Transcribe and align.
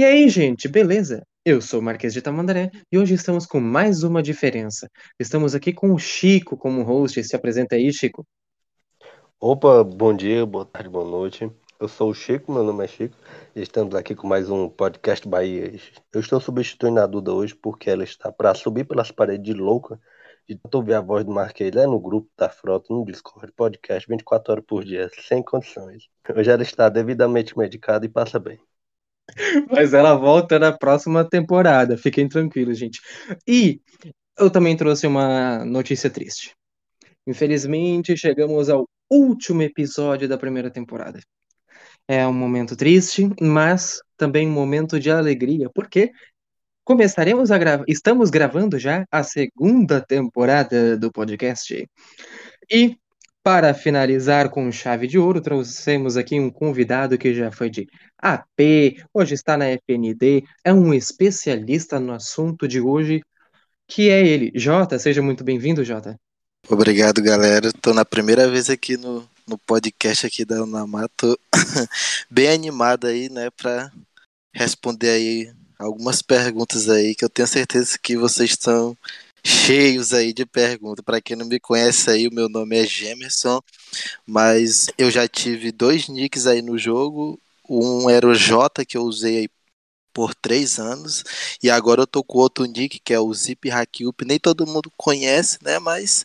E 0.00 0.02
aí, 0.02 0.30
gente, 0.30 0.66
beleza? 0.66 1.26
Eu 1.44 1.60
sou 1.60 1.78
o 1.78 1.82
Marquês 1.82 2.14
de 2.14 2.22
Tamandaré 2.22 2.70
e 2.90 2.96
hoje 2.96 3.12
estamos 3.12 3.44
com 3.44 3.60
mais 3.60 4.02
uma 4.02 4.22
diferença. 4.22 4.88
Estamos 5.18 5.54
aqui 5.54 5.74
com 5.74 5.92
o 5.92 5.98
Chico 5.98 6.56
como 6.56 6.82
host. 6.82 7.22
Se 7.22 7.36
apresenta 7.36 7.76
aí, 7.76 7.92
Chico. 7.92 8.26
Opa, 9.38 9.84
bom 9.84 10.16
dia, 10.16 10.46
boa 10.46 10.64
tarde, 10.64 10.88
boa 10.88 11.04
noite. 11.04 11.52
Eu 11.78 11.86
sou 11.86 12.08
o 12.08 12.14
Chico, 12.14 12.50
meu 12.50 12.64
nome 12.64 12.82
é 12.82 12.88
Chico, 12.88 13.14
e 13.54 13.60
estamos 13.60 13.94
aqui 13.94 14.14
com 14.14 14.26
mais 14.26 14.48
um 14.48 14.70
podcast 14.70 15.28
Bahia. 15.28 15.70
Eu 16.14 16.20
estou 16.22 16.40
substituindo 16.40 16.98
a 16.98 17.06
Duda 17.06 17.34
hoje 17.34 17.54
porque 17.54 17.90
ela 17.90 18.02
está 18.02 18.32
para 18.32 18.54
subir 18.54 18.86
pelas 18.86 19.10
paredes 19.10 19.44
de 19.44 19.52
louca 19.52 20.00
de 20.48 20.56
tanto 20.56 20.76
ouvir 20.76 20.94
a 20.94 21.02
voz 21.02 21.26
do 21.26 21.30
Marquês 21.30 21.74
lá 21.74 21.86
no 21.86 22.00
grupo 22.00 22.26
da 22.38 22.48
Frota, 22.48 22.86
no 22.88 23.04
Discord, 23.04 23.52
podcast 23.52 24.08
24 24.08 24.50
horas 24.50 24.64
por 24.66 24.82
dia, 24.82 25.10
sem 25.28 25.42
condições. 25.42 26.08
Hoje 26.34 26.50
ela 26.50 26.62
está 26.62 26.88
devidamente 26.88 27.58
medicada 27.58 28.06
e 28.06 28.08
passa 28.08 28.38
bem. 28.38 28.58
Mas 29.70 29.94
ela 29.94 30.14
volta 30.14 30.58
na 30.58 30.72
próxima 30.72 31.24
temporada, 31.24 31.96
fiquem 31.96 32.28
tranquilos, 32.28 32.78
gente. 32.78 33.00
E 33.46 33.80
eu 34.38 34.50
também 34.50 34.76
trouxe 34.76 35.06
uma 35.06 35.64
notícia 35.64 36.08
triste. 36.08 36.54
Infelizmente, 37.26 38.16
chegamos 38.16 38.68
ao 38.70 38.88
último 39.10 39.62
episódio 39.62 40.28
da 40.28 40.38
primeira 40.38 40.70
temporada. 40.70 41.20
É 42.08 42.26
um 42.26 42.32
momento 42.32 42.74
triste, 42.76 43.28
mas 43.40 44.00
também 44.16 44.48
um 44.48 44.52
momento 44.52 44.98
de 44.98 45.10
alegria, 45.10 45.70
porque 45.72 46.10
começaremos 46.84 47.50
a 47.50 47.58
gravar, 47.58 47.84
estamos 47.86 48.30
gravando 48.30 48.78
já 48.78 49.04
a 49.12 49.22
segunda 49.22 50.00
temporada 50.00 50.96
do 50.96 51.12
podcast. 51.12 51.86
E 52.70 52.96
para 53.42 53.72
finalizar 53.72 54.50
com 54.50 54.70
chave 54.70 55.06
de 55.06 55.18
ouro, 55.18 55.40
trouxemos 55.40 56.16
aqui 56.16 56.38
um 56.38 56.50
convidado 56.50 57.16
que 57.16 57.32
já 57.32 57.50
foi 57.50 57.70
de 57.70 57.86
AP, 58.22 59.02
hoje 59.14 59.34
está 59.34 59.56
na 59.56 59.66
FND, 59.66 60.44
é 60.64 60.72
um 60.72 60.92
especialista 60.92 61.98
no 61.98 62.12
assunto 62.12 62.68
de 62.68 62.80
hoje, 62.80 63.22
que 63.88 64.10
é 64.10 64.26
ele. 64.26 64.52
Jota, 64.54 64.98
seja 64.98 65.22
muito 65.22 65.42
bem-vindo, 65.42 65.84
Jota. 65.84 66.18
Obrigado, 66.68 67.22
galera. 67.22 67.68
Estou 67.68 67.94
na 67.94 68.04
primeira 68.04 68.48
vez 68.48 68.70
aqui 68.70 68.96
no, 68.96 69.28
no 69.46 69.58
podcast 69.58 70.26
aqui 70.26 70.44
da 70.44 70.62
Unamar. 70.62 71.08
Tô 71.16 71.38
bem 72.30 72.48
animado 72.48 73.06
aí, 73.06 73.28
né, 73.28 73.50
para 73.50 73.90
responder 74.54 75.10
aí 75.10 75.52
algumas 75.78 76.20
perguntas 76.20 76.88
aí 76.88 77.14
que 77.14 77.24
eu 77.24 77.28
tenho 77.28 77.48
certeza 77.48 77.98
que 78.00 78.16
vocês 78.16 78.50
estão 78.50 78.96
cheios 79.42 80.12
aí 80.12 80.32
de 80.32 80.44
perguntas. 80.44 81.04
Para 81.04 81.20
quem 81.20 81.36
não 81.36 81.46
me 81.46 81.58
conhece 81.58 82.10
aí, 82.10 82.28
o 82.28 82.34
meu 82.34 82.48
nome 82.48 82.78
é 82.78 82.86
Gemerson, 82.86 83.60
mas 84.26 84.88
eu 84.98 85.10
já 85.10 85.26
tive 85.26 85.72
dois 85.72 86.08
nicks 86.08 86.46
aí 86.46 86.62
no 86.62 86.78
jogo. 86.78 87.40
Um 87.70 88.10
era 88.10 88.26
o 88.26 88.34
J 88.34 88.84
que 88.84 88.96
eu 88.96 89.02
usei 89.02 89.38
aí 89.38 89.48
por 90.12 90.34
três 90.34 90.78
anos 90.80 91.22
e 91.62 91.70
agora 91.70 92.02
eu 92.02 92.06
tô 92.06 92.24
com 92.24 92.38
outro 92.38 92.64
nick 92.64 92.98
que 92.98 93.14
é 93.14 93.20
o 93.20 93.32
Zip 93.32 93.70
Hackup. 93.70 94.24
Nem 94.24 94.38
todo 94.40 94.66
mundo 94.66 94.90
conhece, 94.96 95.58
né? 95.62 95.78
Mas 95.78 96.24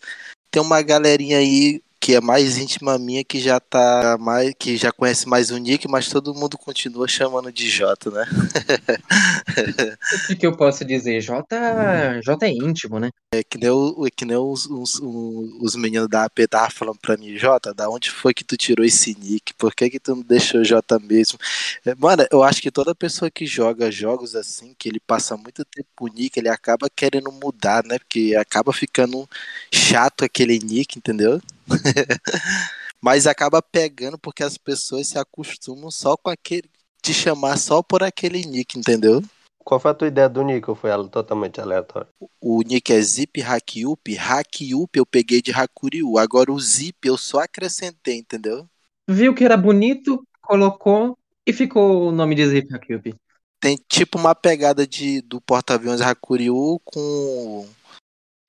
tem 0.52 0.62
uma 0.62 0.82
galerinha 0.82 1.38
aí 1.38 1.84
que 2.06 2.14
é 2.14 2.22
mais 2.22 2.60
íntima 2.60 3.00
minha, 3.00 3.24
que 3.24 3.40
já 3.40 3.60
tá 3.60 4.16
mais, 4.20 4.54
que 4.60 4.78
já 4.78 4.92
conhece 4.92 5.28
mais 5.28 5.50
o 5.50 5.58
Nick, 5.58 5.88
mas 5.88 6.08
todo 6.08 6.36
mundo 6.36 6.56
continua 6.56 7.08
chamando 7.08 7.52
de 7.52 7.68
Jota, 7.68 8.12
né? 8.12 8.26
o 10.30 10.36
que 10.36 10.46
eu 10.46 10.56
posso 10.56 10.86
dizer? 10.86 11.20
Jota, 11.20 12.22
Jota 12.22 12.46
é 12.46 12.52
íntimo, 12.52 13.00
né? 13.00 13.10
É 13.34 13.44
que 13.44 13.58
nem, 13.58 13.72
o, 13.72 14.06
que 14.16 14.24
nem 14.24 14.38
os, 14.38 14.68
os, 14.68 15.02
os 15.02 15.76
meninos 15.76 16.08
da 16.08 16.26
AP 16.26 16.42
estavam 16.42 16.70
falando 16.70 17.00
pra 17.00 17.18
mim, 17.18 17.40
Jota, 17.40 17.74
da 17.74 17.90
onde 17.90 18.12
foi 18.12 18.36
que 18.36 18.44
tu 18.44 18.56
tirou 18.56 18.86
esse 18.86 19.18
nick? 19.20 19.56
Por 19.56 19.74
que 19.74 19.90
que 19.90 20.00
tu 20.00 20.16
não 20.16 20.22
deixou 20.22 20.64
Jota 20.64 21.00
mesmo? 21.00 21.40
É, 21.84 21.96
mano, 21.96 22.24
eu 22.32 22.44
acho 22.44 22.62
que 22.62 22.70
toda 22.70 22.94
pessoa 22.94 23.32
que 23.32 23.48
joga 23.48 23.90
jogos 23.90 24.36
assim, 24.36 24.76
que 24.78 24.90
ele 24.90 25.00
passa 25.00 25.36
muito 25.36 25.66
tempo 25.66 25.90
com 25.96 26.06
o 26.06 26.14
nick, 26.14 26.38
ele 26.38 26.50
acaba 26.50 26.88
querendo 26.96 27.32
mudar, 27.32 27.84
né? 27.84 27.98
Porque 27.98 28.36
acaba 28.38 28.72
ficando 28.72 29.28
chato 29.72 30.24
aquele 30.24 30.60
nick, 30.60 31.00
entendeu? 31.00 31.42
Mas 33.02 33.28
acaba 33.28 33.62
pegando 33.62 34.18
porque 34.18 34.44
as 34.44 34.58
pessoas 34.58 35.08
se 35.08 35.18
acostumam 35.18 35.92
só 35.92 36.18
com 36.18 36.30
aquele. 36.30 36.70
te 37.02 37.14
chamar 37.14 37.58
só 37.58 37.84
por 37.84 38.02
aquele 38.02 38.44
nick, 38.46 38.78
entendeu? 38.80 39.22
Qual 39.64 39.80
foi 39.80 39.92
a 39.92 39.94
tua 39.96 40.08
ideia 40.08 40.30
do 40.30 40.44
nick 40.44 40.70
ou 40.70 40.76
foi 40.76 40.92
ela 40.92 41.08
totalmente 41.08 41.60
aleatória? 41.60 42.08
O 42.40 42.62
nick 42.62 42.94
é 42.94 43.02
Zip 43.02 43.42
Hakyup. 43.42 44.18
Hakyup 44.18 44.98
eu 44.98 45.06
peguei 45.06 45.42
de 45.42 45.52
Hakuryu. 45.52 46.20
Agora 46.20 46.52
o 46.52 46.60
Zip 46.60 46.98
eu 47.04 47.18
só 47.18 47.40
acrescentei, 47.40 48.18
entendeu? 48.18 48.68
Viu 49.08 49.34
que 49.34 49.44
era 49.44 49.58
bonito, 49.58 50.24
colocou 50.42 51.18
e 51.46 51.52
ficou 51.52 52.08
o 52.08 52.12
nome 52.12 52.36
de 52.36 52.48
Zip 52.48 52.74
Hakyup. 52.74 53.16
Tem 53.60 53.80
tipo 53.90 54.20
uma 54.20 54.36
pegada 54.36 54.86
de, 54.86 55.22
do 55.22 55.42
porta-aviões 55.42 56.02
Hakuryu 56.02 56.80
com 56.84 57.68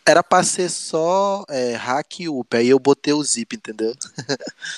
era 0.06 0.22
pra 0.22 0.43
ser 0.44 0.71
só 0.71 1.44
é, 1.49 1.75
hack 1.75 2.21
e 2.21 2.28
up, 2.28 2.56
aí 2.56 2.69
eu 2.69 2.78
botei 2.78 3.12
o 3.12 3.22
zip, 3.22 3.56
entendeu? 3.56 3.93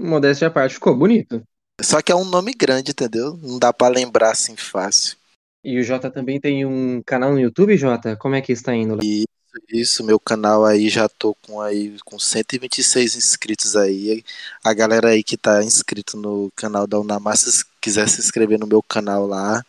Modéstia 0.00 0.48
à 0.48 0.50
parte, 0.50 0.74
ficou 0.74 0.96
bonito. 0.96 1.42
Só 1.80 2.00
que 2.02 2.10
é 2.10 2.16
um 2.16 2.24
nome 2.24 2.52
grande, 2.54 2.90
entendeu? 2.90 3.38
Não 3.42 3.58
dá 3.58 3.72
para 3.72 3.94
lembrar 3.94 4.32
assim 4.32 4.56
fácil. 4.56 5.16
E 5.62 5.78
o 5.78 5.82
Jota 5.82 6.10
também 6.10 6.40
tem 6.40 6.64
um 6.64 7.02
canal 7.04 7.32
no 7.32 7.40
YouTube, 7.40 7.76
Jota? 7.76 8.16
Como 8.16 8.34
é 8.34 8.40
que 8.40 8.52
está 8.52 8.74
indo 8.74 8.94
lá? 8.94 9.00
Isso, 9.04 9.26
isso, 9.70 10.04
meu 10.04 10.18
canal 10.18 10.64
aí 10.64 10.88
já 10.88 11.08
tô 11.08 11.34
com 11.42 11.60
aí 11.60 11.96
com 12.04 12.18
126 12.18 13.16
inscritos 13.16 13.76
aí. 13.76 14.24
A 14.64 14.72
galera 14.72 15.10
aí 15.10 15.22
que 15.22 15.36
tá 15.36 15.62
inscrito 15.62 16.16
no 16.16 16.50
canal 16.56 16.86
da 16.86 16.98
Unamar, 16.98 17.36
se 17.36 17.64
quiser 17.80 18.08
se 18.08 18.20
inscrever 18.20 18.58
no 18.58 18.66
meu 18.66 18.82
canal 18.82 19.26
lá, 19.26 19.62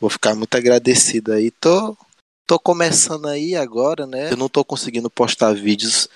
vou 0.00 0.10
ficar 0.10 0.34
muito 0.34 0.54
agradecido 0.56 1.32
aí. 1.32 1.50
Tô 1.50 1.96
tô 2.46 2.58
começando 2.58 3.26
aí 3.26 3.54
agora, 3.54 4.06
né? 4.06 4.32
Eu 4.32 4.36
não 4.36 4.48
tô 4.48 4.64
conseguindo 4.64 5.10
postar 5.10 5.54
vídeos 5.54 6.08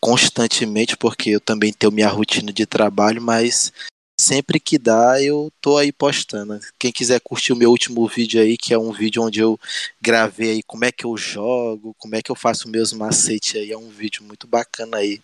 constantemente 0.00 0.96
porque 0.96 1.30
eu 1.30 1.40
também 1.40 1.72
tenho 1.72 1.92
minha 1.92 2.08
rotina 2.08 2.52
de 2.52 2.66
trabalho, 2.66 3.20
mas 3.20 3.72
sempre 4.18 4.58
que 4.58 4.76
dá 4.78 5.22
eu 5.22 5.50
tô 5.60 5.78
aí 5.78 5.92
postando. 5.92 6.58
Quem 6.78 6.90
quiser 6.90 7.20
curtir 7.20 7.52
o 7.52 7.56
meu 7.56 7.70
último 7.70 8.06
vídeo 8.08 8.40
aí, 8.40 8.56
que 8.56 8.74
é 8.74 8.78
um 8.78 8.92
vídeo 8.92 9.22
onde 9.22 9.38
eu 9.38 9.58
gravei 10.02 10.50
aí 10.50 10.62
como 10.62 10.84
é 10.84 10.90
que 10.90 11.04
eu 11.04 11.16
jogo, 11.16 11.94
como 11.96 12.16
é 12.16 12.22
que 12.22 12.30
eu 12.30 12.34
faço 12.34 12.68
meus 12.68 12.92
macetes 12.92 13.54
aí, 13.54 13.70
é 13.70 13.78
um 13.78 13.88
vídeo 13.88 14.24
muito 14.24 14.46
bacana 14.46 14.96
aí. 14.96 15.20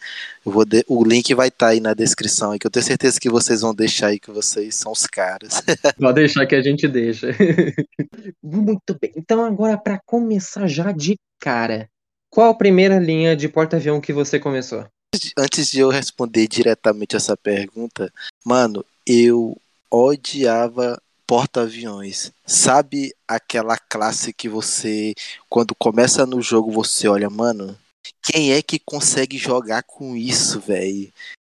Eu 0.46 0.52
vou 0.52 0.64
de... 0.64 0.84
O 0.86 1.04
link 1.04 1.34
vai 1.34 1.48
estar 1.48 1.66
tá 1.66 1.72
aí 1.72 1.80
na 1.80 1.92
descrição 1.92 2.52
aí, 2.52 2.58
que 2.58 2.66
eu 2.66 2.70
tenho 2.70 2.86
certeza 2.86 3.18
que 3.20 3.28
vocês 3.28 3.62
vão 3.62 3.74
deixar 3.74 4.08
aí, 4.08 4.20
que 4.20 4.30
vocês 4.30 4.76
são 4.76 4.92
os 4.92 5.06
caras. 5.06 5.60
Pode 5.98 6.20
deixar 6.20 6.46
que 6.46 6.54
a 6.54 6.62
gente 6.62 6.86
deixa. 6.86 7.28
muito 8.42 8.96
bem, 9.00 9.12
então 9.16 9.44
agora 9.44 9.76
para 9.76 9.98
começar 10.06 10.68
já 10.68 10.92
de 10.92 11.18
cara, 11.40 11.88
qual 12.30 12.50
a 12.50 12.54
primeira 12.54 12.98
linha 12.98 13.36
de 13.36 13.48
porta-avião 13.48 14.00
que 14.00 14.12
você 14.12 14.38
começou? 14.38 14.86
Antes 15.36 15.70
de 15.70 15.80
eu 15.80 15.88
responder 15.88 16.46
diretamente 16.48 17.16
essa 17.16 17.36
pergunta, 17.36 18.12
mano, 18.44 18.84
eu 19.06 19.56
odiava 19.90 21.00
porta-aviões. 21.26 22.32
Sabe 22.46 23.14
aquela 23.26 23.78
classe 23.78 24.32
que 24.32 24.48
você, 24.48 25.14
quando 25.48 25.74
começa 25.74 26.26
no 26.26 26.40
jogo, 26.42 26.70
você 26.70 27.08
olha, 27.08 27.30
mano, 27.30 27.76
quem 28.22 28.52
é 28.52 28.62
que 28.62 28.78
consegue 28.78 29.36
jogar 29.38 29.82
com 29.82 30.16
isso, 30.16 30.60
velho? 30.60 31.12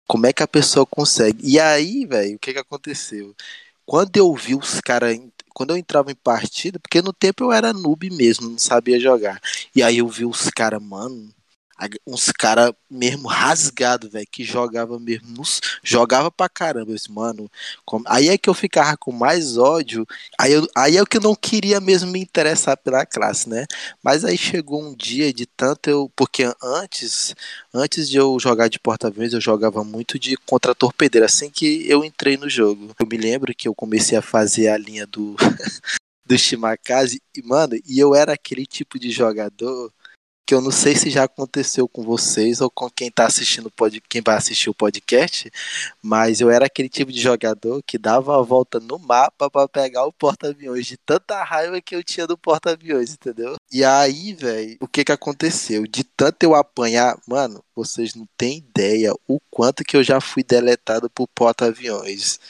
Como 0.06 0.26
é 0.26 0.32
que 0.32 0.42
a 0.42 0.48
pessoa 0.48 0.86
consegue? 0.86 1.46
E 1.46 1.60
aí, 1.60 2.06
velho, 2.06 2.36
o 2.36 2.38
que 2.38 2.52
que 2.52 2.58
aconteceu? 2.58 3.34
Quando 3.84 4.16
eu 4.16 4.34
vi 4.34 4.54
os 4.54 4.80
caras, 4.80 5.18
quando 5.54 5.70
eu 5.70 5.76
entrava 5.76 6.10
em 6.10 6.14
partida, 6.14 6.78
porque 6.78 7.02
no 7.02 7.12
tempo 7.12 7.44
eu 7.44 7.52
era 7.52 7.72
noob 7.72 8.10
mesmo, 8.10 8.48
não 8.48 8.58
sabia 8.58 9.00
jogar. 9.00 9.40
E 9.74 9.82
aí 9.82 9.98
eu 9.98 10.08
vi 10.08 10.24
os 10.24 10.50
caras, 10.50 10.82
mano, 10.82 11.30
uns 12.06 12.32
cara 12.32 12.74
mesmo 12.90 13.28
rasgado, 13.28 14.10
velho, 14.10 14.26
que 14.30 14.42
jogava 14.42 14.98
mesmo, 14.98 15.28
nos, 15.28 15.60
jogava 15.82 16.30
pra 16.30 16.48
caramba, 16.48 16.92
esse 16.92 17.10
mano. 17.10 17.50
Como, 17.84 18.04
aí 18.08 18.28
é 18.28 18.38
que 18.38 18.48
eu 18.48 18.54
ficava 18.54 18.96
com 18.96 19.12
mais 19.12 19.56
ódio, 19.56 20.06
aí, 20.38 20.52
eu, 20.52 20.66
aí 20.76 20.96
é 20.96 21.02
o 21.02 21.06
que 21.06 21.18
eu 21.18 21.20
não 21.20 21.34
queria 21.34 21.80
mesmo 21.80 22.10
me 22.10 22.20
interessar 22.20 22.76
pela 22.76 23.06
classe, 23.06 23.48
né? 23.48 23.66
Mas 24.02 24.24
aí 24.24 24.36
chegou 24.36 24.82
um 24.82 24.94
dia 24.94 25.32
de 25.32 25.46
tanto 25.46 25.88
eu, 25.88 26.10
porque 26.16 26.44
antes, 26.62 27.34
antes 27.72 28.08
de 28.08 28.16
eu 28.16 28.38
jogar 28.40 28.68
de 28.68 28.78
porta-aviões, 28.78 29.32
eu 29.32 29.40
jogava 29.40 29.84
muito 29.84 30.18
de 30.18 30.36
contra-torpedeiro, 30.36 31.26
assim 31.26 31.50
que 31.50 31.88
eu 31.88 32.04
entrei 32.04 32.36
no 32.36 32.48
jogo. 32.48 32.94
Eu 32.98 33.06
me 33.06 33.16
lembro 33.16 33.54
que 33.54 33.68
eu 33.68 33.74
comecei 33.74 34.18
a 34.18 34.22
fazer 34.22 34.68
a 34.68 34.78
linha 34.78 35.06
do 35.06 35.36
do 36.26 36.36
Shimakaze, 36.36 37.22
e 37.34 37.42
mano, 37.42 37.74
e 37.86 37.98
eu 37.98 38.14
era 38.14 38.34
aquele 38.34 38.66
tipo 38.66 38.98
de 38.98 39.10
jogador 39.10 39.90
que 40.48 40.54
eu 40.54 40.62
não 40.62 40.70
sei 40.70 40.96
se 40.96 41.10
já 41.10 41.24
aconteceu 41.24 41.86
com 41.86 42.02
vocês 42.02 42.62
ou 42.62 42.70
com 42.70 42.88
quem 42.88 43.10
tá 43.10 43.26
assistindo 43.26 43.70
quem 44.08 44.22
vai 44.22 44.34
assistir 44.34 44.70
o 44.70 44.74
podcast, 44.74 45.50
mas 46.02 46.40
eu 46.40 46.48
era 46.48 46.64
aquele 46.64 46.88
tipo 46.88 47.12
de 47.12 47.20
jogador 47.20 47.82
que 47.86 47.98
dava 47.98 48.34
a 48.34 48.40
volta 48.40 48.80
no 48.80 48.98
mapa 48.98 49.50
para 49.50 49.68
pegar 49.68 50.06
o 50.06 50.12
porta-aviões 50.12 50.86
de 50.86 50.96
tanta 50.96 51.44
raiva 51.44 51.82
que 51.82 51.94
eu 51.94 52.02
tinha 52.02 52.26
do 52.26 52.38
porta-aviões, 52.38 53.12
entendeu? 53.12 53.57
E 53.70 53.84
aí, 53.84 54.32
velho, 54.32 54.78
o 54.80 54.88
que 54.88 55.04
que 55.04 55.12
aconteceu? 55.12 55.86
De 55.86 56.02
tanto 56.02 56.42
eu 56.42 56.54
apanhar, 56.54 57.18
mano, 57.26 57.62
vocês 57.76 58.14
não 58.14 58.26
têm 58.36 58.58
ideia 58.58 59.12
o 59.28 59.38
quanto 59.50 59.84
que 59.84 59.94
eu 59.94 60.02
já 60.02 60.22
fui 60.22 60.42
deletado 60.42 61.10
por 61.10 61.28
porta-aviões. 61.28 62.40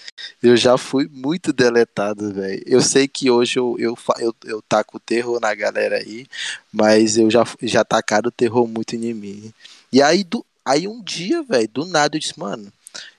Eu 0.41 0.57
já 0.57 0.79
fui 0.79 1.09
muito 1.09 1.53
deletado, 1.53 2.33
velho. 2.33 2.63
Eu 2.65 2.81
sei 2.81 3.09
que 3.09 3.29
hoje 3.29 3.59
eu, 3.59 3.75
eu, 3.81 3.99
eu, 4.21 4.35
eu 4.45 4.63
taco 4.63 5.01
terror 5.01 5.41
na 5.41 5.53
galera 5.57 5.97
aí, 5.97 6.25
mas 6.73 7.17
eu 7.17 7.29
já, 7.29 7.45
já 7.63 7.85
tacaram 7.85 8.31
terror 8.31 8.69
muito 8.69 8.95
em 8.95 9.13
mim. 9.13 9.53
E 9.93 10.01
aí, 10.01 10.23
do, 10.23 10.47
aí 10.65 10.87
um 10.87 11.03
dia, 11.03 11.43
velho, 11.43 11.69
do 11.69 11.85
nada 11.85 12.17
eu 12.17 12.21
disse, 12.21 12.39
mano, 12.39 12.73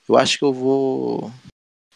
eu 0.08 0.16
acho 0.16 0.38
que 0.38 0.44
eu 0.44 0.54
vou 0.54 1.30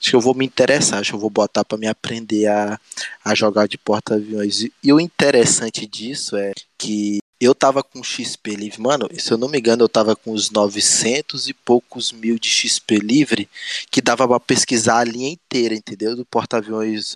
acho 0.05 0.11
que 0.11 0.17
eu 0.17 0.21
vou 0.21 0.35
me 0.35 0.45
interessar, 0.45 1.01
acho 1.01 1.13
que 1.13 1.17
eu 1.17 1.21
vou 1.21 1.31
botar 1.31 1.65
para 1.65 1.79
me 1.79 1.87
aprender 1.87 2.47
a, 2.47 2.79
a 3.25 3.35
jogar 3.35 3.67
de 3.67 3.79
porta-aviões. 3.79 4.61
E, 4.61 4.73
e 4.83 4.93
o 4.93 5.01
interessante 5.01 5.87
disso 5.87 6.37
é 6.37 6.53
que 6.77 7.21
eu 7.41 7.55
tava 7.55 7.83
com 7.83 8.05
XP 8.05 8.55
livre, 8.55 8.81
mano, 8.83 9.09
se 9.19 9.33
eu 9.33 9.39
não 9.39 9.49
me 9.49 9.59
engano, 9.59 9.83
eu 9.83 9.89
tava 9.89 10.15
com 10.15 10.33
uns 10.33 10.51
900 10.51 11.49
e 11.49 11.55
poucos 11.55 12.13
mil 12.13 12.39
de 12.39 12.49
XP 12.49 12.97
livre, 12.97 13.49
que 13.91 14.03
dava 14.03 14.29
para 14.29 14.39
pesquisar 14.41 14.99
a 14.99 15.05
linha 15.05 15.31
inteira, 15.31 15.75
entendeu? 15.75 16.15
Do 16.15 16.25
porta-aviões 16.27 17.15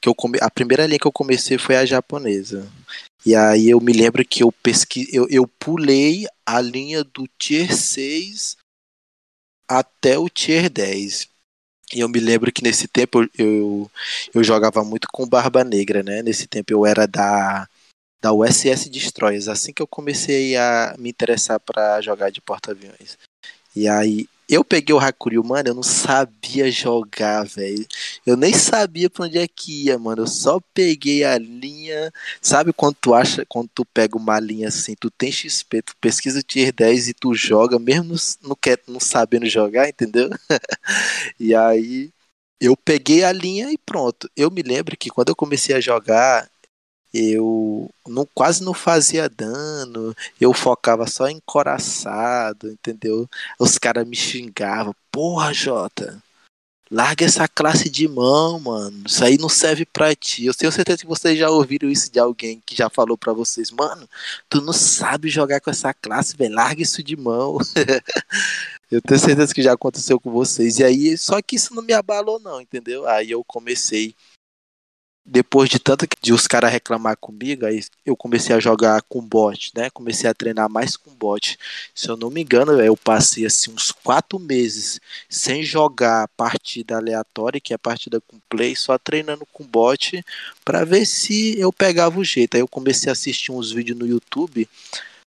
que 0.00 0.08
eu 0.08 0.14
come... 0.14 0.38
a 0.40 0.50
primeira 0.50 0.86
linha 0.86 0.98
que 0.98 1.06
eu 1.06 1.12
comecei 1.12 1.58
foi 1.58 1.76
a 1.76 1.84
japonesa. 1.84 2.66
E 3.26 3.34
aí 3.34 3.68
eu 3.68 3.80
me 3.80 3.92
lembro 3.92 4.24
que 4.24 4.42
eu 4.42 4.50
pesqui... 4.50 5.06
eu, 5.12 5.26
eu 5.28 5.46
pulei 5.46 6.26
a 6.46 6.58
linha 6.60 7.04
do 7.04 7.28
tier 7.38 7.76
6 7.76 8.56
até 9.68 10.18
o 10.18 10.30
tier 10.30 10.70
10. 10.70 11.37
E 11.94 12.00
eu 12.00 12.08
me 12.08 12.20
lembro 12.20 12.52
que 12.52 12.62
nesse 12.62 12.86
tempo 12.86 13.22
eu, 13.22 13.28
eu, 13.38 13.90
eu, 14.34 14.44
jogava 14.44 14.84
muito 14.84 15.08
com 15.10 15.26
Barba 15.26 15.64
Negra, 15.64 16.02
né? 16.02 16.22
Nesse 16.22 16.46
tempo 16.46 16.72
eu 16.72 16.84
era 16.84 17.06
da, 17.06 17.66
da 18.20 18.32
USS 18.32 18.90
Destroyers, 18.90 19.48
assim 19.48 19.72
que 19.72 19.80
eu 19.80 19.86
comecei 19.86 20.56
a 20.56 20.94
me 20.98 21.08
interessar 21.08 21.58
para 21.58 22.00
jogar 22.02 22.30
de 22.30 22.42
porta-aviões. 22.42 23.16
E 23.74 23.88
aí 23.88 24.28
eu 24.48 24.64
peguei 24.64 24.94
o 24.94 24.98
Hakuryu, 24.98 25.44
mano, 25.44 25.68
eu 25.68 25.74
não 25.74 25.82
sabia 25.82 26.70
jogar, 26.70 27.44
velho. 27.44 27.86
Eu 28.24 28.36
nem 28.36 28.54
sabia 28.54 29.10
pra 29.10 29.26
onde 29.26 29.38
é 29.38 29.46
que 29.46 29.84
ia, 29.84 29.98
mano. 29.98 30.22
Eu 30.22 30.26
só 30.26 30.58
peguei 30.72 31.22
a 31.22 31.36
linha. 31.36 32.10
Sabe 32.40 32.72
quando 32.72 32.96
tu 33.00 33.14
acha, 33.14 33.44
quando 33.46 33.68
tu 33.74 33.84
pega 33.84 34.16
uma 34.16 34.40
linha 34.40 34.68
assim, 34.68 34.94
tu 34.98 35.10
tem 35.10 35.30
XP, 35.30 35.82
tu 35.82 35.94
pesquisa 36.00 36.38
o 36.40 36.42
tier 36.42 36.72
10 36.72 37.08
e 37.08 37.14
tu 37.14 37.34
joga, 37.34 37.78
mesmo 37.78 38.14
não, 38.42 38.56
quer, 38.56 38.80
não 38.88 38.98
sabendo 39.00 39.46
jogar, 39.46 39.88
entendeu? 39.88 40.30
e 41.38 41.54
aí 41.54 42.10
eu 42.60 42.76
peguei 42.76 43.24
a 43.24 43.32
linha 43.32 43.70
e 43.72 43.78
pronto. 43.78 44.30
Eu 44.36 44.50
me 44.50 44.62
lembro 44.62 44.96
que 44.96 45.10
quando 45.10 45.28
eu 45.30 45.36
comecei 45.36 45.74
a 45.76 45.80
jogar, 45.80 46.48
eu 47.12 47.90
não, 48.06 48.26
quase 48.34 48.62
não 48.62 48.74
fazia 48.74 49.28
dano, 49.28 50.14
eu 50.40 50.52
focava 50.52 51.06
só 51.06 51.28
em 51.28 51.40
coraçado, 51.44 52.70
entendeu? 52.70 53.28
Os 53.58 53.78
caras 53.78 54.06
me 54.06 54.16
xingavam, 54.16 54.94
porra, 55.10 55.52
Jota, 55.52 56.22
larga 56.90 57.24
essa 57.24 57.46
classe 57.48 57.88
de 57.88 58.08
mão, 58.08 58.60
mano, 58.60 59.04
isso 59.06 59.24
aí 59.24 59.38
não 59.38 59.48
serve 59.48 59.84
pra 59.84 60.14
ti. 60.14 60.46
Eu 60.46 60.54
tenho 60.54 60.72
certeza 60.72 60.98
que 60.98 61.06
vocês 61.06 61.38
já 61.38 61.50
ouviram 61.50 61.88
isso 61.88 62.10
de 62.10 62.18
alguém 62.18 62.62
que 62.64 62.76
já 62.76 62.88
falou 62.90 63.16
pra 63.16 63.32
vocês, 63.32 63.70
mano, 63.70 64.08
tu 64.48 64.60
não 64.60 64.72
sabe 64.72 65.28
jogar 65.28 65.60
com 65.60 65.70
essa 65.70 65.92
classe, 65.94 66.36
velho, 66.36 66.54
larga 66.54 66.82
isso 66.82 67.02
de 67.02 67.16
mão. 67.16 67.58
eu 68.90 69.02
tenho 69.02 69.20
certeza 69.20 69.54
que 69.54 69.62
já 69.62 69.72
aconteceu 69.72 70.18
com 70.20 70.30
vocês. 70.30 70.78
E 70.78 70.84
aí, 70.84 71.16
só 71.18 71.40
que 71.42 71.56
isso 71.56 71.74
não 71.74 71.82
me 71.82 71.92
abalou, 71.92 72.40
não, 72.40 72.60
entendeu? 72.60 73.06
Aí 73.06 73.30
eu 73.30 73.44
comecei 73.44 74.14
depois 75.30 75.68
de 75.68 75.78
tanto 75.78 76.06
de 76.22 76.32
os 76.32 76.46
caras 76.46 76.72
reclamar 76.72 77.16
comigo, 77.18 77.66
aí 77.66 77.84
eu 78.04 78.16
comecei 78.16 78.56
a 78.56 78.58
jogar 78.58 79.02
com 79.02 79.20
bot, 79.20 79.70
né? 79.76 79.90
Comecei 79.90 80.28
a 80.28 80.32
treinar 80.32 80.70
mais 80.70 80.96
com 80.96 81.10
bot. 81.10 81.58
Se 81.94 82.08
eu 82.08 82.16
não 82.16 82.30
me 82.30 82.40
engano, 82.40 82.72
eu 82.80 82.96
passei 82.96 83.44
assim 83.44 83.70
uns 83.70 83.92
quatro 83.92 84.38
meses 84.38 84.98
sem 85.28 85.62
jogar 85.62 86.28
partida 86.28 86.96
aleatória, 86.96 87.60
que 87.60 87.74
é 87.74 87.78
partida 87.78 88.22
com 88.22 88.38
play, 88.48 88.74
só 88.74 88.96
treinando 88.96 89.46
com 89.52 89.64
bot 89.64 90.24
para 90.64 90.84
ver 90.84 91.04
se 91.04 91.58
eu 91.60 91.70
pegava 91.70 92.18
o 92.18 92.24
jeito. 92.24 92.54
Aí 92.54 92.62
eu 92.62 92.68
comecei 92.68 93.10
a 93.10 93.12
assistir 93.12 93.52
uns 93.52 93.70
vídeos 93.70 93.98
no 93.98 94.06
YouTube 94.06 94.66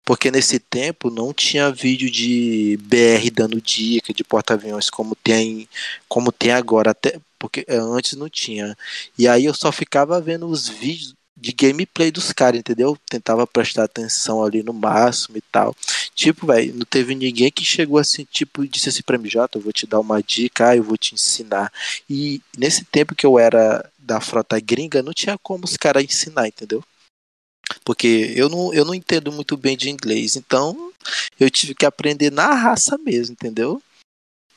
porque 0.06 0.30
nesse 0.30 0.60
tempo 0.60 1.10
não 1.10 1.34
tinha 1.34 1.72
vídeo 1.72 2.10
de 2.10 2.78
BR 2.82 3.30
dando 3.34 3.60
dica 3.60 4.14
de 4.14 4.24
porta-aviões 4.24 4.90
como 4.90 5.16
tem 5.16 5.68
como 6.08 6.32
tem 6.32 6.52
agora 6.52 6.92
até 6.92 7.20
porque 7.40 7.66
é, 7.68 7.76
antes 7.78 8.14
não 8.14 8.30
tinha 8.30 8.78
e 9.18 9.28
aí 9.28 9.46
eu 9.46 9.54
só 9.54 9.72
ficava 9.72 10.22
vendo 10.22 10.48
os 10.48 10.70
vídeos 10.70 11.16
de 11.38 11.52
gameplay 11.52 12.12
dos 12.12 12.32
caras, 12.32 12.60
entendeu? 12.60 12.98
Tentava 13.10 13.46
prestar 13.46 13.84
atenção 13.84 14.44
ali 14.44 14.64
no 14.64 14.74
máximo 14.74 15.38
e 15.38 15.42
tal. 15.42 15.76
Tipo, 16.16 16.48
velho, 16.48 16.74
não 16.74 16.86
teve 16.86 17.14
ninguém 17.14 17.52
que 17.52 17.66
chegou 17.66 17.98
assim, 17.98 18.26
tipo, 18.32 18.64
e 18.64 18.68
disse 18.68 18.90
assim 18.90 19.02
pra 19.06 19.18
mim, 19.18 19.30
Jota, 19.30 19.58
eu 19.58 19.62
vou 19.62 19.74
te 19.74 19.86
dar 19.86 20.00
uma 20.00 20.24
dica, 20.24 20.70
ah, 20.70 20.78
eu 20.78 20.84
vou 20.84 20.98
te 20.98 21.14
ensinar. 21.14 21.72
E 22.10 22.42
nesse 22.58 22.86
tempo 22.86 23.14
que 23.14 23.26
eu 23.26 23.38
era 23.38 23.88
da 24.00 24.22
frota 24.22 24.60
gringa, 24.60 25.04
não 25.04 25.14
tinha 25.14 25.38
como 25.38 25.66
os 25.66 25.76
caras 25.76 26.04
ensinar, 26.04 26.48
entendeu? 26.48 26.84
Porque 27.84 28.34
eu 28.36 28.50
não, 28.50 28.74
eu 28.74 28.86
não 28.86 28.96
entendo 28.96 29.32
muito 29.32 29.58
bem 29.58 29.76
de 29.76 29.90
inglês, 29.90 30.36
então 30.36 30.92
eu 31.40 31.50
tive 31.50 31.76
que 31.76 31.86
aprender 31.86 32.32
na 32.32 32.54
raça 32.54 32.98
mesmo, 32.98 33.34
entendeu? 33.34 33.82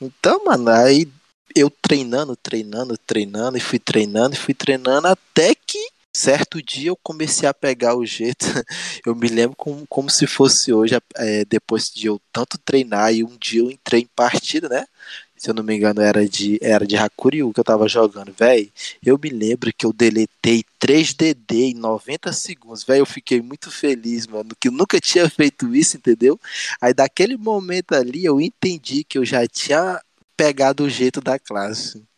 Então, 0.01 0.45
mano, 0.45 0.69
aí 0.69 1.07
eu 1.55 1.69
treinando, 1.69 2.35
treinando, 2.35 2.97
treinando, 2.97 3.57
e 3.57 3.61
fui 3.61 3.79
treinando, 3.79 4.35
e 4.35 4.39
fui 4.39 4.53
treinando, 4.53 5.07
até 5.07 5.53
que 5.55 5.79
certo 6.15 6.61
dia 6.61 6.89
eu 6.89 6.97
comecei 6.97 7.47
a 7.47 7.53
pegar 7.53 7.95
o 7.95 8.05
jeito. 8.05 8.45
Eu 9.05 9.15
me 9.15 9.27
lembro 9.27 9.55
como, 9.55 9.85
como 9.87 10.09
se 10.09 10.27
fosse 10.27 10.73
hoje, 10.73 10.95
é, 11.15 11.45
depois 11.45 11.89
de 11.89 12.07
eu 12.07 12.19
tanto 12.31 12.57
treinar, 12.57 13.13
e 13.13 13.23
um 13.23 13.37
dia 13.37 13.61
eu 13.61 13.71
entrei 13.71 14.01
em 14.01 14.09
partida, 14.15 14.67
né? 14.67 14.85
Se 15.39 15.49
eu 15.49 15.53
não 15.53 15.63
me 15.63 15.75
engano, 15.75 16.01
era 16.01 16.27
de, 16.27 16.59
era 16.61 16.85
de 16.85 16.97
Hakuryu 16.97 17.53
que 17.53 17.59
eu 17.59 17.63
tava 17.63 17.87
jogando, 17.87 18.33
velho. 18.33 18.69
Eu 19.03 19.17
me 19.21 19.29
lembro 19.29 19.71
que 19.75 19.85
eu 19.85 19.93
deletei 19.93 20.63
3DD 20.79 21.71
em 21.71 21.73
90 21.75 22.33
segundos, 22.33 22.83
velho. 22.83 23.01
Eu 23.01 23.05
fiquei 23.05 23.41
muito 23.41 23.71
feliz, 23.71 24.27
mano, 24.27 24.49
que 24.59 24.67
eu 24.67 24.71
nunca 24.71 24.99
tinha 24.99 25.29
feito 25.31 25.73
isso, 25.73 25.97
entendeu? 25.97 26.39
Aí 26.81 26.93
daquele 26.93 27.37
momento 27.37 27.93
ali 27.93 28.25
eu 28.25 28.41
entendi 28.41 29.03
que 29.03 29.17
eu 29.17 29.25
já 29.25 29.47
tinha 29.47 30.01
pegado 30.35 30.83
o 30.83 30.89
jeito 30.89 31.21
da 31.21 31.39
classe 31.39 32.08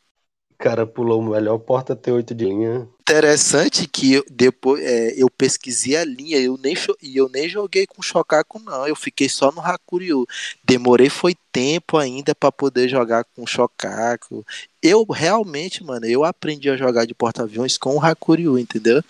cara 0.61 0.85
pulou 0.85 1.19
o 1.19 1.23
melhor 1.23 1.57
porta 1.57 1.95
T8 1.95 2.35
de 2.35 2.45
linha. 2.45 2.87
Interessante 3.01 3.87
que 3.87 4.13
eu, 4.13 4.25
depois 4.29 4.81
é, 4.81 5.13
eu 5.21 5.29
pesquisei 5.29 5.97
a 5.97 6.05
linha 6.05 6.37
eu 6.39 6.57
nem, 6.57 6.75
e 7.01 7.17
eu 7.17 7.27
nem 7.27 7.49
joguei 7.49 7.87
com 7.87 8.01
Shokaku, 8.01 8.59
não. 8.59 8.87
Eu 8.87 8.95
fiquei 8.95 9.27
só 9.27 9.51
no 9.51 9.59
Hakuryu. 9.59 10.25
Demorei 10.63 11.09
foi 11.09 11.35
tempo 11.51 11.97
ainda 11.97 12.35
para 12.35 12.51
poder 12.51 12.87
jogar 12.87 13.25
com 13.35 13.45
Shokaku. 13.45 14.45
Eu 14.81 15.03
realmente, 15.05 15.83
mano, 15.83 16.05
eu 16.05 16.23
aprendi 16.23 16.69
a 16.69 16.77
jogar 16.77 17.05
de 17.05 17.15
porta-aviões 17.15 17.77
com 17.77 17.95
o 17.95 17.99
Hakuryu, 17.99 18.59
entendeu? 18.59 19.03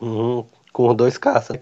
Uhum, 0.00 0.46
com 0.72 0.94
dois 0.94 1.16
caças. 1.16 1.58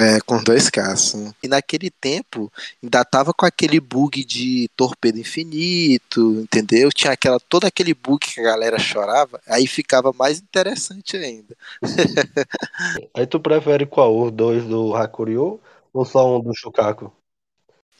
É, 0.00 0.20
com 0.20 0.42
dois 0.42 0.70
caças. 0.70 1.32
E 1.42 1.48
naquele 1.48 1.90
tempo, 1.90 2.50
ainda 2.82 3.04
tava 3.04 3.32
com 3.34 3.44
aquele 3.44 3.78
bug 3.78 4.24
de 4.24 4.68
torpedo 4.74 5.18
infinito, 5.18 6.40
entendeu? 6.40 6.90
Tinha 6.90 7.12
aquela, 7.12 7.38
todo 7.38 7.66
aquele 7.66 7.92
bug 7.92 8.18
que 8.18 8.40
a 8.40 8.44
galera 8.44 8.78
chorava, 8.78 9.40
aí 9.46 9.66
ficava 9.66 10.12
mais 10.12 10.38
interessante 10.38 11.16
ainda. 11.16 11.54
aí 13.14 13.26
tu 13.26 13.38
prefere 13.38 13.84
qual? 13.84 14.18
Os 14.18 14.32
dois 14.32 14.64
do 14.64 14.94
Hakuryu 14.94 15.60
ou 15.92 16.04
só 16.06 16.36
um 16.36 16.40
do 16.40 16.54
Shukaku? 16.54 17.12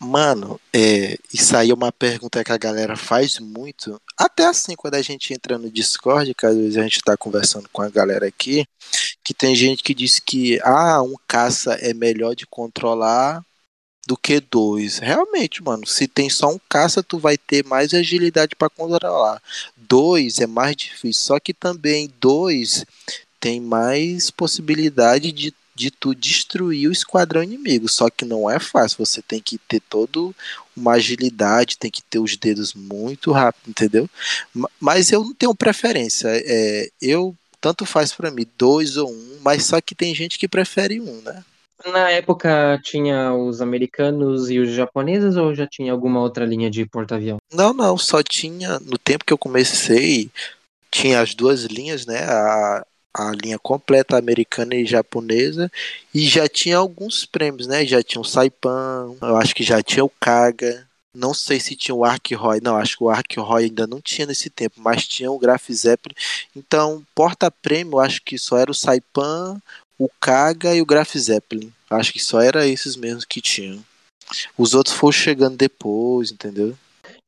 Mano, 0.05 0.61
é, 0.75 1.17
isso 1.33 1.57
aí 1.57 1.71
é 1.71 1.75
uma 1.75 1.93
pergunta 1.93 2.43
que 2.43 2.51
a 2.51 2.59
galera 2.59 2.97
faz 2.97 3.39
muito. 3.39 4.01
Até 4.19 4.47
assim, 4.47 4.75
quando 4.75 4.95
a 4.95 5.03
gente 5.03 5.33
entra 5.33 5.57
no 5.57 5.71
Discord, 5.71 6.35
que 6.35 6.45
às 6.45 6.57
vezes 6.57 6.77
a 6.77 6.83
gente 6.83 7.01
tá 7.03 7.17
conversando 7.17 7.69
com 7.73 7.83
a 7.83 7.89
galera 7.89 8.27
aqui, 8.27 8.67
que 9.25 9.35
tem 9.35 9.55
gente 9.55 9.83
que 9.83 9.95
diz 9.95 10.19
que 10.19 10.61
ah, 10.63 11.03
um 11.03 11.15
caça 11.27 11.75
é 11.75 11.95
melhor 11.95 12.35
de 12.35 12.47
controlar 12.47 13.45
do 14.07 14.17
que 14.17 14.41
dois. 14.41 14.99
Realmente, 14.99 15.63
mano, 15.63 15.87
se 15.87 16.09
tem 16.09 16.29
só 16.29 16.49
um 16.49 16.61
caça, 16.69 17.03
tu 17.03 17.19
vai 17.19 17.39
ter 17.39 17.65
mais 17.65 17.95
agilidade 17.95 18.57
para 18.57 18.71
controlar. 18.71 19.41
Dois 19.77 20.41
é 20.41 20.47
mais 20.47 20.75
difícil, 20.77 21.23
só 21.23 21.41
que 21.41 21.55
também 21.55 22.13
dois 22.21 22.85
tem 23.41 23.61
mais 23.61 24.31
possibilidade 24.31 25.33
de 25.33 25.55
de 25.75 25.91
tu 25.91 26.15
destruir 26.15 26.89
o 26.89 26.93
esquadrão 26.93 27.43
inimigo. 27.43 27.89
Só 27.89 28.11
que 28.11 28.25
não 28.25 28.51
é 28.51 28.59
fácil. 28.59 29.05
Você 29.05 29.23
tem 29.23 29.41
que 29.41 29.59
ter 29.59 29.81
todo 29.81 30.35
uma 30.77 30.93
agilidade, 30.93 31.79
tem 31.79 31.91
que 31.91 32.03
ter 32.03 32.19
os 32.19 32.37
dedos 32.37 32.75
muito 32.75 33.33
rápido, 33.33 33.71
entendeu? 33.71 34.09
Mas 34.81 35.11
eu 35.11 35.25
não 35.25 35.35
tenho 35.35 35.55
preferência. 35.55 36.29
É, 36.31 36.91
eu 37.01 37.35
tanto 37.63 37.87
faz 37.87 38.13
para 38.13 38.31
mim 38.31 38.47
dois 38.59 38.97
ou 38.97 39.11
um, 39.11 39.39
mas 39.41 39.65
só 39.65 39.81
que 39.81 39.95
tem 39.95 40.15
gente 40.15 40.39
que 40.39 40.49
prefere 40.49 41.01
um, 41.01 41.23
né? 41.23 41.43
Na 41.87 42.11
época 42.11 42.79
tinha 42.85 43.33
os 43.33 43.61
americanos 43.61 44.51
e 44.51 44.59
os 44.59 44.71
japoneses 44.71 45.37
ou 45.37 45.55
já 45.55 45.67
tinha 45.67 45.93
alguma 45.93 46.21
outra 46.21 46.45
linha 46.45 46.71
de 46.71 46.85
porta-avião? 46.85 47.39
Não, 47.53 47.73
não, 47.73 47.97
só 47.97 48.23
tinha 48.23 48.79
no 48.81 48.99
tempo 48.99 49.25
que 49.25 49.33
eu 49.33 49.39
comecei 49.39 50.31
tinha 50.91 51.21
as 51.21 51.35
duas 51.35 51.63
linhas, 51.65 52.05
né? 52.05 52.25
A 52.25 52.85
a 53.15 53.31
linha 53.33 53.59
completa 53.59 54.17
americana 54.17 54.75
e 54.75 54.87
japonesa 54.87 55.71
e 56.15 56.25
já 56.27 56.49
tinha 56.49 56.79
alguns 56.79 57.27
prêmios, 57.27 57.67
né? 57.67 57.85
Já 57.85 58.03
tinha 58.03 58.21
o 58.21 58.25
Saipan, 58.25 59.15
eu 59.21 59.37
acho 59.37 59.55
que 59.55 59.63
já 59.63 59.83
tinha 59.83 60.05
o 60.05 60.09
Kaga, 60.09 60.87
não 61.15 61.35
sei 61.35 61.61
se 61.61 61.77
tinha 61.77 61.95
o 61.95 62.05
Ark 62.05 62.35
Roy, 62.35 62.61
não, 62.63 62.77
acho 62.77 62.97
que 62.97 63.05
o 63.05 63.11
Ark 63.11 63.39
Roy 63.39 63.65
ainda 63.65 63.87
não 63.87 64.01
tinha 64.01 64.27
nesse 64.27 64.49
tempo, 64.49 64.81
mas 64.81 65.07
tinha 65.07 65.31
o 65.31 65.39
Graf 65.39 65.71
Zeppelin. 65.71 66.15
Então, 66.57 67.05
porta-prêmio, 67.15 67.99
acho 67.99 68.23
que 68.23 68.39
só 68.39 68.57
era 68.57 68.71
o 68.71 68.75
Saipan, 68.75 69.61
o 69.99 70.09
Kaga 70.21 70.75
e 70.75 70.81
o 70.81 70.87
Graf 70.87 71.15
Zeppelin. 71.17 71.73
Acho 71.91 72.13
que 72.13 72.21
só 72.21 72.41
era 72.41 72.67
esses 72.67 72.97
mesmos 72.97 73.25
que 73.25 73.41
tinham. 73.41 73.85
Os 74.57 74.75
outros 74.75 74.97
foram 74.97 75.13
chegando 75.13 75.57
depois, 75.57 76.33
entendeu? 76.33 76.77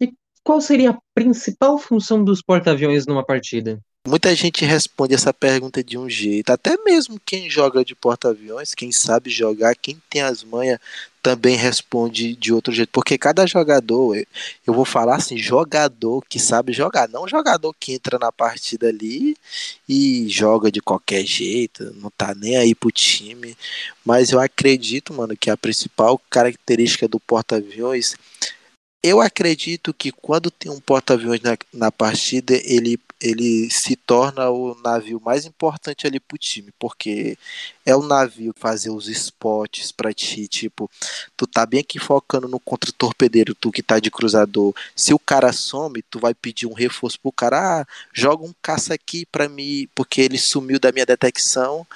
E 0.00 0.12
qual 0.42 0.60
seria 0.60 0.90
a 0.90 0.98
principal 1.14 1.78
função 1.78 2.24
dos 2.24 2.40
porta-aviões 2.40 3.06
numa 3.06 3.24
partida? 3.24 3.78
Muita 4.06 4.34
gente 4.34 4.66
responde 4.66 5.14
essa 5.14 5.32
pergunta 5.32 5.82
de 5.82 5.96
um 5.96 6.10
jeito, 6.10 6.50
até 6.50 6.76
mesmo 6.84 7.18
quem 7.24 7.48
joga 7.48 7.82
de 7.82 7.94
porta-aviões, 7.94 8.74
quem 8.74 8.92
sabe 8.92 9.30
jogar, 9.30 9.74
quem 9.74 9.96
tem 10.10 10.20
as 10.20 10.44
manhas, 10.44 10.78
também 11.22 11.56
responde 11.56 12.36
de 12.36 12.52
outro 12.52 12.70
jeito, 12.70 12.90
porque 12.92 13.16
cada 13.16 13.46
jogador, 13.46 14.14
eu 14.66 14.74
vou 14.74 14.84
falar 14.84 15.16
assim, 15.16 15.38
jogador 15.38 16.22
que 16.28 16.38
sabe 16.38 16.70
jogar, 16.70 17.08
não 17.08 17.26
jogador 17.26 17.74
que 17.80 17.94
entra 17.94 18.18
na 18.18 18.30
partida 18.30 18.88
ali 18.88 19.34
e 19.88 20.28
joga 20.28 20.70
de 20.70 20.82
qualquer 20.82 21.24
jeito, 21.24 21.90
não 21.94 22.10
tá 22.10 22.34
nem 22.34 22.58
aí 22.58 22.74
pro 22.74 22.92
time, 22.92 23.56
mas 24.04 24.32
eu 24.32 24.38
acredito, 24.38 25.14
mano, 25.14 25.34
que 25.34 25.48
a 25.48 25.56
principal 25.56 26.20
característica 26.28 27.08
do 27.08 27.18
porta-aviões 27.18 28.14
eu 29.04 29.20
acredito 29.20 29.92
que 29.92 30.10
quando 30.10 30.50
tem 30.50 30.72
um 30.72 30.80
porta-aviões 30.80 31.42
na, 31.42 31.58
na 31.74 31.92
partida, 31.92 32.54
ele 32.64 32.98
ele 33.24 33.70
se 33.70 33.96
torna 33.96 34.50
o 34.50 34.74
navio 34.82 35.18
mais 35.24 35.46
importante 35.46 36.06
ali 36.06 36.20
pro 36.20 36.36
time, 36.36 36.70
porque 36.78 37.38
é 37.86 37.96
o 37.96 38.02
navio 38.02 38.52
fazer 38.54 38.90
os 38.90 39.08
spots 39.08 39.90
para 39.90 40.12
ti, 40.12 40.46
tipo, 40.46 40.90
tu 41.46 41.46
tá 41.46 41.66
bem 41.66 41.80
aqui 41.80 41.98
focando 41.98 42.48
no 42.48 42.58
contra-torpedeiro, 42.58 43.54
tu 43.54 43.70
que 43.70 43.82
tá 43.82 43.98
de 43.98 44.10
cruzador. 44.10 44.74
Se 44.96 45.12
o 45.12 45.18
cara 45.18 45.52
some, 45.52 46.02
tu 46.02 46.18
vai 46.18 46.34
pedir 46.34 46.66
um 46.66 46.72
reforço 46.72 47.20
pro 47.20 47.30
cara, 47.30 47.80
ah, 47.80 47.86
joga 48.12 48.44
um 48.44 48.54
caça 48.62 48.94
aqui 48.94 49.26
para 49.26 49.48
mim, 49.48 49.88
porque 49.94 50.20
ele 50.22 50.38
sumiu 50.38 50.78
da 50.78 50.90
minha 50.90 51.06
detecção. 51.06 51.86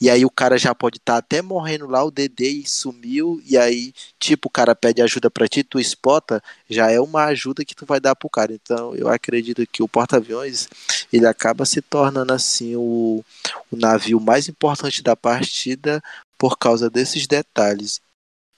E 0.00 0.10
aí 0.10 0.24
o 0.24 0.30
cara 0.30 0.58
já 0.58 0.74
pode 0.74 0.96
estar 0.98 1.14
tá 1.14 1.18
até 1.18 1.42
morrendo 1.42 1.86
lá, 1.86 2.04
o 2.04 2.10
DD 2.10 2.48
e 2.48 2.68
sumiu, 2.68 3.40
e 3.46 3.56
aí, 3.56 3.92
tipo, 4.18 4.48
o 4.48 4.50
cara 4.50 4.74
pede 4.74 5.02
ajuda 5.02 5.30
para 5.30 5.48
ti, 5.48 5.62
tu 5.62 5.78
espota, 5.78 6.42
já 6.68 6.90
é 6.90 7.00
uma 7.00 7.24
ajuda 7.26 7.64
que 7.64 7.74
tu 7.74 7.86
vai 7.86 8.00
dar 8.00 8.16
pro 8.16 8.28
cara. 8.28 8.52
Então, 8.52 8.94
eu 8.94 9.08
acredito 9.08 9.66
que 9.66 9.82
o 9.82 9.88
porta-aviões 9.88 10.68
ele 11.12 11.26
acaba 11.26 11.64
se 11.64 11.80
tornando 11.80 12.32
assim 12.32 12.74
o, 12.76 13.24
o 13.70 13.76
navio 13.76 14.18
mais 14.20 14.48
importante 14.48 15.02
da 15.02 15.14
partida 15.14 16.02
por 16.38 16.58
causa 16.58 16.90
desses 16.90 17.26
detalhes. 17.26 18.03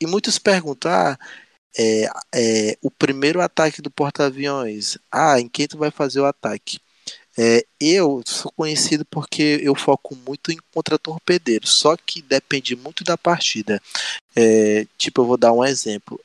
E 0.00 0.07
muitos 0.07 0.38
perguntam: 0.38 0.91
ah, 0.91 1.19
é, 1.79 2.09
é, 2.35 2.79
o 2.83 2.91
primeiro 2.91 3.41
ataque 3.41 3.83
do 3.83 3.91
porta-aviões, 3.91 4.99
ah, 5.11 5.41
em 5.41 5.49
quem 5.49 5.69
tu 5.69 5.79
vai 5.79 5.91
fazer 5.91 6.21
o 6.21 6.25
ataque? 6.26 6.79
É, 7.38 7.67
eu 7.79 8.23
sou 8.26 8.50
conhecido 8.53 9.05
porque 9.05 9.61
eu 9.62 9.75
foco 9.75 10.17
muito 10.17 10.50
em 10.50 10.57
contra-torpedeiro, 10.73 11.67
só 11.67 11.95
que 11.97 12.23
depende 12.23 12.75
muito 12.75 13.05
da 13.05 13.19
partida. 13.19 13.81
É, 14.35 14.87
tipo, 14.97 15.21
eu 15.23 15.26
vou 15.26 15.37
dar 15.37 15.53
um 15.53 15.65
exemplo. 15.65 16.19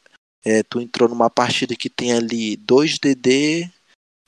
É, 0.44 0.64
tu 0.64 0.80
entrou 0.82 1.10
numa 1.10 1.30
partida 1.30 1.76
que 1.76 1.90
tem 1.90 2.14
ali 2.14 2.56
2 2.58 2.98
DD, 2.98 3.70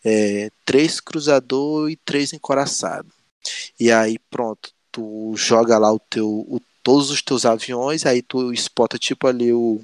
é, 0.03 0.51
três 0.65 0.99
cruzador 0.99 1.89
e 1.89 1.95
três 1.95 2.33
encoraçado. 2.33 3.07
E 3.79 3.91
aí 3.91 4.19
pronto, 4.29 4.71
tu 4.91 5.33
joga 5.37 5.77
lá 5.77 5.91
o 5.91 5.99
teu, 5.99 6.27
o, 6.29 6.61
todos 6.83 7.09
os 7.09 7.21
teus 7.21 7.45
aviões, 7.45 8.05
aí 8.05 8.21
tu 8.21 8.51
espota 8.51 8.99
tipo 8.99 9.27
ali 9.27 9.53
o 9.53 9.81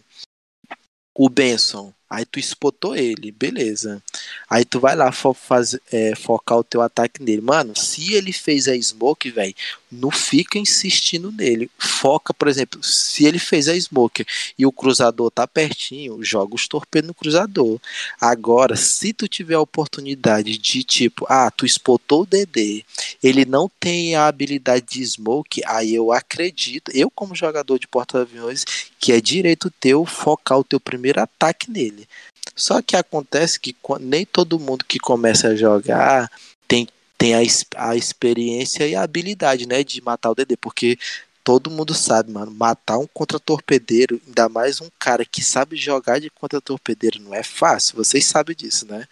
o 1.15 1.29
Benson. 1.29 1.93
Aí 2.09 2.25
tu 2.25 2.39
espotou 2.39 2.95
ele, 2.95 3.31
beleza. 3.31 4.01
Aí 4.49 4.65
tu 4.65 4.79
vai 4.79 4.95
lá 4.95 5.11
fo 5.11 5.31
faz, 5.31 5.77
é, 5.91 6.15
focar 6.15 6.57
o 6.57 6.63
teu 6.63 6.81
ataque 6.81 7.21
nele. 7.21 7.41
Mano, 7.41 7.75
se 7.75 8.15
ele 8.15 8.33
fez 8.33 8.67
a 8.67 8.75
smoke, 8.75 9.29
velho, 9.29 9.53
não 9.91 10.09
fica 10.09 10.57
insistindo 10.57 11.31
nele. 11.31 11.69
Foca, 11.77 12.33
por 12.33 12.47
exemplo, 12.47 12.81
se 12.83 13.25
ele 13.25 13.37
fez 13.37 13.67
a 13.67 13.79
smoke 13.79 14.25
e 14.57 14.65
o 14.65 14.71
cruzador 14.71 15.29
tá 15.29 15.45
pertinho, 15.45 16.23
joga 16.23 16.55
os 16.55 16.67
torpedos 16.67 17.09
no 17.09 17.13
cruzador. 17.13 17.79
Agora, 18.19 18.75
se 18.75 19.13
tu 19.13 19.27
tiver 19.27 19.55
a 19.55 19.61
oportunidade 19.61 20.57
de 20.57 20.83
tipo, 20.83 21.27
ah, 21.29 21.51
tu 21.51 21.63
espotou 21.63 22.23
o 22.23 22.25
DD, 22.25 22.83
ele 23.21 23.45
não 23.45 23.69
tem 23.79 24.15
a 24.15 24.27
habilidade 24.27 24.85
de 24.89 25.05
smoke, 25.05 25.61
aí 25.65 25.93
eu 25.93 26.11
acredito, 26.11 26.91
eu 26.91 27.11
como 27.11 27.35
jogador 27.35 27.77
de 27.77 27.87
porta-aviões, 27.87 28.65
que 28.99 29.11
é 29.11 29.21
direito 29.21 29.71
teu 29.79 30.05
focar 30.05 30.57
o 30.57 30.63
teu 30.63 30.79
primeiro 30.79 31.21
ataque 31.21 31.69
nele 31.69 31.98
dele. 31.99 32.07
Só 32.55 32.81
que 32.81 32.95
acontece 32.95 33.59
que 33.59 33.75
nem 33.99 34.25
todo 34.25 34.59
mundo 34.59 34.85
que 34.85 34.99
começa 34.99 35.49
a 35.49 35.55
jogar 35.55 36.29
tem, 36.67 36.87
tem 37.17 37.33
a, 37.35 37.39
a 37.77 37.95
experiência 37.95 38.87
e 38.87 38.95
a 38.95 39.03
habilidade, 39.03 39.67
né, 39.67 39.83
de 39.83 40.01
matar 40.01 40.31
o 40.31 40.35
DD, 40.35 40.57
porque 40.57 40.97
todo 41.43 41.71
mundo 41.71 41.93
sabe, 41.93 42.31
mano, 42.31 42.51
matar 42.51 42.97
um 42.97 43.07
contra-torpedeiro, 43.07 44.21
ainda 44.27 44.49
mais 44.49 44.81
um 44.81 44.89
cara 44.99 45.25
que 45.25 45.43
sabe 45.43 45.75
jogar 45.75 46.19
de 46.19 46.29
contra-torpedeiro, 46.29 47.21
não 47.21 47.33
é 47.33 47.43
fácil, 47.43 47.95
vocês 47.95 48.25
sabem 48.25 48.55
disso, 48.55 48.85
né? 48.85 49.07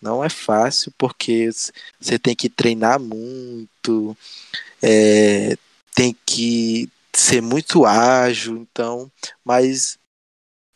Não 0.00 0.22
é 0.22 0.28
fácil 0.28 0.92
porque 0.98 1.48
você 2.00 2.18
tem 2.18 2.34
que 2.34 2.48
treinar 2.48 3.00
muito, 3.00 4.16
é, 4.82 5.56
tem 5.94 6.16
que 6.26 6.88
ser 7.12 7.40
muito 7.40 7.84
ágil, 7.84 8.56
então, 8.56 9.10
mas 9.44 9.98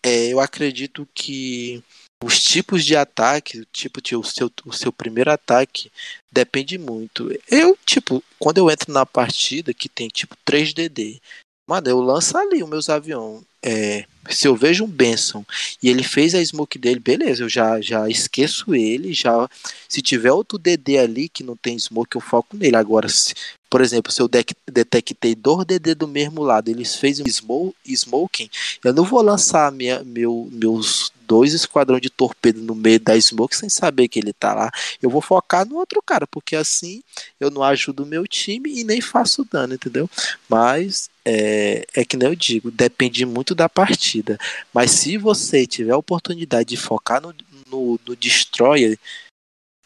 é, 0.06 0.32
eu 0.32 0.38
acredito 0.38 1.06
que 1.12 1.82
os 2.22 2.40
tipos 2.40 2.84
de 2.84 2.94
ataque, 2.94 3.66
tipo 3.72 4.00
de, 4.00 4.14
o 4.14 4.22
seu, 4.22 4.48
o 4.64 4.72
seu 4.72 4.92
primeiro 4.92 5.32
ataque 5.32 5.90
depende 6.30 6.78
muito. 6.78 7.28
Eu, 7.50 7.76
tipo, 7.84 8.22
quando 8.38 8.58
eu 8.58 8.70
entro 8.70 8.92
na 8.92 9.04
partida 9.04 9.74
que 9.74 9.88
tem 9.88 10.06
tipo 10.06 10.36
3DD, 10.46 11.20
mano, 11.68 11.88
eu 11.88 12.00
lanço 12.00 12.38
ali 12.38 12.62
os 12.62 12.68
meus 12.68 12.88
aviões. 12.88 13.42
É, 13.62 14.04
se 14.30 14.46
eu 14.46 14.56
vejo 14.56 14.84
um 14.84 14.88
Benson 14.88 15.44
e 15.82 15.88
ele 15.88 16.02
fez 16.02 16.34
a 16.34 16.44
smoke 16.44 16.78
dele, 16.78 17.00
beleza, 17.00 17.44
eu 17.44 17.48
já, 17.48 17.80
já 17.80 18.08
esqueço 18.08 18.74
ele, 18.74 19.12
já 19.12 19.48
se 19.88 20.02
tiver 20.02 20.32
outro 20.32 20.58
DD 20.58 20.98
ali 20.98 21.28
que 21.28 21.42
não 21.42 21.56
tem 21.56 21.78
smoke, 21.78 22.16
eu 22.16 22.20
foco 22.20 22.56
nele. 22.56 22.76
Agora, 22.76 23.08
se, 23.08 23.34
por 23.70 23.80
exemplo, 23.80 24.12
se 24.12 24.20
eu 24.20 24.28
detectei 24.28 25.34
dois 25.34 25.66
DD 25.66 25.94
do 25.94 26.08
mesmo 26.08 26.42
lado, 26.42 26.68
eles 26.68 26.96
fez 26.96 27.20
um 27.20 27.72
smoking, 27.84 28.50
eu 28.84 28.92
não 28.92 29.04
vou 29.04 29.22
lançar 29.22 29.70
minha, 29.72 30.02
meu, 30.04 30.48
meus 30.52 31.12
dois 31.26 31.52
esquadrões 31.52 32.00
de 32.00 32.08
torpedo 32.08 32.60
no 32.62 32.74
meio 32.74 33.00
da 33.00 33.20
smoke 33.20 33.56
sem 33.56 33.68
saber 33.68 34.08
que 34.08 34.18
ele 34.18 34.32
tá 34.32 34.54
lá. 34.54 34.70
Eu 35.02 35.10
vou 35.10 35.20
focar 35.20 35.66
no 35.66 35.76
outro 35.76 36.00
cara, 36.00 36.26
porque 36.26 36.54
assim 36.54 37.02
eu 37.40 37.50
não 37.50 37.62
ajudo 37.62 38.04
o 38.04 38.06
meu 38.06 38.26
time 38.26 38.80
e 38.80 38.84
nem 38.84 39.00
faço 39.00 39.46
dano, 39.50 39.74
entendeu? 39.74 40.08
Mas 40.48 41.10
é, 41.24 41.84
é 41.94 42.04
que 42.04 42.16
nem 42.16 42.28
eu 42.28 42.36
digo, 42.36 42.70
depende 42.70 43.26
muito 43.26 43.45
da 43.54 43.68
partida. 43.68 44.38
Mas 44.72 44.90
se 44.92 45.16
você 45.16 45.66
tiver 45.66 45.92
a 45.92 45.98
oportunidade 45.98 46.70
de 46.70 46.76
focar 46.76 47.20
no, 47.20 47.34
no, 47.70 48.00
no 48.06 48.16
Destroyer, 48.16 48.98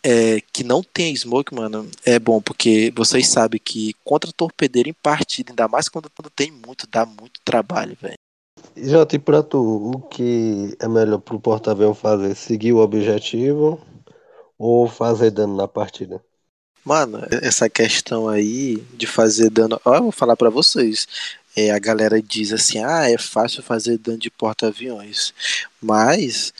é, 0.02 0.40
que 0.52 0.64
não 0.64 0.82
tem 0.82 1.14
smoke, 1.14 1.54
mano, 1.54 1.88
é 2.04 2.18
bom, 2.18 2.40
porque 2.40 2.92
vocês 2.96 3.28
sabem 3.28 3.60
que 3.62 3.94
contra 4.02 4.32
torpedeiro 4.32 4.88
em 4.88 4.94
partida, 4.94 5.52
ainda 5.52 5.68
mais 5.68 5.88
quando, 5.88 6.10
quando 6.10 6.30
tem 6.30 6.50
muito, 6.50 6.86
dá 6.90 7.04
muito 7.04 7.40
trabalho, 7.44 7.96
velho. 8.00 8.14
Jota, 8.76 9.16
e 9.16 9.18
pra 9.18 9.42
tu, 9.42 9.58
o 9.94 10.00
que 10.02 10.76
é 10.78 10.88
melhor 10.88 11.18
pro 11.18 11.40
porta-avião 11.40 11.94
fazer? 11.94 12.34
Seguir 12.34 12.72
o 12.72 12.78
objetivo 12.78 13.80
ou 14.58 14.88
fazer 14.88 15.30
dano 15.30 15.56
na 15.56 15.68
partida? 15.68 16.22
Mano, 16.84 17.20
essa 17.42 17.68
questão 17.68 18.28
aí 18.28 18.76
de 18.94 19.06
fazer 19.06 19.50
dano. 19.50 19.78
Ó, 19.84 19.96
eu 19.96 20.02
vou 20.04 20.12
falar 20.12 20.36
para 20.36 20.48
vocês. 20.48 21.06
É, 21.57 21.71
a 21.71 21.78
galera 21.78 22.23
diz 22.23 22.52
assim: 22.52 22.83
ah, 22.83 23.11
é 23.11 23.19
fácil 23.19 23.62
fazer 23.62 23.99
dano 23.99 24.19
de 24.19 24.30
porta-aviões. 24.30 25.35
Mas 25.80 26.52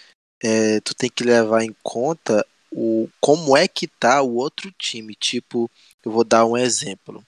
é, 0.43 0.81
tu 0.81 0.95
tem 0.95 1.11
que 1.11 1.25
levar 1.25 1.63
em 1.63 1.75
conta 1.83 2.45
o 2.73 3.09
como 3.21 3.57
é 3.57 3.69
que 3.69 3.87
tá 3.87 4.23
o 4.23 4.35
outro 4.37 4.73
time. 4.73 5.15
Tipo, 5.15 5.71
eu 6.05 6.13
vou 6.13 6.25
dar 6.25 6.45
um 6.47 6.57
exemplo. 6.57 7.25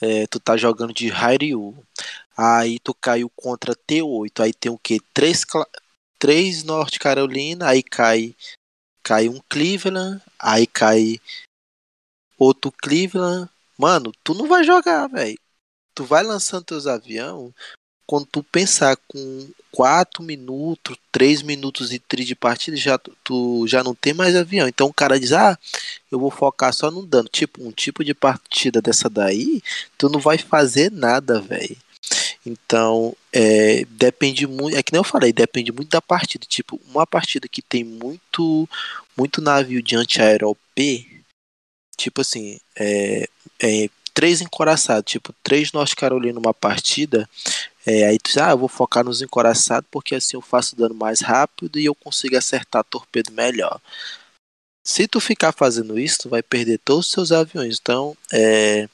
É, 0.00 0.26
tu 0.26 0.38
tá 0.40 0.56
jogando 0.56 0.92
de 0.92 1.08
Hyrule, 1.08 1.76
aí 2.36 2.78
tu 2.80 2.94
caiu 2.94 3.30
contra 3.34 3.74
T8, 3.74 4.42
aí 4.42 4.52
tem 4.52 4.70
o 4.70 4.78
que? 4.78 5.00
Três, 5.14 5.44
três 6.18 6.64
Norte 6.64 6.98
Carolina, 6.98 7.68
aí 7.68 7.82
cai, 7.82 8.34
cai 9.02 9.28
um 9.28 9.40
Cleveland, 9.48 10.20
aí 10.38 10.66
cai 10.66 11.20
outro 12.38 12.72
Cleveland. 12.72 13.48
Mano, 13.78 14.12
tu 14.22 14.34
não 14.34 14.46
vai 14.46 14.64
jogar, 14.64 15.08
velho. 15.08 15.38
Tu 15.94 16.04
vai 16.04 16.22
lançando 16.22 16.64
teus 16.64 16.86
aviões, 16.86 17.52
quando 18.06 18.26
tu 18.26 18.42
pensar 18.42 18.96
com 19.08 19.48
4 19.72 20.22
minutos, 20.22 20.96
3 21.10 21.42
minutos 21.42 21.92
e 21.92 21.98
3 21.98 22.26
de 22.26 22.34
partida, 22.34 22.76
já, 22.76 22.98
tu 22.98 23.66
já 23.66 23.82
não 23.82 23.94
tem 23.94 24.12
mais 24.12 24.36
avião. 24.36 24.68
Então 24.68 24.88
o 24.88 24.94
cara 24.94 25.18
diz, 25.18 25.32
ah, 25.32 25.58
eu 26.10 26.18
vou 26.18 26.30
focar 26.30 26.72
só 26.72 26.90
no 26.90 27.06
dano. 27.06 27.28
Tipo, 27.28 27.66
um 27.66 27.72
tipo 27.72 28.04
de 28.04 28.14
partida 28.14 28.82
dessa 28.82 29.08
daí, 29.08 29.62
tu 29.96 30.08
não 30.08 30.20
vai 30.20 30.38
fazer 30.38 30.90
nada, 30.92 31.40
velho. 31.40 31.76
Então, 32.46 33.16
é, 33.32 33.84
depende 33.86 34.46
muito, 34.46 34.76
é 34.76 34.82
que 34.82 34.92
nem 34.92 35.00
eu 35.00 35.04
falei, 35.04 35.32
depende 35.32 35.72
muito 35.72 35.88
da 35.88 36.02
partida. 36.02 36.44
Tipo, 36.46 36.78
uma 36.88 37.06
partida 37.06 37.48
que 37.48 37.62
tem 37.62 37.82
muito 37.82 38.68
muito 39.16 39.40
navio 39.40 39.82
de 39.82 39.96
antiaéreo 39.96 40.50
OP, 40.50 41.22
tipo 41.96 42.20
assim, 42.20 42.58
é, 42.76 43.28
é, 43.62 43.88
três 44.14 44.40
encoraçados, 44.40 45.10
tipo, 45.10 45.34
três 45.42 45.72
Norte 45.72 45.96
Carolina 45.96 46.34
numa 46.34 46.54
partida, 46.54 47.28
é, 47.84 48.06
aí 48.06 48.18
tu 48.18 48.28
diz, 48.28 48.38
ah, 48.38 48.50
eu 48.50 48.58
vou 48.58 48.68
focar 48.68 49.04
nos 49.04 49.20
encoraçados 49.20 49.88
porque 49.90 50.14
assim 50.14 50.36
eu 50.36 50.40
faço 50.40 50.76
dano 50.76 50.94
mais 50.94 51.20
rápido 51.20 51.78
e 51.78 51.84
eu 51.84 51.94
consigo 51.94 52.36
acertar 52.36 52.84
torpedo 52.84 53.32
melhor. 53.32 53.80
Se 54.86 55.08
tu 55.08 55.18
ficar 55.20 55.52
fazendo 55.52 55.98
isso, 55.98 56.20
tu 56.22 56.28
vai 56.28 56.42
perder 56.42 56.78
todos 56.78 57.06
os 57.06 57.12
seus 57.12 57.32
aviões. 57.32 57.78
Então, 57.80 58.16
é, 58.32 58.86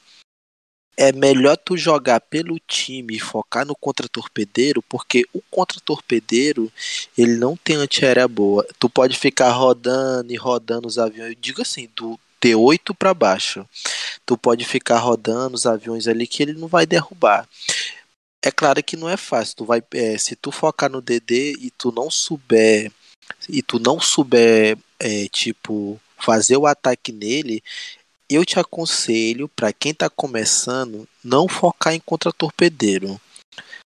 é 0.97 1.11
melhor 1.11 1.57
tu 1.57 1.75
jogar 1.75 2.21
pelo 2.21 2.59
time 2.59 3.15
e 3.15 3.19
focar 3.19 3.65
no 3.65 3.75
contra-torpedeiro, 3.75 4.81
porque 4.83 5.25
o 5.33 5.41
contra-torpedeiro, 5.49 6.71
ele 7.17 7.35
não 7.35 7.57
tem 7.57 7.75
antiaérea 7.75 8.27
boa. 8.27 8.65
Tu 8.79 8.89
pode 8.89 9.17
ficar 9.17 9.51
rodando 9.51 10.31
e 10.31 10.37
rodando 10.37 10.87
os 10.87 10.97
aviões, 10.97 11.31
eu 11.31 11.35
digo 11.35 11.61
assim, 11.61 11.89
do 11.95 12.19
T8 12.41 12.95
para 12.97 13.13
baixo. 13.13 13.67
Tu 14.25 14.37
pode 14.37 14.65
ficar 14.65 14.97
rodando 14.97 15.55
os 15.55 15.65
aviões 15.65 16.07
ali 16.07 16.25
que 16.25 16.41
ele 16.41 16.53
não 16.53 16.67
vai 16.67 16.85
derrubar. 16.85 17.47
É 18.43 18.51
claro 18.51 18.83
que 18.83 18.97
não 18.97 19.07
é 19.07 19.15
fácil. 19.15 19.57
Tu 19.57 19.65
vai, 19.65 19.83
é, 19.93 20.17
se 20.17 20.35
tu 20.35 20.51
focar 20.51 20.89
no 20.89 21.01
DD 21.01 21.55
e 21.59 21.69
tu 21.69 21.91
não 21.91 22.09
souber 22.09 22.91
e 23.47 23.61
tu 23.61 23.79
não 23.79 23.99
souber 23.99 24.77
é, 24.99 25.27
tipo 25.29 25.99
fazer 26.17 26.57
o 26.57 26.67
ataque 26.67 27.11
nele, 27.11 27.63
eu 28.29 28.45
te 28.45 28.59
aconselho 28.59 29.49
para 29.49 29.73
quem 29.73 29.91
está 29.91 30.09
começando 30.09 31.07
não 31.23 31.47
focar 31.47 31.93
em 31.93 31.99
contra-torpedeiro, 31.99 33.19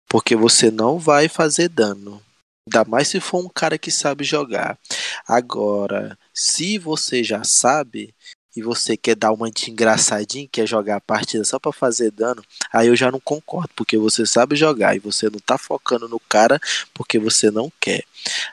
porque 0.09 0.35
você 0.35 0.71
não 0.71 0.99
vai 0.99 1.29
fazer 1.29 1.69
dano. 1.69 2.21
Ainda 2.67 2.85
mais 2.89 3.09
se 3.09 3.21
for 3.21 3.45
um 3.45 3.49
cara 3.49 3.79
que 3.79 3.91
sabe 3.91 4.25
jogar. 4.25 4.79
Agora, 5.27 6.19
se 6.33 6.79
você 6.79 7.23
já 7.23 7.45
sabe, 7.45 8.15
e 8.57 8.63
você 8.63 8.97
quer 8.97 9.17
dar 9.17 9.33
uma 9.33 9.51
de 9.51 9.71
engraçadinho, 9.71 10.49
quer 10.51 10.67
jogar 10.67 10.97
a 10.97 11.01
partida 11.01 11.45
só 11.45 11.59
para 11.59 11.73
fazer 11.73 12.11
dano, 12.11 12.43
aí 12.73 12.89
eu 12.89 12.97
já 12.97 13.11
não 13.11 13.19
concordo, 13.19 13.71
porque 13.75 13.99
você 13.99 14.25
sabe 14.25 14.55
jogar 14.55 14.95
e 14.95 15.01
você 15.01 15.29
não 15.29 15.41
tá 15.41 15.59
focando 15.59 16.09
no 16.09 16.21
cara 16.21 16.61
porque 16.93 17.19
você 17.19 17.51
não 17.51 17.73
quer. 17.81 18.05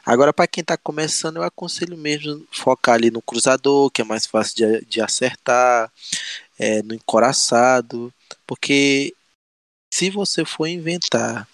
Agora, 0.06 0.34
para 0.34 0.48
quem 0.48 0.64
tá 0.64 0.76
começando, 0.76 1.38
eu 1.38 1.44
aconselho 1.44 1.98
mesmo 1.98 2.46
focar 2.52 2.96
ali 2.96 3.12
no 3.12 3.22
cruzador, 3.22 3.92
que 3.92 4.02
é 4.02 4.06
mais 4.06 4.26
fácil 4.26 4.56
de, 4.56 4.86
de 4.86 5.02
acertar, 5.02 5.92
é, 6.58 6.82
no 6.84 6.94
encoraçado, 6.94 8.14
porque 8.46 9.16
se 9.94 10.10
você 10.10 10.46
for 10.46 10.68
inventar, 10.68 11.48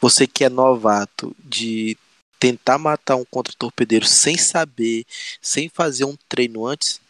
você 0.00 0.26
que 0.26 0.44
é 0.44 0.48
novato, 0.48 1.34
de 1.38 1.96
tentar 2.38 2.78
matar 2.78 3.16
um 3.16 3.24
contra-torpedeiro 3.24 4.06
sem 4.06 4.36
saber, 4.38 5.04
sem 5.40 5.68
fazer 5.68 6.04
um 6.04 6.16
treino 6.28 6.66
antes, 6.66 7.00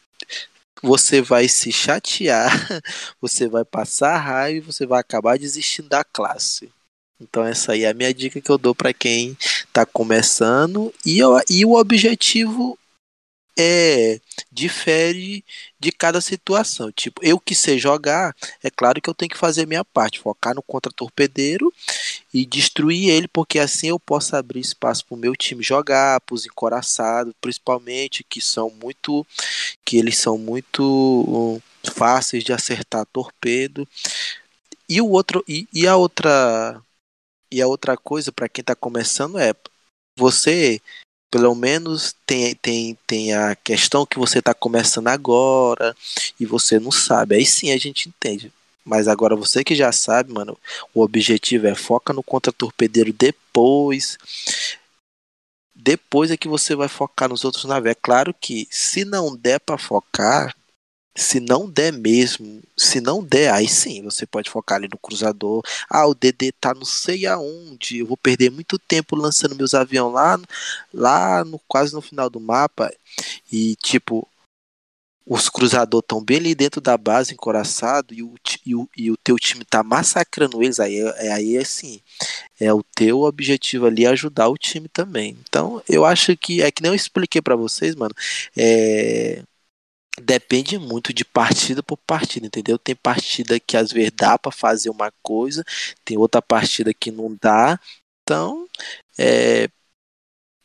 você 0.82 1.20
vai 1.20 1.49
se 1.49 1.73
chatear, 1.73 2.50
você 3.20 3.49
vai 3.49 3.64
passar 3.64 4.16
raiva 4.18 4.58
e 4.58 4.73
você 4.73 4.87
vai 4.87 5.00
acabar 5.00 5.38
desistindo 5.38 5.88
da 5.88 6.04
classe. 6.04 6.70
Então 7.20 7.44
essa 7.44 7.73
aí 7.73 7.85
é 7.85 7.88
a 7.88 7.94
minha 7.94 8.14
dica 8.14 8.40
que 8.40 8.50
eu 8.50 8.58
dou 8.58 8.75
para 8.75 8.92
quem 8.92 9.37
está 9.40 9.85
começando 9.85 10.92
e, 11.04 11.18
e 11.50 11.64
o 11.64 11.75
objetivo 11.75 12.78
é 13.59 14.21
difere 14.53 15.45
de 15.81 15.91
cada 15.91 16.21
situação. 16.21 16.93
Tipo, 16.93 17.21
eu 17.25 17.41
que 17.41 17.55
sei 17.57 17.77
jogar, 17.77 18.35
é 18.62 18.71
claro 18.71 19.03
que 19.03 19.11
eu 19.11 19.15
tenho 19.15 19.31
que 19.31 19.37
fazer 19.37 19.67
minha 19.67 19.85
parte, 19.85 20.21
focar 20.21 20.55
no 20.55 20.62
contra-torpedeiro 20.62 21.73
e 22.33 22.47
destruir 22.47 23.09
ele, 23.11 23.27
porque 23.27 23.59
assim 23.59 23.88
eu 23.88 23.99
posso 23.99 24.37
abrir 24.37 24.61
espaço 24.61 25.05
para 25.05 25.15
o 25.17 25.19
meu 25.19 25.35
time 25.35 25.62
jogar, 25.62 26.21
para 26.21 26.35
os 26.35 26.47
encoraçados, 26.47 27.35
principalmente, 27.41 28.25
que 28.25 28.41
são 28.41 28.71
muito. 28.71 29.27
que 29.85 29.97
eles 29.97 30.17
são 30.19 30.38
muito 30.38 30.82
um, 30.85 31.61
fáceis 31.91 32.45
de 32.45 32.52
acertar 32.52 33.06
torpedo. 33.13 33.89
E 34.89 35.00
o 35.00 35.09
outro. 35.11 35.45
E, 35.49 35.67
e 35.73 35.87
a 35.87 35.97
outra. 35.97 36.80
E 37.50 37.63
a 37.63 37.67
outra 37.67 37.97
coisa 37.97 38.30
para 38.30 38.49
quem 38.49 38.63
está 38.63 38.75
começando 38.75 39.39
é 39.39 39.54
você 40.19 40.80
pelo 41.30 41.54
menos 41.54 42.14
tem, 42.26 42.54
tem, 42.54 42.99
tem 43.06 43.34
a 43.34 43.54
questão 43.54 44.06
que 44.06 44.19
você 44.19 44.38
está 44.38 44.54
começando 44.54 45.08
agora 45.08 45.95
e 46.38 46.47
você 46.47 46.78
não 46.78 46.91
sabe. 46.91 47.36
Aí 47.36 47.47
sim 47.47 47.71
a 47.71 47.76
gente 47.76 48.08
entende. 48.08 48.52
Mas 48.84 49.06
agora 49.06 49.36
você 49.36 49.62
que 49.62 49.75
já 49.75 49.93
sabe, 49.93 50.32
mano, 50.32 50.56
o 50.95 51.02
objetivo 51.02 51.67
é 51.67 51.75
foca 51.75 52.12
no 52.12 52.23
contra-torpedeiro 52.23 53.12
depois. 53.12 54.17
Depois 55.75 56.30
é 56.30 56.36
que 56.36 56.49
você 56.49 56.75
vai 56.75 56.88
focar 56.88 57.28
nos 57.28 57.45
outros 57.45 57.64
navios. 57.64 57.93
É 57.93 57.95
claro 57.95 58.34
que 58.34 58.67
se 58.71 59.04
não 59.04 59.36
der 59.36 59.60
para 59.60 59.76
focar, 59.76 60.56
se 61.19 61.41
não 61.41 61.69
der 61.69 61.93
mesmo, 61.93 62.63
se 62.76 63.00
não 63.00 63.25
der, 63.25 63.52
aí 63.52 63.69
sim, 63.69 64.02
você 64.02 64.25
pode 64.25 64.49
focar 64.49 64.76
ali 64.78 64.89
no 64.89 64.97
cruzador. 64.97 65.63
Ah, 65.91 66.07
o 66.07 66.15
DD 66.15 66.52
tá 66.52 66.73
não 66.73 66.85
sei 66.85 67.26
aonde, 67.26 67.99
eu 67.99 68.07
vou 68.07 68.17
perder 68.17 68.50
muito 68.50 68.78
tempo 68.78 69.17
lançando 69.17 69.57
meus 69.57 69.75
aviões 69.75 70.15
lá, 70.15 70.41
lá 70.95 71.45
no 71.45 71.59
quase 71.67 71.93
no 71.93 72.00
final 72.00 72.31
do 72.31 72.39
mapa. 72.39 72.93
E 73.52 73.75
tipo, 73.83 74.28
os 75.26 75.49
cruzadores 75.49 76.04
estão 76.04 76.25
bem 76.25 76.39
ali 76.39 76.54
dentro 76.54 76.81
da 76.81 76.97
base, 76.97 77.35
encoraçado, 77.35 78.15
e 78.15 78.23
o, 78.23 78.35
e 78.65 78.75
o, 78.75 78.89
e 78.97 79.11
o 79.11 79.17
teu 79.17 79.37
time 79.39 79.65
tá 79.65 79.83
massacrando 79.83 80.63
eles, 80.63 80.81
aí, 80.81 81.02
aí 81.33 81.57
é 81.57 81.61
assim, 81.61 82.00
é 82.61 82.73
o 82.73 82.83
teu 82.95 83.23
objetivo 83.23 83.87
ali 83.87 84.07
ajudar 84.07 84.49
o 84.49 84.57
time 84.57 84.89
também. 84.89 85.37
Então, 85.49 85.83
eu 85.89 86.04
acho 86.04 86.37
que, 86.37 86.63
é 86.63 86.71
que 86.71 86.81
nem 86.83 86.93
eu 86.93 86.97
expliquei 86.97 87.43
para 87.43 87.57
vocês, 87.57 87.95
mano, 87.95 88.15
é, 88.57 89.43
depende 90.19 90.78
muito 90.78 91.13
de 91.13 91.25
partida 91.25 91.83
por 91.83 91.97
partida, 91.99 92.47
entendeu? 92.47 92.78
Tem 92.78 92.95
partida 92.97 93.59
que 93.61 93.76
às 93.76 93.93
vezes 93.93 94.13
dá 94.17 94.39
para 94.39 94.52
fazer 94.52 94.91
uma 94.91 95.13
coisa, 95.23 95.65
tem 96.04 96.17
outra 96.19 96.43
partida 96.43 96.93
que 96.95 97.11
não 97.11 97.37
dá. 97.41 97.78
Então, 98.23 98.67
é, 99.19 99.69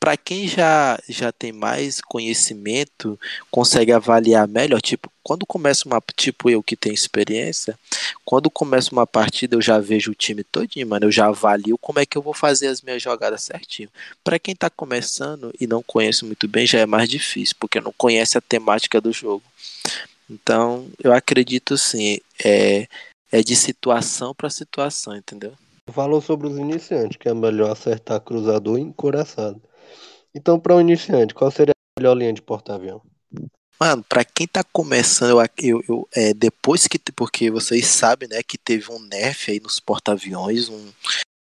para 0.04 0.18
quem 0.18 0.50
já, 0.50 1.00
já 1.08 1.32
tem 1.32 1.54
mais 1.54 2.02
conhecimento, 2.02 3.18
consegue 3.50 3.94
avaliar 3.94 4.46
melhor, 4.50 4.82
tipo, 4.82 5.10
quando 5.24 5.46
começa 5.46 5.88
uma, 5.88 6.04
tipo 6.14 6.50
eu 6.50 6.62
que 6.62 6.76
tenho 6.76 6.94
experiência, 6.94 7.80
quando 8.26 8.50
começa 8.50 8.92
uma 8.92 9.08
partida 9.08 9.56
eu 9.56 9.62
já 9.62 9.80
vejo 9.80 10.12
o 10.12 10.14
time 10.14 10.44
todinho, 10.44 10.86
mano, 10.86 11.06
eu 11.06 11.12
já 11.12 11.28
avalio 11.28 11.78
como 11.78 12.00
é 12.00 12.06
que 12.06 12.18
eu 12.18 12.22
vou 12.22 12.34
fazer 12.34 12.68
as 12.68 12.82
minhas 12.82 13.02
jogadas 13.02 13.44
certinho. 13.44 13.88
Para 14.26 14.38
quem 14.38 14.54
tá 14.54 14.70
começando 14.70 15.54
e 15.58 15.66
não 15.66 15.82
conhece 15.82 16.26
muito 16.26 16.50
bem, 16.50 16.68
já 16.68 16.80
é 16.80 16.86
mais 16.86 17.08
difícil, 17.08 17.56
porque 17.58 17.80
não 17.80 17.94
conhece 17.98 18.38
a 18.38 18.42
temática 18.42 19.00
do 19.00 19.14
jogo. 19.14 19.44
Então, 20.30 20.86
eu 21.02 21.14
acredito 21.14 21.78
sim, 21.78 22.20
é, 22.44 22.90
é 23.32 23.42
de 23.42 23.56
situação 23.56 24.36
para 24.36 24.50
situação, 24.50 25.16
entendeu? 25.16 25.54
Falou 25.94 26.20
sobre 26.20 26.48
os 26.48 26.58
iniciantes, 26.58 27.16
que 27.16 27.30
é 27.30 27.34
melhor 27.34 27.72
acertar 27.72 28.20
cruzador 28.20 28.78
e 28.78 28.82
encoraçado. 28.82 29.62
Então, 30.36 30.60
para 30.60 30.76
um 30.76 30.82
iniciante, 30.82 31.34
qual 31.34 31.52
seria 31.52 31.74
a 31.74 32.00
melhor 32.00 32.16
linha 32.16 32.34
de 32.34 32.42
porta-avião? 32.42 33.02
Mano, 33.80 34.04
pra 34.08 34.24
quem 34.24 34.48
tá 34.48 34.64
começando, 34.64 35.38
eu, 35.58 35.84
eu, 35.88 36.08
é, 36.16 36.34
depois 36.34 36.88
que. 36.88 36.98
Porque 37.16 37.52
vocês 37.52 37.86
sabem, 37.88 38.30
né, 38.30 38.42
que 38.42 38.58
teve 38.58 38.92
um 38.92 39.00
nerf 39.00 39.52
aí 39.52 39.60
nos 39.60 39.80
porta-aviões, 39.80 40.70
um, 40.70 40.92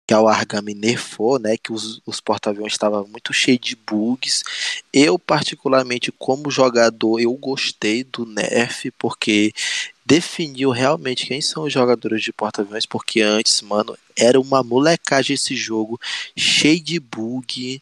que 0.07 0.13
a 0.13 0.19
Wargami 0.19 0.73
nerfou, 0.73 1.39
né, 1.39 1.55
que 1.55 1.71
os, 1.71 2.01
os 2.05 2.19
porta-aviões 2.19 2.73
estavam 2.73 3.07
muito 3.07 3.31
cheios 3.31 3.61
de 3.61 3.75
bugs. 3.75 4.43
Eu, 4.91 5.19
particularmente, 5.19 6.11
como 6.11 6.51
jogador, 6.51 7.19
eu 7.19 7.33
gostei 7.33 8.03
do 8.03 8.25
nerf, 8.25 8.91
porque 8.97 9.53
definiu 10.11 10.71
realmente 10.71 11.25
quem 11.25 11.39
são 11.39 11.63
os 11.63 11.71
jogadores 11.71 12.21
de 12.21 12.33
porta-aviões, 12.33 12.85
porque 12.85 13.21
antes, 13.21 13.61
mano, 13.61 13.97
era 14.13 14.37
uma 14.37 14.61
molecagem 14.61 15.35
esse 15.35 15.55
jogo, 15.55 15.97
cheio 16.35 16.83
de 16.83 16.99
bug, 16.99 17.81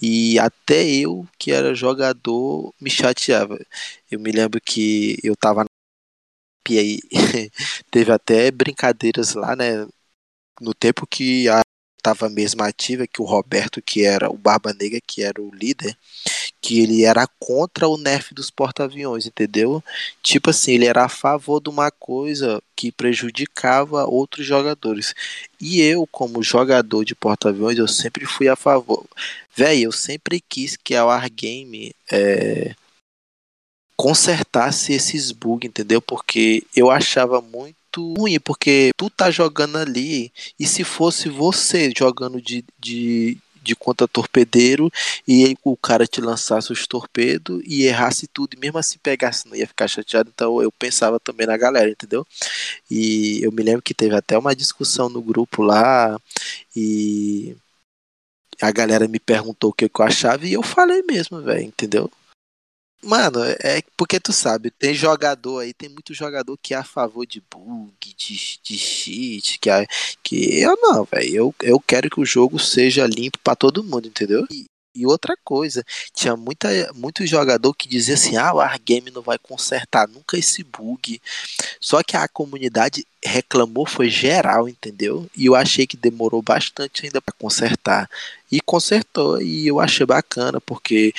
e 0.00 0.38
até 0.38 0.88
eu, 0.88 1.28
que 1.38 1.52
era 1.52 1.74
jogador, 1.74 2.72
me 2.80 2.88
chateava. 2.88 3.58
Eu 4.10 4.18
me 4.18 4.32
lembro 4.32 4.58
que 4.58 5.18
eu 5.22 5.36
tava 5.36 5.64
na 5.64 5.66
e 6.68 6.78
aí 6.78 6.98
teve 7.90 8.10
até 8.10 8.50
brincadeiras 8.50 9.34
lá, 9.34 9.54
né, 9.54 9.86
no 10.60 10.72
tempo 10.74 11.06
que 11.06 11.48
a 11.48 11.60
tava 12.02 12.30
mesmo 12.30 12.62
ativa, 12.62 13.06
que 13.06 13.20
o 13.20 13.24
Roberto, 13.24 13.82
que 13.82 14.04
era 14.04 14.30
o 14.30 14.38
Barba 14.38 14.72
Negra, 14.72 15.00
que 15.06 15.22
era 15.22 15.42
o 15.42 15.54
líder, 15.54 15.96
que 16.66 16.80
ele 16.80 17.04
era 17.04 17.28
contra 17.38 17.86
o 17.86 17.96
nerf 17.96 18.34
dos 18.34 18.50
porta-aviões, 18.50 19.24
entendeu? 19.24 19.80
Tipo 20.20 20.50
assim, 20.50 20.72
ele 20.72 20.86
era 20.86 21.04
a 21.04 21.08
favor 21.08 21.60
de 21.60 21.68
uma 21.68 21.92
coisa 21.92 22.60
que 22.74 22.90
prejudicava 22.90 24.04
outros 24.04 24.44
jogadores. 24.44 25.14
E 25.60 25.80
eu, 25.80 26.08
como 26.08 26.42
jogador 26.42 27.04
de 27.04 27.14
porta-aviões, 27.14 27.78
eu 27.78 27.86
sempre 27.86 28.26
fui 28.26 28.48
a 28.48 28.56
favor. 28.56 29.06
Véi, 29.54 29.82
eu 29.82 29.92
sempre 29.92 30.40
quis 30.40 30.76
que 30.76 30.96
a 30.96 31.04
Wargame 31.04 31.94
é, 32.10 32.74
consertasse 33.96 34.92
esses 34.92 35.30
bugs, 35.30 35.68
entendeu? 35.68 36.02
Porque 36.02 36.64
eu 36.74 36.90
achava 36.90 37.40
muito 37.40 37.76
ruim, 38.18 38.40
porque 38.40 38.90
tu 38.96 39.08
tá 39.08 39.30
jogando 39.30 39.78
ali, 39.78 40.32
e 40.58 40.66
se 40.66 40.82
fosse 40.82 41.28
você 41.28 41.92
jogando 41.96 42.42
de, 42.42 42.64
de, 42.76 43.38
de 43.66 43.76
conta 43.76 44.08
torpedeiro 44.08 44.90
e 45.26 45.56
o 45.64 45.76
cara 45.76 46.06
te 46.06 46.20
lançasse 46.20 46.72
os 46.72 46.86
torpedos 46.86 47.62
e 47.64 47.84
errasse 47.84 48.26
tudo 48.26 48.54
e 48.54 48.60
mesmo 48.60 48.78
assim 48.78 48.98
pegasse, 49.02 49.48
não 49.48 49.56
ia 49.56 49.66
ficar 49.66 49.88
chateado. 49.88 50.30
Então 50.32 50.62
eu 50.62 50.70
pensava 50.72 51.18
também 51.20 51.46
na 51.46 51.56
galera, 51.56 51.90
entendeu? 51.90 52.26
E 52.90 53.40
eu 53.42 53.52
me 53.52 53.62
lembro 53.62 53.82
que 53.82 53.94
teve 53.94 54.14
até 54.14 54.38
uma 54.38 54.54
discussão 54.54 55.08
no 55.08 55.20
grupo 55.22 55.62
lá 55.62 56.18
e 56.74 57.56
a 58.60 58.70
galera 58.70 59.08
me 59.08 59.18
perguntou 59.18 59.70
o 59.70 59.72
que 59.72 59.84
eu 59.84 59.90
achava 60.04 60.46
e 60.46 60.52
eu 60.54 60.62
falei 60.62 61.02
mesmo, 61.02 61.42
velho, 61.42 61.62
entendeu? 61.62 62.10
Mano, 63.02 63.38
é 63.62 63.82
porque 63.96 64.18
tu 64.18 64.32
sabe, 64.32 64.70
tem 64.70 64.94
jogador 64.94 65.60
aí, 65.60 65.72
tem 65.72 65.88
muito 65.88 66.12
jogador 66.14 66.58
que 66.60 66.74
é 66.74 66.76
a 66.78 66.84
favor 66.84 67.26
de 67.26 67.40
bug, 67.40 67.92
de, 68.00 68.58
de 68.62 68.78
cheat, 68.78 69.58
que, 69.60 69.70
é, 69.70 69.86
que 70.22 70.60
eu 70.60 70.76
não, 70.80 71.04
velho. 71.04 71.36
Eu, 71.36 71.54
eu 71.62 71.80
quero 71.80 72.10
que 72.10 72.20
o 72.20 72.24
jogo 72.24 72.58
seja 72.58 73.06
limpo 73.06 73.38
para 73.44 73.54
todo 73.54 73.84
mundo, 73.84 74.08
entendeu? 74.08 74.46
E, 74.50 74.66
e 74.96 75.06
outra 75.06 75.36
coisa, 75.44 75.84
tinha 76.14 76.34
muita, 76.36 76.68
muito 76.94 77.26
jogador 77.26 77.74
que 77.74 77.86
dizia 77.86 78.14
assim: 78.14 78.36
ah, 78.36 78.54
o 78.54 78.56
Wargame 78.56 79.10
não 79.10 79.20
vai 79.20 79.38
consertar 79.38 80.08
nunca 80.08 80.38
esse 80.38 80.64
bug. 80.64 81.20
Só 81.78 82.02
que 82.02 82.16
a 82.16 82.26
comunidade 82.26 83.06
reclamou, 83.22 83.86
foi 83.86 84.08
geral, 84.08 84.68
entendeu? 84.68 85.28
E 85.36 85.46
eu 85.46 85.54
achei 85.54 85.86
que 85.86 85.98
demorou 85.98 86.40
bastante 86.40 87.04
ainda 87.04 87.20
para 87.20 87.34
consertar. 87.38 88.08
E 88.50 88.58
consertou, 88.60 89.40
e 89.40 89.66
eu 89.66 89.80
achei 89.80 90.06
bacana, 90.06 90.60
porque 90.60 91.12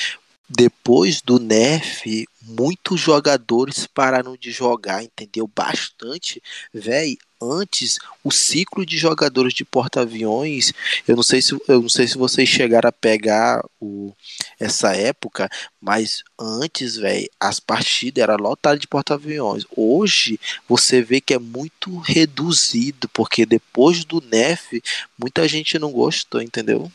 depois 0.49 1.21
do 1.21 1.39
nerf, 1.39 2.25
muitos 2.41 3.01
jogadores 3.01 3.85
pararam 3.85 4.37
de 4.37 4.49
jogar, 4.51 5.03
entendeu? 5.03 5.49
Bastante, 5.53 6.41
velho. 6.73 7.17
Antes, 7.39 7.99
o 8.23 8.31
ciclo 8.31 8.83
de 8.83 8.97
jogadores 8.97 9.53
de 9.53 9.63
porta-aviões, 9.63 10.73
eu 11.07 11.15
não 11.15 11.21
sei 11.21 11.39
se 11.39 11.53
eu 11.67 11.81
não 11.81 11.89
sei 11.89 12.07
se 12.07 12.17
vocês 12.17 12.49
chegaram 12.49 12.89
a 12.89 12.91
pegar 12.91 13.63
o, 13.79 14.11
essa 14.59 14.95
época, 14.95 15.47
mas 15.79 16.23
antes, 16.39 16.95
velho, 16.95 17.29
as 17.39 17.59
partidas 17.59 18.23
eram 18.23 18.37
lotadas 18.37 18.79
de 18.79 18.87
porta-aviões. 18.87 19.65
Hoje, 19.75 20.39
você 20.67 21.01
vê 21.03 21.21
que 21.21 21.33
é 21.33 21.39
muito 21.39 21.99
reduzido, 21.99 23.07
porque 23.09 23.45
depois 23.45 24.03
do 24.03 24.19
nerf, 24.19 24.81
muita 25.15 25.47
gente 25.47 25.77
não 25.77 25.91
gostou, 25.91 26.41
entendeu? 26.41 26.91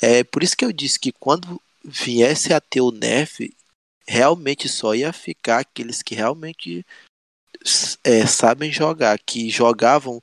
É 0.00 0.22
por 0.22 0.44
isso 0.44 0.56
que 0.56 0.64
eu 0.64 0.72
disse 0.72 1.00
que 1.00 1.10
quando 1.10 1.60
viesse 1.84 2.52
a 2.52 2.60
ter 2.60 2.80
o 2.80 2.90
nerf, 2.90 3.54
realmente 4.06 4.68
só 4.68 4.94
ia 4.94 5.12
ficar 5.12 5.60
aqueles 5.60 6.02
que 6.02 6.14
realmente 6.14 6.84
é, 8.04 8.26
sabem 8.26 8.72
jogar, 8.72 9.18
que 9.18 9.50
jogavam 9.50 10.20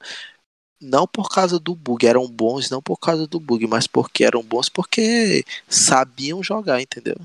não 0.79 1.07
por 1.07 1.29
causa 1.29 1.59
do 1.59 1.73
bug, 1.75 2.05
eram 2.05 2.27
bons 2.27 2.69
não 2.69 2.81
por 2.81 2.97
causa 2.97 3.25
do 3.25 3.39
bug, 3.39 3.65
mas 3.67 3.87
porque 3.87 4.23
eram 4.23 4.43
bons 4.43 4.69
porque 4.69 5.43
sabiam 5.67 6.43
jogar, 6.43 6.81
entendeu? 6.81 7.15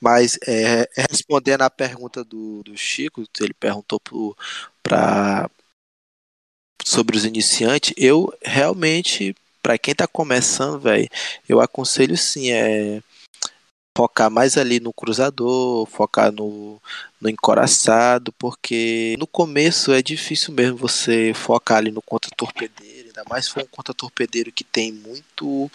Mas 0.00 0.38
é, 0.46 0.88
respondendo 1.10 1.62
à 1.62 1.70
pergunta 1.70 2.24
do, 2.24 2.62
do 2.62 2.76
Chico, 2.76 3.24
ele 3.40 3.54
perguntou 3.54 4.00
para 4.82 5.50
sobre 6.84 7.16
os 7.16 7.24
iniciantes, 7.24 7.92
eu 7.96 8.32
realmente, 8.42 9.34
para 9.60 9.76
quem 9.76 9.92
tá 9.92 10.06
começando, 10.06 10.78
velho, 10.78 11.08
eu 11.48 11.60
aconselho 11.60 12.16
sim, 12.16 12.52
é 12.52 13.02
focar 13.96 14.30
mais 14.30 14.58
ali 14.58 14.78
no 14.78 14.92
cruzador, 14.92 15.86
focar 15.86 16.30
no, 16.30 16.80
no 17.18 17.30
encoraçado, 17.30 18.30
porque 18.32 19.16
no 19.18 19.26
começo 19.26 19.90
é 19.92 20.02
difícil 20.02 20.52
mesmo 20.52 20.76
você 20.76 21.32
focar 21.34 21.78
ali 21.78 21.90
no 21.90 22.02
contra-torpedeiro, 22.02 23.08
ainda 23.08 23.24
mais 23.28 23.46
se 23.46 23.52
for 23.52 23.62
um 23.62 23.66
contra-torpedeiro 23.66 24.52
que 24.52 24.62
tem 24.62 24.92
muito 24.92 25.70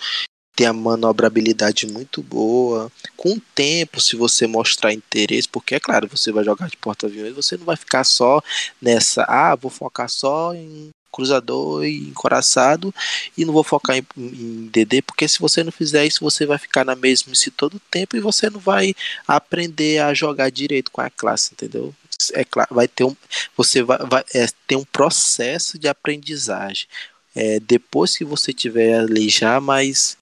tem 0.53 0.67
a 0.67 0.73
manobrabilidade 0.73 1.87
muito 1.87 2.21
boa. 2.21 2.91
Com 3.15 3.33
o 3.33 3.41
tempo, 3.55 4.01
se 4.01 4.17
você 4.17 4.45
mostrar 4.45 4.93
interesse, 4.93 5.47
porque 5.47 5.75
é 5.75 5.79
claro, 5.79 6.09
você 6.09 6.31
vai 6.31 6.43
jogar 6.43 6.69
de 6.69 6.77
porta-aviões, 6.77 7.33
você 7.33 7.57
não 7.57 7.65
vai 7.65 7.77
ficar 7.77 8.03
só 8.03 8.41
nessa, 8.81 9.23
ah, 9.29 9.55
vou 9.55 9.71
focar 9.71 10.09
só 10.09 10.53
em 10.53 10.91
cruzador 11.11 11.85
e 11.85 12.09
encoraçado 12.09 12.93
e 13.37 13.45
não 13.45 13.53
vou 13.53 13.63
focar 13.63 13.97
em, 13.97 14.05
em, 14.17 14.69
DD 14.71 15.01
porque 15.01 15.27
se 15.27 15.39
você 15.39 15.63
não 15.63 15.71
fizer 15.71 16.05
isso 16.05 16.23
você 16.23 16.45
vai 16.45 16.57
ficar 16.57 16.85
na 16.85 16.95
mesmice 16.95 17.51
todo 17.51 17.75
o 17.75 17.81
tempo 17.91 18.15
e 18.15 18.19
você 18.19 18.49
não 18.49 18.59
vai 18.59 18.95
aprender 19.27 19.99
a 19.99 20.13
jogar 20.13 20.49
direito 20.49 20.91
com 20.91 21.01
a 21.01 21.09
classe, 21.09 21.53
entendeu? 21.53 21.93
É 22.33 22.43
claro, 22.43 22.75
vai 22.75 22.87
ter 22.87 23.03
um, 23.03 23.15
você 23.57 23.81
vai, 23.81 23.97
vai 23.99 24.23
é, 24.33 24.45
ter 24.67 24.75
um 24.75 24.85
processo 24.85 25.79
de 25.79 25.87
aprendizagem. 25.87 26.87
É, 27.33 27.59
depois 27.59 28.17
que 28.17 28.25
você 28.25 28.53
tiver 28.53 28.99
ali 28.99 29.29
já 29.29 29.59
mais 29.59 30.17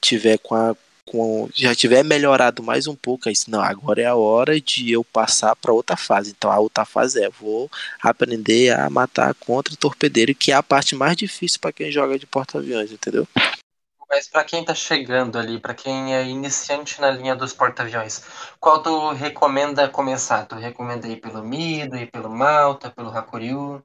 tiver 0.00 0.38
com 0.38 0.54
a 0.54 0.76
com, 1.06 1.48
já 1.52 1.74
tiver 1.74 2.02
melhorado 2.02 2.62
mais 2.62 2.86
um 2.86 2.94
pouco, 2.94 3.28
aí 3.28 3.34
não, 3.48 3.60
agora 3.60 4.02
é 4.02 4.06
a 4.06 4.14
hora 4.14 4.60
de 4.60 4.90
eu 4.90 5.04
passar 5.04 5.54
para 5.56 5.72
outra 5.72 5.96
fase. 5.96 6.30
Então 6.30 6.50
a 6.50 6.58
outra 6.58 6.84
fase 6.84 7.22
é 7.22 7.28
vou 7.28 7.70
aprender 8.00 8.70
a 8.70 8.88
matar 8.88 9.34
contra 9.34 9.76
torpedeiro, 9.76 10.34
que 10.34 10.52
é 10.52 10.54
a 10.54 10.62
parte 10.62 10.94
mais 10.94 11.16
difícil 11.16 11.58
para 11.60 11.72
quem 11.72 11.90
joga 11.90 12.18
de 12.18 12.26
porta-aviões, 12.26 12.92
entendeu? 12.92 13.26
Mas 14.08 14.28
para 14.28 14.44
quem 14.44 14.62
tá 14.62 14.74
chegando 14.74 15.38
ali, 15.38 15.58
para 15.58 15.72
quem 15.72 16.14
é 16.14 16.22
iniciante 16.26 17.00
na 17.00 17.10
linha 17.10 17.34
dos 17.34 17.54
porta-aviões, 17.54 18.22
qual 18.60 18.82
tu 18.82 19.12
recomenda 19.12 19.88
começar? 19.88 20.44
Tu 20.44 20.54
recomenda 20.54 21.08
ir 21.08 21.16
pelo 21.16 21.42
Mido, 21.42 21.96
ir 21.96 22.10
pelo 22.10 22.28
Malta, 22.28 22.90
pelo 22.90 23.08
Hakuryu? 23.08 23.82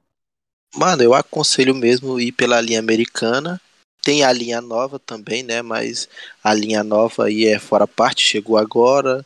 Mano, 0.76 1.02
eu 1.02 1.14
aconselho 1.14 1.74
mesmo 1.74 2.20
ir 2.20 2.32
pela 2.32 2.60
linha 2.60 2.78
americana 2.78 3.58
tem 4.08 4.24
a 4.24 4.32
linha 4.32 4.62
nova 4.62 4.98
também, 4.98 5.42
né? 5.42 5.60
Mas 5.60 6.08
a 6.42 6.54
linha 6.54 6.82
nova 6.82 7.26
aí 7.26 7.44
é 7.44 7.58
fora 7.58 7.86
parte, 7.86 8.26
chegou 8.26 8.56
agora. 8.56 9.22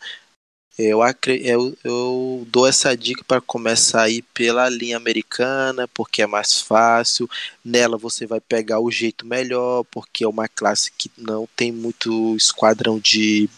Eu, 0.76 0.98
eu, 1.44 1.78
eu 1.84 2.46
dou 2.50 2.66
essa 2.66 2.96
dica 2.96 3.22
para 3.22 3.40
começar 3.40 4.02
aí 4.02 4.22
pela 4.34 4.68
linha 4.68 4.96
americana, 4.96 5.86
porque 5.86 6.20
é 6.20 6.26
mais 6.26 6.60
fácil. 6.60 7.30
Nela 7.64 7.96
você 7.96 8.26
vai 8.26 8.40
pegar 8.40 8.80
o 8.80 8.90
jeito 8.90 9.24
melhor, 9.24 9.84
porque 9.84 10.24
é 10.24 10.28
uma 10.28 10.48
classe 10.48 10.90
que 10.98 11.08
não 11.16 11.48
tem 11.54 11.70
muito 11.70 12.34
esquadrão 12.34 12.98
de, 12.98 13.48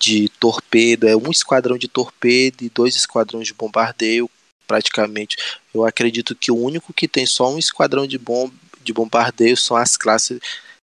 de 0.00 0.30
torpedo. 0.40 1.06
É 1.06 1.14
um 1.14 1.30
esquadrão 1.30 1.76
de 1.76 1.86
torpedo 1.86 2.64
e 2.64 2.70
dois 2.70 2.96
esquadrões 2.96 3.46
de 3.46 3.52
bombardeio, 3.52 4.30
praticamente. 4.66 5.36
Eu 5.74 5.84
acredito 5.84 6.34
que 6.34 6.50
o 6.50 6.56
único 6.56 6.94
que 6.94 7.06
tem 7.06 7.26
só 7.26 7.52
um 7.52 7.58
esquadrão 7.58 8.06
de 8.06 8.16
bomba 8.16 8.61
de 8.82 8.92
bombardeio 8.92 9.56
são 9.56 9.76
as 9.76 9.96
classes 9.96 10.40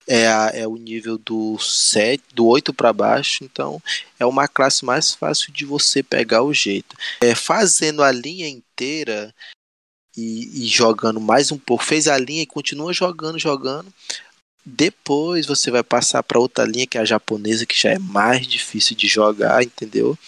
é, 0.07 0.29
a, 0.29 0.51
é 0.55 0.67
o 0.67 0.77
nível 0.77 1.19
do 1.19 1.59
7, 1.59 2.23
do 2.33 2.47
8 2.47 2.73
para 2.73 2.93
baixo, 2.93 3.43
então 3.43 3.83
é 4.19 4.25
uma 4.25 4.47
classe 4.47 4.85
mais 4.85 5.13
fácil 5.13 5.53
de 5.53 5.65
você 5.65 6.03
pegar 6.03 6.43
o 6.43 6.55
jeito. 6.55 6.97
É, 7.21 7.35
fazendo 7.35 8.03
a 8.03 8.13
linha 8.13 8.49
inteira 8.49 9.35
e, 10.17 10.65
e 10.65 10.67
jogando 10.67 11.21
mais 11.21 11.51
um 11.51 11.59
pouco, 11.59 11.85
fez 11.85 12.07
a 12.07 12.17
linha 12.17 12.43
e 12.43 12.47
continua 12.47 12.93
jogando, 12.93 13.39
jogando. 13.39 13.93
Depois 14.69 15.47
você 15.47 15.71
vai 15.71 15.85
passar 15.85 16.25
para 16.25 16.41
outra 16.41 16.65
linha 16.65 16.89
que 16.89 16.99
é 16.99 17.01
a 17.01 17.05
japonesa, 17.05 17.65
que 17.65 17.81
já 17.81 17.91
é 17.91 17.99
mais 18.01 18.47
difícil 18.49 18.97
de 18.97 19.07
jogar, 19.07 19.63
entendeu? 19.63 20.19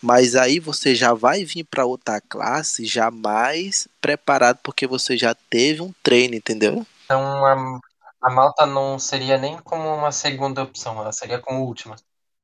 Mas 0.00 0.36
aí 0.36 0.60
você 0.60 0.94
já 0.94 1.14
vai 1.14 1.44
vir 1.44 1.64
para 1.64 1.84
outra 1.84 2.20
classe 2.20 2.84
já 2.84 3.10
mais 3.10 3.88
preparado 4.00 4.60
porque 4.62 4.86
você 4.86 5.16
já 5.16 5.34
teve 5.34 5.82
um 5.82 5.92
treino, 6.00 6.36
entendeu? 6.36 6.86
Então 7.08 7.46
a, 7.46 7.80
a 8.20 8.30
Malta 8.30 8.66
não 8.66 8.98
seria 8.98 9.38
nem 9.38 9.56
como 9.60 9.88
uma 9.88 10.12
segunda 10.12 10.62
opção, 10.62 11.00
ela 11.00 11.10
seria 11.10 11.38
como 11.38 11.64
última. 11.64 11.96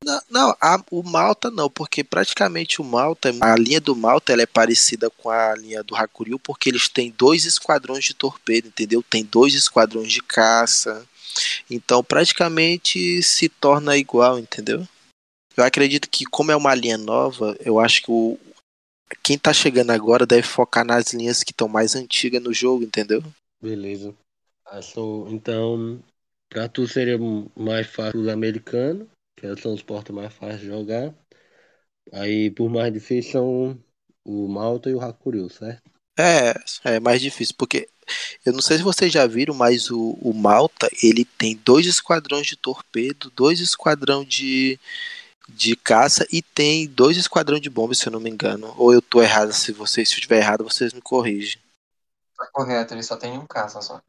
Não, 0.03 0.23
não 0.31 0.57
a, 0.59 0.83
o 0.91 1.03
Malta 1.03 1.51
não, 1.51 1.69
porque 1.69 2.03
praticamente 2.03 2.81
o 2.81 2.85
Malta, 2.85 3.31
a 3.43 3.57
linha 3.57 3.79
do 3.79 3.95
Malta 3.95 4.33
ela 4.33 4.41
é 4.41 4.47
parecida 4.47 5.11
com 5.11 5.29
a 5.29 5.55
linha 5.55 5.83
do 5.83 5.95
Hakuryu, 5.95 6.39
porque 6.39 6.71
eles 6.71 6.89
têm 6.89 7.11
dois 7.11 7.45
esquadrões 7.45 8.07
de 8.07 8.15
torpedo, 8.15 8.69
entendeu? 8.69 9.03
Tem 9.03 9.23
dois 9.23 9.53
esquadrões 9.53 10.11
de 10.11 10.23
caça. 10.23 11.07
Então 11.71 12.03
praticamente 12.03 13.23
se 13.23 13.51
torna 13.51 13.99
igual, 13.99 14.39
entendeu? 14.39 14.89
Eu 15.55 15.63
acredito 15.63 16.09
que 16.09 16.25
como 16.25 16.51
é 16.51 16.57
uma 16.57 16.75
linha 16.75 16.97
nova, 16.97 17.55
eu 17.61 17.79
acho 17.79 18.03
que 18.03 18.11
o, 18.11 18.39
quem 19.23 19.39
tá 19.39 19.53
chegando 19.53 19.91
agora 19.91 20.25
deve 20.25 20.47
focar 20.47 20.87
nas 20.87 21.13
linhas 21.13 21.43
que 21.43 21.53
estão 21.53 21.69
mais 21.69 21.95
antigas 21.95 22.43
no 22.43 22.53
jogo, 22.53 22.83
entendeu? 22.83 23.23
Beleza. 23.61 24.15
Acho, 24.75 25.29
então, 25.29 26.03
para 26.49 26.69
tu 26.69 26.85
seria 26.89 27.17
mais 27.57 27.87
fácil 27.87 28.21
os 28.23 28.27
americanos, 28.29 29.07
que 29.37 29.57
são 29.57 29.73
os 29.73 29.83
portas 29.83 30.15
mais 30.15 30.35
fáceis 30.35 30.63
de 30.63 30.67
jogar. 30.67 31.15
Aí, 32.13 32.51
por 32.51 32.69
mais 32.69 32.93
difícil, 32.93 33.31
são 33.31 33.79
o 34.25 34.49
Malta 34.49 34.91
e 34.91 34.95
o 34.95 35.01
Hakuryu, 35.01 35.49
certo? 35.49 35.81
É, 36.19 36.55
é 36.97 36.99
mais 36.99 37.21
difícil, 37.21 37.55
porque 37.57 37.89
eu 38.45 38.53
não 38.53 38.61
sei 38.61 38.79
se 38.79 38.83
vocês 38.83 39.13
já 39.13 39.29
viram, 39.29 39.55
mas 39.55 39.93
o, 39.93 40.19
o 40.21 40.35
Malta, 40.35 40.89
ele 41.01 41.25
tem 41.25 41.57
dois 41.65 41.87
esquadrões 41.87 42.47
de 42.49 42.57
torpedo, 42.57 43.31
dois 43.31 43.61
esquadrões 43.61 44.27
de, 44.27 44.79
de 45.49 45.77
caça 45.77 46.27
e 46.33 46.43
tem 46.43 46.89
dois 46.89 47.17
esquadrões 47.17 47.61
de 47.61 47.71
bombas, 47.71 47.99
se 47.99 48.09
eu 48.09 48.13
não 48.13 48.21
me 48.21 48.29
engano. 48.31 48.75
Ou 48.77 48.93
eu 48.93 49.01
tô 49.01 49.23
errado, 49.23 49.53
se 49.53 49.71
vocês 49.71 50.09
se 50.09 50.17
eu 50.17 50.19
estiver 50.19 50.39
errado, 50.39 50.65
vocês 50.65 50.93
me 50.93 51.01
corrigem. 51.01 51.63
Tá 52.37 52.49
correto, 52.53 52.93
ele 52.95 53.03
só 53.05 53.17
tem 53.17 53.39
um 53.39 53.47
caça 53.47 53.81
só. 53.81 54.01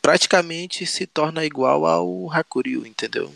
Praticamente 0.00 0.84
se 0.84 1.06
torna 1.06 1.44
igual 1.44 1.86
ao 1.86 2.30
Hakuryu, 2.32 2.86
entendeu? 2.86 3.32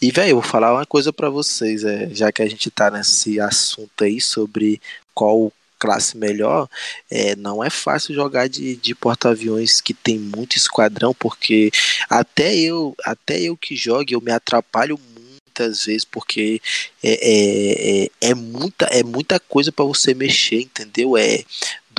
E, 0.00 0.10
velho, 0.10 0.30
eu 0.30 0.40
vou 0.40 0.42
falar 0.42 0.72
uma 0.72 0.86
coisa 0.86 1.12
para 1.12 1.28
vocês, 1.28 1.84
é, 1.84 2.08
já 2.14 2.32
que 2.32 2.40
a 2.40 2.48
gente 2.48 2.70
tá 2.70 2.90
nesse 2.90 3.38
assunto 3.38 4.02
aí 4.02 4.20
sobre 4.20 4.80
qual 5.12 5.52
classe 5.78 6.16
melhor, 6.16 6.68
é, 7.10 7.34
não 7.36 7.64
é 7.64 7.70
fácil 7.70 8.14
jogar 8.14 8.48
de, 8.48 8.76
de 8.76 8.94
porta-aviões 8.94 9.80
que 9.80 9.94
tem 9.94 10.18
muito 10.18 10.56
esquadrão, 10.56 11.14
porque 11.14 11.70
até 12.08 12.54
eu, 12.54 12.94
até 13.04 13.40
eu 13.40 13.56
que 13.56 13.74
jogo, 13.74 14.06
eu 14.10 14.20
me 14.20 14.30
atrapalho 14.30 15.00
muitas 15.14 15.86
vezes, 15.86 16.04
porque 16.04 16.60
é, 17.02 17.12
é, 17.12 18.04
é, 18.04 18.30
é 18.30 18.34
muita, 18.34 18.84
é 18.86 19.02
muita 19.02 19.40
coisa 19.40 19.72
para 19.72 19.84
você 19.84 20.14
mexer, 20.14 20.62
entendeu? 20.62 21.16
É 21.16 21.44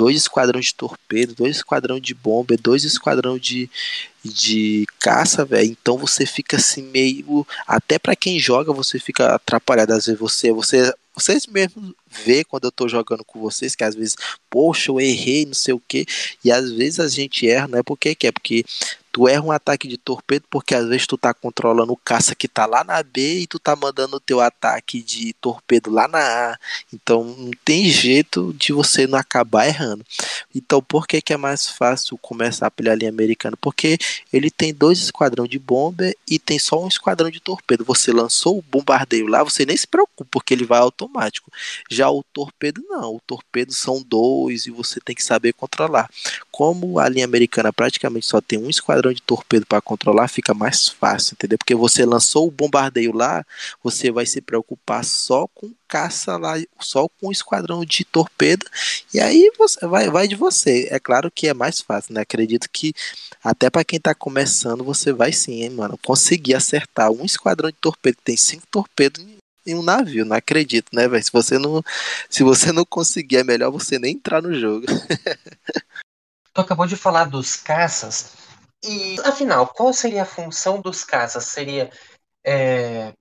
dois 0.01 0.17
esquadrões 0.17 0.65
de 0.65 0.73
torpedo, 0.73 1.35
dois 1.35 1.57
esquadrões 1.57 2.01
de 2.01 2.15
bomba, 2.15 2.57
dois 2.57 2.83
esquadrões 2.83 3.39
de, 3.39 3.69
de 4.25 4.87
caça, 4.99 5.45
velho. 5.45 5.69
Então 5.69 5.95
você 5.95 6.25
fica 6.25 6.57
assim 6.57 6.81
meio, 6.81 7.45
até 7.67 7.99
para 7.99 8.15
quem 8.15 8.39
joga 8.39 8.73
você 8.73 8.97
fica 8.97 9.35
atrapalhado 9.35 9.93
às 9.93 10.07
vezes 10.07 10.19
você, 10.19 10.51
você 10.51 10.91
vocês 11.13 11.45
mesmos 11.45 11.93
vê 12.09 12.43
quando 12.43 12.63
eu 12.63 12.71
tô 12.71 12.87
jogando 12.87 13.23
com 13.23 13.39
vocês 13.39 13.75
que 13.75 13.83
às 13.83 13.93
vezes, 13.93 14.15
poxa, 14.49 14.89
eu 14.89 14.99
errei, 14.99 15.45
não 15.45 15.53
sei 15.53 15.73
o 15.75 15.81
que, 15.87 16.07
e 16.43 16.51
às 16.51 16.71
vezes 16.71 16.99
a 16.99 17.07
gente 17.07 17.47
erra, 17.47 17.67
não 17.67 17.77
é 17.77 17.83
porque 17.83 18.15
que 18.15 18.25
é 18.25 18.31
porque 18.31 18.65
tu 19.11 19.27
erra 19.27 19.43
um 19.43 19.51
ataque 19.51 19.87
de 19.87 19.97
torpedo 19.97 20.45
porque 20.49 20.73
às 20.73 20.87
vezes 20.87 21.05
tu 21.05 21.17
tá 21.17 21.33
controlando 21.33 21.91
o 21.91 21.97
caça 21.97 22.33
que 22.33 22.47
tá 22.47 22.65
lá 22.65 22.83
na 22.83 23.03
B 23.03 23.39
e 23.39 23.47
tu 23.47 23.59
tá 23.59 23.75
mandando 23.75 24.15
o 24.15 24.19
teu 24.19 24.39
ataque 24.39 25.01
de 25.01 25.33
torpedo 25.33 25.91
lá 25.91 26.07
na 26.07 26.19
A. 26.19 26.57
Então 26.93 27.23
não 27.23 27.51
tem 27.65 27.89
jeito 27.89 28.53
de 28.53 28.71
você 28.71 29.05
não 29.05 29.19
acabar 29.19 29.67
errando. 29.67 30.05
Então 30.55 30.81
por 30.81 31.05
que 31.05 31.21
que 31.21 31.33
é 31.33 31.37
mais 31.37 31.67
fácil 31.67 32.17
começar 32.17 32.71
pela 32.71 32.95
linha 32.95 33.09
americana? 33.09 33.57
Porque 33.59 33.97
ele 34.31 34.49
tem 34.49 34.73
dois 34.73 34.99
esquadrão 35.01 35.45
de 35.45 35.59
bomba 35.59 36.11
e 36.27 36.39
tem 36.39 36.57
só 36.57 36.81
um 36.81 36.87
esquadrão 36.87 37.29
de 37.29 37.39
torpedo. 37.39 37.83
Você 37.85 38.11
lançou 38.11 38.57
o 38.57 38.61
bombardeio 38.61 39.27
lá, 39.27 39.43
você 39.43 39.65
nem 39.65 39.75
se 39.75 39.87
preocupa 39.87 40.25
porque 40.31 40.53
ele 40.53 40.65
vai 40.65 40.79
automático. 40.79 41.51
Já 41.89 42.09
o 42.09 42.23
torpedo 42.23 42.83
não, 42.87 43.15
o 43.15 43.21
torpedo 43.25 43.73
são 43.73 44.01
dois 44.01 44.65
e 44.65 44.71
você 44.71 44.99
tem 44.99 45.15
que 45.15 45.23
saber 45.23 45.53
controlar. 45.53 46.09
Como 46.51 46.99
a 46.99 47.09
linha 47.09 47.25
americana 47.25 47.73
praticamente 47.73 48.25
só 48.25 48.39
tem 48.39 48.59
um 48.59 48.69
esquadrão 48.69 49.00
padrão 49.01 49.13
de 49.13 49.21
torpedo 49.21 49.65
para 49.65 49.81
controlar, 49.81 50.27
fica 50.27 50.53
mais 50.53 50.87
fácil, 50.87 51.33
entendeu? 51.33 51.57
Porque 51.57 51.73
você 51.73 52.05
lançou 52.05 52.47
o 52.47 52.51
bombardeio 52.51 53.11
lá, 53.11 53.43
você 53.83 54.11
vai 54.11 54.27
se 54.27 54.39
preocupar 54.39 55.03
só 55.03 55.47
com 55.47 55.73
caça 55.87 56.37
lá, 56.37 56.53
só 56.79 57.07
com 57.07 57.27
o 57.27 57.31
esquadrão 57.31 57.83
de 57.83 58.05
torpedo, 58.05 58.65
e 59.13 59.19
aí 59.19 59.51
você 59.57 59.85
vai, 59.87 60.09
vai 60.09 60.27
de 60.27 60.35
você. 60.35 60.87
É 60.91 60.99
claro 60.99 61.31
que 61.31 61.47
é 61.47 61.53
mais 61.53 61.81
fácil, 61.81 62.13
né? 62.13 62.21
Acredito 62.21 62.69
que 62.71 62.93
até 63.43 63.69
para 63.69 63.83
quem 63.83 63.99
tá 63.99 64.13
começando, 64.13 64.83
você 64.83 65.11
vai 65.11 65.33
sim, 65.33 65.63
hein, 65.63 65.71
mano, 65.71 65.97
conseguir 66.05 66.53
acertar 66.53 67.11
um 67.11 67.25
esquadrão 67.25 67.69
de 67.69 67.77
torpedo 67.77 68.17
que 68.17 68.23
tem 68.23 68.37
cinco 68.37 68.67
torpedos 68.69 69.25
em 69.65 69.75
um 69.75 69.83
navio, 69.83 70.25
não 70.25 70.35
acredito, 70.35 70.89
né, 70.93 71.07
velho? 71.07 71.23
Se 71.23 71.31
você 71.31 71.57
não, 71.57 71.83
se 72.29 72.43
você 72.43 72.71
não 72.71 72.85
conseguir, 72.85 73.37
é 73.37 73.43
melhor 73.43 73.71
você 73.71 73.97
nem 73.97 74.13
entrar 74.13 74.41
no 74.41 74.53
jogo. 74.53 74.85
Tu 76.53 76.59
acabou 76.59 76.85
de 76.85 76.97
falar 76.97 77.25
dos 77.25 77.55
caças. 77.55 78.40
E, 78.83 79.19
afinal, 79.23 79.67
qual 79.67 79.93
seria 79.93 80.23
a 80.23 80.25
função 80.25 80.81
dos 80.81 81.03
caças? 81.03 81.45
Seria 81.45 81.91
é, 82.43 83.13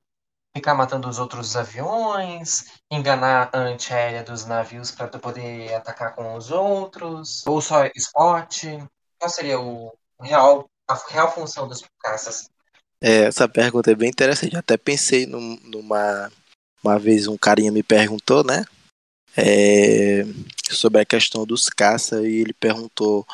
ficar 0.56 0.74
matando 0.74 1.08
os 1.08 1.18
outros 1.18 1.56
aviões, 1.56 2.64
enganar 2.90 3.50
a 3.52 3.58
antiaérea 3.58 4.22
dos 4.22 4.46
navios 4.46 4.90
para 4.90 5.08
poder 5.08 5.74
atacar 5.74 6.14
com 6.14 6.34
os 6.34 6.50
outros, 6.50 7.46
ou 7.46 7.60
só 7.60 7.86
spot? 7.94 8.64
Qual 9.18 9.28
seria 9.28 9.60
o 9.60 9.92
real, 10.20 10.68
a 10.88 10.94
real 11.08 11.32
função 11.32 11.68
dos 11.68 11.84
caças? 11.98 12.48
É, 13.00 13.24
essa 13.24 13.48
pergunta 13.48 13.90
é 13.90 13.94
bem 13.94 14.08
interessante. 14.08 14.54
Eu 14.54 14.60
até 14.60 14.76
pensei 14.76 15.26
num, 15.26 15.58
numa 15.64 16.30
uma 16.82 16.98
vez 16.98 17.26
um 17.26 17.36
carinha 17.36 17.70
me 17.70 17.82
perguntou, 17.82 18.42
né? 18.42 18.64
É, 19.36 20.24
sobre 20.70 21.00
a 21.00 21.04
questão 21.04 21.46
dos 21.46 21.68
caças 21.68 22.24
e 22.24 22.40
ele 22.40 22.52
perguntou 22.52 23.26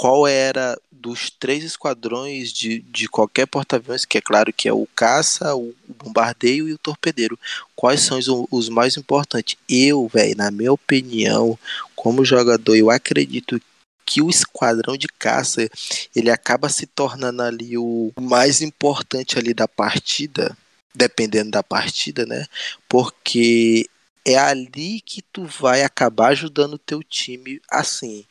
qual 0.00 0.26
era 0.26 0.80
dos 0.90 1.28
três 1.28 1.62
esquadrões 1.62 2.54
de, 2.54 2.78
de 2.78 3.06
qualquer 3.06 3.46
porta-aviões, 3.46 4.06
que 4.06 4.16
é 4.16 4.20
claro 4.22 4.50
que 4.50 4.66
é 4.66 4.72
o 4.72 4.88
caça, 4.96 5.54
o 5.54 5.74
bombardeio 5.86 6.66
e 6.66 6.72
o 6.72 6.78
torpedeiro. 6.78 7.38
Quais 7.76 8.00
são 8.00 8.16
os, 8.18 8.26
os 8.50 8.70
mais 8.70 8.96
importantes? 8.96 9.58
Eu, 9.68 10.08
velho, 10.08 10.34
na 10.38 10.50
minha 10.50 10.72
opinião, 10.72 11.58
como 11.94 12.24
jogador, 12.24 12.74
eu 12.76 12.88
acredito 12.88 13.60
que 14.06 14.22
o 14.22 14.30
esquadrão 14.30 14.96
de 14.96 15.06
caça 15.06 15.68
ele 16.16 16.30
acaba 16.30 16.70
se 16.70 16.86
tornando 16.86 17.42
ali 17.42 17.76
o 17.76 18.10
mais 18.18 18.62
importante 18.62 19.38
ali 19.38 19.52
da 19.52 19.68
partida, 19.68 20.56
dependendo 20.94 21.50
da 21.50 21.62
partida, 21.62 22.24
né? 22.24 22.46
Porque 22.88 23.86
é 24.24 24.38
ali 24.38 25.02
que 25.02 25.20
tu 25.20 25.44
vai 25.44 25.82
acabar 25.82 26.28
ajudando 26.28 26.74
o 26.74 26.78
teu 26.78 27.02
time 27.02 27.60
assim 27.70 28.24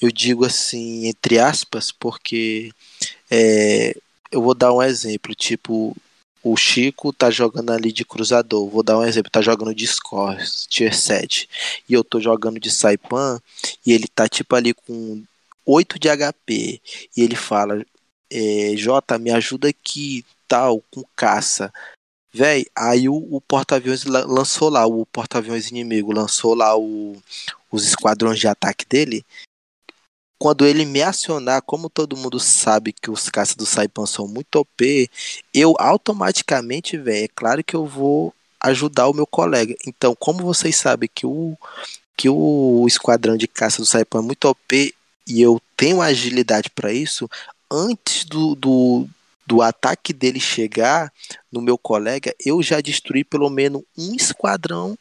eu 0.00 0.10
digo 0.10 0.44
assim, 0.44 1.06
entre 1.06 1.38
aspas, 1.38 1.90
porque 1.90 2.72
é, 3.30 3.96
eu 4.30 4.42
vou 4.42 4.54
dar 4.54 4.72
um 4.72 4.82
exemplo, 4.82 5.34
tipo, 5.34 5.96
o 6.42 6.56
Chico 6.56 7.12
tá 7.12 7.30
jogando 7.30 7.70
ali 7.70 7.92
de 7.92 8.04
cruzador, 8.04 8.68
vou 8.68 8.82
dar 8.82 8.98
um 8.98 9.04
exemplo, 9.04 9.30
tá 9.30 9.42
jogando 9.42 9.74
de 9.74 9.86
score, 9.86 10.42
tier 10.68 10.94
7, 10.94 11.48
e 11.88 11.94
eu 11.94 12.04
tô 12.04 12.20
jogando 12.20 12.60
de 12.60 12.70
Saipan, 12.70 13.40
e 13.84 13.92
ele 13.92 14.06
tá 14.08 14.28
tipo 14.28 14.54
ali 14.54 14.72
com 14.72 15.22
8 15.66 15.98
de 15.98 16.08
HP, 16.08 16.80
e 17.16 17.22
ele 17.22 17.36
fala, 17.36 17.84
é, 18.30 18.74
Jota, 18.76 19.18
me 19.18 19.30
ajuda 19.30 19.68
aqui, 19.68 20.24
tal, 20.46 20.82
com 20.90 21.02
caça. 21.16 21.72
Véi, 22.32 22.66
aí 22.74 23.08
o, 23.08 23.14
o 23.14 23.40
porta-aviões 23.40 24.04
lançou 24.04 24.68
lá, 24.68 24.86
o 24.86 25.04
porta-aviões 25.06 25.68
inimigo 25.70 26.12
lançou 26.12 26.54
lá 26.54 26.76
o, 26.76 27.16
os 27.70 27.86
esquadrões 27.86 28.38
de 28.38 28.46
ataque 28.46 28.84
dele, 28.86 29.24
quando 30.38 30.64
ele 30.64 30.84
me 30.84 31.02
acionar, 31.02 31.62
como 31.62 31.90
todo 31.90 32.16
mundo 32.16 32.38
sabe 32.38 32.92
que 32.92 33.10
os 33.10 33.28
caças 33.28 33.56
do 33.56 33.66
Saipan 33.66 34.06
são 34.06 34.28
muito 34.28 34.56
OP, 34.56 35.10
eu 35.52 35.74
automaticamente, 35.78 36.96
velho, 36.96 37.24
é 37.24 37.28
claro 37.28 37.64
que 37.64 37.74
eu 37.74 37.84
vou 37.84 38.32
ajudar 38.60 39.08
o 39.08 39.14
meu 39.14 39.26
colega. 39.26 39.74
Então, 39.86 40.14
como 40.14 40.44
vocês 40.44 40.76
sabem 40.76 41.08
que 41.12 41.26
o 41.26 41.56
que 42.16 42.28
o 42.28 42.84
esquadrão 42.88 43.36
de 43.36 43.46
caça 43.46 43.78
do 43.78 43.86
Saipan 43.86 44.18
é 44.18 44.22
muito 44.22 44.48
OP 44.48 44.92
e 45.26 45.40
eu 45.40 45.60
tenho 45.76 46.02
agilidade 46.02 46.68
para 46.68 46.92
isso, 46.92 47.30
antes 47.70 48.24
do, 48.24 48.56
do, 48.56 49.08
do 49.46 49.62
ataque 49.62 50.12
dele 50.12 50.40
chegar 50.40 51.12
no 51.52 51.60
meu 51.60 51.78
colega, 51.78 52.34
eu 52.44 52.60
já 52.60 52.80
destruí 52.80 53.22
pelo 53.22 53.48
menos 53.48 53.84
um 53.96 54.16
esquadrão 54.16 54.98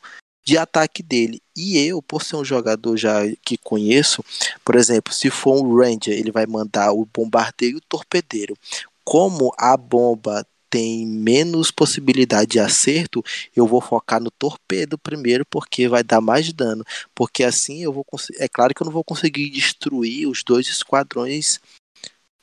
de 0.47 0.57
ataque 0.57 1.03
dele. 1.03 1.41
E 1.53 1.77
eu, 1.77 2.01
por 2.01 2.23
ser 2.23 2.37
um 2.37 2.45
jogador 2.45 2.95
já 2.95 3.19
que 3.43 3.57
conheço, 3.57 4.23
por 4.63 4.75
exemplo, 4.75 5.13
se 5.13 5.29
for 5.29 5.61
um 5.61 5.75
Ranger, 5.75 6.17
ele 6.17 6.31
vai 6.31 6.45
mandar 6.45 6.93
o 6.93 7.05
bombardeio 7.05 7.73
e 7.73 7.75
o 7.75 7.81
torpedeiro. 7.81 8.55
Como 9.03 9.53
a 9.57 9.75
bomba 9.75 10.47
tem 10.69 11.05
menos 11.05 11.69
possibilidade 11.69 12.51
de 12.51 12.59
acerto, 12.59 13.21
eu 13.53 13.67
vou 13.67 13.81
focar 13.81 14.21
no 14.21 14.31
torpedo 14.31 14.97
primeiro, 14.97 15.45
porque 15.45 15.89
vai 15.89 16.01
dar 16.01 16.21
mais 16.21 16.53
dano. 16.53 16.85
Porque 17.13 17.43
assim 17.43 17.83
eu 17.83 17.91
vou 17.91 18.05
É 18.39 18.47
claro 18.47 18.73
que 18.73 18.81
eu 18.81 18.85
não 18.85 18.91
vou 18.91 19.03
conseguir 19.03 19.49
destruir 19.49 20.29
os 20.29 20.43
dois 20.45 20.69
esquadrões 20.69 21.59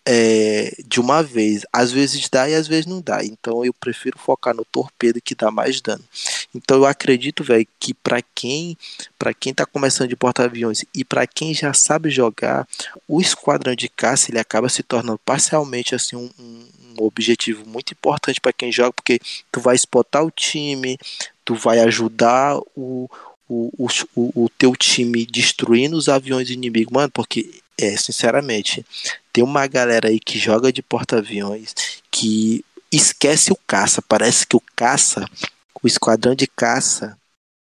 é, 0.07 0.77
de 0.87 1.01
uma 1.01 1.23
vez. 1.23 1.63
Às 1.73 1.91
vezes 1.91 2.29
dá 2.29 2.49
e 2.49 2.55
às 2.55 2.69
vezes 2.69 2.87
não 2.87 3.01
dá. 3.01 3.25
Então 3.25 3.65
eu 3.65 3.73
prefiro 3.73 4.19
focar 4.19 4.55
no 4.55 4.65
torpedo 4.65 5.21
que 5.21 5.35
dá 5.35 5.51
mais 5.51 5.81
dano. 5.81 6.05
Então 6.55 6.77
eu 6.79 6.87
acredito, 6.87 7.43
velho, 7.43 7.67
que 7.81 7.95
para 7.95 8.21
quem 8.35 8.77
para 9.19 9.33
quem 9.33 9.55
tá 9.55 9.65
começando 9.65 10.09
de 10.09 10.17
porta-aviões 10.17 10.85
e 10.95 11.05
para 11.05 11.27
quem 11.27 11.55
já 11.55 11.73
sabe 11.73 12.11
jogar, 12.11 12.69
o 13.09 13.21
esquadrão 13.21 13.75
de 13.75 13.89
caça 13.89 14.31
ele 14.31 14.39
acaba 14.39 14.69
se 14.69 14.83
tornando 14.83 15.19
parcialmente 15.25 15.95
assim 15.95 16.17
um, 16.17 16.31
um 16.39 17.05
objetivo 17.05 17.67
muito 17.67 17.93
importante 17.93 18.41
para 18.41 18.53
quem 18.53 18.71
joga, 18.71 18.93
porque 18.93 19.19
tu 19.51 19.61
vai 19.61 19.75
spotar 19.77 20.25
o 20.25 20.31
time, 20.31 20.99
tu 21.45 21.55
vai 21.55 21.81
ajudar 21.81 22.57
o, 22.77 23.09
o, 23.49 23.89
o, 24.15 24.45
o 24.45 24.49
teu 24.51 24.77
time 24.77 25.27
destruindo 25.27 25.97
os 25.97 26.09
aviões 26.09 26.51
inimigos, 26.51 26.93
mano, 26.93 27.11
porque 27.11 27.63
é, 27.79 27.97
sinceramente, 27.97 28.85
tem 29.33 29.43
uma 29.43 29.67
galera 29.67 30.09
aí 30.09 30.21
que 30.21 30.39
joga 30.39 30.73
de 30.73 30.83
porta-aviões 30.83 31.75
que 32.11 32.65
esquece 32.91 33.53
o 33.53 33.59
caça. 33.67 34.01
Parece 34.01 34.47
que 34.47 34.57
o 34.57 34.63
caça, 34.77 35.25
o 35.83 35.87
esquadrão 35.87 36.35
de 36.35 36.47
caça, 36.47 37.19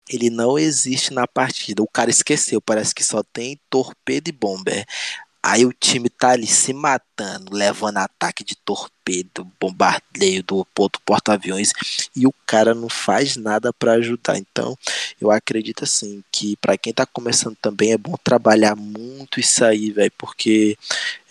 ele 0.09 0.29
não 0.29 0.57
existe 0.57 1.13
na 1.13 1.27
partida. 1.27 1.83
O 1.83 1.87
cara 1.87 2.09
esqueceu, 2.09 2.61
parece 2.61 2.93
que 2.93 3.03
só 3.03 3.23
tem 3.23 3.59
torpedo 3.69 4.29
e 4.29 4.31
bomber. 4.31 4.85
Aí 5.43 5.65
o 5.65 5.73
time 5.73 6.07
tá 6.07 6.31
ali 6.31 6.45
se 6.45 6.71
matando, 6.71 7.55
levando 7.55 7.97
ataque 7.97 8.43
de 8.43 8.55
torpedo, 8.55 9.51
bombardeio 9.59 10.43
do 10.43 10.67
outro 10.77 11.01
porta-aviões 11.03 11.71
e 12.15 12.27
o 12.27 12.33
cara 12.45 12.75
não 12.75 12.87
faz 12.87 13.35
nada 13.37 13.73
para 13.73 13.93
ajudar. 13.93 14.37
Então, 14.37 14.77
eu 15.19 15.31
acredito 15.31 15.83
assim 15.83 16.23
que 16.31 16.55
para 16.57 16.77
quem 16.77 16.93
tá 16.93 17.07
começando 17.07 17.57
também 17.59 17.91
é 17.91 17.97
bom 17.97 18.15
trabalhar 18.23 18.75
muito 18.75 19.39
isso 19.39 19.65
aí, 19.65 19.91
velho, 19.91 20.11
porque 20.15 20.77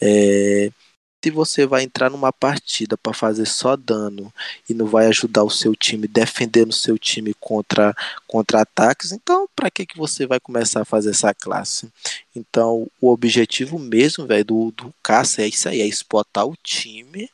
é, 0.00 0.72
se 1.22 1.30
você 1.30 1.66
vai 1.66 1.82
entrar 1.82 2.10
numa 2.10 2.32
partida 2.32 2.96
para 2.96 3.12
fazer 3.12 3.46
só 3.46 3.76
dano 3.76 4.32
e 4.68 4.74
não 4.74 4.86
vai 4.86 5.06
ajudar 5.06 5.44
o 5.44 5.50
seu 5.50 5.76
time 5.76 6.08
defendendo 6.08 6.70
o 6.70 6.74
seu 6.74 6.98
time 6.98 7.34
contra 7.38 7.94
contra 8.26 8.62
ataques, 8.62 9.12
então 9.12 9.48
para 9.54 9.70
que 9.70 9.84
que 9.84 9.98
você 9.98 10.26
vai 10.26 10.40
começar 10.40 10.82
a 10.82 10.84
fazer 10.84 11.10
essa 11.10 11.34
classe? 11.34 11.88
Então, 12.34 12.86
o 13.00 13.10
objetivo 13.10 13.78
mesmo, 13.78 14.26
velho, 14.26 14.44
do, 14.44 14.70
do 14.70 14.94
caça 15.02 15.42
é 15.42 15.48
isso 15.48 15.68
aí, 15.68 15.80
é 15.82 15.86
explotar 15.86 16.46
o 16.46 16.56
time 16.62 17.28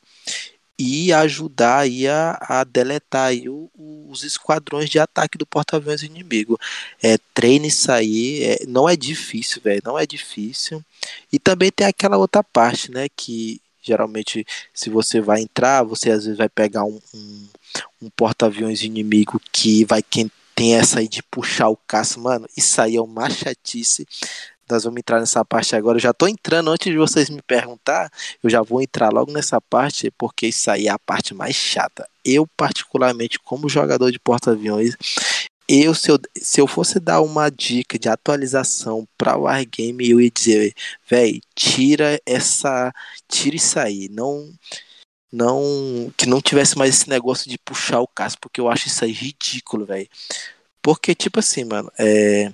e 0.78 1.12
ajudar 1.12 1.78
aí 1.80 2.06
a, 2.06 2.38
a 2.40 2.64
deletar 2.64 3.28
aí 3.28 3.48
o, 3.48 3.70
os 4.08 4.24
esquadrões 4.24 4.90
de 4.90 4.98
ataque 4.98 5.38
do 5.38 5.46
porta-aviões 5.46 6.02
inimigo. 6.02 6.58
É, 7.02 7.18
treine 7.32 7.68
isso 7.68 7.90
aí, 7.90 8.42
é, 8.42 8.66
não 8.66 8.88
é 8.88 8.96
difícil, 8.96 9.62
velho, 9.62 9.80
não 9.84 9.98
é 9.98 10.06
difícil. 10.06 10.84
E 11.32 11.38
também 11.38 11.70
tem 11.70 11.86
aquela 11.86 12.18
outra 12.18 12.42
parte, 12.42 12.90
né, 12.90 13.08
que 13.16 13.60
Geralmente, 13.86 14.44
se 14.74 14.90
você 14.90 15.20
vai 15.20 15.40
entrar, 15.40 15.84
você 15.84 16.10
às 16.10 16.24
vezes 16.24 16.36
vai 16.36 16.48
pegar 16.48 16.84
um, 16.84 17.00
um, 17.14 17.48
um 18.02 18.10
porta-aviões 18.10 18.82
inimigo 18.82 19.40
que 19.52 19.84
vai 19.84 20.02
quem 20.02 20.30
tem 20.56 20.74
essa 20.74 21.00
aí 21.00 21.08
de 21.08 21.22
puxar 21.22 21.68
o 21.68 21.76
caça, 21.86 22.18
mano. 22.18 22.48
Isso 22.56 22.80
aí 22.80 22.96
é 22.96 23.00
uma 23.00 23.28
chatice. 23.30 24.08
Nós 24.68 24.82
vamos 24.82 24.98
entrar 24.98 25.20
nessa 25.20 25.44
parte 25.44 25.76
agora. 25.76 25.96
Eu 25.96 26.02
já 26.02 26.12
tô 26.12 26.26
entrando 26.26 26.70
antes 26.70 26.90
de 26.90 26.98
vocês 26.98 27.30
me 27.30 27.40
perguntar. 27.40 28.10
Eu 28.42 28.50
já 28.50 28.62
vou 28.62 28.82
entrar 28.82 29.12
logo 29.12 29.30
nessa 29.30 29.60
parte, 29.60 30.10
porque 30.18 30.48
isso 30.48 30.68
aí 30.70 30.88
é 30.88 30.90
a 30.90 30.98
parte 30.98 31.32
mais 31.34 31.54
chata. 31.54 32.08
Eu, 32.24 32.46
particularmente, 32.56 33.38
como 33.38 33.68
jogador 33.68 34.10
de 34.10 34.18
porta-aviões, 34.18 34.96
eu 35.68 35.94
se, 35.94 36.10
eu, 36.10 36.18
se 36.36 36.60
eu 36.60 36.66
fosse 36.66 37.00
dar 37.00 37.20
uma 37.20 37.50
dica 37.50 37.98
de 37.98 38.08
atualização 38.08 39.06
para 39.18 39.36
Wargame, 39.36 40.10
eu 40.10 40.20
ia 40.20 40.30
dizer, 40.30 40.74
velho, 41.08 41.40
tira 41.54 42.20
essa. 42.26 42.92
Tira 43.28 43.56
isso 43.56 43.78
aí. 43.78 44.08
Não. 44.08 44.52
Não. 45.32 46.12
Que 46.16 46.26
não 46.26 46.40
tivesse 46.40 46.78
mais 46.78 46.94
esse 46.94 47.08
negócio 47.08 47.50
de 47.50 47.58
puxar 47.58 48.00
o 48.00 48.08
caso, 48.08 48.36
porque 48.40 48.60
eu 48.60 48.68
acho 48.68 48.88
isso 48.88 49.04
aí 49.04 49.12
ridículo, 49.12 49.86
velho. 49.86 50.08
Porque, 50.82 51.14
tipo 51.14 51.40
assim, 51.40 51.64
mano, 51.64 51.90
é 51.98 52.52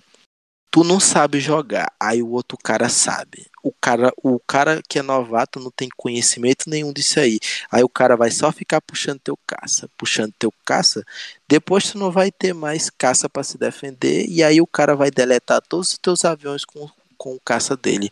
tu 0.73 0.83
não 0.83 0.99
sabe 0.99 1.39
jogar, 1.39 1.93
aí 2.01 2.23
o 2.23 2.31
outro 2.31 2.57
cara 2.57 2.89
sabe. 2.89 3.47
O 3.63 3.71
cara, 3.71 4.11
o 4.17 4.41
cara 4.41 4.83
que 4.89 4.99
é 4.99 5.03
novato 5.03 5.61
não 5.61 5.71
tem 5.71 5.89
conhecimento 5.97 6.69
nenhum 6.69 6.93
disso 6.93 7.21
aí. 7.21 7.39
Aí 7.71 7.85
o 7.85 7.89
cara 7.89 8.17
vai 8.17 8.31
só 8.31 8.51
ficar 8.51 8.81
puxando 8.81 9.21
teu 9.21 9.39
caça, 9.47 9.89
puxando 9.99 10.33
teu 10.39 10.53
caça. 10.65 11.05
Depois 11.47 11.93
tu 11.93 11.99
não 11.99 12.11
vai 12.11 12.33
ter 12.33 12.55
mais 12.55 12.89
caça 12.89 13.29
para 13.29 13.45
se 13.45 13.59
defender 13.59 14.25
e 14.27 14.43
aí 14.43 14.63
o 14.63 14.67
cara 14.67 14.97
vai 14.97 15.11
deletar 15.11 15.61
todos 15.61 15.93
os 15.93 15.99
teus 15.99 16.25
aviões 16.25 16.65
com, 16.65 16.89
com 17.19 17.35
o 17.35 17.41
caça 17.41 17.77
dele. 17.77 18.11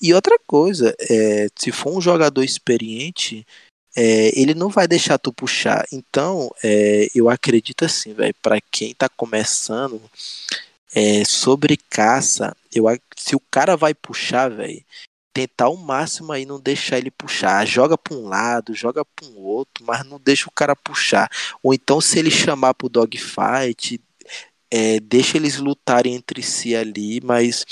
E 0.00 0.14
outra 0.14 0.38
coisa, 0.46 0.94
é, 1.00 1.48
se 1.56 1.72
for 1.72 1.98
um 1.98 2.00
jogador 2.00 2.44
experiente, 2.44 3.44
é, 3.96 4.40
ele 4.40 4.54
não 4.54 4.68
vai 4.68 4.86
deixar 4.86 5.18
tu 5.18 5.32
puxar. 5.32 5.84
Então, 5.92 6.48
é, 6.62 7.08
eu 7.12 7.28
acredito 7.28 7.84
assim, 7.84 8.14
velho, 8.14 8.34
para 8.40 8.60
quem 8.70 8.94
tá 8.94 9.08
começando, 9.08 10.00
é, 10.94 11.24
sobre 11.24 11.76
caça, 11.76 12.56
eu, 12.74 12.84
se 13.16 13.36
o 13.36 13.40
cara 13.50 13.76
vai 13.76 13.94
puxar, 13.94 14.48
velho, 14.48 14.84
tentar 15.32 15.68
o 15.68 15.76
máximo 15.76 16.32
aí 16.32 16.44
não 16.44 16.58
deixar 16.58 16.98
ele 16.98 17.10
puxar. 17.10 17.64
Joga 17.66 17.96
para 17.96 18.16
um 18.16 18.26
lado, 18.26 18.74
joga 18.74 19.04
para 19.04 19.26
um 19.28 19.36
outro, 19.38 19.84
mas 19.84 20.04
não 20.04 20.18
deixa 20.18 20.48
o 20.48 20.52
cara 20.52 20.74
puxar. 20.74 21.30
Ou 21.62 21.72
então 21.72 22.00
se 22.00 22.18
ele 22.18 22.30
chamar 22.30 22.74
pro 22.74 22.88
dogfight, 22.88 24.00
é, 24.70 25.00
deixa 25.00 25.36
eles 25.36 25.56
lutarem 25.58 26.14
entre 26.14 26.42
si 26.42 26.76
ali, 26.76 27.20
mas 27.22 27.64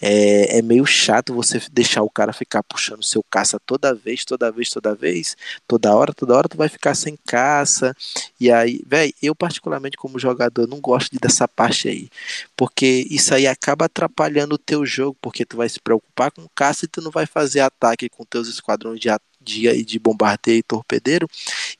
é, 0.00 0.58
é, 0.58 0.62
meio 0.62 0.84
chato 0.84 1.34
você 1.34 1.60
deixar 1.72 2.02
o 2.02 2.10
cara 2.10 2.32
ficar 2.32 2.62
puxando 2.62 3.02
seu 3.02 3.22
caça 3.22 3.58
toda 3.64 3.94
vez, 3.94 4.24
toda 4.24 4.50
vez, 4.52 4.68
toda 4.68 4.94
vez, 4.94 5.36
toda 5.66 5.94
hora, 5.94 6.12
toda 6.12 6.36
hora 6.36 6.48
tu 6.48 6.56
vai 6.56 6.68
ficar 6.68 6.94
sem 6.94 7.16
caça. 7.26 7.94
E 8.38 8.50
aí, 8.50 8.82
velho, 8.86 9.12
eu 9.22 9.34
particularmente 9.34 9.96
como 9.96 10.18
jogador 10.18 10.66
não 10.68 10.80
gosto 10.80 11.16
dessa 11.20 11.48
parte 11.48 11.88
aí, 11.88 12.10
porque 12.56 13.06
isso 13.10 13.34
aí 13.34 13.46
acaba 13.46 13.86
atrapalhando 13.86 14.56
o 14.56 14.58
teu 14.58 14.84
jogo, 14.84 15.16
porque 15.20 15.44
tu 15.46 15.56
vai 15.56 15.68
se 15.68 15.80
preocupar 15.80 16.30
com 16.30 16.46
caça 16.54 16.84
e 16.84 16.88
tu 16.88 17.00
não 17.00 17.10
vai 17.10 17.26
fazer 17.26 17.60
ataque 17.60 18.08
com 18.08 18.24
teus 18.24 18.48
esquadrões 18.48 19.00
de 19.00 19.08
de, 19.44 19.84
de 19.84 19.98
bombardeio 19.98 20.58
e 20.58 20.62
torpedeiro 20.62 21.28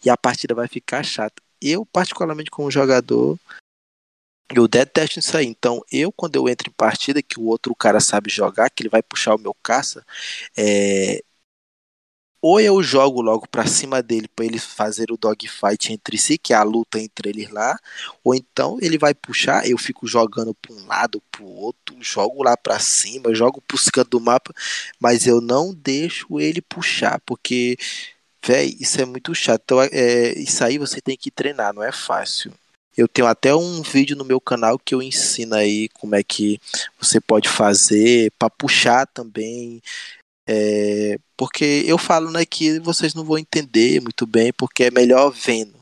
e 0.04 0.10
a 0.10 0.16
partida 0.16 0.54
vai 0.54 0.68
ficar 0.68 1.02
chata. 1.02 1.42
Eu, 1.60 1.86
particularmente 1.86 2.50
como 2.50 2.70
jogador, 2.70 3.38
eu 4.60 4.68
detesto 4.68 5.18
isso 5.18 5.36
aí. 5.36 5.46
Então, 5.46 5.82
eu, 5.90 6.12
quando 6.12 6.36
eu 6.36 6.48
entro 6.48 6.68
em 6.68 6.72
partida, 6.72 7.22
que 7.22 7.38
o 7.40 7.44
outro 7.44 7.74
cara 7.74 8.00
sabe 8.00 8.30
jogar, 8.30 8.70
que 8.70 8.82
ele 8.82 8.88
vai 8.90 9.02
puxar 9.02 9.34
o 9.34 9.38
meu 9.38 9.54
caça, 9.62 10.04
é... 10.56 11.22
ou 12.40 12.60
eu 12.60 12.82
jogo 12.82 13.22
logo 13.22 13.48
pra 13.48 13.66
cima 13.66 14.02
dele 14.02 14.28
para 14.28 14.44
eles 14.44 14.64
fazer 14.64 15.10
o 15.10 15.16
dogfight 15.16 15.92
entre 15.92 16.18
si, 16.18 16.36
que 16.38 16.52
é 16.52 16.56
a 16.56 16.62
luta 16.62 17.00
entre 17.00 17.30
eles 17.30 17.50
lá, 17.50 17.78
ou 18.22 18.34
então 18.34 18.78
ele 18.82 18.98
vai 18.98 19.14
puxar, 19.14 19.66
eu 19.68 19.78
fico 19.78 20.06
jogando 20.06 20.54
pra 20.54 20.74
um 20.74 20.86
lado, 20.86 21.22
pro 21.30 21.44
outro, 21.46 21.96
jogo 22.02 22.42
lá 22.42 22.56
pra 22.56 22.78
cima, 22.78 23.34
jogo 23.34 23.62
pros 23.62 23.88
cantos 23.88 24.10
do 24.10 24.20
mapa, 24.20 24.52
mas 25.00 25.26
eu 25.26 25.40
não 25.40 25.72
deixo 25.74 26.38
ele 26.40 26.60
puxar, 26.60 27.18
porque, 27.24 27.76
véi, 28.44 28.76
isso 28.80 29.00
é 29.00 29.04
muito 29.06 29.34
chato. 29.34 29.62
Então, 29.64 29.82
é, 29.82 30.38
isso 30.38 30.64
aí 30.64 30.78
você 30.78 31.00
tem 31.00 31.16
que 31.16 31.30
treinar, 31.30 31.72
não 31.74 31.82
é 31.82 31.92
fácil. 31.92 32.52
Eu 32.96 33.08
tenho 33.08 33.26
até 33.26 33.54
um 33.54 33.82
vídeo 33.82 34.16
no 34.16 34.24
meu 34.24 34.40
canal 34.40 34.78
que 34.78 34.94
eu 34.94 35.02
ensino 35.02 35.54
aí 35.54 35.88
como 35.90 36.14
é 36.14 36.22
que 36.22 36.60
você 36.98 37.20
pode 37.20 37.48
fazer 37.48 38.32
para 38.38 38.50
puxar 38.50 39.06
também. 39.06 39.82
É, 40.46 41.18
porque 41.36 41.84
eu 41.86 41.98
falo 41.98 42.30
né, 42.30 42.44
que 42.44 42.78
vocês 42.80 43.14
não 43.14 43.24
vão 43.24 43.38
entender 43.38 44.00
muito 44.00 44.26
bem, 44.26 44.52
porque 44.52 44.84
é 44.84 44.90
melhor 44.90 45.30
vendo. 45.30 45.74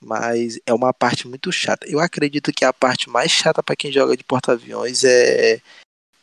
Mas 0.00 0.58
é 0.66 0.72
uma 0.74 0.92
parte 0.92 1.28
muito 1.28 1.52
chata. 1.52 1.86
Eu 1.88 2.00
acredito 2.00 2.52
que 2.52 2.64
a 2.64 2.72
parte 2.72 3.08
mais 3.08 3.30
chata 3.30 3.62
para 3.62 3.76
quem 3.76 3.92
joga 3.92 4.16
de 4.16 4.24
porta-aviões 4.24 5.04
é, 5.04 5.60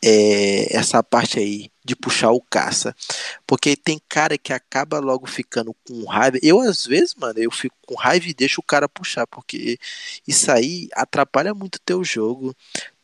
é 0.02 0.76
essa 0.76 1.02
parte 1.02 1.38
aí 1.38 1.70
de 1.84 1.94
puxar 1.94 2.30
o 2.30 2.40
caça. 2.40 2.94
Porque 3.46 3.76
tem 3.76 4.00
cara 4.08 4.38
que 4.38 4.52
acaba 4.52 4.98
logo 4.98 5.26
ficando 5.26 5.74
com 5.86 6.04
raiva. 6.04 6.38
Eu, 6.42 6.60
às 6.60 6.86
vezes, 6.86 7.14
mano, 7.14 7.38
eu 7.38 7.50
fico 7.50 7.76
com 7.86 7.94
raiva 7.94 8.26
e 8.26 8.34
deixo 8.34 8.60
o 8.60 8.64
cara 8.64 8.88
puxar, 8.88 9.26
porque 9.26 9.78
isso 10.26 10.50
aí 10.50 10.88
atrapalha 10.94 11.54
muito 11.54 11.76
o 11.76 11.80
teu 11.80 12.02
jogo. 12.04 12.54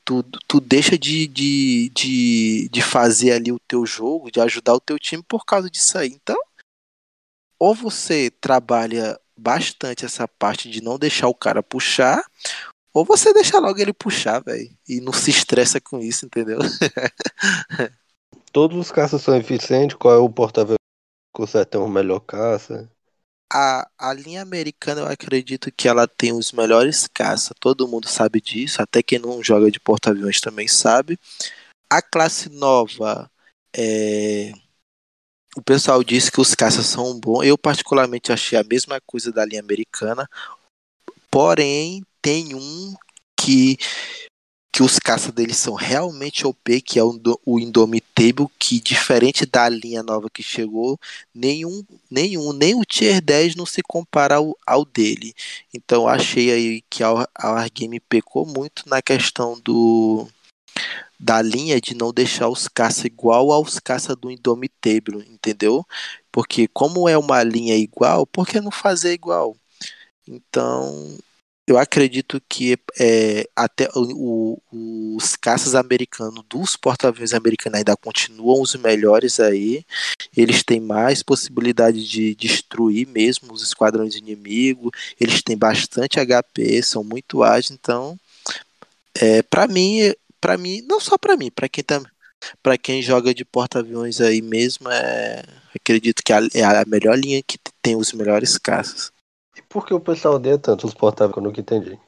Tu, 0.05 0.23
tu 0.47 0.61
deixa 0.61 0.97
de, 0.97 1.27
de, 1.27 1.91
de, 1.95 2.69
de 2.71 2.83
fazer 2.83 3.33
ali 3.33 3.51
o 3.51 3.59
teu 3.59 3.85
jogo, 3.85 4.31
de 4.31 4.41
ajudar 4.41 4.75
o 4.75 4.81
teu 4.81 4.99
time 4.99 5.23
por 5.23 5.45
causa 5.45 5.69
disso 5.69 5.99
aí. 5.99 6.09
Então, 6.09 6.37
ou 7.59 7.75
você 7.75 8.31
trabalha 8.31 9.19
bastante 9.37 10.05
essa 10.05 10.27
parte 10.27 10.71
de 10.71 10.81
não 10.81 10.99
deixar 10.99 11.29
o 11.29 11.35
cara 11.35 11.63
puxar, 11.63 12.25
ou 12.97 13.05
você 13.05 13.31
deixa 13.31 13.59
logo 13.59 13.79
ele 13.79 13.93
puxar, 13.93 14.43
velho. 14.43 14.75
E 14.89 15.03
não 15.03 15.13
se 15.13 15.31
estressa 15.31 15.79
com 15.79 15.99
isso, 15.99 16.25
entendeu? 16.25 16.59
Todos 18.51 18.79
os 18.79 18.91
caças 18.91 19.21
são 19.21 19.37
eficientes. 19.37 19.95
Qual 19.95 20.15
é 20.15 20.17
o 20.17 20.31
porta-aviões 20.31 20.79
que 20.79 21.43
consegue 21.43 21.67
ter 21.67 21.77
uma 21.77 21.91
melhor 21.91 22.21
caça? 22.21 22.91
A, 23.53 23.87
a 23.99 24.15
linha 24.15 24.41
americana, 24.41 25.03
eu 25.03 25.07
acredito 25.09 25.71
que 25.71 25.87
ela 25.87 26.09
tem 26.09 26.33
os 26.33 26.53
melhores 26.53 27.07
caças. 27.07 27.53
Todo 27.61 27.87
mundo 27.87 28.09
sabe 28.09 28.41
disso. 28.41 28.81
Até 28.81 29.03
quem 29.03 29.19
não 29.19 29.45
joga 29.45 29.71
de 29.71 29.79
porta-aviões 29.79 30.41
também 30.41 30.67
sabe. 30.67 31.19
A 31.91 32.01
classe 32.01 32.49
nova, 32.49 33.31
é... 33.77 34.53
o 35.55 35.61
pessoal 35.61 36.03
disse 36.03 36.33
que 36.33 36.41
os 36.41 36.55
caças 36.55 36.87
são 36.87 37.21
bons. 37.21 37.45
Eu, 37.45 37.59
particularmente, 37.59 38.33
achei 38.33 38.59
a 38.59 38.65
mesma 38.65 38.99
coisa 39.07 39.31
da 39.31 39.45
linha 39.45 39.61
americana. 39.61 40.27
Porém, 41.31 42.03
tem 42.27 42.57
um 42.57 42.93
que 43.37 43.79
que 44.73 44.83
os 44.83 44.99
caças 44.99 45.33
deles 45.33 45.57
são 45.57 45.75
realmente 45.75 46.47
OP, 46.47 46.83
que 46.83 46.99
é 46.99 47.05
o, 47.05 47.19
o 47.47 47.59
Indomitable, 47.59 48.49
que 48.59 48.79
diferente 48.79 49.47
da 49.47 49.67
linha 49.71 50.03
nova 50.03 50.29
que 50.29 50.43
chegou, 50.43 50.99
nenhum, 51.35 51.83
nenhum, 52.11 52.53
nem 52.53 52.75
o 52.75 52.85
Tier 52.85 53.23
10 53.23 53.55
não 53.55 53.65
se 53.65 53.81
compara 53.81 54.35
ao, 54.35 54.55
ao 54.67 54.85
dele. 54.85 55.33
Então 55.73 56.07
achei 56.07 56.51
aí 56.53 56.83
que 56.91 57.03
a, 57.03 57.09
a 57.35 57.53
Wargame 57.53 58.01
pecou 58.01 58.45
muito 58.45 58.87
na 58.87 59.01
questão 59.01 59.59
do 59.61 60.29
da 61.19 61.41
linha 61.41 61.81
de 61.81 61.95
não 61.95 62.13
deixar 62.13 62.49
os 62.49 62.69
caça 62.69 63.07
igual 63.07 63.53
aos 63.53 63.79
caça 63.79 64.15
do 64.17 64.31
Indomitable, 64.31 65.25
entendeu? 65.31 65.87
Porque 66.33 66.69
como 66.69 67.09
é 67.09 67.17
uma 67.17 67.43
linha 67.45 67.77
igual, 67.77 68.27
por 68.27 68.47
que 68.47 68.61
não 68.61 68.71
fazer 68.71 69.13
igual? 69.15 69.57
Então, 70.29 71.17
eu 71.67 71.77
acredito 71.79 72.41
que 72.49 72.79
é, 72.99 73.49
até 73.57 73.89
o, 73.95 74.61
o, 74.71 75.17
os 75.17 75.35
caças 75.35 75.75
americanos, 75.75 76.45
dos 76.49 76.77
porta-aviões 76.77 77.35
americanos 77.35 77.79
ainda 77.79 77.97
continuam 77.97 78.63
os 78.63 78.77
melhores 78.77 79.41
aí. 79.41 79.85
Eles 80.37 80.63
têm 80.63 80.81
mais 80.81 81.25
possibilidade 81.25 82.07
de 82.07 82.37
destruir 82.37 83.09
mesmo 83.09 83.53
os 83.53 83.63
esquadrões 83.63 84.15
inimigos. 84.15 84.93
Eles 85.21 85.43
têm 85.43 85.59
bastante 85.59 86.21
HP, 86.21 86.83
são 86.83 87.03
muito 87.03 87.43
ágeis. 87.43 87.73
Então, 87.73 88.17
é, 89.21 89.43
para 89.43 89.67
mim, 89.67 90.13
para 90.41 90.57
mim, 90.57 90.83
não 90.89 91.01
só 91.01 91.19
para 91.19 91.37
mim, 91.37 91.51
para 91.51 91.69
quem 91.69 91.83
tá, 91.83 92.01
para 92.63 92.79
quem 92.79 93.03
joga 93.03 93.35
de 93.35 93.45
porta-aviões 93.45 94.21
aí 94.21 94.41
mesmo, 94.41 94.89
é, 94.89 95.43
acredito 95.75 96.23
que 96.23 96.33
é 96.33 96.65
a 96.65 96.85
melhor 96.87 97.19
linha 97.19 97.43
que 97.43 97.59
tem 97.83 97.97
os 97.97 98.13
melhores 98.13 98.57
caças. 98.57 99.16
Por 99.77 99.85
que 99.85 99.93
o 99.93 100.01
pessoal 100.01 100.37
odeia 100.37 100.57
tanto 100.57 100.87
os 100.87 100.95
porta-aviões? 100.95 101.37
Eu 101.37 101.43
nunca 101.43 101.61
entendi. 101.61 101.99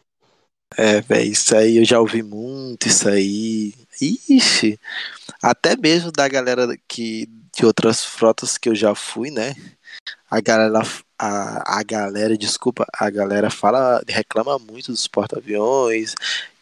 É, 0.74 1.02
velho, 1.02 1.30
isso 1.30 1.54
aí 1.54 1.76
eu 1.76 1.84
já 1.84 2.00
ouvi 2.00 2.22
muito, 2.22 2.88
isso 2.88 3.06
aí. 3.06 3.74
Ixi, 4.00 4.80
até 5.42 5.76
mesmo 5.76 6.10
da 6.10 6.26
galera 6.28 6.66
que 6.88 7.28
de 7.54 7.66
outras 7.66 8.02
frotas 8.02 8.56
que 8.56 8.70
eu 8.70 8.74
já 8.74 8.94
fui, 8.94 9.30
né? 9.30 9.54
A 10.30 10.40
galera, 10.40 10.80
a, 11.18 11.78
a 11.78 11.82
galera, 11.82 12.38
desculpa, 12.38 12.86
a 12.90 13.10
galera 13.10 13.50
fala, 13.50 14.02
reclama 14.08 14.58
muito 14.58 14.90
dos 14.90 15.06
porta-aviões, 15.06 16.14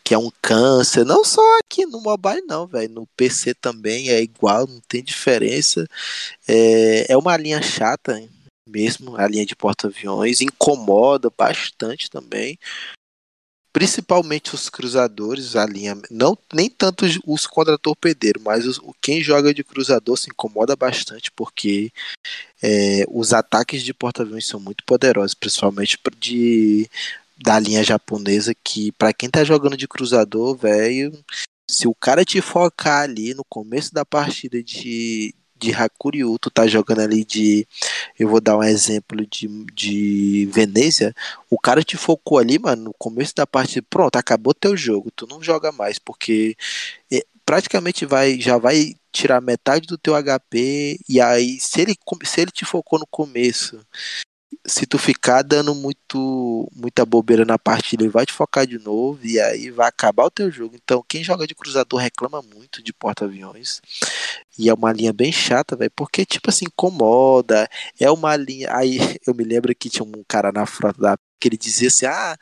que 0.02 0.12
é 0.12 0.18
um 0.18 0.32
câncer, 0.42 1.04
não 1.04 1.24
só 1.24 1.40
aqui 1.60 1.86
no 1.86 2.00
mobile 2.00 2.42
não, 2.48 2.66
velho, 2.66 2.92
no 2.92 3.06
PC 3.16 3.54
também 3.54 4.08
é 4.08 4.20
igual, 4.20 4.66
não 4.66 4.80
tem 4.88 5.04
diferença. 5.04 5.86
É, 6.48 7.12
é 7.12 7.16
uma 7.16 7.36
linha 7.36 7.62
chata, 7.62 8.20
mesmo 8.66 9.16
a 9.16 9.26
linha 9.26 9.46
de 9.46 9.54
porta-aviões, 9.54 10.40
incomoda 10.40 11.30
bastante 11.30 12.10
também. 12.10 12.58
Principalmente 13.72 14.54
os 14.54 14.70
cruzadores, 14.70 15.54
a 15.54 15.66
linha. 15.66 16.00
Não, 16.10 16.36
nem 16.52 16.70
tanto 16.70 17.04
os 17.26 17.46
contra-torpedeiros, 17.46 18.42
mas 18.42 18.66
os, 18.66 18.80
quem 19.02 19.22
joga 19.22 19.52
de 19.52 19.62
cruzador 19.62 20.16
se 20.16 20.30
incomoda 20.30 20.74
bastante, 20.74 21.30
porque 21.30 21.92
é, 22.62 23.04
os 23.08 23.34
ataques 23.34 23.82
de 23.82 23.92
porta-aviões 23.92 24.46
são 24.46 24.58
muito 24.58 24.82
poderosos, 24.84 25.34
principalmente 25.34 25.98
de, 26.18 26.88
da 27.36 27.58
linha 27.58 27.84
japonesa, 27.84 28.54
que 28.64 28.92
para 28.92 29.12
quem 29.12 29.28
tá 29.28 29.44
jogando 29.44 29.76
de 29.76 29.86
cruzador, 29.86 30.56
velho, 30.56 31.12
se 31.70 31.86
o 31.86 31.94
cara 31.94 32.24
te 32.24 32.40
focar 32.40 33.02
ali 33.02 33.34
no 33.34 33.44
começo 33.44 33.92
da 33.92 34.06
partida 34.06 34.62
de, 34.62 35.34
de 35.58 35.72
Hakuryu, 35.72 36.38
tu 36.38 36.50
tá 36.50 36.66
jogando 36.66 37.00
ali 37.00 37.24
de. 37.24 37.66
Eu 38.18 38.28
vou 38.28 38.40
dar 38.40 38.56
um 38.56 38.62
exemplo 38.62 39.26
de, 39.26 39.48
de 39.74 40.48
Venezia. 40.52 41.14
O 41.50 41.58
cara 41.58 41.82
te 41.82 41.96
focou 41.96 42.38
ali, 42.38 42.58
mano, 42.58 42.84
no 42.84 42.94
começo 42.98 43.34
da 43.34 43.46
partida. 43.46 43.86
Pronto, 43.88 44.16
acabou 44.16 44.54
teu 44.54 44.76
jogo. 44.76 45.10
Tu 45.14 45.26
não 45.26 45.42
joga 45.42 45.72
mais, 45.72 45.98
porque 45.98 46.56
é, 47.12 47.24
praticamente 47.44 48.04
vai 48.06 48.40
já 48.40 48.58
vai 48.58 48.94
tirar 49.12 49.40
metade 49.40 49.86
do 49.86 49.98
teu 49.98 50.14
HP. 50.14 50.98
E 51.08 51.20
aí, 51.20 51.58
se 51.60 51.80
ele, 51.80 51.94
se 52.24 52.40
ele 52.40 52.50
te 52.50 52.64
focou 52.64 52.98
no 52.98 53.06
começo 53.06 53.80
se 54.66 54.86
tu 54.86 54.98
ficar 54.98 55.42
dando 55.42 55.74
muito 55.74 56.68
muita 56.74 57.04
bobeira 57.06 57.44
na 57.44 57.58
partida, 57.58 58.02
ele 58.02 58.10
vai 58.10 58.26
te 58.26 58.32
focar 58.32 58.66
de 58.66 58.78
novo 58.78 59.20
e 59.24 59.38
aí 59.40 59.70
vai 59.70 59.88
acabar 59.88 60.24
o 60.24 60.30
teu 60.30 60.50
jogo. 60.50 60.76
Então, 60.76 61.04
quem 61.08 61.22
joga 61.24 61.46
de 61.46 61.54
cruzador 61.54 62.00
reclama 62.00 62.42
muito 62.42 62.82
de 62.82 62.92
porta-aviões. 62.92 63.80
E 64.58 64.68
é 64.68 64.74
uma 64.74 64.92
linha 64.92 65.12
bem 65.12 65.32
chata, 65.32 65.76
velho, 65.76 65.90
porque 65.94 66.24
tipo 66.26 66.50
assim, 66.50 66.66
incomoda. 66.66 67.68
É 68.00 68.10
uma 68.10 68.36
linha. 68.36 68.74
Aí 68.74 68.98
eu 69.26 69.34
me 69.34 69.44
lembro 69.44 69.74
que 69.74 69.90
tinha 69.90 70.04
um 70.04 70.24
cara 70.28 70.52
na 70.52 70.66
frota 70.66 71.00
da 71.00 71.18
que 71.40 71.48
ele 71.48 71.56
dizia 71.58 71.88
assim: 71.88 72.06
"Ah, 72.06 72.36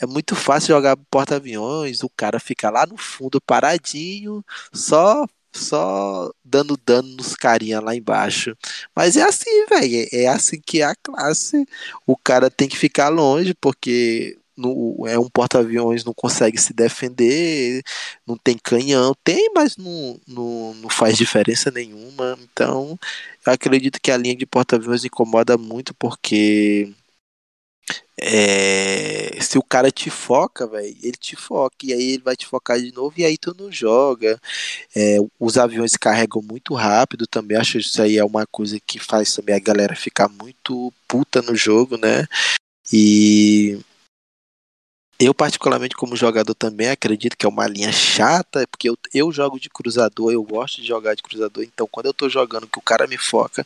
é 0.00 0.06
muito 0.06 0.34
fácil 0.36 0.74
jogar 0.74 0.96
porta-aviões, 1.10 2.02
o 2.02 2.10
cara 2.10 2.38
fica 2.40 2.70
lá 2.70 2.86
no 2.86 2.96
fundo 2.96 3.40
paradinho, 3.40 4.44
só 4.72 5.26
só 5.56 6.30
dando 6.44 6.78
dano 6.84 7.08
nos 7.16 7.34
carinha 7.34 7.80
lá 7.80 7.94
embaixo. 7.94 8.56
Mas 8.94 9.16
é 9.16 9.22
assim, 9.22 9.66
velho. 9.66 10.08
É 10.12 10.26
assim 10.28 10.60
que 10.60 10.82
é 10.82 10.84
a 10.84 10.94
classe. 10.94 11.66
O 12.06 12.16
cara 12.16 12.50
tem 12.50 12.68
que 12.68 12.76
ficar 12.76 13.08
longe, 13.08 13.54
porque 13.54 14.38
no, 14.56 15.06
é 15.06 15.18
um 15.18 15.28
porta-aviões, 15.28 16.04
não 16.04 16.14
consegue 16.14 16.58
se 16.58 16.72
defender, 16.72 17.82
não 18.26 18.36
tem 18.36 18.56
canhão. 18.58 19.14
Tem, 19.22 19.50
mas 19.54 19.76
não, 19.76 20.18
não, 20.26 20.74
não 20.74 20.88
faz 20.88 21.16
diferença 21.16 21.70
nenhuma. 21.70 22.38
Então, 22.42 22.98
eu 23.46 23.52
acredito 23.52 24.00
que 24.00 24.10
a 24.10 24.16
linha 24.16 24.36
de 24.36 24.46
porta-aviões 24.46 25.04
incomoda 25.04 25.58
muito, 25.58 25.94
porque 25.94 26.92
é, 28.18 29.38
se 29.42 29.58
o 29.58 29.62
cara 29.62 29.90
te 29.90 30.08
foca, 30.08 30.66
velho, 30.66 30.96
ele 31.02 31.16
te 31.18 31.36
foca, 31.36 31.76
e 31.84 31.92
aí 31.92 32.12
ele 32.12 32.22
vai 32.22 32.34
te 32.34 32.46
focar 32.46 32.80
de 32.80 32.92
novo, 32.92 33.14
e 33.18 33.24
aí 33.24 33.36
tu 33.36 33.54
não 33.58 33.70
joga. 33.70 34.40
É, 34.94 35.18
os 35.38 35.58
aviões 35.58 35.96
carregam 35.96 36.42
muito 36.42 36.74
rápido 36.74 37.26
também, 37.26 37.58
acho 37.58 37.72
que 37.72 37.78
isso 37.78 38.00
aí 38.02 38.16
é 38.16 38.24
uma 38.24 38.46
coisa 38.46 38.78
que 38.80 38.98
faz 38.98 39.34
também 39.34 39.54
a 39.54 39.60
galera 39.60 39.94
ficar 39.94 40.28
muito 40.28 40.92
puta 41.06 41.42
no 41.42 41.54
jogo, 41.54 41.98
né? 41.98 42.26
E 42.92 43.78
eu, 45.18 45.32
particularmente, 45.32 45.96
como 45.96 46.14
jogador 46.14 46.54
também, 46.54 46.90
acredito 46.90 47.36
que 47.36 47.46
é 47.46 47.48
uma 47.48 47.66
linha 47.66 47.90
chata, 47.90 48.66
porque 48.68 48.88
eu, 48.90 48.98
eu 49.14 49.32
jogo 49.32 49.58
de 49.58 49.70
cruzador, 49.70 50.30
eu 50.30 50.42
gosto 50.42 50.80
de 50.80 50.86
jogar 50.86 51.14
de 51.14 51.22
cruzador, 51.22 51.64
então 51.64 51.88
quando 51.90 52.06
eu 52.06 52.14
tô 52.14 52.28
jogando 52.28 52.66
que 52.66 52.78
o 52.78 52.82
cara 52.82 53.06
me 53.06 53.16
foca, 53.16 53.64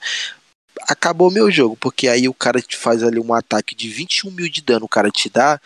acabou 0.83 1.31
meu 1.31 1.51
jogo, 1.51 1.77
porque 1.77 2.09
aí 2.09 2.29
o 2.29 2.35
cara 2.35 2.61
te 2.61 2.77
faz 2.77 3.03
ali 3.03 3.18
um 3.21 3.35
ataque 3.35 3.75
de 3.75 3.89
21 3.89 4.31
mil 4.31 4.49
de 4.49 4.61
dano, 4.61 4.87
o 4.87 4.89
cara 4.89 5.11
te 5.11 5.29
dá. 5.29 5.61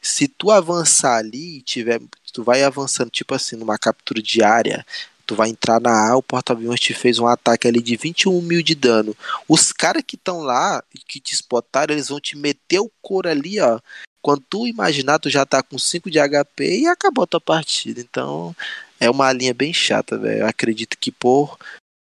Se 0.00 0.26
tu 0.26 0.50
avançar 0.50 1.16
ali 1.18 1.58
e 1.58 1.62
tiver. 1.62 2.00
Tu 2.32 2.44
vai 2.44 2.62
avançando, 2.62 3.10
tipo 3.10 3.34
assim, 3.34 3.56
numa 3.56 3.76
captura 3.76 4.22
diária. 4.22 4.86
Tu 5.26 5.34
vai 5.34 5.48
entrar 5.48 5.80
na 5.80 6.10
A, 6.10 6.16
o 6.16 6.22
porta-aviões 6.22 6.80
te 6.80 6.94
fez 6.94 7.18
um 7.18 7.26
ataque 7.26 7.68
ali 7.68 7.82
de 7.82 7.96
21 7.96 8.40
mil 8.40 8.62
de 8.62 8.74
dano. 8.74 9.16
Os 9.48 9.72
caras 9.72 10.02
que 10.06 10.16
estão 10.16 10.40
lá, 10.40 10.82
que 11.06 11.20
te 11.20 11.34
spotaram, 11.34 11.94
eles 11.94 12.08
vão 12.08 12.20
te 12.20 12.36
meter 12.36 12.80
o 12.80 12.90
couro 13.02 13.28
ali, 13.28 13.60
ó. 13.60 13.78
Quando 14.22 14.42
tu 14.48 14.66
imaginar, 14.66 15.18
tu 15.18 15.30
já 15.30 15.44
tá 15.46 15.62
com 15.62 15.78
5 15.78 16.10
de 16.10 16.18
HP 16.18 16.80
e 16.80 16.86
acabou 16.86 17.24
a 17.24 17.26
tua 17.26 17.40
partida. 17.40 18.00
Então, 18.00 18.54
é 18.98 19.10
uma 19.10 19.32
linha 19.32 19.54
bem 19.54 19.72
chata, 19.72 20.18
velho. 20.18 20.46
Acredito 20.46 20.96
que 20.98 21.10
por 21.10 21.58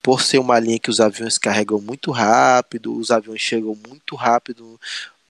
por 0.07 0.23
ser 0.23 0.39
uma 0.39 0.61
linha 0.61 0.79
que 0.79 0.89
os 0.89 1.01
aviões 1.01 1.37
carregam 1.37 1.81
muito 1.81 2.13
rápido, 2.13 2.97
os 2.97 3.11
aviões 3.11 3.41
chegam 3.41 3.77
muito 3.89 4.15
rápido 4.15 4.79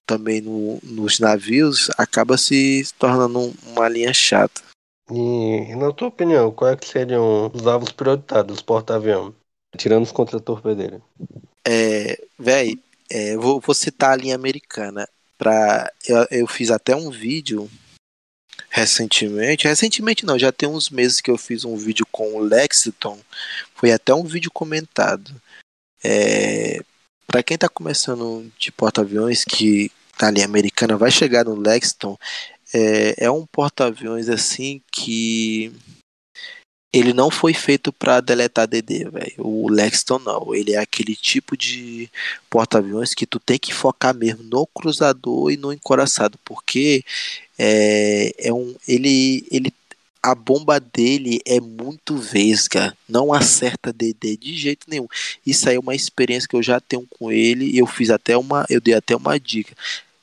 também 0.05 0.43
no, 0.43 0.79
nos 0.83 1.19
navios, 1.19 1.89
acaba 1.97 2.37
se 2.37 2.87
tornando 2.99 3.55
uma 3.69 3.89
linha 3.89 4.13
chata. 4.13 4.61
E, 5.11 5.75
na 5.77 5.91
tua 5.95 6.09
opinião, 6.09 6.53
quais 6.53 6.77
é 6.83 6.87
seriam 6.87 7.51
os 7.55 7.67
alvos 7.67 7.91
prioritários 7.91 8.49
dos 8.49 8.61
porta-aviões? 8.61 9.33
Tirando 9.79 10.03
os 10.03 10.13
contra-torpedeiros. 10.13 11.01
É, 11.67 12.23
véi, 12.39 12.79
é, 13.11 13.35
vou, 13.39 13.59
vou 13.61 13.75
citar 13.75 14.13
a 14.13 14.17
linha 14.17 14.35
americana. 14.35 15.09
Pra, 15.39 15.91
eu, 16.07 16.27
eu 16.31 16.47
fiz 16.47 16.71
até 16.71 16.95
um 16.95 17.11
vídeo 17.11 17.67
recentemente. 18.71 19.67
Recentemente 19.67 20.25
não, 20.25 20.39
já 20.39 20.53
tem 20.53 20.69
uns 20.69 20.91
meses 20.91 21.21
que 21.21 21.31
eu 21.31 21.39
fiz 21.39 21.65
um 21.65 21.77
vídeo 21.77 22.07
com 22.11 22.35
o 22.35 22.41
Lexington. 22.41 23.19
Foi 23.75 23.93
até 23.93 24.15
um 24.15 24.25
vídeo 24.25 24.51
comentado. 24.51 25.35
É, 26.05 26.81
para 27.27 27.43
quem 27.43 27.57
está 27.57 27.69
começando 27.69 28.51
de 28.59 28.71
porta-aviões 28.71 29.45
que 29.45 29.91
tá 30.17 30.29
ali 30.29 30.43
americana, 30.43 30.97
vai 30.97 31.11
chegar 31.11 31.45
no 31.45 31.55
Lexington. 31.55 32.19
É, 32.73 33.25
é 33.25 33.31
um 33.31 33.47
porta-aviões 33.47 34.29
assim 34.29 34.83
que 34.93 35.73
ele 36.93 37.13
não 37.13 37.31
foi 37.31 37.53
feito 37.53 37.93
para 37.93 38.21
deletar 38.21 38.67
DD, 38.67 39.11
velho. 39.11 39.35
O 39.39 39.69
Lexington 39.71 40.19
não. 40.19 40.55
Ele 40.55 40.73
é 40.73 40.79
aquele 40.79 41.15
tipo 41.15 41.57
de 41.57 42.11
porta-aviões 42.49 43.13
que 43.15 43.27
tu 43.27 43.39
tem 43.39 43.59
que 43.59 43.75
focar 43.75 44.15
mesmo 44.15 44.43
no 44.45 44.67
cruzador 44.67 45.51
e 45.51 45.57
no 45.57 45.73
encoraçado, 45.73 46.39
porque 46.45 47.05
é, 47.59 48.33
é 48.39 48.53
um, 48.53 48.75
ele, 48.89 49.47
ele, 49.51 49.73
a 50.23 50.35
bomba 50.35 50.81
dele 50.81 51.41
é 51.45 51.61
muito 51.61 52.17
vesga, 52.17 52.97
não 53.09 53.33
acerta 53.33 53.93
DD 53.93 54.37
de 54.37 54.57
jeito 54.57 54.87
nenhum. 54.89 55.09
Isso 55.45 55.69
aí 55.69 55.77
é 55.77 55.81
uma 55.81 55.95
experiência 55.95 56.49
que 56.49 56.57
eu 56.57 56.63
já 56.63 56.81
tenho 56.81 57.07
com 57.19 57.31
ele 57.31 57.77
eu 57.79 57.87
fiz 57.87 58.11
até 58.11 58.37
uma, 58.37 58.65
eu 58.71 58.81
dei 58.81 58.95
até 58.95 59.15
uma 59.15 59.39
dica. 59.39 59.75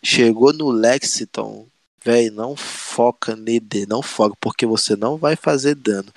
Chegou 0.01 0.51
no 0.51 0.71
Lexington, 0.71 1.67
velho, 2.03 2.33
não 2.33 2.55
foca 2.55 3.35
DD, 3.35 3.85
não 3.85 4.01
foca, 4.01 4.35
porque 4.41 4.65
você 4.65 4.95
não 4.95 5.17
vai 5.17 5.35
fazer 5.35 5.75
dano. 5.75 6.11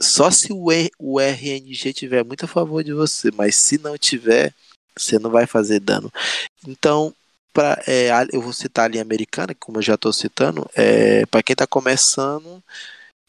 Só 0.00 0.30
se 0.30 0.52
o, 0.52 0.70
R, 0.70 0.90
o 0.98 1.20
RNG 1.20 1.92
tiver 1.92 2.24
muito 2.24 2.44
a 2.44 2.48
favor 2.48 2.84
de 2.84 2.92
você, 2.92 3.30
mas 3.32 3.56
se 3.56 3.78
não 3.78 3.96
tiver, 3.96 4.52
você 4.96 5.18
não 5.18 5.30
vai 5.30 5.46
fazer 5.46 5.80
dano. 5.80 6.12
Então, 6.66 7.14
pra, 7.52 7.82
é, 7.86 8.10
eu 8.32 8.40
vou 8.40 8.52
citar 8.52 8.84
a 8.86 8.88
linha 8.88 9.02
americana, 9.02 9.54
como 9.58 9.78
eu 9.78 9.82
já 9.82 9.94
estou 9.94 10.12
citando, 10.12 10.68
é, 10.74 11.24
para 11.26 11.42
quem 11.42 11.54
está 11.54 11.66
começando, 11.66 12.62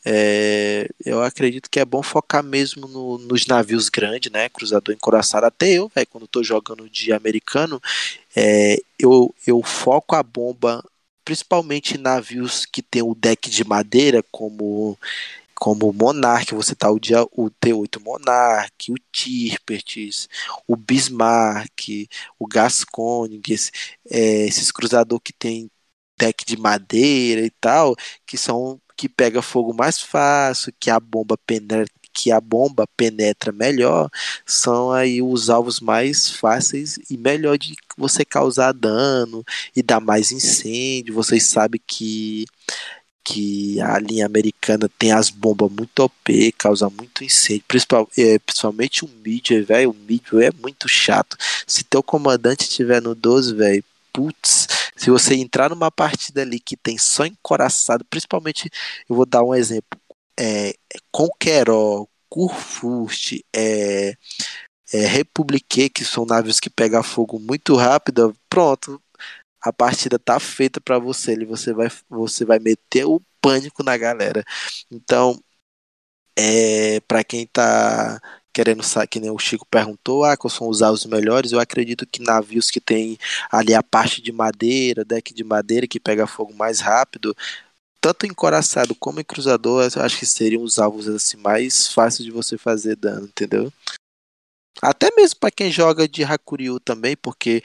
é, 0.06 0.88
eu 1.06 1.22
acredito 1.22 1.70
que 1.70 1.80
é 1.82 1.86
bom 1.86 2.02
focar 2.02 2.42
mesmo 2.42 2.88
no, 2.88 3.18
nos 3.18 3.46
navios 3.46 3.90
grandes, 3.90 4.32
né? 4.32 4.48
Cruzador 4.48 4.96
encoraçado. 4.96 5.46
Até 5.46 5.72
eu, 5.72 5.92
véio, 5.94 6.08
quando 6.08 6.24
estou 6.24 6.44
jogando 6.44 6.90
de 6.90 7.12
americano, 7.12 7.82
é, 8.36 8.78
eu, 8.98 9.34
eu 9.46 9.62
foco 9.64 10.16
a 10.16 10.24
bomba 10.24 10.84
principalmente 11.26 11.98
navios 11.98 12.66
que 12.66 12.82
tem 12.82 13.02
o 13.02 13.14
deck 13.14 13.50
de 13.50 13.66
madeira, 13.66 14.24
como 14.32 14.98
como 15.60 15.90
o 15.90 15.94
Monarch, 15.94 16.54
você 16.54 16.76
tá 16.76 16.90
o, 16.92 17.00
dia, 17.00 17.24
o 17.32 17.50
T8 17.50 18.02
Monarch, 18.02 18.92
o 18.92 18.96
Tirpertis, 19.12 20.30
o 20.68 20.76
Bismarck, 20.76 22.08
o 22.40 22.48
Gascony, 22.48 23.42
esse, 23.50 23.72
é, 24.10 24.46
esses 24.46 24.72
cruzador 24.72 25.20
que 25.20 25.34
tem 25.34 25.70
deck 26.18 26.46
de 26.46 26.58
madeira 26.58 27.42
e 27.42 27.50
tal, 27.50 27.96
que 28.26 28.38
são 28.38 28.80
que 28.96 29.08
pega 29.08 29.42
fogo 29.44 29.74
mais 29.74 30.02
fácil, 30.02 30.74
que 30.80 30.90
a 30.90 31.00
bomba 31.00 31.38
penetra, 31.38 31.86
que 32.12 32.32
a 32.32 32.42
bomba 32.42 32.88
penetra 32.98 33.52
melhor, 33.52 34.10
são 34.46 34.92
aí 34.92 35.22
os 35.22 35.52
alvos 35.52 35.80
mais 35.80 36.32
fáceis 36.32 36.98
e 37.10 37.16
melhor 37.16 37.60
de 37.60 37.76
você 37.96 38.26
causar 38.26 38.72
dano 38.74 39.44
e 39.76 39.84
dar 39.84 40.00
mais 40.00 40.32
incêndio. 40.32 41.14
Vocês 41.14 41.46
sabem 41.46 41.80
que 41.86 42.46
que 43.28 43.82
a 43.82 44.00
linha 44.00 44.26
americana 44.26 44.90
tem 44.98 45.12
as 45.12 45.30
bombas 45.30 45.70
muito 45.70 46.00
OP, 46.00 46.54
causa 46.54 46.90
muito 46.90 47.26
incêndio, 47.26 47.66
principal, 47.68 48.08
é, 48.18 48.40
principalmente 48.40 49.04
o 49.04 49.10
mídia, 49.22 49.62
velho, 49.66 49.92
o 49.92 49.94
mídia 49.94 50.48
é 50.48 50.52
muito 50.62 50.88
chato. 50.88 51.36
Se 51.68 51.84
teu 51.84 52.02
comandante 52.02 52.62
estiver 52.62 53.02
no 53.02 53.14
12, 53.14 53.54
velho, 53.54 53.84
putz, 54.14 54.68
se 54.96 55.10
você 55.10 55.36
entrar 55.36 55.70
numa 55.70 55.92
partida 55.92 56.42
ali 56.42 56.58
que 56.58 56.78
tem 56.78 56.98
só 56.98 57.26
encoraçado, 57.26 58.06
principalmente, 58.06 58.70
eu 59.10 59.16
vou 59.18 59.26
dar 59.26 59.44
um 59.44 59.54
exemplo, 59.54 60.00
é, 60.40 60.74
Conqueror, 61.12 62.08
Kurfürst, 62.30 63.42
é, 63.54 64.16
é, 64.94 65.06
Republique, 65.06 65.90
que 65.90 66.06
são 66.06 66.26
navios 66.26 66.62
que 66.62 66.70
pegam 66.70 67.04
fogo 67.04 67.40
muito 67.40 67.76
rápido, 67.76 68.34
pronto, 68.50 69.02
a 69.62 69.74
partida 69.74 70.20
tá 70.20 70.40
feita 70.40 70.80
para 70.82 71.00
você, 71.00 71.34
ele 71.34 71.46
você 71.46 71.74
vai 71.74 71.90
você 72.10 72.46
vai 72.46 72.60
meter 72.60 73.06
o 73.06 73.22
pânico 73.42 73.84
na 73.84 73.98
galera. 73.98 74.44
Então, 74.92 75.40
é 76.36 77.00
para 77.02 77.24
quem 77.24 77.48
tá 77.48 78.20
querendo 78.54 78.84
saber, 78.84 79.08
que 79.08 79.20
nem 79.20 79.30
o 79.30 79.38
Chico 79.38 79.68
perguntou, 79.70 80.24
ah, 80.24 80.36
quais 80.36 80.54
são 80.54 80.68
os 80.70 81.06
melhores, 81.06 81.52
eu 81.52 81.60
acredito 81.60 82.08
que 82.08 82.22
navios 82.24 82.72
que 82.72 82.82
tem 82.82 83.18
ali 83.52 83.74
a 83.74 83.84
parte 83.84 84.22
de 84.22 84.32
madeira, 84.32 85.06
deck 85.06 85.34
de 85.34 85.44
madeira 85.44 85.88
que 85.88 86.00
pega 86.00 86.26
fogo 86.26 86.54
mais 86.56 86.80
rápido, 86.80 87.36
tanto 88.02 88.26
encoraçado 88.26 88.96
como 88.96 89.20
em 89.20 89.24
cruzador, 89.24 89.90
eu 89.96 90.02
acho 90.02 90.18
que 90.18 90.26
seriam 90.26 90.64
os 90.64 90.80
alvos 90.80 91.08
assim 91.08 91.38
mais 91.38 91.88
fáceis 91.88 92.26
de 92.26 92.32
você 92.32 92.58
fazer 92.58 92.96
dano, 92.96 93.28
entendeu? 93.28 93.72
Até 94.82 95.10
mesmo 95.16 95.40
para 95.40 95.52
quem 95.52 95.72
joga 95.72 96.08
de 96.08 96.24
Hakuryu 96.24 96.80
também, 96.80 97.16
porque 97.18 97.64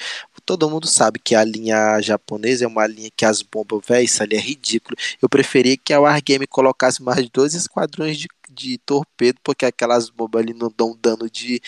todo 0.56 0.68
mundo 0.68 0.86
sabe 0.86 1.18
que 1.18 1.34
a 1.34 1.42
linha 1.44 1.98
japonesa 2.02 2.64
é 2.64 2.68
uma 2.68 2.86
linha 2.86 3.10
que 3.16 3.24
as 3.24 3.40
bombas, 3.40 3.80
velho, 3.86 4.04
isso 4.04 4.22
ali 4.22 4.36
é 4.36 4.40
ridículo. 4.40 4.96
Eu 5.20 5.28
preferia 5.28 5.76
que 5.78 5.92
a 5.94 6.00
Wargame 6.00 6.46
colocasse 6.46 7.02
mais 7.02 7.28
dois 7.30 7.54
esquadrões 7.54 8.18
de, 8.18 8.28
de 8.50 8.76
torpedo, 8.78 9.38
porque 9.42 9.64
aquelas 9.64 10.10
bombas 10.10 10.42
ali 10.42 10.52
não 10.52 10.70
dão 10.76 10.94
dano 11.00 11.30
de, 11.30 11.60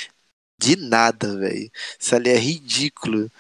de 0.61 0.77
nada, 0.77 1.37
velho. 1.39 1.71
Isso 1.99 2.15
ali 2.15 2.31
é 2.31 2.37
ridículo. 2.39 3.31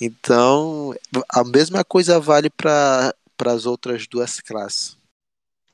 Então, 0.00 0.94
a 1.30 1.44
mesma 1.44 1.84
coisa 1.84 2.20
vale 2.20 2.50
para 2.50 3.14
as 3.46 3.66
outras 3.66 4.06
duas 4.06 4.40
classes. 4.40 4.96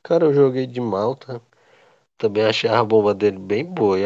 Cara, 0.05 0.27
eu 0.27 0.33
joguei 0.35 0.65
de 0.67 0.81
Malta. 0.81 1.43
Também 2.19 2.45
achei 2.45 2.71
a 2.71 2.85
bomba 2.85 3.15
dele 3.15 3.39
bem 3.39 3.65
boa. 3.65 3.99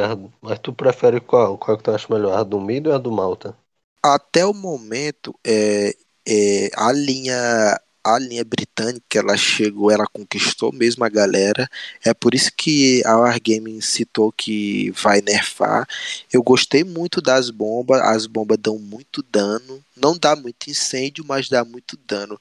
Mas 0.43 0.59
tu 0.61 0.73
prefere 0.75 1.21
qual? 1.21 1.59
Qual 1.59 1.77
que 1.79 1.85
tu 1.85 1.93
acha 1.93 2.13
melhor? 2.13 2.39
A 2.39 2.43
do 2.45 2.61
Mido 2.61 2.91
ou 2.91 2.97
a 2.97 2.99
do 2.99 3.13
Malta? 3.13 3.57
Até 4.03 4.47
o 4.47 4.55
momento, 4.55 5.35
é, 5.45 5.95
é, 6.27 6.71
a 6.75 6.93
linha 6.93 7.81
a 8.07 8.21
linha 8.21 8.45
britânica 8.45 9.19
ela 9.19 9.37
chegou, 9.37 9.91
ela 9.91 10.07
conquistou 10.07 10.73
mesmo 10.73 11.05
a 11.05 11.09
galera. 11.09 11.69
É 12.05 12.15
por 12.15 12.37
isso 12.37 12.53
que 12.57 13.03
a 13.05 13.17
Wargaming 13.17 13.81
citou 13.81 14.31
que 14.31 14.93
vai 14.93 15.21
nerfar. 15.21 15.89
Eu 16.33 16.41
gostei 16.41 16.85
muito 16.85 17.21
das 17.21 17.51
bombas, 17.51 18.01
as 18.03 18.27
bombas 18.27 18.59
dão 18.59 18.79
muito 18.79 19.25
dano. 19.25 19.83
Não 19.97 20.17
dá 20.17 20.37
muito 20.37 20.71
incêndio, 20.71 21.25
mas 21.27 21.49
dá 21.49 21.65
muito 21.65 21.99
dano. 22.07 22.41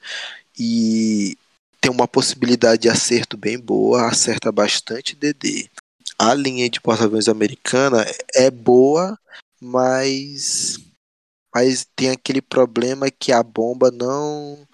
E 0.58 1.36
tem 1.82 1.92
uma 1.92 2.08
possibilidade 2.08 2.84
de 2.84 2.90
acerto 2.90 3.36
bem 3.36 3.58
boa, 3.58 4.08
acerta 4.08 4.52
bastante 4.52 5.16
DD. 5.16 5.68
A 6.18 6.34
linha 6.36 6.70
de 6.70 6.80
porta-aviões 6.80 7.28
americana 7.28 8.06
é 8.36 8.52
boa, 8.52 9.18
mas 9.60 10.78
mas 11.56 11.88
tem 11.96 12.12
aquele 12.12 12.42
problema 12.42 13.10
que 13.10 13.32
a 13.32 13.42
bomba 13.42 13.90
não 13.92 14.68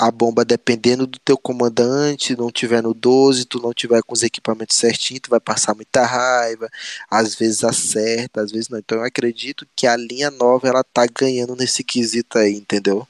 a 0.00 0.10
bomba 0.10 0.44
dependendo 0.44 1.06
do 1.06 1.18
teu 1.18 1.36
comandante, 1.36 2.36
não 2.36 2.52
tiver 2.52 2.82
no 2.82 2.94
12, 2.94 3.46
tu 3.46 3.60
não 3.60 3.72
tiver 3.74 4.02
com 4.02 4.14
os 4.14 4.22
equipamentos 4.22 4.76
certinho, 4.76 5.20
tu 5.20 5.30
vai 5.30 5.40
passar 5.40 5.74
muita 5.74 6.04
raiva, 6.06 6.68
às 7.10 7.34
vezes 7.34 7.64
acerta, 7.64 8.40
às 8.42 8.52
vezes 8.52 8.68
não. 8.68 8.78
Então 8.78 8.98
eu 8.98 9.04
acredito 9.04 9.66
que 9.76 9.86
a 9.86 9.96
linha 9.96 10.30
nova 10.30 10.68
ela 10.68 10.84
tá 10.84 11.04
ganhando 11.06 11.56
nesse 11.56 11.82
quesito 11.84 12.38
aí, 12.38 12.54
entendeu? 12.54 13.06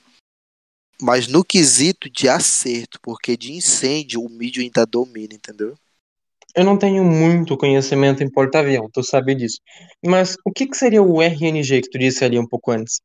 mas 1.01 1.29
no 1.29 1.45
quesito 1.45 2.11
de 2.11 2.29
acerto, 2.29 2.99
porque 3.01 3.37
de 3.37 3.53
incêndio 3.53 4.23
o 4.23 4.29
mídio 4.29 4.63
ainda 4.63 4.85
domina, 4.85 5.35
entendeu? 5.35 5.79
Eu 6.59 6.65
não 6.65 6.77
tenho 6.77 7.05
muito 7.05 7.57
conhecimento 7.57 8.21
em 8.21 8.29
porta-avião, 8.29 8.91
tu 8.93 9.01
sabe 9.01 9.33
disso. 9.33 9.61
Mas 10.05 10.37
o 10.45 10.51
que, 10.51 10.67
que 10.67 10.77
seria 10.77 11.01
o 11.01 11.23
RNG 11.23 11.83
que 11.83 11.89
tu 11.89 11.97
disse 12.01 12.25
ali 12.25 12.37
um 12.37 12.49
pouco 12.49 12.73
antes? 12.73 13.01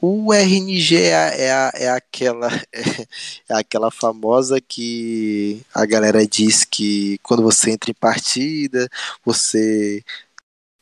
O 0.00 0.32
RNG 0.34 0.96
é, 0.96 1.42
é, 1.44 1.70
é 1.84 1.88
aquela 1.88 2.48
é, 2.52 2.80
é, 3.48 3.54
aquela 3.54 3.92
famosa 3.92 4.60
que 4.60 5.62
a 5.72 5.86
galera 5.86 6.26
diz 6.26 6.64
que 6.64 7.16
quando 7.22 7.44
você 7.44 7.70
entra 7.70 7.92
em 7.92 7.94
partida, 7.94 8.88
você 9.24 10.02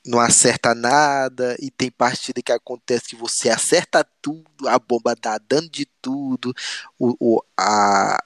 não 0.06 0.18
acerta 0.18 0.74
nada 0.74 1.54
e 1.60 1.70
tem 1.70 1.90
partida 1.90 2.40
que 2.40 2.52
acontece 2.52 3.10
que 3.10 3.16
você 3.16 3.50
acerta 3.50 4.02
tudo, 4.22 4.66
a 4.66 4.78
bomba 4.78 5.14
dá 5.14 5.38
dano 5.46 5.68
de 5.68 5.86
tudo, 6.00 6.54
o, 6.98 7.14
o, 7.20 7.42
a, 7.54 8.18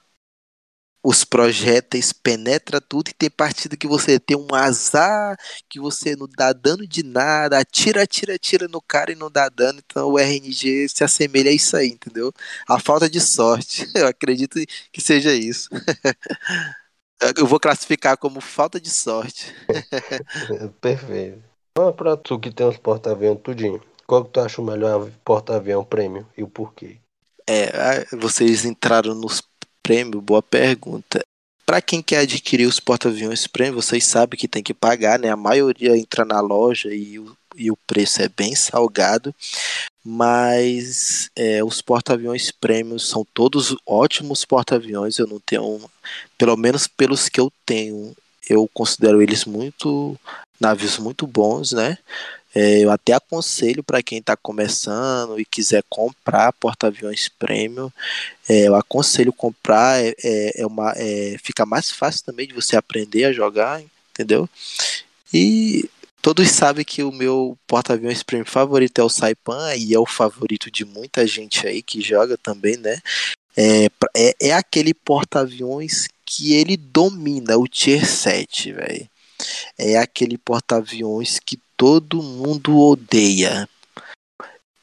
os 1.03 1.23
projéteis 1.23 2.11
penetra 2.11 2.81
tudo 2.81 3.09
e 3.09 3.13
tem 3.13 3.29
partida 3.29 3.77
que 3.77 3.87
você 3.87 4.19
tem 4.19 4.37
um 4.37 4.53
azar 4.53 5.37
que 5.69 5.79
você 5.79 6.15
não 6.15 6.27
dá 6.27 6.51
dano 6.51 6.85
de 6.85 7.03
nada, 7.03 7.57
atira, 7.57 8.03
atira, 8.03 8.35
atira 8.35 8.67
no 8.67 8.81
cara 8.81 9.11
e 9.11 9.15
não 9.15 9.31
dá 9.31 9.47
dano, 9.49 9.79
então 9.83 10.09
o 10.09 10.19
RNG 10.19 10.89
se 10.89 11.03
assemelha 11.03 11.49
a 11.49 11.53
isso 11.53 11.75
aí, 11.77 11.89
entendeu? 11.89 12.33
A 12.67 12.79
falta 12.79 13.09
de 13.09 13.21
sorte, 13.21 13.87
eu 13.95 14.07
acredito 14.07 14.59
que 14.91 15.01
seja 15.01 15.33
isso. 15.33 15.69
Eu 17.35 17.45
vou 17.45 17.59
classificar 17.59 18.17
como 18.17 18.39
falta 18.39 18.79
de 18.79 18.89
sorte. 18.89 19.53
Perfeito. 20.79 21.43
Fala 21.77 21.91
pra 21.91 22.15
tu 22.15 22.39
que 22.39 22.49
tem 22.49 22.65
os 22.65 22.77
porta-avião 22.77 23.35
tudinho. 23.35 23.81
Qual 24.07 24.23
que 24.23 24.31
tu 24.31 24.39
acha 24.39 24.61
o 24.61 24.65
melhor 24.65 25.11
porta-avião 25.23 25.83
prêmio 25.83 26.25
e 26.37 26.43
o 26.43 26.47
porquê? 26.47 26.97
É, 27.47 28.05
vocês 28.15 28.63
entraram 28.63 29.13
nos 29.13 29.41
prêmios, 29.83 30.23
boa 30.23 30.41
pergunta. 30.41 31.23
Para 31.65 31.81
quem 31.81 32.01
quer 32.01 32.19
adquirir 32.19 32.65
os 32.65 32.79
porta-aviões 32.79 33.45
prêmio, 33.45 33.81
vocês 33.81 34.05
sabem 34.05 34.39
que 34.39 34.47
tem 34.47 34.63
que 34.63 34.73
pagar, 34.73 35.19
né? 35.19 35.29
A 35.29 35.35
maioria 35.35 35.95
entra 35.95 36.25
na 36.25 36.41
loja 36.41 36.93
e 36.93 37.19
o, 37.19 37.37
e 37.55 37.69
o 37.69 37.77
preço 37.85 38.21
é 38.21 38.27
bem 38.27 38.55
salgado. 38.55 39.33
Mas 40.03 41.29
é, 41.35 41.63
os 41.63 41.81
porta-aviões 41.81 42.49
prêmios 42.51 43.07
são 43.07 43.25
todos 43.33 43.75
ótimos 43.85 44.45
porta-aviões. 44.45 45.19
Eu 45.19 45.27
não 45.27 45.39
tenho, 45.39 45.79
pelo 46.37 46.57
menos 46.57 46.87
pelos 46.87 47.29
que 47.29 47.39
eu 47.39 47.51
tenho, 47.65 48.15
eu 48.49 48.67
considero 48.73 49.21
eles 49.21 49.45
muito 49.45 50.19
navios 50.59 50.97
muito 50.97 51.25
bons, 51.25 51.71
né? 51.71 51.97
É, 52.53 52.79
eu 52.79 52.89
até 52.89 53.13
aconselho 53.13 53.83
para 53.83 54.01
quem 54.01 54.17
está 54.17 54.35
começando 54.35 55.39
e 55.39 55.45
quiser 55.45 55.83
comprar 55.87 56.51
porta-aviões 56.53 57.29
premium, 57.29 57.91
é, 58.47 58.67
eu 58.67 58.75
aconselho 58.75 59.31
comprar, 59.31 60.03
é, 60.03 60.15
é, 60.23 60.61
é 60.61 60.65
uma, 60.65 60.93
é, 60.95 61.37
fica 61.43 61.65
mais 61.65 61.91
fácil 61.91 62.25
também 62.25 62.47
de 62.47 62.53
você 62.53 62.75
aprender 62.75 63.25
a 63.25 63.33
jogar, 63.33 63.81
entendeu? 64.11 64.49
E 65.31 65.87
todos 66.21 66.49
sabem 66.49 66.83
que 66.83 67.03
o 67.03 67.11
meu 67.11 67.57
porta-aviões 67.67 68.23
premium 68.23 68.45
favorito 68.45 68.99
é 68.99 69.03
o 69.03 69.09
Saipan 69.09 69.75
e 69.75 69.93
é 69.93 69.99
o 69.99 70.05
favorito 70.05 70.71
de 70.71 70.83
muita 70.83 71.27
gente 71.27 71.67
aí 71.67 71.83
que 71.83 72.01
joga 72.01 72.35
também, 72.35 72.77
né? 72.77 72.99
É, 73.55 73.85
é, 74.15 74.35
é 74.49 74.53
aquele 74.53 74.93
porta-aviões 74.93 76.07
que 76.25 76.53
ele 76.53 76.77
domina 76.77 77.57
o 77.57 77.67
Tier 77.67 78.05
7, 78.05 78.73
velho. 78.73 79.09
É 79.77 79.97
aquele 79.97 80.37
porta-aviões 80.37 81.39
que 81.39 81.59
todo 81.79 82.21
mundo 82.21 82.77
odeia. 82.77 83.65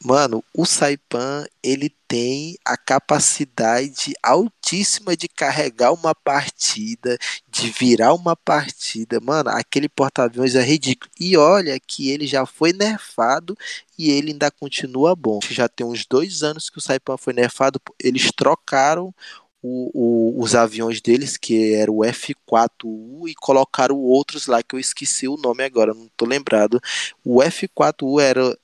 Mano, 0.03 0.43
o 0.51 0.65
Saipan 0.65 1.45
ele 1.61 1.93
tem 2.07 2.57
a 2.65 2.75
capacidade 2.75 4.13
altíssima 4.23 5.15
de 5.15 5.27
carregar 5.27 5.93
uma 5.93 6.15
partida, 6.15 7.15
de 7.47 7.69
virar 7.69 8.15
uma 8.15 8.35
partida. 8.35 9.19
Mano, 9.19 9.51
aquele 9.51 9.87
porta-aviões 9.87 10.55
é 10.55 10.61
ridículo. 10.63 11.11
E 11.19 11.37
olha 11.37 11.79
que 11.79 12.09
ele 12.09 12.25
já 12.25 12.47
foi 12.47 12.73
nerfado 12.73 13.55
e 13.97 14.09
ele 14.09 14.31
ainda 14.31 14.49
continua 14.49 15.15
bom. 15.15 15.39
Já 15.47 15.67
tem 15.69 15.85
uns 15.85 16.03
dois 16.03 16.41
anos 16.41 16.67
que 16.67 16.79
o 16.79 16.81
Saipan 16.81 17.17
foi 17.17 17.33
nerfado. 17.33 17.79
Eles 17.99 18.31
trocaram 18.35 19.13
o, 19.61 20.37
o, 20.39 20.41
os 20.43 20.55
aviões 20.55 21.01
deles, 21.01 21.37
que 21.37 21.73
era 21.73 21.91
o 21.91 22.03
F4U, 22.05 23.27
e 23.27 23.35
colocaram 23.35 23.97
outros 23.97 24.47
lá 24.47 24.61
que 24.63 24.75
eu 24.75 24.79
esqueci 24.79 25.27
o 25.27 25.37
nome 25.37 25.63
agora, 25.63 25.93
não 25.93 26.09
tô 26.17 26.25
lembrado. 26.25 26.79
O 27.23 27.41
F4U 27.43 28.19
era. 28.19 28.57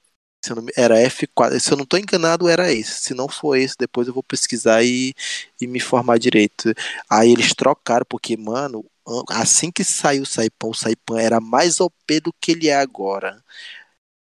Se 0.45 0.51
eu 0.51 0.57
não, 0.57 0.65
era 0.77 0.99
F4, 0.99 1.59
se 1.59 1.71
eu 1.71 1.77
não 1.77 1.85
tô 1.85 1.97
enganado, 1.97 2.49
era 2.49 2.71
esse. 2.71 3.01
Se 3.03 3.13
não 3.13 3.29
for 3.29 3.55
esse, 3.57 3.75
depois 3.79 4.07
eu 4.07 4.13
vou 4.13 4.23
pesquisar 4.23 4.83
e, 4.83 5.13
e 5.61 5.67
me 5.67 5.77
informar 5.79 6.19
direito. 6.19 6.73
Aí 7.09 7.31
eles 7.31 7.53
trocaram, 7.53 8.05
porque, 8.09 8.35
mano, 8.37 8.85
assim 9.29 9.71
que 9.71 9.83
saiu 9.85 10.23
o 10.23 10.25
Saipan, 10.25 10.67
o 10.69 10.73
Saipan 10.73 11.19
era 11.21 11.39
mais 11.39 11.79
OP 11.79 12.19
do 12.19 12.33
que 12.41 12.51
ele 12.51 12.67
é 12.69 12.75
agora. 12.75 13.41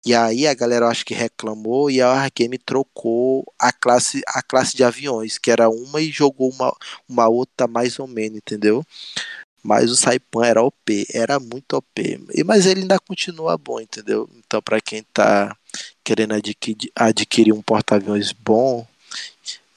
E 0.06 0.16
aí 0.16 0.48
a 0.48 0.54
galera 0.54 0.88
acho 0.88 1.06
que 1.06 1.14
reclamou 1.14 1.92
e 1.92 2.02
a 2.02 2.08
Wargame 2.08 2.58
trocou 2.58 3.46
a 3.60 3.72
classe, 3.72 4.22
a 4.28 4.42
classe 4.42 4.76
de 4.76 4.84
aviões, 4.84 5.38
que 5.38 5.52
era 5.52 5.70
uma 5.70 6.02
e 6.02 6.10
jogou 6.10 6.50
uma, 6.50 6.74
uma 7.08 7.28
outra 7.28 7.68
mais 7.68 8.00
ou 8.00 8.08
menos, 8.08 8.38
entendeu? 8.38 8.86
Mas 9.62 9.92
o 9.92 9.96
Saipan 9.96 10.46
era 10.46 10.64
OP, 10.64 11.06
era 11.14 11.38
muito 11.38 11.74
OP. 11.74 12.28
E, 12.34 12.44
mas 12.46 12.66
ele 12.66 12.82
ainda 12.82 12.98
continua 12.98 13.58
bom, 13.58 13.80
entendeu? 13.80 14.30
Então 14.38 14.62
para 14.62 14.80
quem 14.80 15.04
tá 15.14 15.56
querendo 16.04 16.34
adquirir, 16.34 16.90
adquirir 16.96 17.54
um 17.54 17.62
porta-aviões 17.62 18.32
bom 18.32 18.88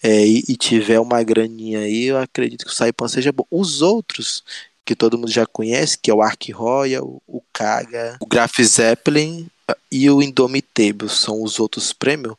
é, 0.03 0.27
e, 0.27 0.45
e, 0.49 0.57
tiver 0.57 0.99
uma 0.99 1.23
graninha 1.23 1.81
aí, 1.81 2.07
eu 2.07 2.19
acredito 2.19 2.65
que 2.65 2.71
o 2.71 2.75
Saipan 2.75 3.07
seja 3.07 3.33
bom. 3.33 3.45
Os 3.51 3.83
outros 3.83 4.43
que 4.85 4.97
todo 4.97 5.17
mundo 5.17 5.31
já 5.31 5.47
conhece, 5.47 5.97
que 5.97 6.11
é 6.11 6.15
o 6.15 6.23
Ark 6.23 6.51
Royal, 6.51 7.23
o 7.27 7.41
Kaga, 7.53 8.17
o 8.21 8.27
Graf 8.27 8.59
Zeppelin, 8.61 9.49
e 9.91 10.09
o 10.11 10.23
Indomitable 10.23 11.09
são 11.09 11.43
os 11.43 11.59
outros 11.61 11.93
prêmios. 11.93 12.35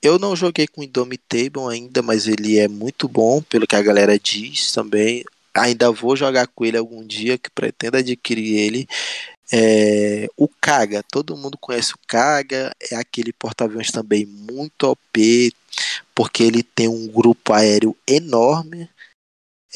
Eu 0.00 0.18
não 0.18 0.36
joguei 0.36 0.66
com 0.66 0.80
o 0.80 0.84
Indomitable 0.84 1.68
ainda, 1.70 2.02
mas 2.02 2.26
ele 2.26 2.58
é 2.58 2.68
muito 2.68 3.08
bom, 3.08 3.42
pelo 3.42 3.66
que 3.66 3.76
a 3.76 3.82
galera 3.82 4.18
diz 4.18 4.72
também. 4.72 5.24
Ainda 5.54 5.90
vou 5.90 6.14
jogar 6.14 6.46
com 6.46 6.64
ele 6.64 6.76
algum 6.76 7.04
dia, 7.04 7.36
que 7.36 7.50
pretendo 7.50 7.96
adquirir 7.96 8.56
ele. 8.56 8.88
É, 9.52 10.28
o 10.36 10.46
Kaga, 10.46 11.02
todo 11.02 11.36
mundo 11.36 11.58
conhece 11.58 11.94
o 11.94 11.98
Kaga, 12.06 12.72
é 12.90 12.94
aquele 12.96 13.32
porta-aviões 13.32 13.90
também 13.90 14.26
muito 14.26 14.84
OP, 14.84 15.52
porque 16.14 16.42
ele 16.42 16.62
tem 16.62 16.86
um 16.86 17.08
grupo 17.08 17.52
aéreo 17.52 17.96
enorme. 18.06 18.88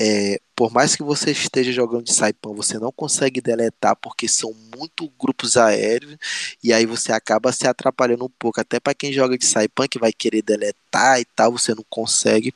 É, 0.01 0.40
por 0.57 0.72
mais 0.72 0.97
que 0.97 1.03
você 1.03 1.32
esteja 1.32 1.72
jogando 1.72 2.05
de 2.05 2.14
Saipan, 2.14 2.55
você 2.55 2.78
não 2.78 2.90
consegue 2.90 3.40
deletar 3.40 3.95
porque 3.97 4.26
são 4.26 4.55
muito 4.76 5.11
grupos 5.20 5.57
aéreos 5.57 6.16
e 6.62 6.72
aí 6.72 6.86
você 6.86 7.12
acaba 7.12 7.53
se 7.53 7.66
atrapalhando 7.66 8.24
um 8.24 8.30
pouco. 8.38 8.61
Até 8.61 8.80
para 8.80 8.95
quem 8.95 9.12
joga 9.12 9.36
de 9.36 9.45
Saipan 9.45 9.88
que 9.88 9.99
vai 9.99 10.12
querer 10.12 10.43
deletar 10.43 11.20
e 11.20 11.24
tal, 11.24 11.53
você 11.53 11.74
não 11.74 11.84
consegue. 11.90 12.55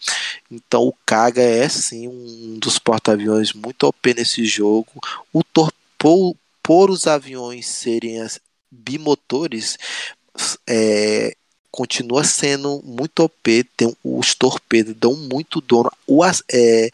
Então 0.50 0.84
o 0.84 0.94
Kaga 1.04 1.42
é 1.42 1.68
sim 1.68 2.08
um 2.08 2.58
dos 2.58 2.78
porta-aviões 2.78 3.52
muito 3.52 3.86
OP 3.86 4.14
nesse 4.14 4.44
jogo. 4.44 4.92
O 5.32 5.42
por, 5.98 6.36
por 6.62 6.90
os 6.90 7.06
aviões 7.06 7.66
serem 7.66 8.24
bimotores, 8.70 9.78
é, 10.66 11.34
continua 11.70 12.24
sendo 12.24 12.80
muito 12.84 13.24
OP. 13.24 13.64
Tem, 13.76 13.94
os 14.02 14.34
torpedos 14.34 14.94
dão 14.94 15.14
muito 15.14 15.60
dono. 15.60 15.90
O, 16.06 16.24
é, 16.24 16.90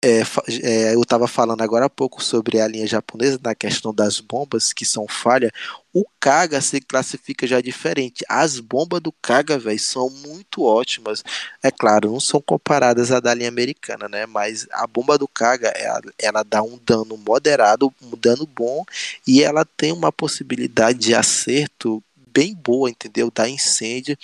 é, 0.00 0.22
é, 0.62 0.94
eu 0.94 1.02
estava 1.02 1.26
falando 1.26 1.60
agora 1.60 1.86
há 1.86 1.90
pouco 1.90 2.22
sobre 2.22 2.60
a 2.60 2.68
linha 2.68 2.86
japonesa, 2.86 3.40
na 3.42 3.54
questão 3.54 3.92
das 3.92 4.20
bombas 4.20 4.72
que 4.72 4.84
são 4.84 5.08
falha. 5.08 5.50
O 5.92 6.04
Kaga 6.20 6.60
se 6.60 6.80
classifica 6.80 7.46
já 7.46 7.60
diferente. 7.60 8.24
As 8.28 8.60
bombas 8.60 9.00
do 9.00 9.10
Kaga, 9.20 9.58
velho, 9.58 9.78
são 9.80 10.08
muito 10.08 10.62
ótimas. 10.62 11.24
É 11.60 11.70
claro, 11.70 12.12
não 12.12 12.20
são 12.20 12.40
comparadas 12.40 13.10
à 13.10 13.18
da 13.18 13.34
linha 13.34 13.48
americana, 13.48 14.08
né? 14.08 14.24
Mas 14.24 14.68
a 14.70 14.86
bomba 14.86 15.18
do 15.18 15.26
Kaga, 15.26 15.68
ela, 15.70 16.02
ela 16.18 16.42
dá 16.44 16.62
um 16.62 16.78
dano 16.86 17.16
moderado, 17.16 17.92
um 18.00 18.16
dano 18.16 18.46
bom, 18.46 18.84
e 19.26 19.42
ela 19.42 19.64
tem 19.64 19.92
uma 19.92 20.12
possibilidade 20.12 20.98
de 20.98 21.14
acerto 21.14 22.02
bem 22.38 22.54
boa, 22.54 22.88
entendeu? 22.88 23.32
Dá 23.34 23.48
incêndio, 23.48 24.16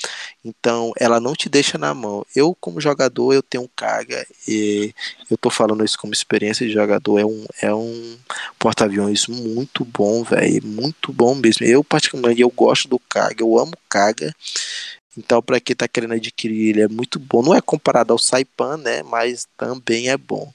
então 0.45 0.93
ela 0.97 1.19
não 1.19 1.35
te 1.35 1.49
deixa 1.49 1.77
na 1.77 1.93
mão. 1.93 2.25
Eu, 2.35 2.57
como 2.61 2.81
jogador, 2.81 3.33
eu 3.33 3.43
tenho 3.43 3.69
carga 3.75 4.25
e 4.47 4.95
eu 5.29 5.37
tô 5.37 5.51
falando 5.51 5.85
isso 5.85 5.99
como 5.99 6.13
experiência 6.13 6.65
de 6.65 6.73
jogador, 6.73 7.19
é 7.19 7.27
um, 7.27 7.45
é 7.61 7.75
um 7.75 8.17
porta-aviões 8.57 9.27
muito 9.27 9.85
bom, 9.85 10.23
velho, 10.23 10.65
muito 10.65 11.13
bom 11.13 11.35
mesmo. 11.35 11.67
Eu, 11.67 11.83
particularmente, 11.83 12.41
eu 12.41 12.51
gosto 12.51 12.87
do 12.87 13.01
carga, 13.01 13.43
eu 13.43 13.59
amo 13.59 13.73
carga. 13.89 14.33
Então, 15.19 15.43
para 15.43 15.59
quem 15.61 15.75
está 15.75 15.89
querendo 15.89 16.15
adquirir, 16.15 16.71
ele 16.71 16.83
é 16.83 16.89
muito 16.89 17.19
bom. 17.19 17.43
Não 17.43 17.55
é 17.55 17.61
comparado 17.61 18.13
ao 18.13 18.19
Saipan, 18.19 18.77
né? 18.77 19.03
Mas 19.03 19.47
também 19.57 20.09
é 20.09 20.17
bom. 20.17 20.53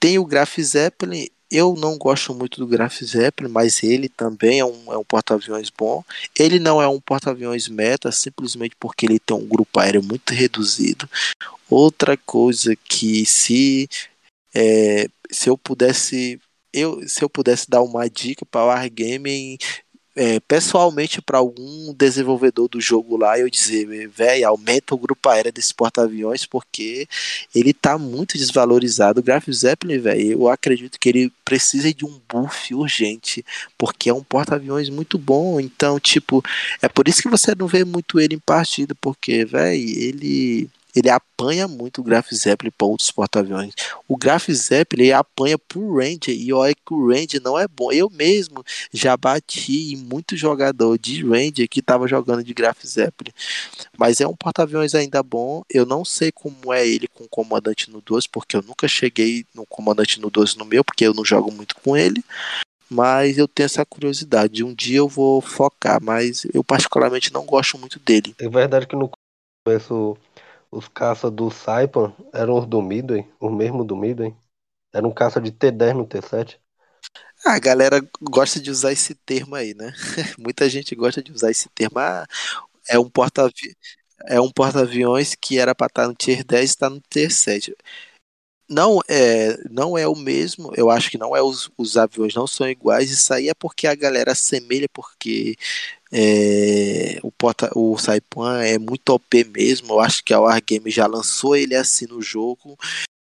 Tem 0.00 0.18
o 0.18 0.24
Graf 0.24 0.58
Zeppelin, 0.58 1.28
eu 1.50 1.74
não 1.74 1.96
gosto 1.96 2.34
muito 2.34 2.58
do 2.58 2.66
Graf 2.66 3.00
Zeppelin, 3.02 3.50
mas 3.50 3.82
ele 3.82 4.08
também 4.08 4.60
é 4.60 4.64
um, 4.64 4.92
é 4.92 4.98
um 4.98 5.04
porta-aviões 5.04 5.70
bom. 5.70 6.04
Ele 6.38 6.58
não 6.58 6.82
é 6.82 6.88
um 6.88 7.00
porta-aviões 7.00 7.68
meta, 7.68 8.10
simplesmente 8.10 8.74
porque 8.78 9.06
ele 9.06 9.18
tem 9.18 9.36
um 9.36 9.46
grupo 9.46 9.78
aéreo 9.78 10.02
muito 10.02 10.32
reduzido. 10.32 11.08
Outra 11.70 12.16
coisa 12.16 12.74
que 12.76 13.24
se 13.26 13.88
é, 14.54 15.06
se 15.30 15.48
eu 15.48 15.58
pudesse 15.58 16.40
eu, 16.72 17.08
se 17.08 17.24
eu 17.24 17.30
pudesse 17.30 17.70
dar 17.70 17.82
uma 17.82 18.08
dica 18.08 18.44
para 18.44 18.64
o 18.64 18.66
Wargaming 18.66 19.56
é, 20.16 20.40
pessoalmente 20.40 21.20
para 21.20 21.36
algum 21.36 21.92
desenvolvedor 21.92 22.68
do 22.68 22.80
jogo 22.80 23.18
lá 23.18 23.38
eu 23.38 23.50
dizer, 23.50 24.08
velho, 24.08 24.48
aumenta 24.48 24.94
o 24.94 24.98
grupo 24.98 25.28
aéreo 25.28 25.52
desse 25.52 25.74
porta-aviões 25.74 26.46
porque 26.46 27.06
ele 27.54 27.74
tá 27.74 27.98
muito 27.98 28.38
desvalorizado. 28.38 29.20
O 29.20 29.22
Graf 29.22 29.46
Zeppelin, 29.50 29.98
velho, 29.98 30.32
eu 30.32 30.48
acredito 30.48 30.98
que 30.98 31.10
ele 31.10 31.32
precisa 31.44 31.92
de 31.92 32.06
um 32.06 32.18
buff 32.32 32.74
urgente, 32.74 33.44
porque 33.76 34.08
é 34.08 34.14
um 34.14 34.24
porta-aviões 34.24 34.88
muito 34.88 35.18
bom. 35.18 35.60
Então, 35.60 36.00
tipo, 36.00 36.42
é 36.80 36.88
por 36.88 37.06
isso 37.06 37.20
que 37.20 37.28
você 37.28 37.54
não 37.54 37.66
vê 37.66 37.84
muito 37.84 38.18
ele 38.18 38.36
em 38.36 38.40
partida, 38.40 38.94
porque, 38.98 39.44
velho, 39.44 39.78
ele 39.78 40.70
ele 40.96 41.10
apanha 41.10 41.68
muito 41.68 42.00
o 42.00 42.04
Graf 42.04 42.32
Zeppelin 42.32 42.72
para 42.76 42.86
outros 42.86 43.10
porta-aviões. 43.10 43.74
O 44.08 44.16
Graf 44.16 44.48
Zeppelin 44.48 45.10
apanha 45.10 45.58
pro 45.58 45.96
Ranger 45.96 46.34
e 46.34 46.50
olha 46.54 46.74
que 46.74 46.94
o 46.94 47.08
Ranger 47.08 47.42
não 47.42 47.58
é 47.58 47.68
bom. 47.68 47.92
Eu 47.92 48.08
mesmo 48.08 48.64
já 48.90 49.14
bati 49.14 49.92
em 49.92 49.96
muito 49.96 50.34
jogador 50.34 50.98
de 50.98 51.22
Ranger 51.22 51.68
que 51.68 51.80
estava 51.80 52.08
jogando 52.08 52.42
de 52.42 52.54
Graf 52.54 52.82
Zeppelin. 52.82 53.32
Mas 53.98 54.22
é 54.22 54.26
um 54.26 54.34
porta-aviões 54.34 54.94
ainda 54.94 55.22
bom. 55.22 55.62
Eu 55.68 55.84
não 55.84 56.02
sei 56.02 56.32
como 56.32 56.72
é 56.72 56.88
ele 56.88 57.06
com 57.08 57.24
o 57.24 57.28
comandante 57.28 57.90
no 57.90 58.00
12, 58.00 58.28
porque 58.30 58.56
eu 58.56 58.62
nunca 58.62 58.88
cheguei 58.88 59.44
no 59.54 59.66
comandante 59.66 60.18
no 60.18 60.30
12 60.30 60.56
no 60.56 60.64
meu, 60.64 60.82
porque 60.82 61.06
eu 61.06 61.12
não 61.12 61.24
jogo 61.24 61.52
muito 61.52 61.76
com 61.76 61.94
ele 61.94 62.24
mas 62.88 63.36
eu 63.36 63.48
tenho 63.48 63.64
essa 63.64 63.84
curiosidade. 63.84 64.62
Um 64.62 64.72
dia 64.72 64.98
eu 64.98 65.08
vou 65.08 65.40
focar, 65.40 66.00
mas 66.00 66.46
eu 66.54 66.62
particularmente 66.62 67.32
não 67.32 67.44
gosto 67.44 67.76
muito 67.76 67.98
dele. 67.98 68.32
É 68.38 68.48
verdade 68.48 68.86
que 68.86 68.94
no 68.94 69.10
começo 69.66 70.16
os 70.70 70.88
caças 70.88 71.30
do 71.30 71.50
Saipan 71.50 72.14
eram 72.32 72.58
os 72.58 72.66
do 72.66 72.82
Midway, 72.82 73.28
o 73.40 73.50
mesmo 73.50 73.84
do 73.84 73.96
Midway. 73.96 74.34
Era 74.92 75.06
um 75.06 75.12
caça 75.12 75.40
de 75.40 75.52
T10 75.52 75.94
no 75.94 76.06
T7. 76.06 76.58
A 77.44 77.58
galera 77.58 78.00
gosta 78.20 78.60
de 78.60 78.70
usar 78.70 78.92
esse 78.92 79.14
termo 79.14 79.54
aí, 79.54 79.74
né? 79.74 79.92
Muita 80.38 80.68
gente 80.68 80.94
gosta 80.94 81.22
de 81.22 81.32
usar 81.32 81.50
esse 81.50 81.68
termo. 81.68 81.98
Ah, 81.98 82.26
é 82.88 82.98
um 82.98 83.08
porta 83.08 83.50
é 84.28 84.40
um 84.40 84.50
porta-aviões 84.50 85.34
que 85.34 85.58
era 85.58 85.74
para 85.74 85.86
estar 85.86 86.08
no 86.08 86.14
Tier 86.14 86.44
10 86.44 86.62
e 86.62 86.64
está 86.64 86.90
no 86.90 87.00
Tier 87.10 87.30
7. 87.30 87.76
Não 88.68 89.00
é, 89.08 89.56
não 89.70 89.96
é 89.96 90.08
o 90.08 90.16
mesmo, 90.16 90.72
eu 90.76 90.90
acho 90.90 91.08
que 91.08 91.18
não 91.18 91.36
é 91.36 91.42
os, 91.42 91.70
os 91.78 91.96
aviões 91.96 92.34
não 92.34 92.48
são 92.48 92.68
iguais, 92.68 93.10
isso 93.12 93.32
aí 93.32 93.48
é 93.48 93.54
porque 93.54 93.86
a 93.86 93.94
galera 93.94 94.32
assemelha, 94.32 94.88
porque 94.92 95.54
é, 96.18 97.18
o, 97.22 97.30
porta, 97.30 97.70
o 97.74 97.98
Saipan 97.98 98.62
é 98.62 98.78
muito 98.78 99.10
OP 99.10 99.44
mesmo. 99.54 99.92
Eu 99.92 100.00
acho 100.00 100.24
que 100.24 100.32
a 100.32 100.40
Wargame 100.40 100.90
já 100.90 101.06
lançou 101.06 101.54
ele 101.54 101.74
assim 101.74 102.06
no 102.06 102.22
jogo 102.22 102.74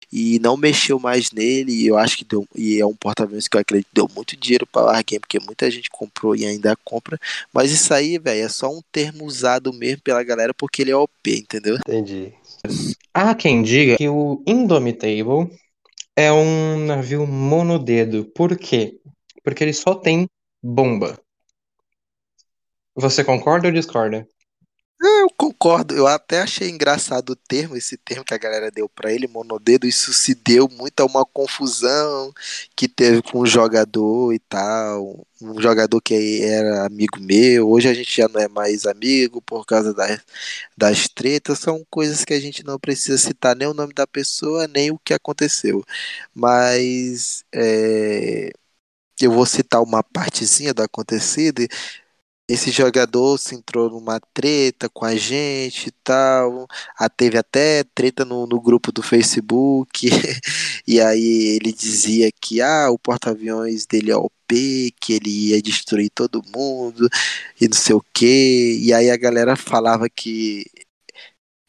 e 0.09 0.39
não 0.39 0.55
mexeu 0.55 0.97
mais 0.97 1.29
nele. 1.29 1.73
E 1.73 1.87
eu 1.87 1.97
acho 1.97 2.17
que 2.17 2.23
deu. 2.23 2.47
E 2.55 2.79
é 2.79 2.85
um 2.85 2.95
porta-aviões 2.95 3.49
que 3.49 3.57
eu 3.57 3.59
acredito 3.59 3.87
que 3.87 3.95
deu 3.95 4.09
muito 4.15 4.37
dinheiro 4.37 4.65
para 4.65 4.83
a 4.83 4.85
Wargame, 4.85 5.19
porque 5.19 5.41
muita 5.41 5.69
gente 5.69 5.89
comprou 5.89 6.37
e 6.37 6.45
ainda 6.45 6.73
compra. 6.85 7.19
Mas 7.51 7.69
isso 7.69 7.93
aí, 7.93 8.17
velho, 8.17 8.45
é 8.45 8.47
só 8.47 8.69
um 8.69 8.81
termo 8.93 9.25
usado 9.25 9.73
mesmo 9.73 10.01
pela 10.01 10.23
galera 10.23 10.53
porque 10.53 10.81
ele 10.81 10.91
é 10.91 10.95
OP, 10.95 11.11
entendeu? 11.27 11.75
Entendi. 11.75 12.33
Há 13.13 13.35
quem 13.35 13.61
diga 13.61 13.97
que 13.97 14.07
o 14.07 14.41
Indomitable 14.47 15.51
é 16.15 16.31
um 16.31 16.85
navio 16.85 17.27
monodedo. 17.27 18.23
Por 18.33 18.57
quê? 18.57 19.01
Porque 19.43 19.65
ele 19.65 19.73
só 19.73 19.93
tem 19.95 20.27
bomba. 20.63 21.19
Você 22.95 23.23
concorda 23.23 23.67
ou 23.67 23.73
discorda? 23.73 24.27
É, 25.01 25.21
eu 25.23 25.29
concordo, 25.37 25.93
eu 25.93 26.07
até 26.07 26.41
achei 26.41 26.69
engraçado 26.69 27.31
o 27.31 27.35
termo, 27.35 27.75
esse 27.75 27.97
termo 27.97 28.23
que 28.23 28.33
a 28.33 28.37
galera 28.37 28.71
deu 28.71 28.87
para 28.87 29.11
ele, 29.11 29.27
monodedo, 29.27 29.85
isso 29.85 30.13
se 30.13 30.33
deu 30.33 30.69
muito 30.69 31.01
a 31.01 31.05
uma 31.05 31.25
confusão 31.25 32.33
que 32.75 32.87
teve 32.87 33.21
com 33.21 33.39
o 33.39 33.45
jogador 33.45 34.33
e 34.33 34.39
tal, 34.39 35.27
um 35.41 35.61
jogador 35.61 36.01
que 36.01 36.41
era 36.43 36.85
amigo 36.85 37.19
meu, 37.19 37.69
hoje 37.69 37.89
a 37.89 37.93
gente 37.93 38.15
já 38.15 38.27
não 38.29 38.39
é 38.39 38.47
mais 38.47 38.85
amigo 38.85 39.41
por 39.41 39.65
causa 39.65 39.93
das, 39.93 40.21
das 40.77 41.07
tretas, 41.09 41.59
são 41.59 41.85
coisas 41.89 42.23
que 42.25 42.33
a 42.33 42.39
gente 42.39 42.63
não 42.65 42.79
precisa 42.79 43.17
citar 43.17 43.55
nem 43.55 43.67
o 43.67 43.73
nome 43.73 43.93
da 43.93 44.07
pessoa, 44.07 44.67
nem 44.67 44.91
o 44.91 44.99
que 44.99 45.13
aconteceu, 45.13 45.83
mas 46.33 47.43
é, 47.53 48.49
eu 49.21 49.31
vou 49.31 49.45
citar 49.45 49.81
uma 49.81 50.03
partezinha 50.03 50.73
do 50.73 50.83
acontecido 50.83 51.61
esse 52.47 52.71
jogador 52.71 53.37
se 53.39 53.55
entrou 53.55 53.89
numa 53.89 54.19
treta 54.33 54.87
com 54.89 55.03
a 55.05 55.15
gente 55.15 55.87
e 55.87 55.91
tal. 56.03 56.67
Ah, 56.97 57.09
teve 57.09 57.37
até 57.37 57.83
treta 57.83 58.23
no, 58.23 58.45
no 58.45 58.61
grupo 58.61 58.91
do 58.91 59.01
Facebook. 59.01 60.07
e 60.87 61.01
aí 61.01 61.57
ele 61.57 61.73
dizia 61.73 62.29
que 62.39 62.61
ah, 62.61 62.89
o 62.91 62.99
porta-aviões 62.99 63.85
dele 63.85 64.11
é 64.11 64.15
OP, 64.15 64.93
que 65.01 65.13
ele 65.13 65.49
ia 65.49 65.61
destruir 65.61 66.09
todo 66.13 66.43
mundo 66.55 67.09
e 67.59 67.67
não 67.67 67.75
sei 67.75 67.95
o 67.95 68.05
que. 68.13 68.79
E 68.81 68.93
aí 68.93 69.09
a 69.09 69.17
galera 69.17 69.55
falava 69.55 70.07
que 70.09 70.65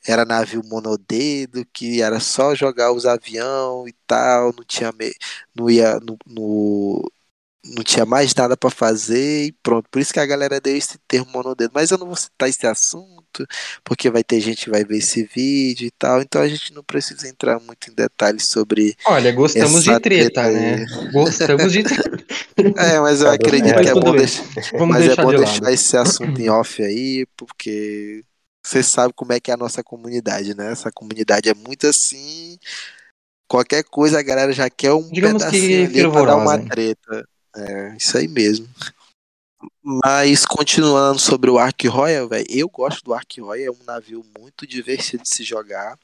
era 0.07 0.25
navio 0.25 0.63
monodedo, 0.65 1.65
que 1.73 2.01
era 2.03 2.21
só 2.21 2.55
jogar 2.55 2.93
os 2.93 3.07
aviões 3.07 3.91
e 3.91 3.95
tal, 4.07 4.53
não 4.57 4.65
tinha 4.65 4.93
me... 4.93 5.13
não 5.55 5.69
ia 5.71 5.99
no, 6.01 6.17
no 6.27 7.11
não 7.75 7.83
tinha 7.83 8.07
mais 8.07 8.35
nada 8.35 8.57
para 8.57 8.71
fazer 8.71 9.47
e 9.47 9.53
pronto. 9.63 9.89
Por 9.91 10.01
isso 10.01 10.13
que 10.13 10.21
a 10.21 10.27
galera 10.27 10.61
deu 10.61 10.77
esse 10.77 10.99
termo 11.09 11.31
monodedo. 11.33 11.73
Mas 11.75 11.91
eu 11.91 11.99
não 11.99 12.07
vou 12.07 12.17
citar 12.17 12.49
esse 12.49 12.67
assunto, 12.67 13.47
porque 13.85 14.11
vai 14.11 14.23
ter 14.23 14.41
gente 14.41 14.65
que 14.65 14.71
vai 14.71 14.85
ver 14.85 14.99
esse 14.99 15.25
vídeo 15.25 15.87
e 15.87 15.91
tal. 15.91 16.23
Então 16.23 16.41
a 16.41 16.49
gente 16.49 16.73
não 16.73 16.83
precisa 16.83 17.29
entrar 17.29 17.59
muito 17.61 17.91
em 17.91 17.95
detalhes 17.95 18.47
sobre. 18.47 18.95
Olha, 19.07 19.33
gostamos 19.33 19.85
de 19.85 20.01
treta, 20.01 20.43
treta 20.43 20.51
né? 20.51 20.87
Gostamos 21.13 21.73
de 21.73 21.83
treta. 21.83 22.25
é, 22.79 23.01
mas 23.01 23.21
eu 23.21 23.31
acredito 23.31 23.81
que 23.81 23.89
é 23.89 23.95
bom, 23.95 24.13
deixar, 24.13 24.45
mas 24.87 25.05
é 25.05 25.07
deixar 25.09 25.23
é 25.23 25.25
bom 25.25 25.31
de 25.33 25.39
deixar 25.39 25.73
esse 25.73 25.97
assunto 25.97 26.41
em 26.41 26.49
off 26.49 26.83
aí, 26.83 27.27
porque 27.37 28.23
você 28.65 28.83
sabe 28.83 29.13
como 29.15 29.33
é 29.33 29.41
que 29.41 29.51
é 29.51 29.55
a 29.55 29.59
nossa 29.59 29.83
comunidade, 29.83 30.55
né? 30.55 30.73
Essa 30.73 30.91
comunidade 30.91 31.49
é 31.49 31.55
muito 31.55 31.87
assim. 31.87 32.59
Qualquer 33.49 33.85
coisa 33.85 34.19
a 34.19 34.23
galera 34.23 34.53
já 34.53 34.69
quer 34.69 34.93
um 34.93 35.09
Digamos 35.09 35.45
pedacinho 35.45 35.91
que 35.91 36.01
ali 36.01 36.11
pra 36.11 36.25
dar 36.25 36.37
uma 36.37 36.59
treta. 36.59 37.29
É, 37.57 37.97
isso 37.97 38.17
aí 38.19 38.29
mesmo. 38.29 38.69
Mas 39.83 40.45
continuando 40.45 41.19
sobre 41.19 41.49
o 41.49 41.59
Ark 41.59 41.87
Royal, 41.89 42.29
velho, 42.29 42.47
eu 42.51 42.69
gosto 42.69 43.05
do 43.05 43.15
Ark 43.15 43.41
Royal, 43.41 43.75
é 43.75 43.77
um 43.83 43.85
navio 43.87 44.25
muito 44.39 44.67
divertido 44.67 45.23
de 45.23 45.29
se 45.29 45.45
jogar. 45.45 45.99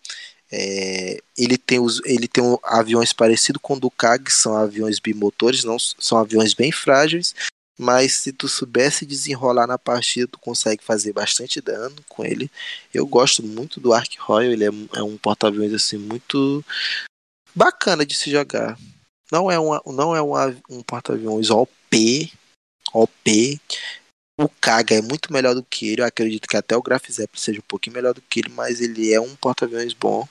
É, 0.50 1.18
ele 1.36 1.56
tem 1.56 1.80
os, 1.80 2.00
ele 2.04 2.28
tem 2.28 2.44
um, 2.44 2.58
aviões 2.62 3.12
parecidos 3.12 3.60
com 3.60 3.74
o 3.74 3.80
do 3.80 3.90
CAG, 3.90 4.30
são 4.30 4.56
aviões 4.56 4.98
bimotores, 4.98 5.64
não 5.64 5.78
são 5.78 6.18
aviões 6.18 6.54
bem 6.54 6.70
frágeis, 6.70 7.34
mas 7.78 8.18
se 8.18 8.32
tu 8.32 8.48
soubesse 8.48 9.06
desenrolar 9.06 9.66
na 9.66 9.78
partida, 9.78 10.28
tu 10.30 10.38
consegue 10.38 10.84
fazer 10.84 11.12
bastante 11.12 11.60
dano 11.60 11.96
com 12.08 12.24
ele. 12.24 12.50
Eu 12.92 13.06
gosto 13.06 13.42
muito 13.42 13.80
do 13.80 13.92
Ark 13.92 14.16
Royal, 14.20 14.52
ele 14.52 14.64
é, 14.64 14.70
é 14.94 15.02
um 15.02 15.16
porta-aviões 15.16 15.72
assim 15.72 15.96
muito 15.96 16.64
bacana 17.54 18.04
de 18.04 18.14
se 18.14 18.30
jogar. 18.30 18.78
Não 19.30 19.50
é, 19.50 19.58
uma, 19.58 19.82
não 19.86 20.14
é 20.14 20.20
uma, 20.20 20.56
um 20.68 20.82
porta-aviões 20.82 21.50
OP, 21.50 22.32
OP. 22.92 23.60
O 24.38 24.48
Kaga 24.48 24.96
é 24.96 25.02
muito 25.02 25.32
melhor 25.32 25.54
do 25.54 25.62
que 25.62 25.88
ele. 25.88 26.02
Eu 26.02 26.06
acredito 26.06 26.48
que 26.48 26.56
até 26.56 26.76
o 26.76 26.82
Grafzep 26.82 27.40
seja 27.40 27.60
um 27.60 27.64
pouquinho 27.68 27.94
melhor 27.94 28.14
do 28.14 28.22
que 28.22 28.40
ele, 28.40 28.48
mas 28.50 28.80
ele 28.80 29.12
é 29.12 29.20
um 29.20 29.36
porta-aviões 29.36 29.92
bom. 29.92 30.26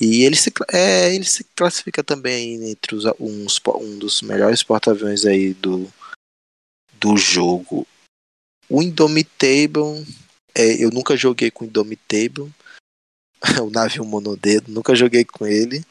E 0.00 0.24
ele 0.24 0.36
se, 0.36 0.52
é, 0.72 1.14
ele 1.14 1.24
se 1.24 1.44
classifica 1.56 2.04
também 2.04 2.70
entre 2.70 2.94
os, 2.94 3.04
uns, 3.18 3.60
um 3.80 3.98
dos 3.98 4.20
melhores 4.20 4.62
porta-aviões 4.62 5.24
aí 5.24 5.54
do, 5.54 5.90
do 7.00 7.16
jogo. 7.16 7.86
O 8.68 8.82
Indomitable, 8.82 10.06
é, 10.54 10.84
eu 10.84 10.90
nunca 10.90 11.16
joguei 11.16 11.50
com 11.50 11.64
o 11.64 11.68
Indomitable. 11.68 12.52
o 13.62 13.70
navio 13.70 14.04
monodedo, 14.04 14.70
nunca 14.70 14.94
joguei 14.94 15.24
com 15.24 15.46
ele. 15.46 15.84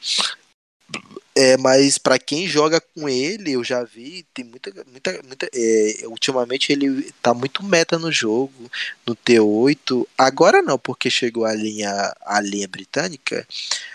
É, 1.38 1.54
mas 1.58 1.98
para 1.98 2.18
quem 2.18 2.48
joga 2.48 2.80
com 2.80 3.06
ele, 3.06 3.52
eu 3.52 3.62
já 3.62 3.84
vi, 3.84 4.24
tem 4.32 4.42
muita. 4.42 4.72
muita, 4.90 5.20
muita 5.22 5.46
é, 5.54 6.06
ultimamente 6.06 6.72
ele 6.72 7.12
tá 7.20 7.34
muito 7.34 7.62
meta 7.62 7.98
no 7.98 8.10
jogo, 8.10 8.70
no 9.06 9.14
T8. 9.14 10.06
Agora 10.16 10.62
não, 10.62 10.78
porque 10.78 11.10
chegou 11.10 11.44
a 11.44 11.52
linha, 11.52 11.92
a 12.24 12.40
linha 12.40 12.66
britânica, 12.66 13.46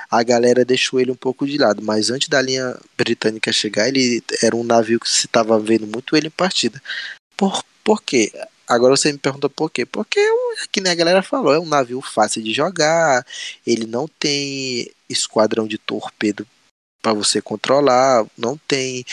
a 0.10 0.22
galera 0.22 0.64
deixou 0.64 1.00
ele 1.00 1.12
um 1.12 1.16
pouco 1.16 1.48
de 1.48 1.58
lado. 1.58 1.82
Mas 1.82 2.12
antes 2.12 2.30
da 2.30 2.40
linha 2.40 2.78
britânica 2.96 3.52
chegar, 3.52 3.88
ele 3.88 4.24
era 4.44 4.56
um 4.56 4.64
navio 4.64 5.00
que 5.00 5.10
se 5.10 5.28
tava 5.28 5.60
vendo 5.60 5.88
muito 5.88 6.16
ele 6.16 6.28
em 6.28 6.32
partida. 6.32 6.80
Por, 7.36 7.64
por 7.84 8.04
quê? 8.04 8.32
Agora 8.68 8.96
você 8.96 9.12
me 9.12 9.18
pergunta 9.18 9.50
por 9.50 9.72
quê? 9.72 9.84
Porque, 9.84 10.20
é 10.20 10.68
que 10.72 10.80
nem 10.80 10.92
a 10.92 10.96
galera 10.96 11.24
falou, 11.24 11.54
é 11.54 11.60
um 11.60 11.66
navio 11.66 12.02
fácil 12.02 12.44
de 12.44 12.54
jogar, 12.54 13.26
ele 13.66 13.88
não 13.88 14.08
tem 14.08 14.92
esquadrão 15.10 15.68
de 15.68 15.80
torpedo 15.80 16.46
para 17.02 17.14
você 17.14 17.42
controlar, 17.42 18.26
não 18.38 18.58
tem 18.58 19.06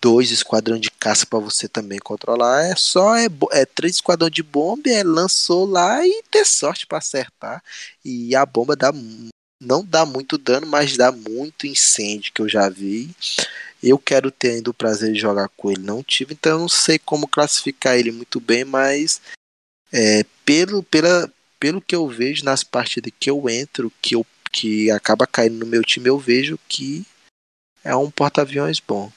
dois 0.00 0.32
esquadrões 0.32 0.80
de 0.80 0.90
caça 0.90 1.24
para 1.24 1.38
você 1.38 1.68
também 1.68 2.00
controlar, 2.00 2.64
é 2.64 2.74
só 2.74 3.14
é, 3.16 3.28
é 3.52 3.64
três 3.64 3.96
esquadrões 3.96 4.32
de 4.32 4.42
bomba, 4.42 4.88
é 4.88 5.04
lançou 5.04 5.64
lá 5.64 6.04
e 6.04 6.24
ter 6.28 6.44
sorte 6.44 6.86
para 6.86 6.98
acertar. 6.98 7.62
E 8.04 8.34
a 8.34 8.44
bomba 8.44 8.74
dá 8.74 8.92
não 9.60 9.84
dá 9.84 10.04
muito 10.04 10.36
dano, 10.36 10.66
mas 10.66 10.96
dá 10.96 11.12
muito 11.12 11.68
incêndio 11.68 12.32
que 12.32 12.42
eu 12.42 12.48
já 12.48 12.68
vi. 12.68 13.14
Eu 13.80 13.96
quero 13.96 14.28
ter 14.30 14.52
ainda 14.52 14.70
o 14.70 14.74
prazer 14.74 15.12
de 15.12 15.20
jogar 15.20 15.48
com 15.56 15.70
ele, 15.70 15.82
não 15.82 16.02
tive, 16.02 16.34
então 16.34 16.52
eu 16.52 16.58
não 16.58 16.68
sei 16.68 16.98
como 16.98 17.28
classificar 17.28 17.96
ele 17.96 18.10
muito 18.10 18.40
bem, 18.40 18.64
mas 18.64 19.20
é, 19.92 20.24
pelo, 20.44 20.82
pela, 20.82 21.32
pelo 21.60 21.80
que 21.80 21.94
eu 21.94 22.08
vejo 22.08 22.44
nas 22.44 22.64
partidas 22.64 23.12
que 23.20 23.30
eu 23.30 23.48
entro, 23.48 23.92
que 24.02 24.16
eu 24.16 24.26
que 24.52 24.90
acaba 24.90 25.26
caindo 25.26 25.58
no 25.58 25.66
meu 25.66 25.82
time, 25.82 26.08
eu 26.08 26.18
vejo 26.18 26.58
que 26.68 27.06
é 27.82 27.96
um 27.96 28.10
porta-aviões 28.10 28.78
bom. 28.78 29.10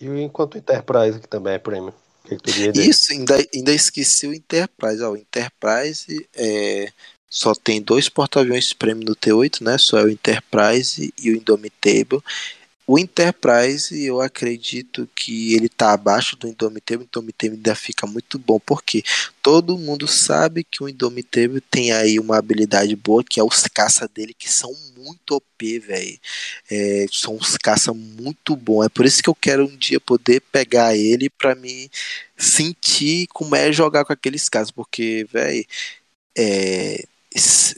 E 0.00 0.06
enquanto 0.06 0.54
o 0.54 0.58
Enterprise, 0.58 1.20
que 1.20 1.28
também 1.28 1.54
é 1.54 1.58
prêmio. 1.58 1.94
Que 2.24 2.36
que 2.36 2.80
Isso, 2.80 3.12
ainda, 3.12 3.36
ainda 3.54 3.72
esqueci 3.72 4.26
o 4.26 4.34
Enterprise. 4.34 5.02
Ó, 5.02 5.12
o 5.12 5.16
Enterprise 5.16 6.28
é, 6.34 6.92
só 7.28 7.54
tem 7.54 7.80
dois 7.80 8.08
porta-aviões 8.08 8.72
prêmio 8.72 9.04
no 9.04 9.16
T8, 9.16 9.62
né? 9.62 9.78
Só 9.78 9.98
é 9.98 10.04
o 10.04 10.08
Enterprise 10.08 11.12
e 11.18 11.30
o 11.30 11.36
Indomitable. 11.36 12.22
O 12.90 12.98
Enterprise, 12.98 14.02
eu 14.02 14.18
acredito 14.22 15.06
que 15.14 15.52
ele 15.52 15.66
está 15.66 15.92
abaixo 15.92 16.36
do 16.36 16.48
Indomitable. 16.48 17.04
O 17.04 17.06
Indomitable 17.06 17.56
ainda 17.58 17.74
fica 17.74 18.06
muito 18.06 18.38
bom, 18.38 18.58
porque 18.58 19.02
todo 19.42 19.76
mundo 19.76 20.08
sabe 20.08 20.64
que 20.64 20.82
o 20.82 20.88
Indomitable 20.88 21.60
tem 21.60 21.92
aí 21.92 22.18
uma 22.18 22.38
habilidade 22.38 22.96
boa, 22.96 23.22
que 23.22 23.38
é 23.38 23.44
os 23.44 23.64
caça 23.64 24.08
dele, 24.08 24.32
que 24.32 24.50
são 24.50 24.74
muito 24.96 25.36
OP, 25.36 25.78
velho. 25.80 26.18
É, 26.70 27.04
são 27.12 27.36
uns 27.36 27.58
caça 27.58 27.92
muito 27.92 28.56
bons. 28.56 28.86
É 28.86 28.88
por 28.88 29.04
isso 29.04 29.22
que 29.22 29.28
eu 29.28 29.34
quero 29.34 29.66
um 29.66 29.76
dia 29.76 30.00
poder 30.00 30.40
pegar 30.50 30.96
ele 30.96 31.28
para 31.28 31.54
me 31.54 31.90
sentir 32.38 33.26
como 33.34 33.54
é 33.54 33.70
jogar 33.70 34.06
com 34.06 34.14
aqueles 34.14 34.48
caças, 34.48 34.70
porque, 34.70 35.26
velho, 35.30 35.66
é 36.36 37.04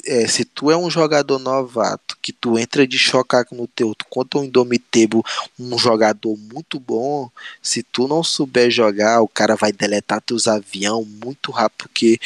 é, 0.06 0.26
se 0.26 0.44
tu 0.44 0.70
é 0.70 0.76
um 0.76 0.90
jogador 0.90 1.38
novato, 1.38 2.16
que 2.22 2.32
tu 2.32 2.58
entra 2.58 2.86
de 2.86 2.98
chocar 2.98 3.46
no 3.52 3.66
teu, 3.66 3.94
tu 3.94 4.04
conta 4.08 4.38
um 4.38 4.44
Indomitable, 4.44 5.22
um 5.58 5.78
jogador 5.78 6.36
muito 6.36 6.78
bom, 6.80 7.30
se 7.62 7.82
tu 7.82 8.08
não 8.08 8.22
souber 8.22 8.70
jogar, 8.70 9.20
o 9.20 9.28
cara 9.28 9.56
vai 9.56 9.72
deletar 9.72 10.20
teus 10.20 10.46
avião 10.46 11.04
muito 11.04 11.50
rápido, 11.50 11.78
porque 11.78 12.18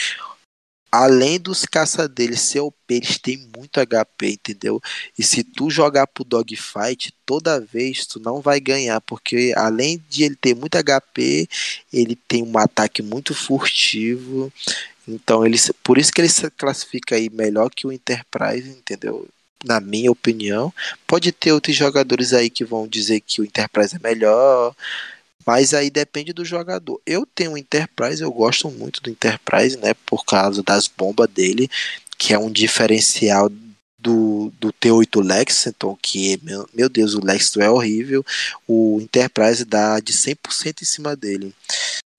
além 0.91 1.41
dos 1.41 1.65
caça 1.65 2.09
deles 2.09 2.41
ser 2.41 2.61
OP, 2.61 2.77
eles 2.89 3.19
têm 3.19 3.49
muito 3.57 3.81
HP, 3.81 4.31
entendeu? 4.31 4.81
E 5.19 5.25
se 5.25 5.43
tu 5.43 5.69
jogar 5.69 6.07
pro 6.07 6.23
dogfight, 6.23 7.13
toda 7.27 7.61
vez 7.61 8.07
tu 8.07 8.21
não 8.21 8.41
vai 8.41 8.61
ganhar, 8.61 9.01
porque 9.01 9.53
além 9.57 10.01
de 10.09 10.23
ele 10.23 10.37
ter 10.37 10.55
muito 10.55 10.79
HP, 10.79 11.49
ele 11.93 12.15
tem 12.15 12.45
um 12.45 12.57
ataque 12.57 13.03
muito 13.03 13.35
furtivo 13.35 14.53
então, 15.07 15.45
ele, 15.45 15.59
por 15.83 15.99
isso 15.99 16.13
que 16.13 16.21
ele 16.21 16.29
se 16.29 16.51
classifica 16.51 17.17
aí 17.17 17.29
melhor 17.31 17.71
que 17.71 17.87
o 17.87 17.93
Enterprise, 17.93 18.69
entendeu? 18.69 19.29
Na 19.65 19.81
minha 19.81 20.11
opinião. 20.11 20.73
Pode 21.07 21.33
ter 21.33 21.53
outros 21.53 21.77
jogadores 21.77 22.33
aí 22.33 22.51
que 22.51 22.65
vão 22.65 22.89
dizer 22.89 23.21
que 23.21 23.41
o 23.41 23.45
Enterprise 23.45 23.97
é 23.97 23.99
melhor, 23.99 24.75
mas 25.47 25.75
aí 25.75 25.91
depende 25.91 26.33
do 26.33 26.45
jogador. 26.45 27.01
Eu 27.07 27.27
tenho 27.27 27.53
o 27.53 27.59
Enterprise, 27.59 28.23
eu 28.23 28.33
gosto 28.33 28.71
muito 28.71 29.01
do 29.03 29.11
Enterprise, 29.11 29.77
né? 29.79 29.95
Por 30.07 30.25
causa 30.25 30.63
das 30.63 30.89
bombas 30.89 31.29
dele, 31.29 31.71
que 32.19 32.33
é 32.33 32.39
um 32.39 32.51
diferencial 32.51 33.51
do, 33.99 34.53
do 34.61 34.73
T8 34.73 35.23
Lexington, 35.23 35.97
que, 36.01 36.39
meu, 36.43 36.69
meu 36.75 36.89
Deus, 36.89 37.15
o 37.15 37.25
Lexington 37.25 37.63
é 37.63 37.71
horrível. 37.71 38.25
O 38.67 38.99
Enterprise 39.01 39.65
dá 39.65 39.99
de 39.99 40.13
100% 40.13 40.83
em 40.83 40.85
cima 40.85 41.17
dele. 41.17 41.55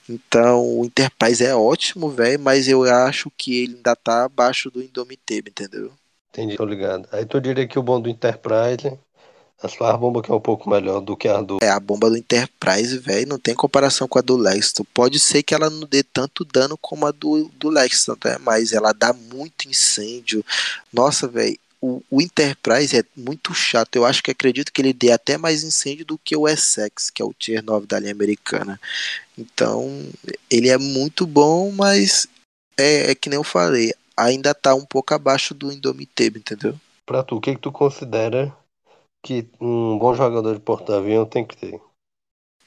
Então, 0.08 0.80
o 0.80 0.86
Enterprise 0.86 1.44
é 1.44 1.56
ótimo, 1.56 2.10
velho, 2.10 2.40
mas 2.40 2.68
eu 2.68 2.84
acho 2.84 3.32
que 3.36 3.64
ele 3.64 3.76
ainda 3.76 3.96
tá 3.96 4.26
abaixo 4.26 4.70
do 4.70 4.82
Indomitable, 4.82 5.50
entendeu? 5.50 5.92
Entendi, 6.30 6.56
tô 6.56 6.66
ligado. 6.66 7.08
Aí 7.12 7.26
tu 7.26 7.40
diria 7.42 7.68
que 7.68 7.80
o 7.80 7.84
bom 7.84 8.00
do 8.00 8.10
Enterprise, 8.10 8.98
a 9.62 9.68
sua 9.68 9.96
bomba 9.98 10.22
que 10.22 10.32
é 10.32 10.36
um 10.36 10.40
pouco 10.40 10.70
melhor 10.70 11.00
do 11.02 11.16
que 11.16 11.28
a 11.28 11.42
do. 11.42 11.58
É, 11.62 11.70
a 11.70 11.80
bomba 11.80 12.10
do 12.10 12.18
Enterprise, 12.18 12.98
velho, 12.98 13.28
não 13.28 13.40
tem 13.40 13.56
comparação 13.56 14.08
com 14.08 14.20
a 14.20 14.22
do 14.22 14.36
Lexton. 14.36 14.86
Pode 14.94 15.18
ser 15.20 15.42
que 15.44 15.56
ela 15.56 15.70
não 15.70 15.88
dê 15.88 16.04
tanto 16.04 16.46
dano 16.46 16.78
como 16.78 17.08
a 17.08 17.12
do, 17.12 17.50
do 17.58 17.70
Lexton, 17.70 18.16
né? 18.24 18.38
Mas 18.42 18.74
ela 18.74 18.94
dá 18.94 19.12
muito 19.12 19.68
incêndio. 19.68 20.46
Nossa, 20.94 21.28
velho, 21.28 21.58
o, 21.86 22.02
o, 22.10 22.22
Enterprise 22.22 22.98
é 22.98 23.04
muito 23.16 23.54
chato. 23.54 23.96
Eu 23.96 24.06
acho 24.06 24.24
que 24.24 24.32
acredito 24.32 24.72
que 24.72 24.82
ele 24.82 24.94
dê 24.94 25.12
até 25.12 25.38
mais 25.38 25.64
incêndio 25.64 26.06
do 26.06 26.18
que 26.18 26.36
o 26.36 26.48
Essex, 26.48 27.12
que 27.12 27.22
é 27.22 27.26
o 27.26 27.34
Tier 27.34 27.64
9 27.64 27.86
da 27.86 28.00
linha 28.00 28.12
americana. 28.12 28.80
Então, 29.38 29.88
ele 30.50 30.70
é 30.70 30.78
muito 30.78 31.28
bom, 31.28 31.72
mas 31.72 32.28
é, 32.78 33.12
é 33.12 33.16
que 33.16 33.30
nem 33.30 33.38
eu 33.38 33.44
falei, 33.44 33.94
ainda 34.18 34.56
tá 34.56 34.74
um 34.74 34.86
pouco 34.86 35.14
abaixo 35.14 35.54
do 35.54 35.72
Indomitable, 35.72 36.40
entendeu? 36.40 36.76
Pra 37.06 37.24
tu, 37.24 37.36
o 37.36 37.42
que, 37.42 37.54
que 37.54 37.62
tu 37.62 37.72
considera 37.72 38.56
que 39.24 39.48
um 39.62 39.98
bom 40.00 40.16
jogador 40.16 40.56
de 40.56 40.62
porta-avião 40.62 41.26
tem 41.26 41.46
que 41.46 41.56
ter? 41.56 41.80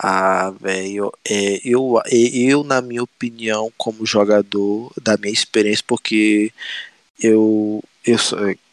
Ah, 0.00 0.50
velho, 0.50 1.12
é, 1.28 1.60
eu, 1.64 2.00
eu, 2.06 2.62
na 2.62 2.80
minha 2.80 3.02
opinião, 3.02 3.72
como 3.76 4.06
jogador, 4.06 4.92
da 5.02 5.16
minha 5.16 5.32
experiência, 5.32 5.84
porque 5.84 6.52
eu, 7.20 7.82
eu 8.08 8.18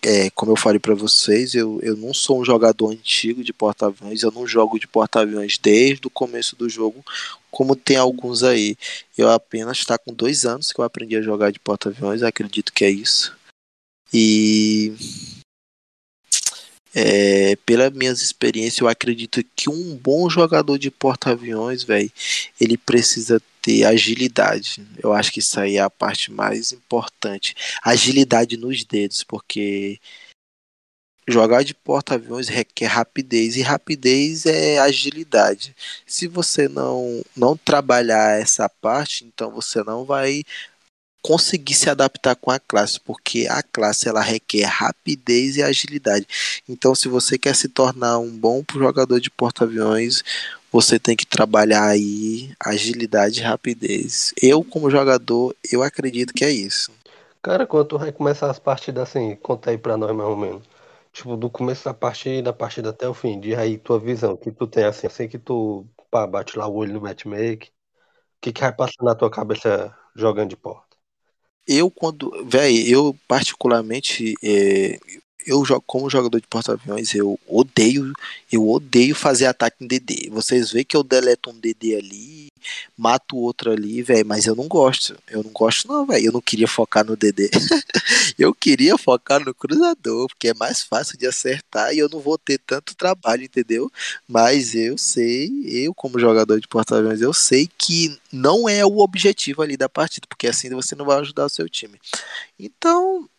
é, 0.01 0.29
como 0.29 0.51
eu 0.51 0.55
falei 0.55 0.79
para 0.79 0.95
vocês, 0.95 1.55
eu, 1.55 1.79
eu 1.81 1.97
não 1.97 2.13
sou 2.13 2.39
um 2.39 2.45
jogador 2.45 2.91
antigo 2.91 3.43
de 3.43 3.51
porta-aviões, 3.51 4.23
eu 4.23 4.31
não 4.31 4.47
jogo 4.47 4.79
de 4.79 4.88
porta-aviões 4.88 5.57
desde 5.57 6.07
o 6.07 6.09
começo 6.09 6.55
do 6.55 6.69
jogo, 6.69 7.03
como 7.51 7.75
tem 7.75 7.97
alguns 7.97 8.43
aí. 8.43 8.77
Eu 9.17 9.29
apenas 9.29 9.79
está 9.79 9.97
com 9.97 10.13
dois 10.13 10.45
anos 10.45 10.71
que 10.71 10.79
eu 10.79 10.86
aprendi 10.86 11.17
a 11.17 11.21
jogar 11.21 11.51
de 11.51 11.59
porta-aviões, 11.59 12.23
acredito 12.23 12.71
que 12.71 12.86
é 12.86 12.89
isso. 12.89 13.36
E 14.13 14.93
é, 16.93 17.57
pelas 17.65 17.91
minhas 17.91 18.21
experiências, 18.21 18.79
eu 18.79 18.88
acredito 18.88 19.43
que 19.53 19.69
um 19.69 19.97
bom 19.97 20.29
jogador 20.29 20.77
de 20.77 20.89
porta-aviões, 20.89 21.83
velho, 21.83 22.09
ele 22.61 22.77
precisa 22.77 23.41
ter 23.66 23.84
agilidade. 23.84 24.88
Eu 25.01 25.11
acho 25.11 25.32
que 25.32 25.39
isso 25.39 25.59
aí 25.59 25.78
é 25.78 25.82
a 25.82 25.89
parte 25.89 26.32
mais 26.32 26.72
importante. 26.72 27.55
Agilidade 27.84 28.57
nos 28.57 28.84
dedos, 28.84 29.24
porque 29.24 29.99
jogar 31.28 31.63
de 31.63 31.74
porta-aviões 31.74 32.47
requer 32.47 32.86
rapidez 32.86 33.55
e 33.55 33.63
rapidez 33.63 34.45
é 34.45 34.78
agilidade. 34.78 35.76
Se 36.05 36.28
você 36.28 36.68
não 36.68 37.24
não 37.36 37.57
trabalhar 37.57 38.39
essa 38.39 38.70
parte, 38.70 39.26
então 39.26 39.49
você 39.49 39.84
não 39.84 40.05
vai 40.05 40.43
conseguir 41.24 41.74
se 41.74 41.89
adaptar 41.89 42.36
com 42.36 42.51
a 42.51 42.59
classe, 42.59 42.99
porque 42.99 43.47
a 43.49 43.63
classe 43.63 44.07
ela 44.07 44.22
requer 44.22 44.66
rapidez 44.66 45.57
e 45.57 45.63
agilidade. 45.63 46.28
Então, 46.70 46.93
se 46.93 47.07
você 47.07 47.36
quer 47.36 47.55
se 47.55 47.68
tornar 47.68 48.20
um 48.20 48.30
bom 48.30 48.63
jogador 48.76 49.20
de 49.20 49.32
porta-aviões, 49.32 50.22
você 50.76 50.99
tem 50.99 51.15
que 51.15 51.26
trabalhar 51.26 51.86
aí 51.86 52.53
agilidade 52.59 53.39
e 53.39 53.43
rapidez. 53.43 54.34
Eu, 54.41 54.61
como 54.61 54.91
jogador, 54.91 55.55
eu 55.71 55.82
acredito 55.82 56.34
que 56.34 56.43
é 56.43 56.51
isso. 56.51 56.91
Cara, 57.41 57.65
quando 57.65 57.88
tu 57.88 57.97
vai 57.97 58.11
começar 58.11 58.51
as 58.51 58.59
partidas 58.59 59.07
assim, 59.07 59.38
conta 59.38 59.69
aí 59.69 59.78
pra 59.78 59.95
nós 59.95 60.13
mais 60.13 60.30
ou 60.30 60.36
menos. 60.36 60.63
Tipo, 61.13 61.38
do 61.38 61.49
começo 61.49 61.86
da 61.86 61.93
partida, 61.93 62.41
da 62.43 62.53
partida 62.53 62.89
até 62.89 63.07
o 63.07 63.13
fim, 63.13 63.39
de 63.39 63.55
aí 63.55 63.78
tua 63.78 63.97
visão, 63.97 64.36
que 64.36 64.51
tu 64.51 64.67
tem 64.67 64.84
assim, 64.84 65.07
assim 65.07 65.30
que 65.30 65.39
tu 65.39 65.86
pá, 66.11 66.28
bate 66.28 66.57
lá 66.57 66.67
o 66.67 66.76
olho 66.76 66.91
no 66.91 66.99
matchmaking, 66.99 67.69
o 67.69 67.71
que 68.41 68.51
que 68.51 68.61
vai 68.61 68.73
passar 68.76 69.01
na 69.01 69.15
tua 69.15 69.32
cabeça 69.32 69.95
jogando 70.13 70.49
de 70.49 70.57
porta? 70.57 70.86
eu 71.67 71.89
quando, 71.89 72.32
velho, 72.45 72.88
eu 72.88 73.15
particularmente, 73.28 74.36
é, 74.43 74.99
eu 75.45 75.63
como 75.85 76.09
jogador 76.09 76.39
de 76.39 76.47
porta-aviões, 76.47 77.13
eu 77.13 77.39
odeio, 77.47 78.11
eu 78.51 78.67
odeio 78.67 79.15
fazer 79.15 79.45
ataque 79.45 79.83
em 79.83 79.87
DD. 79.87 80.29
Vocês 80.31 80.71
veem 80.71 80.85
que 80.85 80.97
eu 80.97 81.03
deleto 81.03 81.49
um 81.49 81.59
DD 81.59 81.95
ali, 81.95 82.47
mato 82.97 83.37
outro 83.37 83.71
ali, 83.71 84.01
velho, 84.01 84.25
mas 84.25 84.45
eu 84.45 84.55
não 84.55 84.67
gosto. 84.67 85.15
Eu 85.29 85.43
não 85.43 85.51
gosto 85.51 85.87
não, 85.87 86.05
velho. 86.05 86.27
Eu 86.27 86.31
não 86.31 86.41
queria 86.41 86.67
focar 86.67 87.05
no 87.05 87.15
DD. 87.15 87.49
eu 88.39 88.53
queria 88.53 88.97
focar 88.97 89.43
no 89.43 89.53
cruzador, 89.53 90.27
porque 90.27 90.49
é 90.49 90.53
mais 90.53 90.81
fácil 90.81 91.17
de 91.17 91.27
acertar 91.27 91.93
e 91.93 91.99
eu 91.99 92.09
não 92.09 92.19
vou 92.19 92.37
ter 92.37 92.59
tanto 92.59 92.95
trabalho, 92.95 93.43
entendeu? 93.43 93.91
Mas 94.27 94.73
eu 94.73 94.97
sei, 94.97 95.51
eu 95.65 95.93
como 95.93 96.19
jogador 96.19 96.59
de 96.59 96.67
porta-aviões, 96.67 97.21
eu 97.21 97.33
sei 97.33 97.69
que 97.77 98.17
não 98.31 98.67
é 98.67 98.85
o 98.85 98.99
objetivo 98.99 99.61
ali 99.61 99.77
da 99.77 99.89
partida, 99.89 100.25
porque 100.27 100.47
assim 100.47 100.69
você 100.69 100.95
não 100.95 101.05
vai 101.05 101.19
ajudar 101.19 101.45
o 101.45 101.49
seu 101.49 101.69
time. 101.69 101.99
Então, 102.59 103.29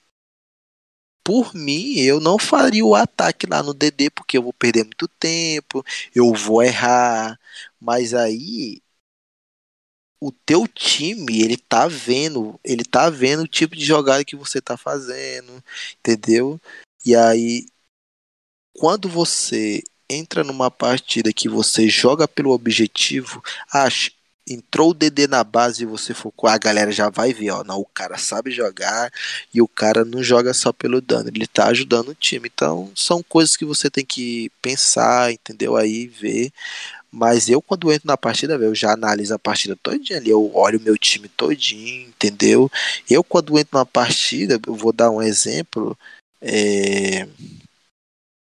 por 1.26 1.52
mim, 1.56 1.94
eu 1.98 2.20
não 2.20 2.38
faria 2.38 2.84
o 2.84 2.94
ataque 2.94 3.48
lá 3.48 3.60
no 3.60 3.74
DD, 3.74 4.10
porque 4.10 4.38
eu 4.38 4.44
vou 4.44 4.52
perder 4.52 4.84
muito 4.84 5.08
tempo, 5.08 5.84
eu 6.14 6.32
vou 6.32 6.62
errar. 6.62 7.36
Mas 7.80 8.14
aí 8.14 8.80
o 10.20 10.30
teu 10.30 10.68
time, 10.68 11.42
ele 11.42 11.56
tá 11.56 11.88
vendo, 11.88 12.58
ele 12.64 12.84
tá 12.84 13.10
vendo 13.10 13.42
o 13.42 13.48
tipo 13.48 13.74
de 13.74 13.84
jogada 13.84 14.24
que 14.24 14.36
você 14.36 14.60
tá 14.60 14.76
fazendo, 14.76 15.62
entendeu? 15.98 16.60
E 17.04 17.16
aí 17.16 17.66
quando 18.78 19.08
você 19.08 19.82
entra 20.08 20.44
numa 20.44 20.70
partida 20.70 21.32
que 21.32 21.48
você 21.48 21.88
joga 21.88 22.28
pelo 22.28 22.52
objetivo, 22.52 23.42
acho 23.72 24.12
entrou 24.48 24.90
o 24.90 24.94
DD 24.94 25.26
na 25.26 25.42
base 25.42 25.82
e 25.82 25.86
você 25.86 26.14
focou, 26.14 26.48
a 26.48 26.58
galera 26.58 26.92
já 26.92 27.10
vai 27.10 27.32
ver, 27.32 27.50
ó, 27.50 27.64
não, 27.64 27.80
o 27.80 27.86
cara 27.86 28.16
sabe 28.18 28.50
jogar 28.50 29.10
e 29.52 29.60
o 29.60 29.68
cara 29.68 30.04
não 30.04 30.22
joga 30.22 30.54
só 30.54 30.72
pelo 30.72 31.00
dano, 31.00 31.28
ele 31.28 31.46
tá 31.46 31.66
ajudando 31.68 32.10
o 32.10 32.14
time. 32.14 32.50
Então, 32.52 32.90
são 32.94 33.22
coisas 33.22 33.56
que 33.56 33.64
você 33.64 33.90
tem 33.90 34.04
que 34.04 34.50
pensar, 34.62 35.32
entendeu? 35.32 35.76
Aí 35.76 36.06
ver 36.06 36.52
mas 37.10 37.48
eu, 37.48 37.62
quando 37.62 37.90
entro 37.90 38.06
na 38.06 38.16
partida, 38.16 38.54
eu 38.56 38.74
já 38.74 38.92
analiso 38.92 39.32
a 39.34 39.38
partida 39.38 39.74
todinha 39.82 40.18
ali. 40.18 40.28
Eu 40.28 40.54
olho 40.54 40.78
o 40.78 40.82
meu 40.82 40.98
time 40.98 41.28
todinho, 41.30 42.08
entendeu? 42.08 42.70
Eu, 43.08 43.24
quando 43.24 43.58
entro 43.58 43.78
na 43.78 43.86
partida, 43.86 44.60
eu 44.66 44.74
vou 44.74 44.92
dar 44.92 45.10
um 45.10 45.22
exemplo. 45.22 45.96
É... 46.42 47.26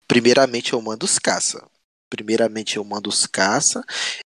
Primeiramente, 0.06 0.72
eu 0.74 0.82
mando 0.82 1.06
os 1.06 1.18
caça. 1.18 1.64
Primeiramente, 2.10 2.76
eu 2.76 2.84
mando 2.84 3.08
os 3.08 3.26
caça. 3.26 3.84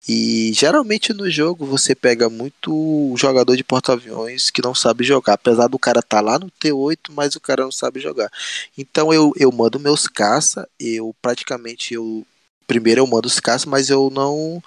E 0.09 0.53
geralmente 0.55 1.13
no 1.13 1.31
jogo 1.31 1.65
você 1.65 1.95
pega 1.95 2.29
muito 2.29 3.15
jogador 3.17 3.57
de 3.57 3.65
porta-aviões 3.65 4.51
que 4.51 4.63
não 4.63 4.75
sabe 4.75 5.05
jogar. 5.05 5.35
Apesar 5.35 5.69
do 5.69 5.79
cara 5.79 6.01
estar 6.01 6.19
tá 6.19 6.23
lá 6.23 6.39
no 6.39 6.51
T8, 6.51 7.11
mas 7.11 7.37
o 7.37 7.41
cara 7.41 7.63
não 7.63 7.73
sabe 7.73 8.01
jogar. 8.01 8.31
Então 8.77 9.13
eu, 9.13 9.33
eu 9.37 9.53
mando 9.53 9.79
meus 9.79 10.07
caça. 10.07 10.69
Eu 10.79 11.15
praticamente 11.23 11.95
eu 11.95 12.27
primeiro 12.67 13.01
eu 13.01 13.07
mando 13.07 13.27
os 13.27 13.41
caças, 13.41 13.65
mas 13.65 13.89
eu 13.91 14.11
não 14.11 14.63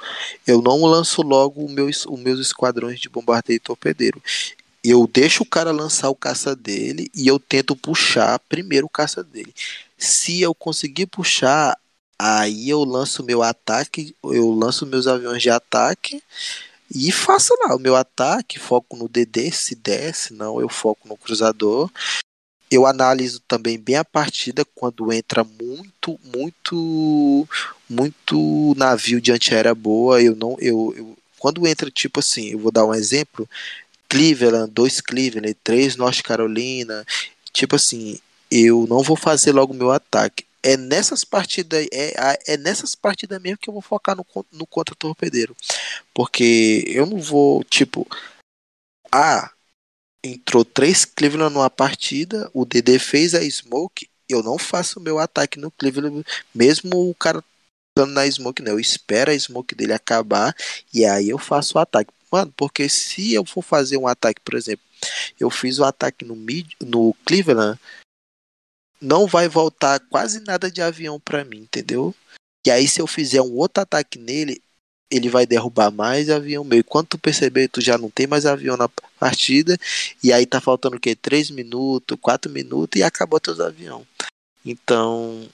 eu 0.48 0.62
não 0.62 0.84
lanço 0.84 1.22
logo 1.22 1.66
os 1.66 1.72
meus, 1.72 2.06
os 2.06 2.20
meus 2.20 2.40
esquadrões 2.40 3.00
de 3.00 3.10
bombardeio 3.10 3.58
e 3.58 3.60
torpedeiro. 3.60 4.22
Eu 4.84 5.08
deixo 5.08 5.44
o 5.44 5.46
cara 5.46 5.72
lançar 5.72 6.10
o 6.10 6.16
caça 6.16 6.56
dele 6.56 7.10
e 7.16 7.28
eu 7.28 7.40
tento 7.40 7.76
puxar 7.76 8.40
primeiro 8.50 8.88
o 8.88 8.90
caça 8.90 9.24
dele. 9.24 9.54
Se 9.96 10.42
eu 10.42 10.56
conseguir 10.56 11.06
puxar, 11.06 11.78
aí 12.22 12.70
eu 12.70 12.84
lanço 12.84 13.24
meu 13.24 13.42
ataque, 13.42 14.16
eu 14.24 14.52
lanço 14.52 14.86
meus 14.86 15.08
aviões 15.08 15.42
de 15.42 15.50
ataque 15.50 16.22
e 16.94 17.12
faço 17.12 17.54
lá 17.64 17.76
o 17.76 17.80
meu 17.80 17.96
ataque, 17.96 18.60
foco 18.60 18.96
no 18.98 19.08
DD, 19.08 19.52
se 19.52 19.76
der, 19.76 20.14
se 20.14 20.34
não 20.34 20.60
eu 20.60 20.70
foco 20.70 21.08
no 21.08 21.18
cruzador 21.18 21.90
eu 22.72 22.86
analiso 22.86 23.42
também 23.42 23.78
bem 23.78 23.98
a 23.98 24.06
partida 24.06 24.64
quando 24.74 25.12
entra 25.12 25.44
muito, 25.44 26.18
muito, 26.34 27.48
muito 27.90 28.74
navio 28.78 29.20
de 29.20 29.34
antiaérea 29.34 29.76
boa. 29.76 30.22
Eu 30.22 30.38
não, 30.38 30.56
eu, 30.58 30.94
eu, 30.96 31.18
quando 31.38 31.68
entra 31.68 31.92
tipo 31.92 32.22
assim, 32.22 32.52
eu 32.52 32.60
vou 32.60 32.72
dar 32.72 32.86
um 32.86 32.94
exemplo: 32.94 33.48
Cleveland, 34.08 34.72
dois 34.72 35.02
Cleveland, 35.02 35.54
três 35.62 35.98
North 35.98 36.22
Carolina, 36.22 37.06
tipo 37.52 37.76
assim, 37.76 38.18
eu 38.50 38.88
não 38.88 39.04
vou 39.04 39.18
fazer 39.18 39.52
logo 39.52 39.74
meu 39.74 39.92
ataque. 39.92 40.46
É 40.64 40.78
nessas 40.78 41.24
partidas, 41.24 41.88
é, 41.92 42.38
é 42.48 42.58
nessas 42.58 42.94
partidas 42.94 43.42
mesmo 43.42 43.58
que 43.58 43.70
eu 43.70 43.74
vou 43.74 43.82
focar 43.82 44.16
no, 44.16 44.26
no 44.52 44.68
contra 44.68 44.96
torpedeiro, 44.96 45.56
porque 46.14 46.84
eu 46.88 47.06
não 47.06 47.20
vou 47.20 47.64
tipo, 47.64 48.08
ah, 49.12 49.52
entrou 50.24 50.64
três 50.64 51.04
Cleveland 51.04 51.54
numa 51.54 51.70
partida, 51.70 52.50
o 52.54 52.66
DD 52.66 53.00
fez 53.00 53.34
a 53.34 53.42
smoke, 53.50 54.08
eu 54.30 54.44
não 54.44 54.58
faço 54.58 55.00
o 55.00 55.02
meu 55.02 55.20
ataque 55.20 55.60
no 55.60 55.72
Cleveland, 55.72 56.24
mesmo 56.54 57.10
o 57.10 57.16
cara 57.16 57.44
estando 57.92 58.14
na 58.14 58.30
smoke, 58.30 58.62
não. 58.62 58.74
Eu 58.74 58.80
espero 58.80 59.32
a 59.32 59.38
smoke 59.38 59.76
dele 59.76 59.94
acabar 59.94 60.56
e 60.94 61.06
aí 61.06 61.30
eu 61.30 61.38
faço 61.38 61.78
o 61.78 61.82
ataque. 61.82 62.12
Mano, 62.32 62.54
porque 62.56 62.88
se 62.88 63.34
eu 63.34 63.46
for 63.46 63.62
fazer 63.62 63.98
um 63.98 64.08
ataque, 64.08 64.40
por 64.42 64.56
exemplo, 64.56 64.86
eu 65.40 65.50
fiz 65.50 65.80
o 65.80 65.84
ataque 65.84 66.24
no, 66.24 66.36
mid, 66.36 66.72
no 66.80 67.14
Cleveland, 67.26 67.80
não 69.02 69.26
vai 69.26 69.48
voltar 69.48 70.00
quase 70.00 70.42
nada 70.42 70.70
de 70.70 70.82
avião 70.82 71.20
para 71.20 71.44
mim, 71.44 71.60
entendeu? 71.60 72.16
E 72.66 72.70
aí 72.70 72.88
se 72.88 73.02
eu 73.02 73.08
fizer 73.08 73.42
um 73.42 73.56
outro 73.56 73.82
ataque 73.82 74.20
nele, 74.20 74.62
ele 75.10 75.28
vai 75.28 75.46
derrubar 75.46 75.92
mais 75.92 76.30
avião 76.30 76.64
meu. 76.64 76.80
E 76.80 76.84
quando 76.84 77.08
tu 77.08 77.18
perceber, 77.18 77.68
tu 77.68 77.82
já 77.82 77.98
não 77.98 78.10
tem 78.10 78.28
mais 78.28 78.46
avião 78.46 78.78
na 78.78 78.88
partida, 79.20 79.78
e 80.24 80.32
aí 80.32 80.46
tá 80.46 80.62
faltando 80.62 80.96
o 80.96 81.00
quê? 81.00 81.16
3 81.16 81.50
minutos, 81.50 82.18
4 82.22 82.50
minutos 82.52 83.00
e 83.00 83.04
acabou 83.04 83.40
teus 83.40 83.60
avião. 83.60 84.06
Então, 84.66 85.48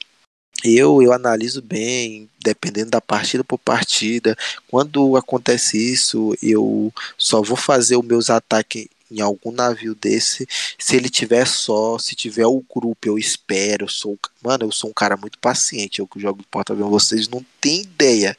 eu 0.63 1.01
eu 1.01 1.13
analiso 1.13 1.61
bem, 1.61 2.29
dependendo 2.43 2.91
da 2.91 3.01
partida 3.01 3.43
por 3.43 3.57
partida. 3.57 4.35
Quando 4.67 5.15
acontece 5.15 5.77
isso, 5.77 6.35
eu 6.41 6.93
só 7.17 7.41
vou 7.41 7.57
fazer 7.57 7.95
os 7.95 8.05
meus 8.05 8.29
ataques 8.29 8.87
em 9.11 9.21
algum 9.21 9.51
navio 9.51 9.95
desse, 9.95 10.47
se 10.77 10.95
ele 10.95 11.09
tiver 11.09 11.45
só, 11.47 11.97
se 11.97 12.15
tiver 12.15 12.45
o 12.45 12.63
grupo, 12.69 13.07
eu 13.07 13.17
espero, 13.17 13.85
eu 13.85 13.89
sou, 13.89 14.17
mano, 14.43 14.65
eu 14.65 14.71
sou 14.71 14.89
um 14.89 14.93
cara 14.93 15.17
muito 15.17 15.39
paciente, 15.39 15.99
eu 15.99 16.07
que 16.07 16.19
jogo 16.19 16.43
porta-avião, 16.51 16.89
vocês 16.89 17.27
não 17.27 17.45
têm 17.61 17.81
ideia. 17.81 18.35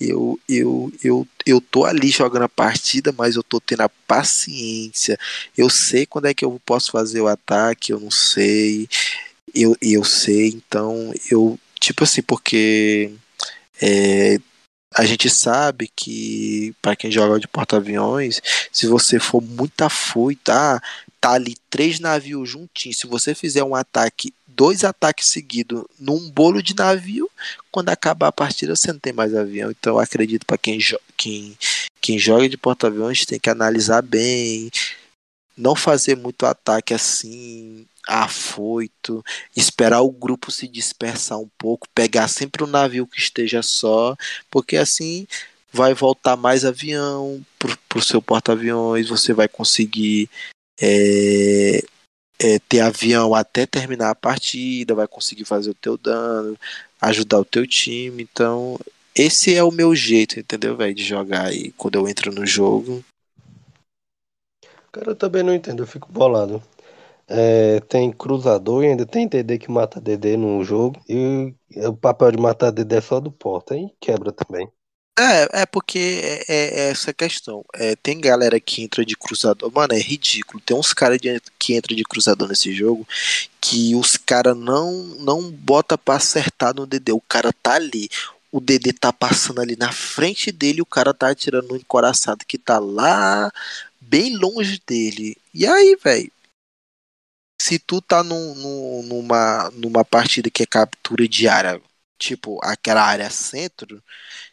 Eu, 0.00 0.40
eu, 0.48 0.90
eu, 1.04 1.28
eu 1.44 1.60
tô 1.60 1.84
ali 1.84 2.08
jogando 2.08 2.44
a 2.44 2.48
partida, 2.48 3.12
mas 3.12 3.36
eu 3.36 3.42
tô 3.42 3.60
tendo 3.60 3.82
a 3.82 3.88
paciência. 3.88 5.18
Eu 5.56 5.68
sei 5.68 6.06
quando 6.06 6.26
é 6.26 6.32
que 6.32 6.44
eu 6.44 6.60
posso 6.64 6.90
fazer 6.90 7.20
o 7.20 7.28
ataque, 7.28 7.92
eu 7.92 8.00
não 8.00 8.10
sei. 8.10 8.88
Eu, 9.54 9.76
eu 9.82 10.02
sei, 10.04 10.48
então 10.48 11.12
eu, 11.30 11.58
tipo 11.78 12.04
assim, 12.04 12.22
porque 12.22 13.12
é, 13.82 14.38
a 14.94 15.04
gente 15.04 15.30
sabe 15.30 15.88
que 15.94 16.74
para 16.82 16.96
quem 16.96 17.10
joga 17.10 17.38
de 17.38 17.46
porta-aviões, 17.46 18.40
se 18.72 18.86
você 18.86 19.18
for 19.18 19.40
muito 19.40 19.80
afoito, 19.82 20.42
tá, 20.44 20.82
tá 21.20 21.32
ali 21.32 21.56
três 21.68 22.00
navios 22.00 22.48
juntinhos, 22.48 22.98
se 22.98 23.06
você 23.06 23.34
fizer 23.34 23.62
um 23.62 23.74
ataque 23.74 24.34
dois 24.60 24.84
ataques 24.84 25.28
seguidos 25.28 25.84
num 25.98 26.30
bolo 26.30 26.62
de 26.62 26.74
navio, 26.74 27.30
quando 27.70 27.88
acabar 27.88 28.28
a 28.28 28.32
partida 28.32 28.76
você 28.76 28.92
não 28.92 29.00
tem 29.00 29.12
mais 29.12 29.34
avião. 29.34 29.70
Então 29.70 29.94
eu 29.94 29.98
acredito 29.98 30.44
para 30.44 30.58
quem, 30.58 30.78
jo 30.78 30.98
quem, 31.16 31.56
quem 32.00 32.18
joga 32.18 32.48
de 32.48 32.58
porta-aviões 32.58 33.24
tem 33.24 33.38
que 33.38 33.48
analisar 33.48 34.02
bem, 34.02 34.70
não 35.56 35.74
fazer 35.74 36.16
muito 36.16 36.44
ataque 36.44 36.92
assim, 36.92 37.86
afoito, 38.06 39.24
esperar 39.56 40.00
o 40.00 40.10
grupo 40.10 40.50
se 40.50 40.66
dispersar 40.66 41.38
um 41.38 41.48
pouco, 41.58 41.88
pegar 41.94 42.28
sempre 42.28 42.64
um 42.64 42.66
navio 42.66 43.06
que 43.06 43.18
esteja 43.18 43.62
só, 43.62 44.16
porque 44.50 44.76
assim 44.76 45.26
vai 45.72 45.94
voltar 45.94 46.36
mais 46.36 46.64
avião 46.64 47.40
para 47.58 47.98
o 47.98 48.02
seu 48.02 48.20
porta-aviões, 48.20 49.08
você 49.08 49.32
vai 49.32 49.46
conseguir 49.46 50.28
é, 50.80 51.82
é, 52.40 52.58
ter 52.68 52.80
avião 52.80 53.34
até 53.34 53.66
terminar 53.66 54.10
a 54.10 54.14
partida, 54.14 54.94
vai 54.94 55.06
conseguir 55.06 55.44
fazer 55.44 55.70
o 55.70 55.74
teu 55.74 55.96
dano, 55.96 56.58
ajudar 57.00 57.38
o 57.38 57.44
teu 57.44 57.66
time. 57.66 58.22
Então, 58.22 58.78
esse 59.14 59.54
é 59.54 59.62
o 59.62 59.70
meu 59.70 59.94
jeito, 59.94 60.40
entendeu, 60.40 60.76
velho, 60.76 60.94
de 60.94 61.04
jogar 61.04 61.46
aí 61.46 61.72
quando 61.72 61.96
eu 61.96 62.08
entro 62.08 62.32
no 62.32 62.46
jogo. 62.46 63.04
Cara, 64.90 65.10
eu 65.10 65.16
também 65.16 65.42
não 65.42 65.54
entendo, 65.54 65.82
eu 65.82 65.86
fico 65.86 66.10
bolado. 66.10 66.62
É, 67.32 67.78
tem 67.80 68.10
cruzador 68.10 68.82
e 68.82 68.88
ainda 68.88 69.06
tem 69.06 69.28
DD 69.28 69.58
que 69.58 69.70
mata 69.70 70.00
DD 70.00 70.36
no 70.36 70.64
jogo. 70.64 71.00
E 71.08 71.54
o 71.86 71.96
papel 71.96 72.32
de 72.32 72.38
matar 72.38 72.72
DD 72.72 72.96
é 72.96 73.00
só 73.00 73.20
do 73.20 73.30
porta, 73.30 73.74
aí 73.74 73.88
quebra 74.00 74.32
também. 74.32 74.68
É, 75.18 75.62
é 75.62 75.66
porque 75.66 75.98
é, 75.98 76.44
é, 76.48 76.80
é 76.80 76.90
essa 76.90 77.12
questão. 77.12 77.64
É, 77.74 77.94
tem 77.94 78.20
galera 78.20 78.58
que 78.58 78.82
entra 78.82 79.04
de 79.04 79.14
cruzador. 79.14 79.70
Mano, 79.72 79.92
é 79.92 79.98
ridículo. 79.98 80.60
Tem 80.64 80.76
uns 80.76 80.92
caras 80.92 81.18
que 81.58 81.74
entra 81.74 81.94
de 81.94 82.02
cruzador 82.04 82.48
nesse 82.48 82.72
jogo 82.72 83.06
que 83.60 83.94
os 83.94 84.16
caras 84.16 84.56
não, 84.56 84.90
não 85.20 85.50
bota 85.50 85.98
pra 85.98 86.16
acertar 86.16 86.74
no 86.74 86.86
DD. 86.86 87.12
O 87.12 87.20
cara 87.20 87.52
tá 87.62 87.74
ali. 87.74 88.08
O 88.50 88.60
DD 88.60 88.92
tá 88.94 89.12
passando 89.12 89.60
ali 89.60 89.76
na 89.76 89.92
frente 89.92 90.50
dele. 90.50 90.82
O 90.82 90.86
cara 90.86 91.12
tá 91.12 91.28
atirando 91.28 91.74
um 91.74 91.76
encoraçado 91.76 92.44
que 92.46 92.56
tá 92.56 92.78
lá, 92.78 93.52
bem 94.00 94.36
longe 94.36 94.80
dele. 94.86 95.36
E 95.52 95.66
aí, 95.66 95.96
velho? 96.02 96.32
Se 97.70 97.78
tu 97.78 98.02
tá 98.02 98.24
num, 98.24 98.52
num, 98.56 99.02
numa, 99.04 99.70
numa 99.70 100.04
partida 100.04 100.50
que 100.50 100.64
é 100.64 100.66
captura 100.66 101.28
diária 101.28 101.80
tipo, 102.18 102.58
aquela 102.64 103.00
área 103.00 103.30
centro, 103.30 104.02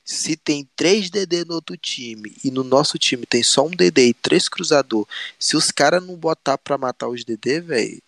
se 0.06 0.38
tem 0.38 0.70
três 0.76 1.10
DD 1.10 1.44
no 1.44 1.56
outro 1.56 1.76
time 1.76 2.38
e 2.44 2.52
no 2.52 2.64
nosso 2.64 3.00
time 3.00 3.26
tem 3.26 3.42
só 3.42 3.66
um 3.66 3.72
DD 3.72 4.10
e 4.10 4.14
três 4.14 4.48
cruzador, 4.48 5.08
se 5.40 5.58
os 5.58 5.72
caras 5.72 6.06
não 6.06 6.16
botar 6.16 6.60
pra 6.60 6.78
matar 6.78 7.08
os 7.08 7.26
DD, 7.26 7.60
velho, 7.62 8.04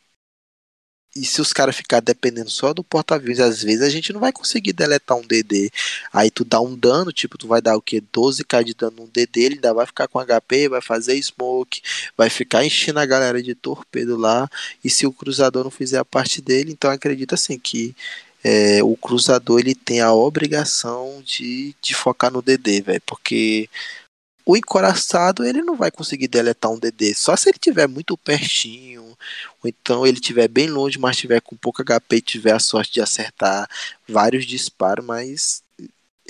e 1.15 1.25
se 1.25 1.41
os 1.41 1.51
caras 1.51 1.75
ficar 1.75 1.99
dependendo 2.01 2.49
só 2.49 2.73
do 2.73 2.83
porta-aviões, 2.83 3.39
às 3.39 3.63
vezes 3.63 3.81
a 3.81 3.89
gente 3.89 4.13
não 4.13 4.19
vai 4.19 4.31
conseguir 4.31 4.73
deletar 4.73 5.17
um 5.17 5.25
DD. 5.25 5.71
Aí 6.13 6.29
tu 6.29 6.45
dá 6.45 6.61
um 6.61 6.75
dano, 6.75 7.11
tipo, 7.11 7.37
tu 7.37 7.47
vai 7.47 7.61
dar 7.61 7.75
o 7.75 7.81
que? 7.81 7.99
12k 7.99 8.63
de 8.63 8.73
dano 8.75 8.97
no 8.97 9.07
DD, 9.07 9.41
ele 9.41 9.55
ainda 9.55 9.73
vai 9.73 9.85
ficar 9.85 10.07
com 10.07 10.19
HP, 10.23 10.69
vai 10.69 10.81
fazer 10.81 11.21
smoke, 11.21 11.81
vai 12.15 12.29
ficar 12.29 12.63
enchendo 12.63 12.99
a 12.99 13.05
galera 13.05 13.41
de 13.41 13.55
torpedo 13.55 14.15
lá. 14.15 14.47
E 14.83 14.89
se 14.89 15.07
o 15.07 15.11
cruzador 15.11 15.63
não 15.63 15.71
fizer 15.71 15.97
a 15.97 16.05
parte 16.05 16.41
dele, 16.41 16.71
então 16.71 16.91
acredita 16.91 17.35
assim 17.35 17.57
que 17.57 17.95
é, 18.43 18.81
o 18.83 18.95
cruzador 18.95 19.59
ele 19.59 19.75
tem 19.75 20.01
a 20.01 20.13
obrigação 20.13 21.21
de, 21.25 21.75
de 21.81 21.93
focar 21.93 22.31
no 22.31 22.41
DD, 22.41 22.81
velho, 22.81 23.01
porque 23.05 23.69
o 24.45 24.55
encoraçado 24.57 25.45
ele 25.45 25.61
não 25.61 25.75
vai 25.75 25.91
conseguir 25.91 26.27
deletar 26.27 26.71
um 26.71 26.79
DD, 26.79 27.13
só 27.13 27.35
se 27.35 27.49
ele 27.49 27.59
tiver 27.59 27.87
muito 27.87 28.17
pertinho, 28.17 29.08
ou 29.63 29.69
então 29.69 30.05
ele 30.05 30.19
tiver 30.19 30.47
bem 30.47 30.67
longe, 30.67 30.99
mas 30.99 31.17
tiver 31.17 31.41
com 31.41 31.55
pouco 31.55 31.83
HP 31.83 32.17
e 32.17 32.21
tiver 32.21 32.53
a 32.53 32.59
sorte 32.59 32.93
de 32.93 33.01
acertar 33.01 33.67
vários 34.07 34.45
disparos, 34.45 35.05
mas 35.05 35.63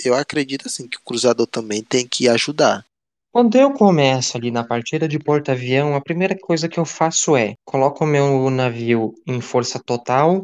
eu 0.04 0.14
acredito 0.14 0.66
assim 0.66 0.88
que 0.88 0.96
o 0.96 1.02
cruzador 1.02 1.46
também 1.46 1.82
tem 1.82 2.06
que 2.06 2.28
ajudar. 2.28 2.84
Quando 3.32 3.54
eu 3.56 3.72
começo 3.72 4.36
ali 4.36 4.50
na 4.50 4.64
partida 4.64 5.06
de 5.06 5.18
porta-avião, 5.18 5.94
a 5.94 6.00
primeira 6.00 6.36
coisa 6.36 6.68
que 6.68 6.80
eu 6.80 6.84
faço 6.84 7.36
é 7.36 7.54
coloco 7.64 8.04
o 8.04 8.06
meu 8.06 8.50
navio 8.50 9.14
em 9.24 9.40
força 9.40 9.78
total 9.78 10.42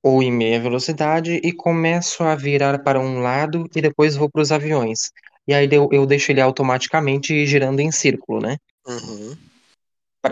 ou 0.00 0.22
em 0.22 0.30
meia 0.30 0.60
velocidade 0.60 1.40
e 1.42 1.52
começo 1.52 2.22
a 2.22 2.36
virar 2.36 2.78
para 2.78 3.00
um 3.00 3.20
lado 3.20 3.68
e 3.74 3.82
depois 3.82 4.14
vou 4.14 4.30
para 4.30 4.42
os 4.42 4.52
aviões. 4.52 5.10
E 5.46 5.52
aí 5.52 5.68
eu, 5.72 5.88
eu 5.90 6.06
deixo 6.06 6.30
ele 6.30 6.40
automaticamente 6.40 7.44
girando 7.46 7.80
em 7.80 7.90
círculo, 7.90 8.40
né? 8.40 8.58
Uhum. 8.86 9.36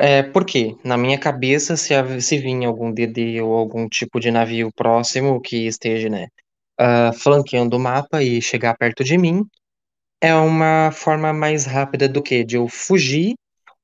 É, 0.01 0.23
por 0.23 0.45
quê? 0.45 0.77
Na 0.85 0.97
minha 0.97 1.19
cabeça, 1.19 1.77
se, 1.77 1.95
se 2.21 2.39
vir 2.39 2.65
algum 2.65 2.93
DD 2.93 3.41
ou 3.41 3.55
algum 3.55 3.89
tipo 3.89 4.21
de 4.21 4.31
navio 4.31 4.71
próximo 4.75 5.41
que 5.41 5.67
esteja, 5.67 6.09
né, 6.09 6.29
uh, 6.81 7.13
flanqueando 7.19 7.77
o 7.77 7.81
mapa 7.81 8.23
e 8.23 8.41
chegar 8.43 8.77
perto 8.77 9.05
de 9.05 9.19
mim, 9.19 9.45
é 10.21 10.35
uma 10.35 10.91
forma 10.93 11.33
mais 11.33 11.67
rápida 11.67 12.09
do 12.09 12.23
que 12.23 12.45
de 12.45 12.57
eu 12.57 12.69
fugir 12.69 13.35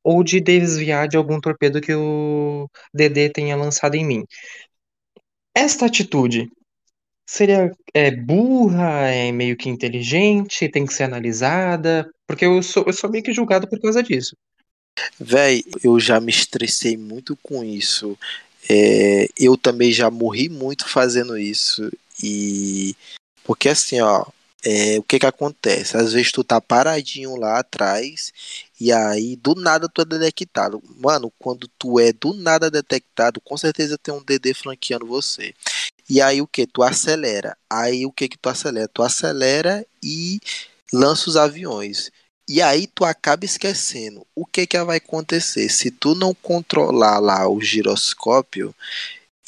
ou 0.05 0.25
de 0.25 0.41
desviar 0.41 1.09
de 1.09 1.17
algum 1.17 1.41
torpedo 1.41 1.81
que 1.81 1.95
o 1.95 2.69
DD 2.95 3.31
tenha 3.31 3.57
lançado 3.57 3.95
em 3.95 4.05
mim. 4.05 4.25
Esta 5.55 5.87
atitude 5.87 6.51
seria 7.27 7.71
é, 7.95 8.11
burra, 8.11 9.09
é 9.09 9.33
meio 9.33 9.57
que 9.57 9.69
inteligente, 9.69 10.69
tem 10.69 10.87
que 10.87 10.95
ser 10.95 11.05
analisada, 11.05 12.11
porque 12.27 12.45
eu 12.47 12.63
sou, 12.63 12.85
eu 12.87 12.93
sou 12.93 13.11
meio 13.11 13.25
que 13.25 13.33
julgado 13.33 13.69
por 13.69 13.81
causa 13.81 14.03
disso. 14.03 14.37
Véi, 15.19 15.65
eu 15.83 15.99
já 15.99 16.21
me 16.21 16.31
estressei 16.31 16.97
muito 16.97 17.37
com 17.43 17.65
isso. 17.65 18.19
É, 18.69 19.29
eu 19.39 19.57
também 19.57 19.93
já 19.93 20.11
morri 20.11 20.49
muito 20.49 20.89
fazendo 20.89 21.37
isso. 21.39 21.91
E. 22.23 22.95
Porque 23.45 23.69
assim, 23.69 24.01
ó. 24.01 24.25
É, 24.65 24.97
o 24.97 25.03
que 25.03 25.19
que 25.19 25.27
acontece? 25.27 25.97
Às 25.97 26.13
vezes 26.13 26.31
tu 26.31 26.45
tá 26.45 26.61
paradinho 26.61 27.35
lá 27.35 27.59
atrás 27.59 28.33
e 28.81 28.93
aí 28.93 29.35
do 29.35 29.57
nada 29.57 29.89
tu 29.89 30.03
é 30.03 30.05
detectado. 30.05 30.81
Mano, 30.99 31.33
quando 31.37 31.67
tu 31.77 31.99
é 31.99 32.13
do 32.13 32.33
nada 32.33 32.71
detectado, 32.71 33.41
com 33.41 33.57
certeza 33.57 33.99
tem 33.99 34.15
um 34.15 34.23
DD 34.23 34.55
flanqueando 34.55 35.05
você. 35.05 35.53
E 36.09 36.21
aí 36.21 36.41
o 36.41 36.47
que? 36.47 36.67
Tu 36.67 36.83
acelera. 36.83 37.57
Aí 37.69 38.07
o 38.07 38.13
que 38.13 38.29
que 38.29 38.39
tu 38.39 38.49
acelera? 38.49 38.87
Tu 38.87 39.03
acelera 39.03 39.85
e 40.03 40.39
lança 40.93 41.29
os 41.29 41.37
aviões. 41.37 42.13
E 42.49 42.61
aí 42.61 42.87
tu 42.87 43.05
acaba 43.05 43.45
esquecendo. 43.45 44.27
O 44.35 44.45
que 44.45 44.67
que 44.67 44.83
vai 44.85 44.97
acontecer? 44.99 45.69
Se 45.69 45.91
tu 45.91 46.15
não 46.15 46.35
controlar 46.35 47.19
lá 47.19 47.49
o 47.49 47.61
giroscópio 47.61 48.75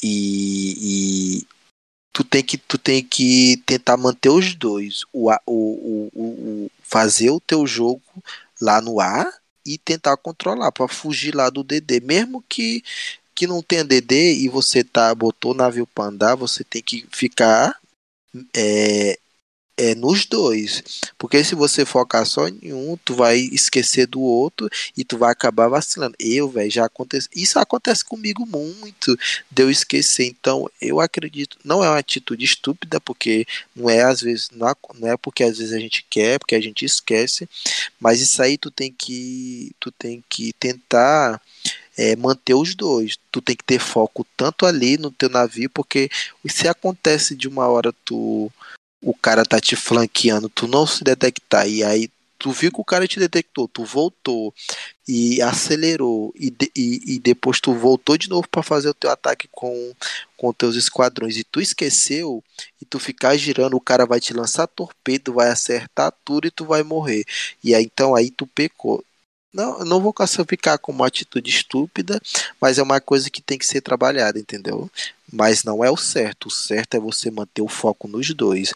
e, 0.01 1.41
e 1.41 1.47
tu 2.13 2.23
tem 2.23 2.43
que 2.43 2.57
tu 2.57 2.77
tem 2.77 3.03
que 3.03 3.61
tentar 3.65 3.97
manter 3.97 4.29
os 4.29 4.55
dois, 4.55 5.03
o, 5.11 5.29
o, 5.45 6.09
o, 6.13 6.21
o 6.65 6.71
fazer 6.81 7.29
o 7.29 7.41
teu 7.41 7.67
jogo 7.67 8.01
lá 8.61 8.81
no 8.81 8.99
ar 8.99 9.31
e 9.65 9.77
tentar 9.77 10.15
controlar 10.17 10.71
para 10.71 10.87
fugir 10.87 11.35
lá 11.35 11.49
do 11.49 11.63
DD, 11.63 11.99
mesmo 12.01 12.43
que 12.47 12.83
que 13.35 13.45
não 13.45 13.61
tenha 13.61 13.83
DD 13.83 14.35
e 14.35 14.47
você 14.47 14.81
tá 14.81 15.13
botou 15.13 15.53
navio 15.53 15.85
para 15.85 16.05
andar, 16.05 16.35
você 16.35 16.63
tem 16.63 16.81
que 16.81 17.05
ficar 17.11 17.77
é, 18.55 19.19
é 19.77 19.93
nos 19.93 20.25
dois. 20.25 20.83
Porque 21.17 21.43
se 21.43 21.55
você 21.55 21.85
focar 21.85 22.25
só 22.25 22.47
em 22.47 22.73
um, 22.73 22.97
tu 23.03 23.13
vai 23.13 23.37
esquecer 23.37 24.07
do 24.07 24.21
outro 24.21 24.69
e 24.95 25.03
tu 25.03 25.17
vai 25.17 25.31
acabar 25.31 25.67
vacilando. 25.67 26.15
Eu, 26.19 26.49
velho, 26.49 26.71
já 26.71 26.85
acontece. 26.85 27.27
Isso 27.35 27.59
acontece 27.59 28.03
comigo 28.03 28.45
muito, 28.45 29.17
de 29.51 29.63
eu 29.63 29.69
esquecer. 29.69 30.25
Então, 30.25 30.69
eu 30.81 30.99
acredito, 30.99 31.57
não 31.63 31.83
é 31.83 31.89
uma 31.89 31.99
atitude 31.99 32.45
estúpida, 32.45 32.99
porque 33.01 33.45
não 33.75 33.89
é 33.89 34.03
às 34.03 34.21
vezes, 34.21 34.49
não 34.51 34.67
é 35.09 35.17
porque 35.17 35.43
às 35.43 35.57
vezes 35.57 35.73
a 35.73 35.79
gente 35.79 36.05
quer, 36.09 36.39
porque 36.39 36.55
a 36.55 36.61
gente 36.61 36.85
esquece, 36.85 37.47
mas 37.99 38.21
isso 38.21 38.41
aí 38.41 38.57
tu 38.57 38.71
tem 38.71 38.91
que 38.91 39.71
tu 39.79 39.91
tem 39.91 40.23
que 40.29 40.53
tentar 40.53 41.41
é, 41.97 42.15
manter 42.15 42.53
os 42.53 42.75
dois. 42.75 43.17
Tu 43.31 43.41
tem 43.41 43.55
que 43.55 43.63
ter 43.63 43.79
foco 43.79 44.25
tanto 44.37 44.65
ali 44.65 44.97
no 44.97 45.11
teu 45.11 45.29
navio, 45.29 45.69
porque 45.69 46.09
se 46.47 46.67
acontece 46.67 47.35
de 47.35 47.47
uma 47.47 47.67
hora 47.67 47.93
tu 48.03 48.51
o 49.05 49.13
cara 49.13 49.45
tá 49.45 49.61
te 49.61 49.75
flanqueando, 49.75 50.49
tu 50.49 50.67
não 50.67 50.87
se 50.87 51.03
detectar, 51.03 51.69
e 51.69 51.83
aí 51.83 52.09
tu 52.39 52.51
viu 52.51 52.71
que 52.71 52.81
o 52.81 52.85
cara 52.85 53.07
te 53.07 53.19
detectou, 53.19 53.67
tu 53.67 53.85
voltou 53.85 54.51
e 55.07 55.39
acelerou, 55.43 56.33
e, 56.35 56.49
de, 56.49 56.71
e, 56.75 57.13
e, 57.13 57.19
depois 57.19 57.59
tu 57.59 57.71
voltou 57.71 58.17
de 58.17 58.27
novo 58.27 58.47
para 58.49 58.63
fazer 58.63 58.89
o 58.89 58.93
teu 58.95 59.11
ataque 59.11 59.47
com, 59.51 59.93
com 60.35 60.51
teus 60.51 60.75
esquadrões, 60.75 61.37
e 61.37 61.43
tu 61.43 61.61
esqueceu, 61.61 62.43
e 62.81 62.85
tu 62.85 62.97
ficar 62.97 63.37
girando, 63.37 63.77
o 63.77 63.81
cara 63.81 64.07
vai 64.07 64.19
te 64.19 64.33
lançar 64.33 64.65
torpedo, 64.65 65.33
vai 65.33 65.49
acertar 65.49 66.11
tudo 66.25 66.47
e 66.47 66.51
tu 66.51 66.65
vai 66.65 66.81
morrer. 66.81 67.23
E 67.63 67.75
aí 67.75 67.83
então 67.83 68.15
aí 68.15 68.31
tu 68.31 68.47
pecou. 68.47 69.03
Não, 69.55 69.79
não 69.85 70.01
vou 70.01 70.11
classificar 70.11 70.77
como 70.77 70.99
uma 70.99 71.07
atitude 71.07 71.49
estúpida, 71.49 72.19
mas 72.59 72.77
é 72.77 72.83
uma 72.83 72.99
coisa 72.99 73.29
que 73.29 73.41
tem 73.41 73.57
que 73.57 73.65
ser 73.65 73.79
trabalhada, 73.79 74.37
entendeu? 74.37 74.91
Mas 75.31 75.63
não 75.63 75.81
é 75.81 75.89
o 75.89 75.95
certo. 75.95 76.47
O 76.47 76.51
certo 76.51 76.97
é 76.97 76.99
você 76.99 77.31
manter 77.31 77.61
o 77.61 77.69
foco 77.69 78.05
nos 78.05 78.29
dois. 78.33 78.73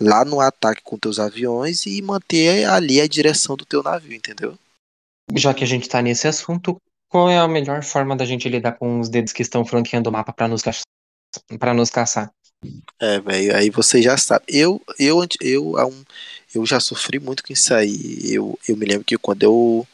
Lá 0.00 0.24
no 0.24 0.40
ataque 0.40 0.80
com 0.82 0.98
teus 0.98 1.18
aviões 1.18 1.84
e 1.84 2.00
manter 2.00 2.64
ali 2.64 2.98
a 2.98 3.06
direção 3.06 3.56
do 3.56 3.66
teu 3.66 3.82
navio, 3.82 4.14
entendeu? 4.14 4.58
Já 5.34 5.52
que 5.52 5.64
a 5.64 5.66
gente 5.66 5.86
tá 5.86 6.00
nesse 6.00 6.26
assunto, 6.26 6.80
qual 7.10 7.28
é 7.28 7.36
a 7.36 7.46
melhor 7.46 7.82
forma 7.82 8.16
da 8.16 8.24
gente 8.24 8.48
lidar 8.48 8.72
com 8.72 9.00
os 9.00 9.10
dedos 9.10 9.34
que 9.34 9.42
estão 9.42 9.66
flanqueando 9.66 10.08
o 10.08 10.12
mapa 10.12 10.32
para 10.32 10.48
nos, 10.48 10.62
para 11.58 11.74
nos 11.74 11.90
caçar? 11.90 12.32
É, 12.98 13.20
velho, 13.20 13.54
aí 13.54 13.68
você 13.68 14.00
já 14.00 14.16
sabe. 14.16 14.46
Eu, 14.48 14.80
eu, 14.98 15.26
eu, 15.42 15.76
há 15.76 15.86
um, 15.86 16.04
eu 16.54 16.64
já 16.64 16.80
sofri 16.80 17.18
muito 17.18 17.42
com 17.42 17.52
isso 17.52 17.74
aí. 17.74 18.20
Eu, 18.32 18.58
eu 18.68 18.76
me 18.76 18.86
lembro 18.86 19.04
que 19.04 19.18
quando 19.18 19.42
eu, 19.42 19.86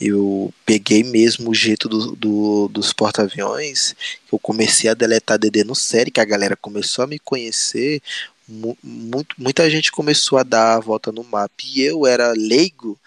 eu 0.00 0.52
peguei 0.66 1.02
mesmo 1.02 1.50
o 1.50 1.54
jeito 1.54 1.88
do, 1.88 2.14
do 2.16 2.68
dos 2.68 2.92
porta-aviões, 2.92 3.94
eu 4.32 4.38
comecei 4.38 4.90
a 4.90 4.94
deletar 4.94 5.38
DD 5.38 5.64
no 5.64 5.74
série, 5.74 6.10
que 6.10 6.20
a 6.20 6.24
galera 6.24 6.56
começou 6.56 7.04
a 7.04 7.06
me 7.06 7.18
conhecer, 7.18 8.02
mu 8.48 8.76
muito, 8.82 9.34
muita 9.38 9.70
gente 9.70 9.92
começou 9.92 10.38
a 10.38 10.42
dar 10.42 10.76
a 10.76 10.80
volta 10.80 11.12
no 11.12 11.24
mapa. 11.24 11.54
E 11.64 11.82
eu 11.82 12.06
era 12.06 12.32
leigo, 12.32 12.98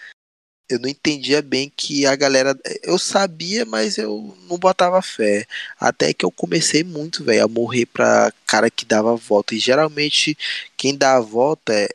eu 0.70 0.80
não 0.80 0.89
entendia 0.89 1.41
bem 1.41 1.72
que 1.76 2.06
a 2.06 2.16
galera. 2.16 2.58
Eu 2.84 2.97
sabia, 2.97 3.66
mas 3.66 3.97
eu 3.97 4.36
não 4.49 4.58
botava 4.58 5.01
fé. 5.01 5.45
Até 5.80 6.14
que 6.14 6.26
eu 6.26 6.32
comecei 6.32 6.84
muito, 6.84 7.24
velho, 7.24 7.43
a 7.45 7.47
morrer 7.47 7.86
pra 7.86 8.32
cara 8.47 8.70
que 8.72 8.86
dava 8.86 9.14
a 9.14 9.16
volta. 9.16 9.56
E 9.56 9.60
geralmente 9.60 10.38
quem 10.78 10.97
dá 10.97 11.16
a 11.18 11.22
volta 11.22 11.74
é 11.74 11.89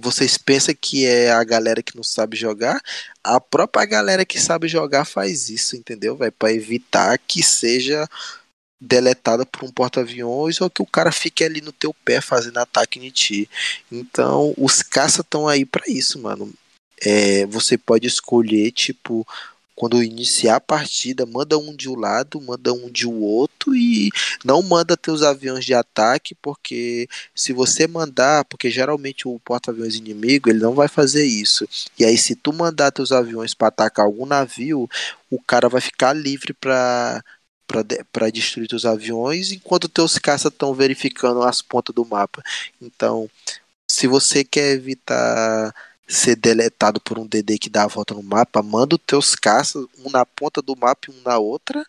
vocês 0.00 0.36
pensam 0.36 0.74
que 0.78 1.06
é 1.06 1.30
a 1.30 1.42
galera 1.42 1.82
que 1.82 1.96
não 1.96 2.02
sabe 2.02 2.36
jogar? 2.36 2.80
A 3.24 3.40
própria 3.40 3.86
galera 3.86 4.24
que 4.24 4.38
sabe 4.38 4.68
jogar 4.68 5.04
faz 5.04 5.48
isso, 5.48 5.74
entendeu? 5.74 6.16
Vai 6.16 6.30
para 6.30 6.52
evitar 6.52 7.18
que 7.18 7.42
seja 7.42 8.06
deletada 8.80 9.44
por 9.44 9.64
um 9.64 9.72
porta-aviões 9.72 10.60
ou 10.60 10.70
que 10.70 10.82
o 10.82 10.86
cara 10.86 11.10
fique 11.10 11.42
ali 11.42 11.60
no 11.60 11.72
teu 11.72 11.92
pé 12.04 12.20
fazendo 12.20 12.58
ataque 12.58 12.98
em 12.98 13.10
ti. 13.10 13.48
Então, 13.90 14.54
os 14.56 14.82
caça 14.82 15.22
estão 15.22 15.48
aí 15.48 15.64
para 15.64 15.84
isso, 15.88 16.18
mano. 16.18 16.52
É, 17.00 17.46
você 17.46 17.78
pode 17.78 18.06
escolher 18.06 18.70
tipo 18.72 19.26
quando 19.78 20.02
iniciar 20.02 20.56
a 20.56 20.60
partida, 20.60 21.24
manda 21.24 21.56
um 21.56 21.72
de 21.74 21.88
um 21.88 21.94
lado, 21.94 22.40
manda 22.40 22.72
um 22.72 22.90
de 22.90 23.06
o 23.06 23.14
outro 23.20 23.76
e 23.76 24.10
não 24.44 24.60
manda 24.60 24.96
teus 24.96 25.22
aviões 25.22 25.64
de 25.64 25.72
ataque, 25.72 26.34
porque 26.34 27.08
se 27.32 27.52
você 27.52 27.86
mandar, 27.86 28.44
porque 28.46 28.72
geralmente 28.72 29.28
o 29.28 29.38
porta-aviões 29.38 29.94
inimigo, 29.94 30.50
ele 30.50 30.58
não 30.58 30.74
vai 30.74 30.88
fazer 30.88 31.24
isso. 31.24 31.64
E 31.96 32.04
aí 32.04 32.18
se 32.18 32.34
tu 32.34 32.52
mandar 32.52 32.90
teus 32.90 33.12
aviões 33.12 33.54
para 33.54 33.68
atacar 33.68 34.04
algum 34.04 34.26
navio, 34.26 34.90
o 35.30 35.40
cara 35.40 35.68
vai 35.68 35.80
ficar 35.80 36.12
livre 36.12 36.52
para 36.52 37.22
para 38.10 38.30
destruir 38.30 38.66
teus 38.66 38.86
aviões, 38.86 39.52
enquanto 39.52 39.90
teus 39.90 40.18
caças 40.18 40.50
estão 40.50 40.72
verificando 40.74 41.42
as 41.42 41.60
pontas 41.60 41.94
do 41.94 42.02
mapa. 42.04 42.42
Então, 42.80 43.28
se 43.86 44.06
você 44.06 44.42
quer 44.42 44.72
evitar 44.72 45.74
ser 46.08 46.36
deletado 46.36 47.00
por 47.00 47.18
um 47.18 47.26
DD 47.26 47.58
que 47.58 47.68
dá 47.68 47.84
a 47.84 47.88
volta 47.88 48.14
no 48.14 48.22
mapa, 48.22 48.62
manda 48.62 48.96
os 48.96 49.02
teus 49.06 49.34
caças, 49.34 49.86
um 49.98 50.10
na 50.10 50.24
ponta 50.24 50.62
do 50.62 50.74
mapa 50.74 51.08
e 51.08 51.12
um 51.12 51.22
na 51.22 51.38
outra. 51.38 51.84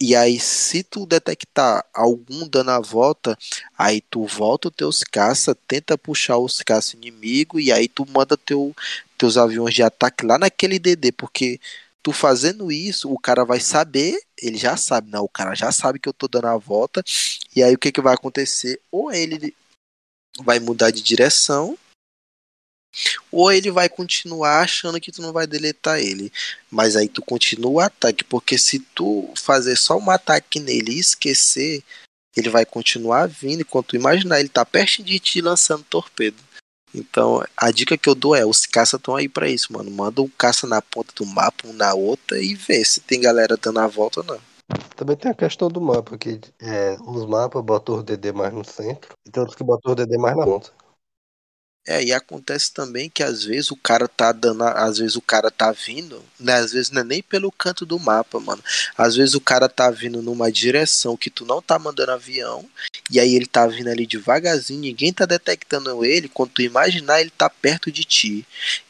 E 0.00 0.16
aí, 0.16 0.40
se 0.40 0.82
tu 0.82 1.06
detectar 1.06 1.84
algum 1.94 2.48
dando 2.48 2.70
a 2.70 2.80
volta, 2.80 3.38
aí 3.78 4.00
tu 4.00 4.26
volta 4.26 4.68
os 4.68 4.74
teus 4.74 5.04
caças, 5.04 5.54
tenta 5.68 5.96
puxar 5.96 6.38
os 6.38 6.60
caças 6.62 6.94
inimigo 6.94 7.60
e 7.60 7.70
aí 7.70 7.86
tu 7.88 8.06
manda 8.10 8.36
teu, 8.36 8.74
teus 9.16 9.36
aviões 9.36 9.74
de 9.74 9.82
ataque 9.82 10.26
lá 10.26 10.38
naquele 10.38 10.78
DD, 10.78 11.12
porque 11.12 11.60
tu 12.02 12.12
fazendo 12.12 12.72
isso, 12.72 13.10
o 13.10 13.18
cara 13.18 13.44
vai 13.44 13.60
saber, 13.60 14.20
ele 14.42 14.58
já 14.58 14.76
sabe, 14.76 15.10
não, 15.10 15.24
o 15.24 15.28
cara 15.28 15.54
já 15.54 15.72
sabe 15.72 15.98
que 15.98 16.08
eu 16.08 16.12
tô 16.12 16.28
dando 16.28 16.48
a 16.48 16.56
volta, 16.56 17.02
e 17.54 17.62
aí 17.62 17.74
o 17.74 17.78
que 17.78 17.92
que 17.92 18.00
vai 18.00 18.14
acontecer? 18.14 18.80
Ou 18.90 19.12
ele 19.12 19.54
vai 20.40 20.58
mudar 20.60 20.90
de 20.90 21.02
direção, 21.02 21.78
ou 23.30 23.52
ele 23.52 23.70
vai 23.70 23.88
continuar 23.88 24.60
achando 24.60 25.00
que 25.00 25.12
tu 25.12 25.22
não 25.22 25.32
vai 25.32 25.46
deletar 25.46 25.98
ele. 25.98 26.32
Mas 26.70 26.96
aí 26.96 27.08
tu 27.08 27.22
continua 27.22 27.70
o 27.70 27.80
ataque, 27.80 28.24
porque 28.24 28.58
se 28.58 28.78
tu 28.78 29.32
fazer 29.36 29.76
só 29.76 29.98
um 29.98 30.10
ataque 30.10 30.60
nele 30.60 30.92
e 30.92 31.00
esquecer, 31.00 31.82
ele 32.36 32.50
vai 32.50 32.64
continuar 32.64 33.28
vindo 33.28 33.60
enquanto 33.60 33.88
tu 33.88 33.96
imaginar, 33.96 34.40
ele 34.40 34.48
tá 34.48 34.64
perto 34.64 35.02
de 35.02 35.18
ti 35.18 35.40
lançando 35.40 35.84
torpedo. 35.84 36.36
Então, 36.94 37.44
a 37.56 37.72
dica 37.72 37.98
que 37.98 38.08
eu 38.08 38.14
dou 38.14 38.36
é, 38.36 38.46
os 38.46 38.64
caças 38.66 38.98
estão 38.98 39.16
aí 39.16 39.28
para 39.28 39.48
isso, 39.48 39.72
mano. 39.72 39.90
Manda 39.90 40.22
um 40.22 40.28
caça 40.28 40.64
na 40.66 40.80
ponta 40.80 41.12
do 41.16 41.26
mapa, 41.26 41.66
um 41.66 41.72
na 41.72 41.92
outra 41.92 42.40
e 42.40 42.54
vê 42.54 42.84
se 42.84 43.00
tem 43.00 43.20
galera 43.20 43.56
dando 43.56 43.80
a 43.80 43.88
volta 43.88 44.20
ou 44.20 44.26
não. 44.26 44.40
Também 44.96 45.16
tem 45.16 45.30
a 45.30 45.34
questão 45.34 45.68
do 45.68 45.80
mapa, 45.80 46.16
que 46.16 46.40
é, 46.60 46.96
uns 47.00 47.26
mapas 47.26 47.62
botam 47.64 47.96
o 47.96 48.02
DD 48.02 48.32
mais 48.32 48.54
no 48.54 48.64
centro 48.64 49.14
e 49.26 49.30
tem 49.30 49.40
outros 49.40 49.56
que 49.56 49.64
botam 49.64 49.92
o 49.92 49.94
DD 49.94 50.16
mais 50.16 50.36
na 50.36 50.44
ponta. 50.44 50.70
É, 51.86 52.02
e 52.02 52.14
acontece 52.14 52.72
também 52.72 53.10
que 53.10 53.22
às 53.22 53.44
vezes 53.44 53.70
o 53.70 53.76
cara 53.76 54.08
tá 54.08 54.32
dando, 54.32 54.64
às 54.64 54.96
vezes 54.96 55.16
o 55.16 55.20
cara 55.20 55.50
tá 55.50 55.70
vindo, 55.70 56.24
né? 56.40 56.54
Às 56.54 56.72
vezes 56.72 56.90
não 56.90 57.02
é 57.02 57.04
nem 57.04 57.22
pelo 57.22 57.52
canto 57.52 57.84
do 57.84 57.98
mapa, 57.98 58.40
mano. 58.40 58.62
Às 58.96 59.16
vezes 59.16 59.34
o 59.34 59.40
cara 59.40 59.68
tá 59.68 59.90
vindo 59.90 60.22
numa 60.22 60.50
direção 60.50 61.14
que 61.14 61.28
tu 61.28 61.44
não 61.44 61.60
tá 61.60 61.78
mandando 61.78 62.12
avião, 62.12 62.64
e 63.10 63.20
aí 63.20 63.34
ele 63.34 63.44
tá 63.46 63.66
vindo 63.66 63.88
ali 63.88 64.06
devagarzinho, 64.06 64.80
ninguém 64.80 65.12
tá 65.12 65.26
detectando 65.26 66.04
ele, 66.04 66.28
quando 66.28 66.52
tu 66.52 66.62
imaginar 66.62 67.20
ele 67.20 67.30
tá 67.30 67.50
perto 67.50 67.92
de 67.92 68.04
ti. 68.04 68.46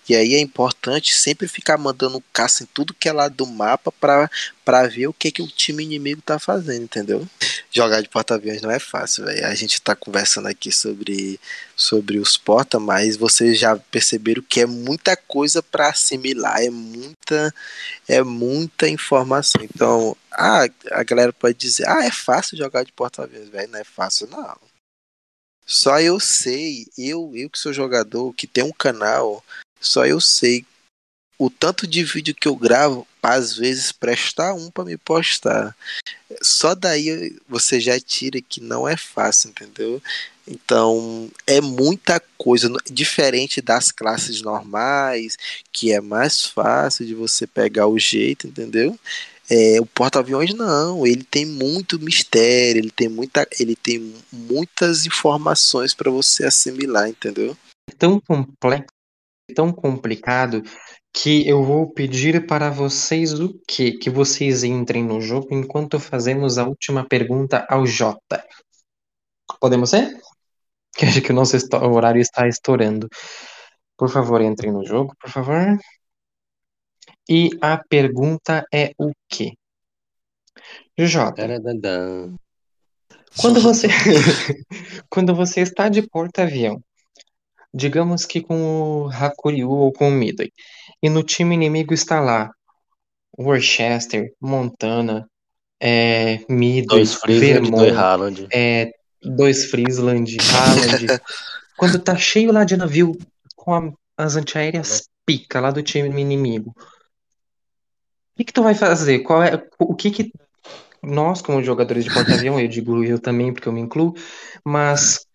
E 0.09 0.15
aí 0.15 0.35
é 0.35 0.41
importante 0.41 1.15
sempre 1.15 1.49
ficar 1.49 1.79
mandando 1.79 2.23
caça 2.33 2.63
em 2.63 2.67
tudo 2.67 2.93
que 2.93 3.09
é 3.09 3.13
lado 3.13 3.35
do 3.35 3.47
mapa 3.47 3.91
para 3.91 4.87
ver 4.89 5.07
o 5.07 5.15
que 5.15 5.31
que 5.31 5.41
o 5.43 5.49
time 5.49 5.83
inimigo 5.83 6.21
tá 6.21 6.39
fazendo, 6.39 6.85
entendeu? 6.85 7.27
Jogar 7.71 8.03
de 8.03 8.09
porta-aviões 8.09 8.61
não 8.61 8.71
é 8.71 8.79
fácil, 8.79 9.25
velho. 9.25 9.47
A 9.47 9.55
gente 9.55 9.81
tá 9.81 9.97
conversando 9.97 10.49
aqui 10.49 10.71
sobre 10.71 11.41
sobre 11.77 12.19
os 12.19 12.37
porta, 12.37 12.79
mas 12.79 13.17
vocês 13.17 13.59
já 13.59 13.77
perceberam 13.77 14.43
que 14.43 14.61
é 14.61 14.67
muita 14.67 15.17
coisa 15.17 15.63
para 15.63 15.89
assimilar, 15.89 16.63
é 16.63 16.71
muita 16.71 17.55
é 18.07 18.23
muita 18.23 18.89
informação. 18.89 19.63
Então, 19.63 20.17
ah, 20.33 20.67
a 20.93 21.03
galera 21.03 21.33
pode 21.33 21.57
dizer: 21.59 21.89
"Ah, 21.89 22.05
é 22.05 22.11
fácil 22.11 22.59
jogar 22.59 22.85
de 22.85 22.93
porta-aviões", 22.93 23.49
velho, 23.49 23.71
não 23.71 23.79
é 23.79 23.85
fácil 23.85 24.29
não. 24.29 24.57
Só 25.67 25.99
eu 25.99 26.21
sei, 26.21 26.87
eu, 26.97 27.33
eu 27.35 27.49
que 27.49 27.59
sou 27.59 27.73
jogador, 27.73 28.35
que 28.35 28.47
tem 28.47 28.63
um 28.63 28.73
canal, 28.73 29.43
só 29.85 30.07
eu 30.07 30.21
sei 30.21 30.65
o 31.39 31.51
tanto 31.51 31.87
de 31.87 32.05
vídeo 32.05 32.35
que 32.35 32.47
eu 32.47 32.57
gravo, 32.57 33.07
às 33.23 33.57
vezes 33.57 33.91
prestar 33.91 34.55
um 34.55 34.71
para 34.71 34.85
me 34.85 34.97
postar. 34.97 35.77
Só 36.43 36.75
daí 36.75 37.37
você 37.49 37.81
já 37.81 37.99
tira 37.99 38.41
que 38.41 38.61
não 38.61 38.89
é 38.89 38.97
fácil, 38.97 39.51
entendeu? 39.51 40.01
Então 40.47 41.31
é 41.47 41.61
muita 41.61 42.21
coisa 42.37 42.71
diferente 42.91 43.61
das 43.61 43.91
classes 43.91 44.43
normais, 44.43 45.37
que 45.73 45.93
é 45.93 46.01
mais 46.01 46.45
fácil 46.45 47.07
de 47.07 47.15
você 47.15 47.47
pegar 47.47 47.87
o 47.87 47.99
jeito, 47.99 48.47
entendeu? 48.47 48.99
É, 49.51 49.79
o 49.81 49.87
porta-aviões 49.87 50.55
não, 50.55 51.07
ele 51.07 51.23
tem 51.23 51.45
muito 51.45 52.01
mistério, 52.01 52.81
ele 52.81 52.91
tem 52.91 53.09
muita, 53.09 53.47
ele 53.59 53.77
tem 53.77 54.15
muitas 54.33 55.05
informações 55.05 55.93
para 55.93 56.11
você 56.11 56.45
assimilar, 56.45 57.09
entendeu? 57.09 57.57
Tão 57.99 58.19
complexo 58.21 58.94
tão 59.55 59.73
complicado 59.73 60.63
que 61.13 61.47
eu 61.49 61.63
vou 61.63 61.93
pedir 61.93 62.47
para 62.47 62.71
vocês 62.71 63.39
o 63.39 63.59
quê? 63.67 63.93
Que 63.93 64.11
vocês 64.11 64.65
entrem 64.65 65.05
no 65.05 65.21
jogo 65.21 65.49
enquanto 65.53 66.01
fazemos 66.01 66.59
a 66.59 66.67
última 66.67 67.07
pergunta 67.07 67.67
ao 67.69 67.87
Jota. 67.87 68.45
Podemos 69.61 69.91
ser? 69.91 70.17
que 70.97 71.05
acho 71.05 71.23
que 71.23 71.33
o 71.33 71.35
nosso 71.35 71.57
horário 71.93 72.21
está 72.21 72.49
estourando. 72.49 73.09
Por 73.97 74.09
favor, 74.09 74.41
entre 74.41 74.71
no 74.71 74.85
jogo, 74.85 75.15
por 75.21 75.31
favor. 75.31 75.79
E 77.29 77.51
a 77.61 77.79
pergunta 77.79 78.67
é 78.73 78.93
o 78.99 79.13
quê? 79.29 79.53
Jota, 80.99 81.43
quando 83.41 83.61
você 83.61 83.89
quando 85.11 85.35
você 85.35 85.61
está 85.61 85.89
de 85.89 86.03
porta-avião, 86.03 86.81
digamos 87.75 88.25
que 88.25 88.41
com 88.41 89.05
o 89.05 89.11
Hakuryu 89.11 89.69
ou 89.69 89.93
com 89.93 90.09
o 90.09 90.13
Midway, 90.13 90.53
e 91.03 91.11
no 91.11 91.25
time 91.25 91.57
inimigo 91.57 91.93
está 91.93 92.21
lá 92.21 92.51
Worcester, 93.37 94.33
Montana, 94.41 95.29
é, 95.81 96.39
Midway, 96.49 96.87
dois 96.87 97.15
Friesland, 97.15 97.53
Vermont, 97.53 97.77
dois 97.77 97.97
Haaland. 97.97 98.49
É, 98.53 98.93
dois 99.23 99.65
Friesland, 99.67 100.37
Haaland. 100.41 101.21
quando 101.77 101.99
tá 101.99 102.17
cheio 102.17 102.53
lá 102.53 102.63
de 102.63 102.77
navio 102.77 103.19
com 103.57 103.75
a, 103.75 103.93
as 104.17 104.37
antiaéreas 104.37 105.09
pica 105.27 105.61
lá 105.61 105.73
do 105.73 105.83
time 105.83 106.09
inimigo, 106.21 106.71
o 106.71 108.37
que, 108.37 108.45
que 108.45 108.53
tu 108.53 108.63
vai 108.63 108.75
fazer? 108.75 109.21
Qual 109.21 109.43
é 109.43 109.61
o 109.79 109.95
que 109.95 110.11
que 110.11 110.33
nós 111.03 111.43
como 111.43 111.63
jogadores 111.63 112.05
de 112.05 112.13
porta-avião, 112.13 112.59
eu 112.59 112.69
digo 112.69 113.05
eu 113.05 113.19
também 113.19 113.53
porque 113.53 113.69
eu 113.69 113.73
me 113.73 113.81
incluo, 113.81 114.15
mas 114.65 115.27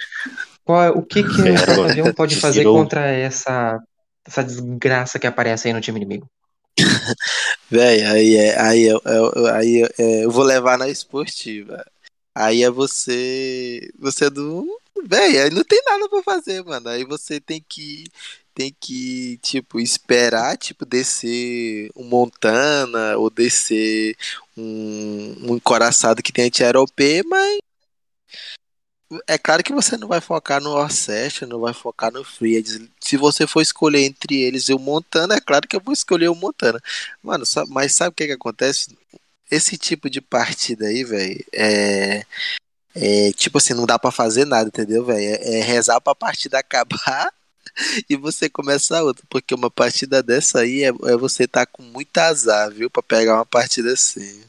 qual, 0.69 0.83
é, 0.83 0.91
o 0.91 1.01
que 1.01 1.23
que 1.23 1.41
o 1.41 1.65
porta-avião 1.65 2.13
pode 2.13 2.35
fazer 2.35 2.63
contra 2.63 3.07
essa 3.07 3.81
essa 4.23 4.43
desgraça 4.43 5.17
que 5.17 5.25
aparece 5.25 5.67
aí 5.67 5.73
no 5.73 5.81
time 5.81 5.97
inimigo? 5.97 6.29
Véi, 7.71 8.03
aí 8.03 8.35
é, 8.35 8.61
aí, 8.61 8.87
é, 8.87 8.91
é, 8.91 9.51
aí 9.51 9.89
é, 9.97 10.25
eu 10.25 10.29
vou 10.29 10.43
levar 10.43 10.77
na 10.77 10.87
esportiva. 10.87 11.83
Aí 12.35 12.61
é 12.61 12.69
você. 12.69 13.89
Você 13.97 14.25
é 14.25 14.29
do. 14.29 14.67
Véi, 15.03 15.39
aí 15.39 15.49
não 15.49 15.63
tem 15.63 15.81
nada 15.83 16.07
pra 16.07 16.21
fazer, 16.21 16.63
mano. 16.63 16.87
Aí 16.89 17.03
você 17.03 17.39
tem 17.39 17.65
que. 17.67 18.03
Tem 18.53 18.75
que, 18.79 19.39
tipo, 19.41 19.79
esperar, 19.79 20.55
tipo, 20.55 20.85
descer 20.85 21.89
um 21.95 22.03
Montana 22.03 23.17
ou 23.17 23.31
descer 23.31 24.15
um, 24.55 25.35
um 25.41 25.55
encoraçado 25.55 26.21
que 26.21 26.33
tem 26.33 26.45
anti-aeropê, 26.45 27.23
mas 27.25 27.57
é 29.27 29.37
claro 29.37 29.63
que 29.63 29.73
você 29.73 29.97
não 29.97 30.07
vai 30.07 30.21
focar 30.21 30.61
no 30.61 30.71
Orcest, 30.71 31.41
não 31.45 31.59
vai 31.59 31.73
focar 31.73 32.11
no 32.11 32.23
Free. 32.23 32.63
Se 32.99 33.17
você 33.17 33.47
for 33.47 33.61
escolher 33.61 34.03
entre 34.03 34.41
eles 34.41 34.69
e 34.69 34.73
o 34.73 34.79
Montana, 34.79 35.35
é 35.35 35.39
claro 35.39 35.67
que 35.67 35.75
eu 35.75 35.81
vou 35.83 35.93
escolher 35.93 36.29
o 36.29 36.35
Montana. 36.35 36.79
Mano, 37.23 37.43
mas 37.69 37.95
sabe 37.95 38.09
o 38.09 38.13
que, 38.13 38.27
que 38.27 38.33
acontece? 38.33 38.95
Esse 39.49 39.77
tipo 39.77 40.09
de 40.09 40.21
partida 40.21 40.85
aí, 40.87 41.03
velho, 41.03 41.43
é, 41.51 42.23
é. 42.95 43.31
Tipo 43.33 43.57
assim, 43.57 43.73
não 43.73 43.85
dá 43.85 43.97
para 43.97 44.11
fazer 44.11 44.45
nada, 44.45 44.67
entendeu, 44.67 45.03
velho? 45.03 45.19
É, 45.19 45.59
é 45.59 45.61
rezar 45.63 45.99
pra 46.01 46.13
partida 46.13 46.59
acabar 46.59 47.33
e 48.09 48.15
você 48.15 48.49
começa 48.49 49.01
outra. 49.03 49.23
Porque 49.29 49.55
uma 49.55 49.71
partida 49.71 50.21
dessa 50.21 50.59
aí 50.59 50.83
é, 50.83 50.89
é 50.89 51.17
você 51.17 51.47
tá 51.47 51.65
com 51.65 51.81
muito 51.81 52.15
azar, 52.17 52.71
viu? 52.71 52.89
Pra 52.91 53.01
pegar 53.01 53.35
uma 53.35 53.45
partida 53.45 53.91
assim. 53.93 54.43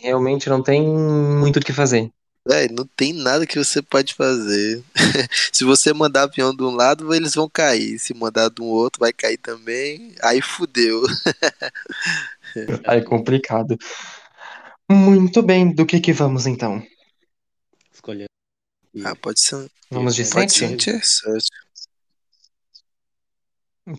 Realmente 0.00 0.48
não 0.48 0.62
tem 0.62 0.86
muito 0.86 1.58
o 1.58 1.60
que 1.60 1.72
fazer. 1.72 2.10
Véi, 2.48 2.66
não 2.68 2.86
tem 2.86 3.12
nada 3.12 3.46
que 3.46 3.62
você 3.62 3.82
pode 3.82 4.14
fazer. 4.14 4.82
Se 5.52 5.64
você 5.64 5.92
mandar 5.92 6.22
avião 6.22 6.56
de 6.56 6.62
um 6.62 6.70
lado, 6.70 7.12
eles 7.14 7.34
vão 7.34 7.46
cair. 7.46 7.98
Se 7.98 8.14
mandar 8.14 8.48
de 8.48 8.62
um 8.62 8.64
outro, 8.64 9.00
vai 9.00 9.12
cair 9.12 9.36
também. 9.36 10.14
Aí 10.22 10.40
fudeu. 10.40 11.02
Aí 12.86 13.00
é 13.00 13.04
complicado. 13.04 13.76
Muito 14.90 15.42
bem, 15.42 15.74
do 15.74 15.84
que 15.84 16.00
que 16.00 16.10
vamos 16.10 16.46
então? 16.46 16.82
Escolher. 17.92 18.30
Ah, 19.04 19.14
pode 19.14 19.40
ser. 19.40 19.70
Vamos 19.90 20.14
de 20.14 20.24
pode 20.24 20.50
sete? 20.50 20.90
ser 20.90 20.94
um 20.96 21.02
sete. 21.02 21.48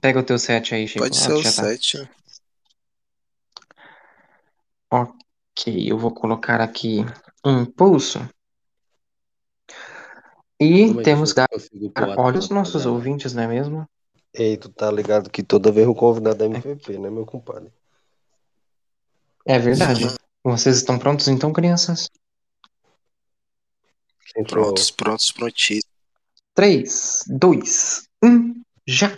Pega 0.01 0.19
o 0.21 0.23
teu 0.23 0.39
set 0.39 0.73
aí, 0.73 0.87
Chico. 0.87 1.03
Pode 1.03 1.19
Ah, 1.19 1.21
ser 1.21 1.33
o 1.33 1.43
já 1.43 1.51
tá. 1.51 1.63
sete. 1.67 2.09
Ok, 4.91 5.91
eu 5.91 5.99
vou 5.99 6.11
colocar 6.11 6.59
aqui 6.61 7.05
impulso. 7.45 8.27
E 10.59 10.87
Como 10.87 10.99
é 10.99 11.03
temos 11.03 11.31
que 11.31 11.35
dar 11.37 11.47
olha 12.17 12.39
os 12.39 12.49
nossos 12.49 12.75
apagada? 12.81 12.91
ouvintes, 12.91 13.33
não 13.33 13.43
é 13.43 13.47
mesmo? 13.47 13.87
Ei, 14.33 14.57
tu 14.57 14.69
tá 14.69 14.91
ligado 14.91 15.29
que 15.29 15.41
toda 15.41 15.71
vez 15.71 15.87
o 15.87 15.95
convidado 15.95 16.43
é 16.43 16.47
MVP, 16.47 16.97
né, 16.99 17.09
meu 17.09 17.25
compadre? 17.25 17.71
É 19.45 19.57
verdade. 19.57 20.15
Vocês 20.43 20.77
estão 20.77 20.99
prontos 20.99 21.27
então, 21.27 21.51
crianças? 21.53 22.09
É 24.35 24.41
o- 24.41 24.45
Prontos, 24.45 24.91
prontos, 24.91 25.31
prontíssimos. 25.31 25.89
3, 26.53 27.23
2, 27.27 28.03
1, 28.23 28.61
já! 28.85 29.17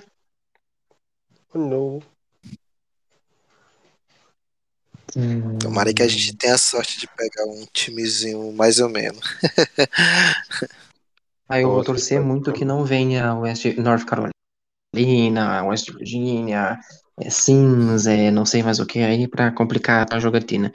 Oh, 1.54 1.58
não. 1.58 2.00
Tomara 5.60 5.94
que 5.94 6.02
a 6.04 6.08
gente 6.08 6.36
tenha 6.38 6.56
a 6.56 6.58
sorte 6.58 6.98
de 7.00 7.08
pegar 7.08 7.46
um 7.46 7.66
timezinho 7.74 8.52
mais 8.54 8.80
ou 8.80 8.88
menos. 8.90 9.20
Aí 11.52 11.64
eu 11.64 11.70
vou 11.72 11.84
torcer 11.84 12.20
tá- 12.20 12.26
muito 12.26 12.54
que 12.54 12.64
não 12.64 12.86
venha 12.86 13.36
West 13.36 13.66
North 13.78 14.06
Carolina, 14.06 15.64
West 15.66 15.92
Virginia, 15.92 16.80
é, 17.20 17.30
Sims, 17.30 18.08
é, 18.08 18.32
não 18.32 18.46
sei 18.46 18.64
mais 18.64 18.80
o 18.80 18.86
que 18.86 19.00
aí 19.00 19.28
pra 19.28 19.52
complicar 19.52 20.08
a 20.12 20.20
jogatina. 20.20 20.72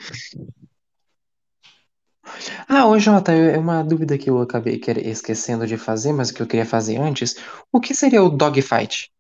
Ah, 2.69 2.87
ô 2.87 2.99
Jota, 2.99 3.33
é 3.33 3.59
uma 3.59 3.83
dúvida 3.83 4.19
que 4.19 4.29
eu 4.29 4.41
acabei 4.41 4.81
esquecendo 5.05 5.67
de 5.67 5.77
fazer, 5.77 6.13
mas 6.13 6.31
que 6.31 6.43
eu 6.43 6.47
queria 6.47 6.67
fazer 6.67 6.99
antes. 6.99 7.37
O 7.73 7.81
que 7.81 7.95
seria 7.95 8.23
o 8.23 8.29
dogfight? 8.29 9.11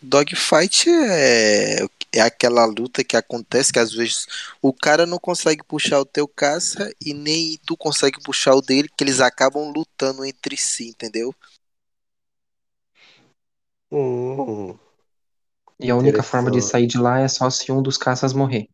Dogfight 0.00 0.88
é, 0.88 1.80
é 2.12 2.20
aquela 2.20 2.64
luta 2.64 3.02
que 3.02 3.16
acontece 3.16 3.72
que 3.72 3.78
às 3.78 3.92
vezes 3.92 4.26
o 4.62 4.72
cara 4.72 5.04
não 5.06 5.18
consegue 5.18 5.62
puxar 5.64 6.00
o 6.00 6.04
teu 6.04 6.26
caça 6.28 6.90
e 7.04 7.12
nem 7.12 7.58
tu 7.66 7.76
consegue 7.76 8.20
puxar 8.22 8.54
o 8.54 8.62
dele, 8.62 8.88
que 8.96 9.02
eles 9.02 9.20
acabam 9.20 9.72
lutando 9.74 10.24
entre 10.24 10.56
si, 10.56 10.88
entendeu? 10.88 11.34
Hum, 13.90 14.78
E 15.80 15.90
a 15.90 15.96
única 15.96 16.22
forma 16.22 16.50
de 16.50 16.62
sair 16.62 16.86
de 16.86 16.98
lá 16.98 17.18
é 17.20 17.26
só 17.28 17.50
se 17.50 17.72
um 17.72 17.82
dos 17.82 17.96
caças 17.96 18.32
morrer. 18.32 18.68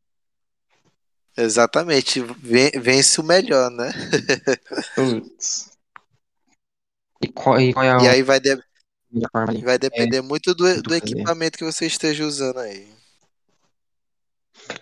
Exatamente, 1.36 2.20
Ven- 2.20 2.70
vence 2.80 3.20
o 3.20 3.24
melhor, 3.24 3.70
né? 3.70 3.90
E 7.20 7.26
qual, 7.28 7.60
e 7.60 7.72
qual 7.72 7.84
é 7.84 7.90
a 7.90 7.98
E 8.02 8.08
aí 8.08 8.22
vai, 8.22 8.38
de- 8.40 8.62
única 9.14 9.28
forma 9.32 9.50
ali? 9.52 9.64
vai 9.64 9.78
depender 9.78 10.20
muito 10.22 10.54
do, 10.54 10.82
do 10.82 10.94
equipamento 10.94 11.58
que 11.58 11.64
você 11.64 11.86
esteja 11.86 12.24
usando 12.26 12.58
aí. 12.58 12.86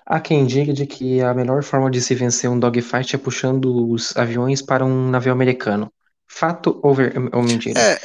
Há 0.07 0.21
quem 0.21 0.47
diga 0.47 0.73
de 0.73 0.87
que 0.87 1.21
a 1.21 1.35
melhor 1.35 1.63
forma 1.63 1.91
de 1.91 2.01
se 2.01 2.15
vencer 2.15 2.49
um 2.49 2.59
dogfight 2.59 3.17
é 3.17 3.19
puxando 3.19 3.91
os 3.91 4.17
aviões 4.17 4.63
para 4.63 4.85
um 4.85 5.11
navio 5.11 5.33
americano. 5.33 5.91
Fato 6.29 6.81
ou, 6.83 6.95
ver- 6.95 7.15
ou 7.35 7.43
mentira? 7.43 7.81
É, 7.81 7.99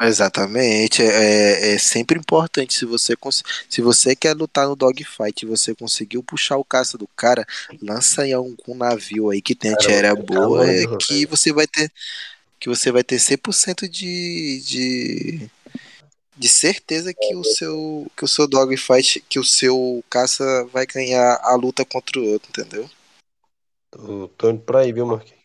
exatamente. 0.00 1.02
É, 1.02 1.74
é 1.74 1.78
sempre 1.78 2.18
importante 2.18 2.74
se 2.74 2.84
você 2.84 3.14
se 3.68 3.80
você 3.80 4.14
quer 4.14 4.34
lutar 4.34 4.66
no 4.68 4.76
dogfight 4.76 5.44
e 5.44 5.48
você 5.48 5.74
conseguiu 5.74 6.22
puxar 6.22 6.56
o 6.56 6.64
caça 6.64 6.98
do 6.98 7.08
cara, 7.16 7.44
lança 7.80 8.26
em 8.26 8.32
algum 8.32 8.74
navio 8.74 9.30
aí 9.30 9.40
que 9.40 9.54
tem 9.54 9.72
antiaérea 9.72 10.14
boa, 10.14 10.66
é 10.68 10.86
que 10.98 11.26
você 11.26 11.52
vai 11.52 11.66
ter 11.66 11.90
que 12.58 12.68
você 12.68 12.90
vai 12.90 13.04
ter 13.04 13.18
100% 13.18 13.88
de, 13.88 14.60
de 14.62 15.50
de 16.36 16.48
certeza 16.48 17.14
que 17.14 17.34
o 17.34 17.42
seu 17.42 18.06
que 18.16 18.24
o 18.24 18.28
seu 18.28 18.46
dogfight, 18.46 19.20
que 19.20 19.38
o 19.38 19.44
seu 19.44 20.04
caça 20.10 20.44
vai 20.66 20.86
ganhar 20.86 21.40
a 21.42 21.54
luta 21.54 21.84
contra 21.84 22.20
o 22.20 22.24
outro, 22.24 22.50
entendeu? 22.50 22.88
Tô, 23.90 24.28
tô 24.28 24.50
indo 24.50 24.62
pra 24.62 24.80
aí, 24.80 24.92
viu, 24.92 25.06
Marquinhos? 25.06 25.36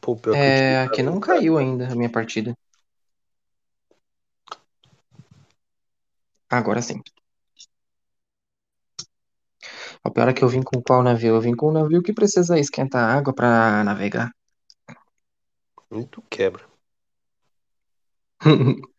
Pô, 0.00 0.16
pior 0.16 0.34
que 0.36 0.40
É, 0.40 0.78
aqui 0.78 1.02
não 1.02 1.18
caiu 1.18 1.58
ainda 1.58 1.90
a 1.90 1.94
minha 1.94 2.10
partida. 2.10 2.54
Agora 6.48 6.80
sim. 6.80 7.00
O 10.04 10.10
pior 10.10 10.28
é 10.28 10.32
que 10.32 10.42
eu 10.42 10.48
vim 10.48 10.62
com 10.62 10.80
qual 10.82 11.02
navio? 11.02 11.34
Eu 11.34 11.40
vim 11.40 11.54
com 11.54 11.68
um 11.68 11.72
navio 11.72 12.02
que 12.02 12.12
precisa 12.12 12.58
esquentar 12.58 13.16
água 13.16 13.34
para 13.34 13.82
navegar. 13.84 14.30
Tu 15.90 16.22
quebra. 16.30 16.64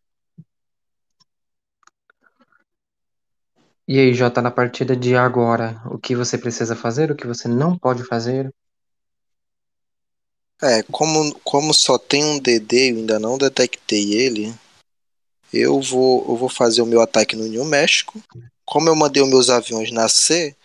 E 3.88 3.99
aí, 3.99 4.14
Jota, 4.14 4.41
na 4.41 4.52
partida 4.52 4.95
de 4.95 5.16
agora, 5.16 5.82
o 5.88 5.98
que 5.98 6.16
você 6.16 6.38
precisa 6.38 6.76
fazer, 6.76 7.11
o 7.11 7.16
que 7.16 7.26
você 7.26 7.48
não 7.48 7.78
pode 7.78 8.06
fazer? 8.06 8.53
É, 10.61 10.84
como, 10.84 11.34
como 11.44 11.74
só 11.74 11.98
tem 11.98 12.24
um 12.24 12.40
DD 12.40 12.88
e 12.88 12.90
eu 12.91 12.98
ainda 12.98 13.20
não 13.20 13.38
detectei 13.38 14.14
ele, 14.14 14.53
eu 15.53 15.82
vou, 15.82 16.26
eu 16.30 16.36
vou 16.36 16.49
fazer 16.49 16.82
o 16.82 16.86
meu 16.86 17.02
ataque 17.02 17.36
no 17.36 17.48
New 17.48 17.66
México. 17.66 18.22
Como 18.66 18.90
eu 18.90 18.95
mandei 18.95 19.22
os 19.24 19.30
meus 19.30 19.49
aviões 19.49 19.91
nascer, 19.91 20.56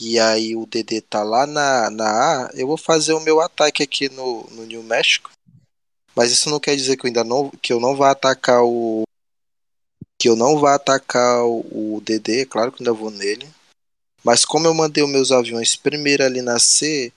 e 0.00 0.18
aí 0.18 0.56
o 0.56 0.66
DD 0.66 1.00
tá 1.02 1.22
lá 1.22 1.46
na, 1.46 1.90
na 1.90 2.46
A, 2.46 2.50
eu 2.54 2.66
vou 2.66 2.76
fazer 2.76 3.12
o 3.12 3.20
meu 3.20 3.40
ataque 3.40 3.82
aqui 3.82 4.08
no, 4.08 4.44
no 4.50 4.64
New 4.66 4.82
México. 4.82 5.30
Mas 6.14 6.30
isso 6.30 6.48
não 6.50 6.60
quer 6.60 6.76
dizer 6.76 6.96
que 6.96 7.06
eu 7.06 7.08
ainda 7.08 7.24
não 7.24 7.50
que 7.50 7.72
eu 7.72 7.80
não 7.80 7.96
vá 7.96 8.10
atacar 8.10 8.62
o 8.62 9.02
que 10.18 10.28
eu 10.28 10.36
não 10.36 10.58
vá 10.58 10.74
atacar 10.74 11.44
o, 11.44 11.96
o 11.96 12.00
DD, 12.00 12.46
claro 12.46 12.72
que 12.72 12.82
ainda 12.82 12.92
vou 12.92 13.10
nele. 13.10 13.48
Mas 14.22 14.44
como 14.44 14.66
eu 14.66 14.74
mandei 14.74 15.02
os 15.02 15.10
meus 15.10 15.30
aviões 15.30 15.76
primeiro 15.76 16.24
ali 16.24 16.40
na 16.40 16.58
C, 16.58 17.12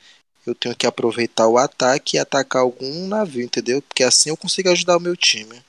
eu 0.46 0.54
tenho 0.54 0.76
que 0.76 0.86
aproveitar 0.86 1.48
o 1.48 1.58
ataque 1.58 2.18
e 2.18 2.20
atacar 2.20 2.64
algum 2.64 3.08
navio, 3.08 3.44
entendeu? 3.44 3.82
Porque 3.82 4.04
assim 4.04 4.30
eu 4.30 4.38
consigo 4.38 4.70
ajudar 4.70 4.98
o 4.98 5.02
meu 5.02 5.16
time. 5.16 5.64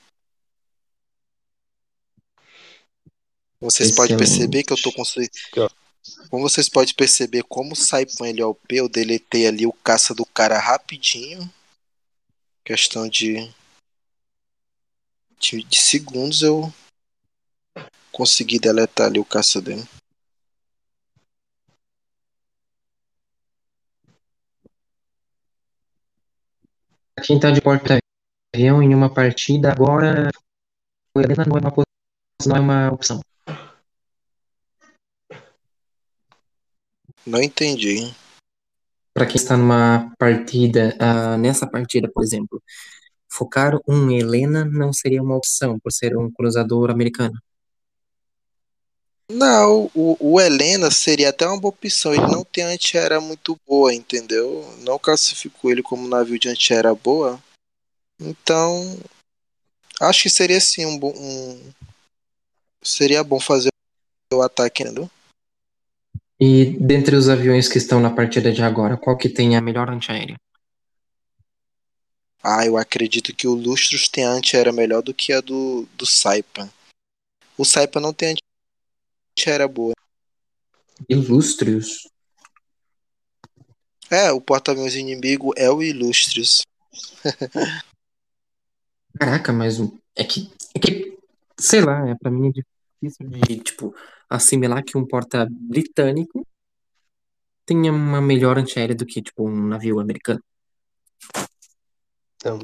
Vocês 3.61 3.91
podem 3.91 4.17
perceber 4.17 4.63
que 4.63 4.73
eu 4.73 4.81
tô 4.81 4.91
conseguindo. 4.91 5.31
Como 6.29 6.47
vocês 6.47 6.69
podem 6.69 6.93
perceber, 6.93 7.43
como 7.43 7.73
o 7.73 7.75
Saipan 7.75 8.27
ele 8.27 8.41
é 8.41 8.45
OP, 8.45 8.75
eu 8.75 8.87
deletei 8.87 9.47
ali 9.47 9.65
o 9.65 9.73
caça 9.73 10.13
do 10.13 10.25
cara 10.25 10.57
rapidinho. 10.57 11.51
Questão 12.63 13.09
de, 13.09 13.51
de, 15.39 15.63
de 15.63 15.79
segundos 15.79 16.41
eu 16.41 16.71
consegui 18.11 18.59
deletar 18.59 19.07
ali 19.07 19.19
o 19.19 19.25
caça 19.25 19.61
dele. 19.61 19.83
Quem 27.23 27.39
tá 27.39 27.51
de 27.51 27.61
porta-avião 27.61 28.81
em 28.81 28.95
uma 28.95 29.13
partida 29.13 29.71
agora, 29.71 30.29
não 31.15 31.23
é 31.23 31.59
uma, 31.59 31.85
não 32.45 32.55
é 32.55 32.59
uma 32.59 32.91
opção. 32.91 33.19
Não 37.25 37.41
entendi. 37.41 38.13
Para 39.13 39.25
quem 39.25 39.35
está 39.35 39.57
numa 39.57 40.13
partida, 40.17 40.95
uh, 41.01 41.37
nessa 41.37 41.67
partida, 41.67 42.09
por 42.13 42.23
exemplo, 42.23 42.61
focar 43.29 43.79
um 43.87 44.11
Helena 44.11 44.65
não 44.65 44.91
seria 44.91 45.21
uma 45.21 45.35
opção 45.35 45.79
por 45.79 45.91
ser 45.91 46.17
um 46.17 46.31
cruzador 46.31 46.89
americano. 46.89 47.37
Não, 49.31 49.91
o, 49.93 50.17
o 50.19 50.41
Helena 50.41 50.89
seria 50.89 51.29
até 51.29 51.45
uma 51.45 51.59
boa 51.59 51.69
opção. 51.69 52.13
Ele 52.13 52.25
não 52.25 52.43
tem 52.43 52.63
antiaérea 52.63 53.21
muito 53.21 53.59
boa, 53.67 53.93
entendeu? 53.93 54.65
Não 54.79 54.97
classificou 54.97 55.69
ele 55.69 55.83
como 55.83 56.07
navio 56.07 56.39
de 56.39 56.49
antiaérea 56.49 56.95
boa. 56.95 57.39
Então, 58.19 58.97
acho 60.01 60.23
que 60.23 60.29
seria 60.31 60.59
sim 60.59 60.85
um 60.85 60.97
bom. 60.97 61.13
Um, 61.15 61.73
seria 62.81 63.23
bom 63.23 63.39
fazer 63.39 63.69
o 64.33 64.41
ataque, 64.41 64.81
entendeu? 64.81 65.09
E 66.39 66.77
dentre 66.79 67.17
os 67.17 67.27
aviões 67.27 67.67
que 67.67 67.77
estão 67.77 67.99
na 67.99 68.09
partida 68.09 68.49
de 68.51 68.63
agora, 68.63 68.95
qual 68.95 69.17
que 69.17 69.27
tem 69.27 69.57
a 69.57 69.61
melhor 69.61 69.89
antiaérea? 69.89 70.39
Ah, 72.41 72.65
eu 72.65 72.77
acredito 72.77 73.35
que 73.35 73.45
o 73.45 73.53
Lustros 73.53 74.07
tem 74.07 74.25
a 74.25 74.31
antiaérea 74.31 74.71
melhor 74.71 75.01
do 75.01 75.13
que 75.13 75.33
a 75.33 75.41
do, 75.41 75.85
do 75.97 76.05
Saipan. 76.05 76.69
O 77.57 77.65
Saipan 77.65 77.99
não 77.99 78.13
tem 78.13 78.37
antiaérea 79.37 79.67
boa. 79.67 79.93
Ilustrios? 81.09 82.07
É, 84.09 84.31
o 84.31 84.39
porta-aviões 84.39 84.95
inimigo 84.95 85.53
é 85.57 85.69
o 85.69 85.83
Ilustrios. 85.83 86.61
Caraca, 89.19 89.51
mas 89.51 89.77
é 90.15 90.23
que, 90.23 90.49
é 90.73 90.79
que 90.79 91.17
sei 91.59 91.81
lá, 91.81 92.07
é, 92.07 92.15
pra 92.15 92.31
mim 92.31 92.47
é 92.47 92.51
difícil 92.51 92.78
de, 93.01 93.59
tipo, 93.59 93.95
assimilar 94.29 94.83
que 94.83 94.97
um 94.97 95.05
porta 95.05 95.47
britânico 95.49 96.45
tenha 97.65 97.91
uma 97.91 98.21
melhor 98.21 98.57
antiaérea 98.57 98.95
do 98.95 99.05
que, 99.05 99.21
tipo, 99.21 99.47
um 99.47 99.67
navio 99.67 99.99
americano. 99.99 100.43
Não, 102.43 102.59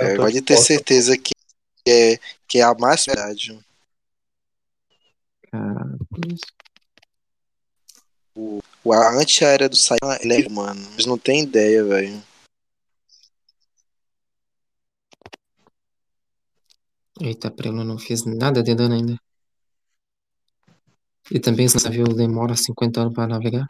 é, 0.00 0.16
pode 0.16 0.42
ter 0.42 0.56
certeza 0.56 1.16
que 1.18 1.32
é, 1.86 2.18
que 2.46 2.58
é 2.58 2.62
a 2.62 2.74
mais 2.74 3.04
verdade. 3.04 3.58
Caraca. 5.50 5.98
O, 8.34 8.60
a 8.92 9.18
antiaérea 9.18 9.68
do 9.68 9.76
Saiyan 9.76 10.14
é 10.22 10.48
mano. 10.48 10.80
Eles 10.92 11.06
não 11.06 11.18
tem 11.18 11.42
ideia, 11.42 11.84
velho. 11.84 12.22
Eita, 17.20 17.50
prelo, 17.50 17.82
não 17.82 17.98
fiz 17.98 18.24
nada 18.24 18.62
de 18.62 18.74
dano 18.76 18.94
ainda. 18.94 19.18
E 21.30 21.38
também 21.38 21.66
esse 21.66 21.82
navio 21.84 22.04
demora 22.08 22.56
50 22.56 23.00
anos 23.00 23.14
para 23.14 23.26
navegar. 23.26 23.66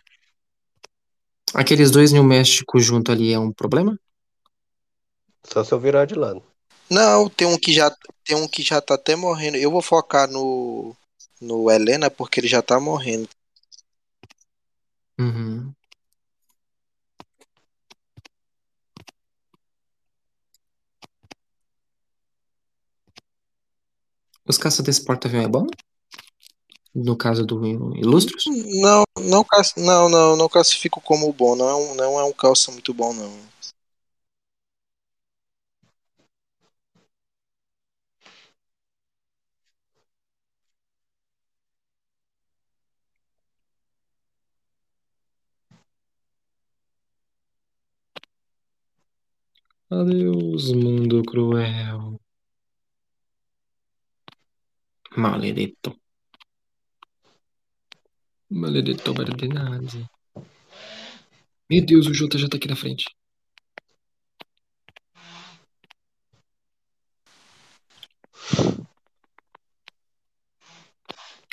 Aqueles 1.55 1.91
dois 1.91 2.13
New 2.13 2.23
México 2.23 2.79
junto 2.79 3.11
ali 3.11 3.33
é 3.33 3.39
um 3.39 3.53
problema? 3.53 3.99
Só 5.45 5.65
se 5.65 5.73
eu 5.73 5.81
virar 5.81 6.05
de 6.05 6.15
lado. 6.15 6.43
Não, 6.91 7.29
tem 7.29 7.47
um 7.47 7.59
que 7.59 7.73
já 7.73 7.91
tem 8.25 8.37
um 8.37 8.47
que 8.47 8.63
já 8.63 8.81
tá 8.81 8.95
até 8.95 9.17
morrendo. 9.17 9.57
Eu 9.57 9.71
vou 9.71 9.83
focar 9.83 10.31
no 10.31 10.95
no 11.41 11.71
Helena 11.71 12.11
porque 12.11 12.41
ele 12.41 12.49
já 12.49 12.61
tá 12.61 12.79
morrendo. 12.81 13.29
Uhum. 15.19 15.73
Os 24.47 24.57
caças 24.57 24.85
desse 24.85 25.05
porta-avião 25.05 25.43
é 25.43 25.49
bom? 25.49 25.67
No 26.95 27.17
caso 27.17 27.45
do 27.47 27.65
Ilustros? 27.97 28.45
Não, 28.81 29.05
não, 29.21 29.45
não, 29.77 30.09
não, 30.09 30.37
não 30.37 30.49
classifico 30.49 31.01
como 31.01 31.33
bom. 31.33 31.55
Não 31.55 31.69
é 31.69 31.75
um, 31.75 31.95
não 31.95 32.21
é 32.21 32.25
um 32.25 32.33
calça 32.33 32.73
muito 32.73 32.93
bom, 32.93 33.13
não. 33.13 33.31
Adeus, 49.97 50.65
mundo 50.81 51.23
cruel. 51.31 52.19
Maledetto. 55.23 55.91
Maledetto 58.51 59.13
Bardinazzi. 59.15 60.07
Meu 61.71 61.85
Deus, 61.85 62.07
o 62.07 62.15
Jota 62.15 62.39
já 62.39 62.49
tá 62.49 62.57
aqui 62.57 62.69
na 62.69 62.77
frente. 62.77 63.05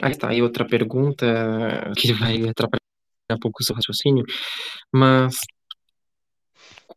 Aí 0.02 0.16
tá, 0.18 0.30
aí 0.30 0.42
outra 0.42 0.66
pergunta 0.68 1.26
que 1.98 2.14
vai 2.14 2.36
atrapalhar 2.48 2.80
um 3.32 3.40
pouco 3.40 3.62
o 3.62 3.66
seu 3.66 3.76
raciocínio, 3.76 4.26
mas 4.94 5.36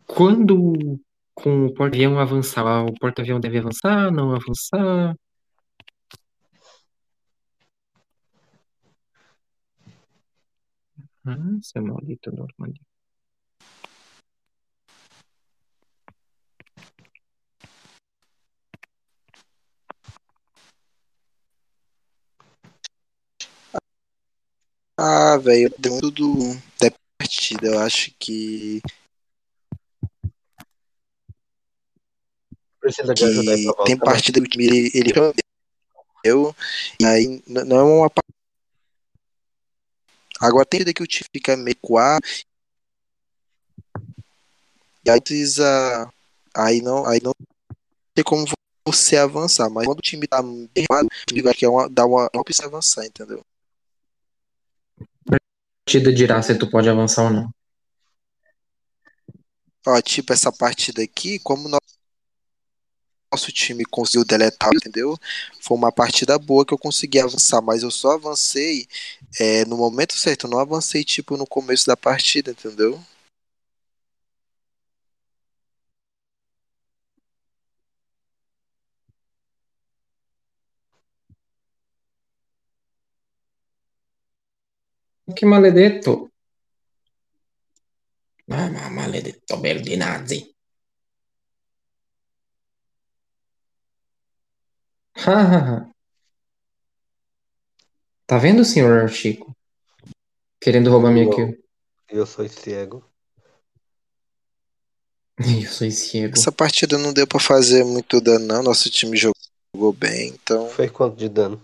quando 0.07 1.01
com 1.35 1.67
o 1.67 1.75
porta-avião 1.75 2.19
avançar, 2.19 2.85
o 2.85 2.93
porta-avião 2.95 3.41
deve 3.41 3.59
avançar, 3.59 4.11
não 4.13 4.35
avançar? 4.35 5.15
Ah, 11.29 11.37
seu 11.61 11.83
maldito 11.83 12.33
Normandia. 12.33 12.83
Ah, 24.97 25.37
velho, 25.37 25.71
deu 25.79 25.93
muito 25.93 26.11
do, 26.11 26.55
da 26.81 26.91
partida. 27.19 27.67
Eu 27.67 27.79
acho 27.81 28.11
que. 28.19 28.81
Precisa 32.81 33.13
que 33.13 33.67
tem 33.85 33.99
partida 33.99 34.41
que 34.41 34.47
o 34.47 34.51
time 34.51 34.65
ele, 34.65 34.91
ele 34.95 35.13
perdeu. 35.13 36.57
E 36.99 37.05
aí 37.05 37.43
não 37.47 37.77
é 37.77 37.83
uma. 37.83 38.09
pa- 38.09 38.23
Agora 40.41 40.65
tem 40.67 40.85
que 40.85 41.03
o 41.03 41.07
time 41.07 41.29
fica 41.33 41.57
meio 41.57 41.77
coado. 41.81 42.25
E 45.05 45.11
aí 45.11 45.21
precisa. 45.21 46.11
Aí 46.55 46.81
não, 46.81 47.07
aí 47.07 47.21
não 47.23 47.33
tem 48.15 48.25
como 48.25 48.47
você 48.87 49.17
avançar. 49.17 49.69
Mas 49.71 49.87
quando 49.87 49.99
o 49.99 50.03
time 50.03 50.27
tá 50.27 50.43
bem 50.43 50.87
coado, 50.89 51.07
o 51.07 51.27
time 51.27 51.43
vai 51.43 51.55
querer 51.55 51.71
uma, 51.71 51.89
dar 51.89 52.07
uma, 52.07 52.29
uma 52.33 52.41
opção 52.43 52.67
avançar, 52.67 53.05
entendeu? 53.07 53.45
partida 55.89 56.13
dirá 56.13 56.43
se 56.43 56.55
tu 56.59 56.69
pode 56.69 56.87
avançar 56.87 57.25
ou 57.25 57.31
não. 57.31 57.51
Ó, 59.87 60.03
tipo, 60.03 60.35
essa 60.35 60.53
partida 60.53 61.03
aqui, 61.03 61.39
como 61.39 61.67
no- 61.67 61.79
nosso 63.33 63.53
time 63.53 63.85
conseguiu 63.85 64.25
deletar, 64.25 64.71
entendeu? 64.75 65.17
Foi 65.61 65.77
uma 65.77 65.93
partida 65.93 66.39
boa 66.39 66.65
que 66.65 66.73
eu 66.75 66.79
consegui 66.79 67.21
avançar, 67.21 67.61
mas 67.63 67.83
eu 67.83 67.91
só 67.91 68.13
avancei 68.13 68.87
é, 69.39 69.65
no 69.67 69.77
momento 69.77 70.15
certo. 70.15 70.49
Não 70.49 70.59
avancei, 70.59 71.05
tipo, 71.05 71.37
no 71.37 71.47
começo 71.47 71.87
da 71.87 71.97
partida, 71.97 72.51
entendeu? 72.53 73.01
Que 85.37 85.47
maledetto. 85.53 86.13
Ah, 88.57 88.69
ma 88.75 88.89
maledetto 88.97 89.55
Berdinazzi. 89.63 90.39
Tá 98.27 98.37
vendo, 98.37 98.63
senhor 98.63 99.09
Chico? 99.09 99.57
Querendo 100.61 100.91
roubar 100.91 101.11
minha 101.11 101.31
kill. 101.35 101.59
eu 102.11 102.27
sou 102.27 102.47
cego. 102.47 103.03
Eu 105.39 105.71
sou 105.71 105.91
cego. 105.91 106.35
Essa 106.37 106.53
partida 106.53 106.99
não 106.99 107.13
deu 107.13 107.27
pra 107.27 107.41
fazer 107.41 107.85
muito 107.85 108.21
dano, 108.21 108.45
não. 108.45 108.63
Nosso 108.63 108.91
time 108.91 109.17
jogou 109.17 109.93
bem, 109.93 110.29
então 110.35 110.69
Fez 110.69 110.91
quanto 110.91 111.17
de 111.17 111.29
dano? 111.29 111.63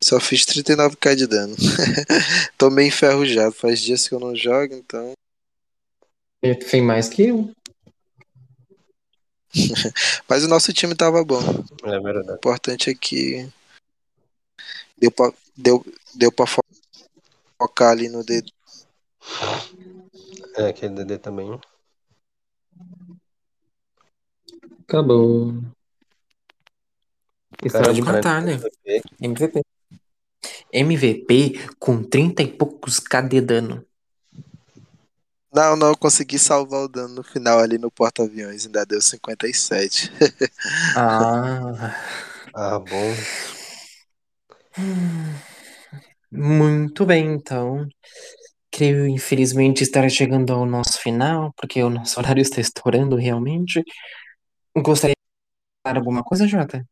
só 0.00 0.20
fiz 0.20 0.44
39k 0.44 1.16
de 1.16 1.26
dano. 1.26 1.56
Tô 2.56 2.70
meio 2.70 2.88
enferrujado. 2.88 3.52
Faz 3.52 3.80
dias 3.80 4.06
que 4.06 4.14
eu 4.14 4.20
não 4.20 4.36
jogo, 4.36 4.74
então. 4.74 5.12
Fez 6.40 6.82
mais 6.84 7.08
que 7.08 7.24
eu. 7.24 7.50
Mas 10.28 10.44
o 10.44 10.48
nosso 10.48 10.72
time 10.72 10.94
tava 10.94 11.24
bom. 11.24 11.40
É 11.84 11.98
O 11.98 12.02
verdade. 12.02 12.32
importante 12.32 12.90
é 12.90 12.94
que 12.94 13.48
deu 14.96 15.10
pra, 15.10 15.32
deu, 15.56 15.84
deu 16.14 16.30
pra 16.32 16.46
fo- 16.46 16.62
focar 17.60 17.90
ali 17.92 18.08
no 18.08 18.24
dedo. 18.24 18.52
É, 20.56 20.68
aquele 20.68 20.94
DD 20.94 21.18
também. 21.18 21.58
Acabou. 24.80 25.54
Isso 27.64 27.92
de 27.92 28.00
o 28.00 28.04
matar, 28.04 28.40
né? 28.42 28.54
MVP, 28.54 29.02
MVP. 29.20 29.62
MVP 30.72 31.74
com 31.78 32.02
30 32.02 32.42
e 32.42 32.46
poucos 32.52 32.98
K 33.00 33.22
de 33.22 33.40
dano. 33.40 33.84
Não, 35.58 35.74
não, 35.74 35.88
eu 35.88 35.96
consegui 35.96 36.38
salvar 36.38 36.82
o 36.82 36.88
dano 36.88 37.16
no 37.16 37.22
final 37.24 37.58
ali 37.58 37.78
no 37.78 37.90
porta-aviões. 37.90 38.64
Ainda 38.64 38.86
deu 38.86 39.02
57. 39.02 40.08
Ah. 40.96 41.96
Ah, 42.54 42.78
bom. 42.78 43.14
Muito 46.30 47.04
bem, 47.04 47.32
então. 47.32 47.88
Creio, 48.70 49.08
infelizmente, 49.08 49.82
estar 49.82 50.08
chegando 50.08 50.52
ao 50.52 50.64
nosso 50.64 51.00
final, 51.00 51.52
porque 51.56 51.82
o 51.82 51.90
nosso 51.90 52.20
horário 52.20 52.40
está 52.40 52.60
estourando 52.60 53.16
realmente. 53.16 53.82
Gostaria 54.76 55.16
de 55.16 55.82
falar 55.84 55.98
alguma 55.98 56.22
coisa, 56.22 56.46
Jota? 56.46 56.86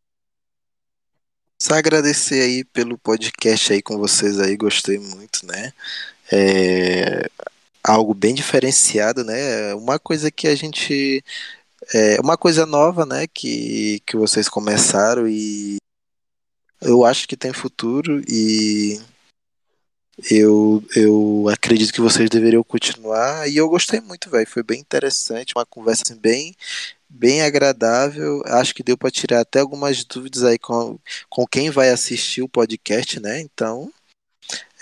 Só 1.62 1.74
agradecer 1.74 2.42
aí 2.42 2.64
pelo 2.64 2.98
podcast 2.98 3.72
aí 3.72 3.80
com 3.80 3.96
vocês 3.96 4.40
aí, 4.40 4.56
gostei 4.56 4.98
muito, 4.98 5.46
né? 5.46 5.72
É 6.32 7.30
algo 7.86 8.14
bem 8.14 8.34
diferenciado, 8.34 9.24
né? 9.24 9.74
Uma 9.74 9.98
coisa 9.98 10.30
que 10.30 10.48
a 10.48 10.54
gente 10.54 11.22
é 11.94 12.20
uma 12.20 12.36
coisa 12.36 12.66
nova, 12.66 13.06
né, 13.06 13.26
que 13.26 14.00
que 14.06 14.16
vocês 14.16 14.48
começaram 14.48 15.28
e 15.28 15.76
eu 16.80 17.04
acho 17.04 17.28
que 17.28 17.36
tem 17.36 17.52
futuro 17.52 18.22
e 18.28 19.00
eu, 20.30 20.82
eu 20.94 21.46
acredito 21.50 21.92
que 21.92 22.00
vocês 22.00 22.28
deveriam 22.30 22.62
continuar 22.62 23.48
e 23.48 23.56
eu 23.58 23.68
gostei 23.68 24.00
muito, 24.00 24.30
velho. 24.30 24.46
Foi 24.46 24.62
bem 24.62 24.80
interessante, 24.80 25.52
uma 25.54 25.66
conversa 25.66 26.02
assim, 26.06 26.16
bem 26.16 26.54
bem 27.08 27.42
agradável. 27.42 28.42
Acho 28.46 28.74
que 28.74 28.82
deu 28.82 28.96
para 28.96 29.10
tirar 29.10 29.40
até 29.40 29.60
algumas 29.60 30.04
dúvidas 30.04 30.42
aí 30.44 30.58
com, 30.58 30.98
com 31.28 31.46
quem 31.46 31.70
vai 31.70 31.90
assistir 31.90 32.42
o 32.42 32.48
podcast, 32.48 33.20
né? 33.20 33.40
Então, 33.40 33.92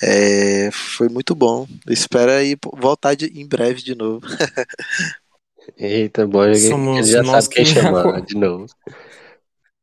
é, 0.02 0.70
foi 0.72 1.08
muito 1.08 1.34
bom. 1.34 1.66
Espero 1.88 2.30
aí 2.32 2.56
voltar 2.74 3.14
de, 3.14 3.26
em 3.38 3.46
breve 3.46 3.82
de 3.82 3.94
novo. 3.94 4.26
Eita, 5.78 6.26
bom, 6.26 6.54
Somos 6.54 7.08
já 7.08 7.22
nós 7.22 7.44
sabe 7.44 7.56
quem 7.56 7.64
que- 7.64 7.72
chamar 7.72 8.20
de 8.20 8.34
novo. 8.36 8.66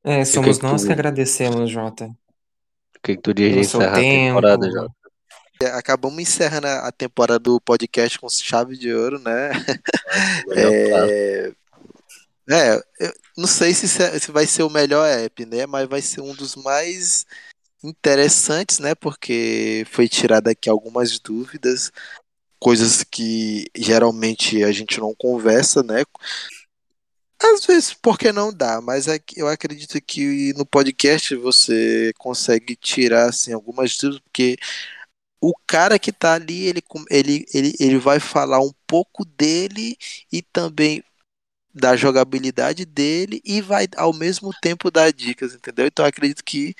É, 0.03 0.23
somos 0.25 0.57
que 0.57 0.63
nós 0.63 0.81
tu- 0.81 0.87
que 0.87 0.93
agradecemos, 0.93 1.69
Jota. 1.69 2.05
O 2.05 2.99
que, 3.03 3.15
que 3.15 3.21
tu 3.21 3.33
diz 3.33 3.53
de 3.53 3.59
encerrar 3.59 3.93
a 3.93 3.95
tempo. 3.99 4.27
temporada 4.27 4.69
já? 4.71 4.87
Acabamos 5.77 6.19
encerrando 6.19 6.65
a 6.67 6.87
a 6.87 6.91
temporada 6.91 7.39
do 7.39 7.59
podcast 7.61 8.17
com 8.19 8.27
chave 8.29 8.75
de 8.77 8.93
ouro, 8.93 9.19
né? 9.19 9.49
Prazo. 10.45 11.55
É, 12.49 12.73
é, 12.73 12.81
eu 12.99 13.13
não 13.37 13.47
sei 13.47 13.73
se, 13.73 13.87
se 13.87 14.19
se 14.19 14.31
vai 14.31 14.45
ser 14.45 14.63
o 14.63 14.69
melhor 14.69 15.07
app, 15.07 15.45
né? 15.45 15.65
Mas 15.65 15.87
vai 15.87 16.01
ser 16.01 16.19
um 16.21 16.33
dos 16.33 16.55
mais 16.55 17.25
interessantes, 17.83 18.79
né? 18.79 18.95
Porque 18.95 19.85
foi 19.89 20.07
tirado 20.07 20.47
aqui 20.47 20.69
algumas 20.69 21.19
dúvidas, 21.19 21.91
coisas 22.59 23.03
que 23.03 23.65
geralmente 23.75 24.63
a 24.63 24.71
gente 24.71 24.99
não 24.99 25.15
conversa, 25.15 25.83
né? 25.83 26.03
Às 27.43 27.65
vezes, 27.65 27.93
porque 27.93 28.31
não 28.31 28.53
dá, 28.53 28.79
mas 28.81 29.07
é 29.07 29.19
eu 29.35 29.47
acredito 29.47 29.99
que 30.01 30.53
no 30.53 30.65
podcast 30.65 31.35
você 31.35 32.13
consegue 32.17 32.75
tirar 32.75 33.29
assim, 33.29 33.51
algumas 33.51 33.97
dúvidas, 33.97 34.21
porque 34.21 34.57
o 35.41 35.53
cara 35.65 35.97
que 35.97 36.11
tá 36.11 36.35
ali, 36.35 36.67
ele, 36.67 36.83
ele, 37.09 37.45
ele, 37.53 37.73
ele 37.79 37.97
vai 37.97 38.19
falar 38.19 38.59
um 38.59 38.71
pouco 38.85 39.25
dele 39.25 39.97
e 40.31 40.41
também 40.43 41.03
da 41.73 41.95
jogabilidade 41.95 42.85
dele 42.85 43.41
e 43.43 43.61
vai 43.61 43.87
ao 43.97 44.13
mesmo 44.13 44.51
tempo 44.61 44.91
dar 44.91 45.11
dicas, 45.11 45.53
entendeu? 45.55 45.87
Então 45.87 46.05
acredito 46.05 46.43
que 46.43 46.75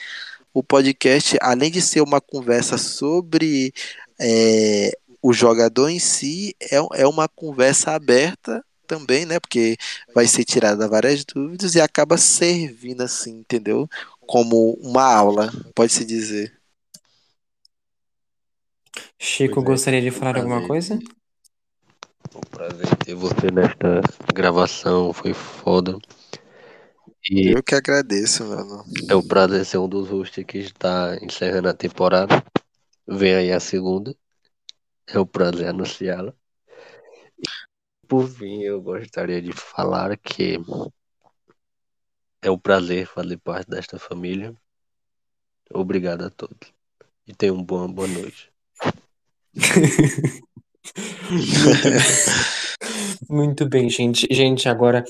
o 0.53 0.63
podcast, 0.63 1.37
além 1.41 1.71
de 1.71 1.81
ser 1.81 2.01
uma 2.01 2.19
conversa 2.19 2.77
sobre 2.77 3.73
é, 4.19 4.91
o 5.21 5.31
jogador 5.33 5.89
em 5.89 5.99
si, 5.99 6.55
é, 6.61 6.77
é 7.01 7.07
uma 7.07 7.27
conversa 7.27 7.91
aberta 7.91 8.63
também, 8.85 9.25
né? 9.25 9.39
Porque 9.39 9.77
vai 10.13 10.27
ser 10.27 10.43
tirada 10.43 10.87
várias 10.87 11.23
dúvidas 11.23 11.75
e 11.75 11.81
acaba 11.81 12.17
servindo 12.17 13.01
assim, 13.01 13.39
entendeu? 13.39 13.87
Como 14.19 14.73
uma 14.81 15.03
aula, 15.03 15.51
pode-se 15.73 16.03
dizer. 16.03 16.53
Chico, 19.17 19.61
é, 19.61 19.63
gostaria 19.63 20.01
de 20.01 20.09
um 20.09 20.11
falar 20.11 20.37
alguma 20.37 20.67
coisa? 20.67 20.99
Foi 22.29 22.41
um 22.41 22.49
prazer 22.49 22.95
ter 22.97 23.15
você 23.15 23.51
nesta 23.51 24.01
gravação, 24.33 25.13
foi 25.13 25.33
foda. 25.33 25.97
E 27.29 27.51
Eu 27.51 27.61
que 27.61 27.75
agradeço, 27.75 28.43
mano. 28.45 28.83
é 29.09 29.15
um 29.15 29.25
prazer 29.25 29.65
ser 29.65 29.77
um 29.77 29.87
dos 29.87 30.09
hosts 30.09 30.43
que 30.45 30.57
está 30.57 31.17
encerrando 31.21 31.69
a 31.69 31.73
temporada. 31.73 32.43
Vem 33.07 33.35
aí 33.35 33.51
a 33.51 33.59
segunda. 33.59 34.15
É 35.07 35.19
um 35.19 35.25
prazer 35.25 35.67
anunciá-la. 35.67 36.33
Por 38.07 38.27
fim, 38.27 38.61
eu 38.63 38.81
gostaria 38.81 39.41
de 39.41 39.51
falar 39.53 40.17
que 40.17 40.57
é 42.41 42.49
um 42.49 42.57
prazer 42.57 43.05
fazer 43.05 43.37
parte 43.37 43.69
desta 43.69 43.99
família. 43.99 44.53
Obrigado 45.73 46.25
a 46.25 46.29
todos. 46.29 46.73
E 47.27 47.33
tenham 47.33 47.55
uma 47.55 47.63
boa, 47.63 47.87
boa 47.87 48.07
noite. 48.07 48.51
Muito 51.29 51.83
bem. 51.89 52.01
Muito 53.29 53.69
bem, 53.69 53.89
gente. 53.89 54.27
Gente, 54.31 54.67
agora 54.67 55.03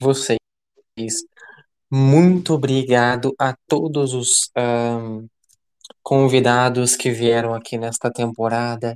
vocês. 0.00 0.38
Muito 1.90 2.54
obrigado 2.54 3.32
a 3.38 3.54
todos 3.68 4.12
os 4.12 4.50
convidados 6.02 6.94
que 6.96 7.10
vieram 7.10 7.54
aqui 7.54 7.76
nesta 7.78 8.10
temporada. 8.12 8.94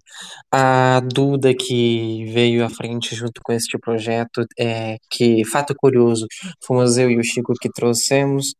A 0.50 1.00
Duda 1.00 1.52
que 1.54 2.24
veio 2.32 2.64
à 2.64 2.70
frente 2.70 3.14
junto 3.16 3.40
com 3.42 3.52
este 3.52 3.78
projeto, 3.78 4.44
é, 4.58 4.96
que, 5.10 5.44
fato 5.44 5.74
curioso, 5.76 6.26
fomos 6.64 6.96
eu 6.98 7.10
e 7.10 7.18
o 7.18 7.24
Chico 7.24 7.52
que 7.60 7.70
trouxemos. 7.72 8.54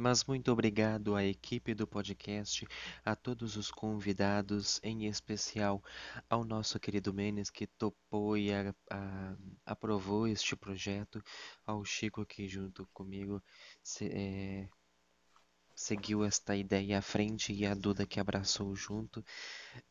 Mas 0.00 0.24
muito 0.24 0.52
obrigado 0.52 1.16
à 1.16 1.24
equipe 1.24 1.74
do 1.74 1.84
podcast, 1.84 2.64
a 3.04 3.16
todos 3.16 3.56
os 3.56 3.68
convidados, 3.68 4.78
em 4.84 5.06
especial 5.06 5.82
ao 6.30 6.44
nosso 6.44 6.78
querido 6.78 7.12
Menes 7.12 7.50
que 7.50 7.66
topou 7.66 8.36
e 8.36 8.52
a- 8.52 8.72
a- 8.92 9.34
aprovou 9.66 10.28
este 10.28 10.54
projeto, 10.54 11.20
ao 11.66 11.84
Chico 11.84 12.24
que 12.24 12.46
junto 12.46 12.88
comigo 12.94 13.42
se- 13.82 14.06
eh, 14.06 14.68
seguiu 15.74 16.24
esta 16.24 16.54
ideia 16.54 16.98
à 16.98 17.02
frente 17.02 17.52
e 17.52 17.66
a 17.66 17.74
Duda 17.74 18.06
que 18.06 18.20
abraçou 18.20 18.72
junto, 18.76 19.24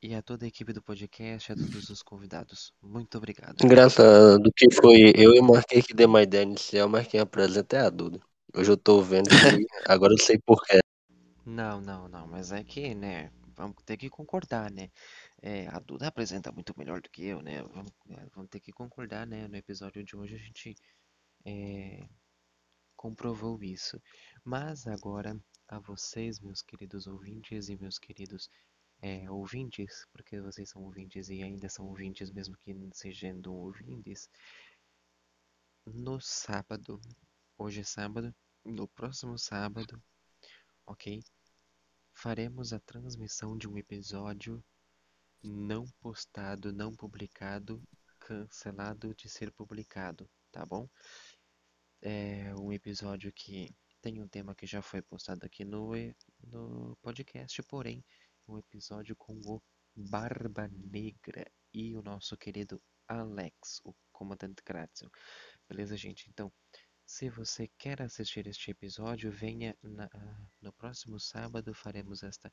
e 0.01 0.15
a 0.15 0.21
toda 0.21 0.45
a 0.45 0.47
equipe 0.47 0.71
do 0.71 0.81
podcast, 0.81 1.51
a 1.51 1.55
todos 1.55 1.89
os 1.89 2.01
convidados. 2.01 2.73
Muito 2.81 3.17
obrigado. 3.17 3.57
Engraçado 3.61 4.49
que 4.55 4.71
foi 4.71 5.11
eu 5.17 5.35
e 5.35 5.41
Marquinhos 5.41 5.85
que 5.85 5.93
deu 5.93 6.07
uma 6.07 6.23
ideia 6.23 6.43
inicial, 6.43 6.87
mas 6.87 7.07
quem 7.07 7.19
apresenta 7.19 7.75
é 7.75 7.81
a 7.81 7.89
Duda. 7.89 8.21
Hoje 8.57 8.71
eu 8.71 8.77
tô 8.77 9.03
vendo 9.03 9.29
que 9.29 9.35
agora 9.87 10.13
eu 10.13 10.17
sei 10.17 10.39
porquê. 10.39 10.79
Não, 11.45 11.79
não, 11.79 12.07
não, 12.07 12.25
mas 12.25 12.51
é 12.51 12.63
que, 12.63 12.95
né, 12.95 13.31
vamos 13.55 13.83
ter 13.83 13.97
que 13.97 14.09
concordar, 14.09 14.71
né? 14.71 14.89
É, 15.43 15.67
a 15.67 15.77
Duda 15.77 16.07
apresenta 16.07 16.51
muito 16.51 16.73
melhor 16.75 16.99
do 16.99 17.07
que 17.07 17.23
eu, 17.23 17.39
né? 17.39 17.61
Vamos, 17.61 17.91
é, 18.09 18.25
vamos 18.33 18.49
ter 18.49 18.59
que 18.59 18.71
concordar, 18.71 19.27
né? 19.27 19.47
No 19.47 19.55
episódio 19.55 20.03
de 20.03 20.17
hoje 20.17 20.33
a 20.33 20.39
gente 20.39 20.75
é, 21.45 22.09
comprovou 22.95 23.61
isso. 23.61 24.01
Mas 24.43 24.87
agora, 24.87 25.39
a 25.67 25.77
vocês, 25.77 26.39
meus 26.39 26.63
queridos 26.63 27.05
ouvintes 27.05 27.69
e 27.69 27.77
meus 27.77 27.99
queridos 27.99 28.49
é, 29.03 29.29
ouvintes, 29.29 30.07
porque 30.11 30.41
vocês 30.41 30.67
são 30.71 30.81
ouvintes 30.81 31.29
e 31.29 31.43
ainda 31.43 31.69
são 31.69 31.85
ouvintes, 31.85 32.31
mesmo 32.31 32.57
que 32.57 32.75
sejam 32.93 33.39
ouvintes, 33.45 34.27
no 35.85 36.19
sábado, 36.19 36.99
hoje 37.55 37.81
é 37.81 37.83
sábado, 37.83 38.33
no 38.67 38.87
próximo 38.87 39.37
sábado, 39.37 40.01
ok? 40.85 41.23
Faremos 42.13 42.73
a 42.73 42.79
transmissão 42.79 43.57
de 43.57 43.67
um 43.67 43.77
episódio 43.77 44.63
não 45.41 45.85
postado, 46.01 46.73
não 46.73 46.93
publicado, 46.93 47.81
cancelado 48.19 49.15
de 49.15 49.29
ser 49.29 49.51
publicado, 49.51 50.29
tá 50.51 50.65
bom? 50.65 50.89
É 52.01 52.53
um 52.55 52.73
episódio 52.73 53.31
que 53.31 53.73
tem 54.01 54.21
um 54.21 54.27
tema 54.27 54.53
que 54.53 54.67
já 54.67 54.81
foi 54.81 55.01
postado 55.01 55.45
aqui 55.45 55.63
no, 55.63 55.93
no 56.43 56.97
podcast, 57.01 57.63
porém, 57.63 58.03
um 58.47 58.57
episódio 58.57 59.15
com 59.15 59.39
o 59.45 59.61
Barba 59.95 60.67
Negra 60.67 61.49
e 61.73 61.95
o 61.95 62.01
nosso 62.01 62.35
querido 62.37 62.81
Alex, 63.07 63.79
o 63.85 63.95
comandante 64.11 64.61
Gratzel. 64.65 65.09
Beleza, 65.69 65.95
gente? 65.95 66.29
Então, 66.29 66.51
se 67.07 67.29
você 67.29 67.69
quer 67.77 68.01
assistir 68.01 68.47
este 68.47 68.69
episódio, 68.69 69.31
venha 69.31 69.73
na, 69.81 70.09
no 70.61 70.73
próximo 70.73 71.17
sábado. 71.17 71.73
Faremos 71.73 72.21
esta 72.21 72.51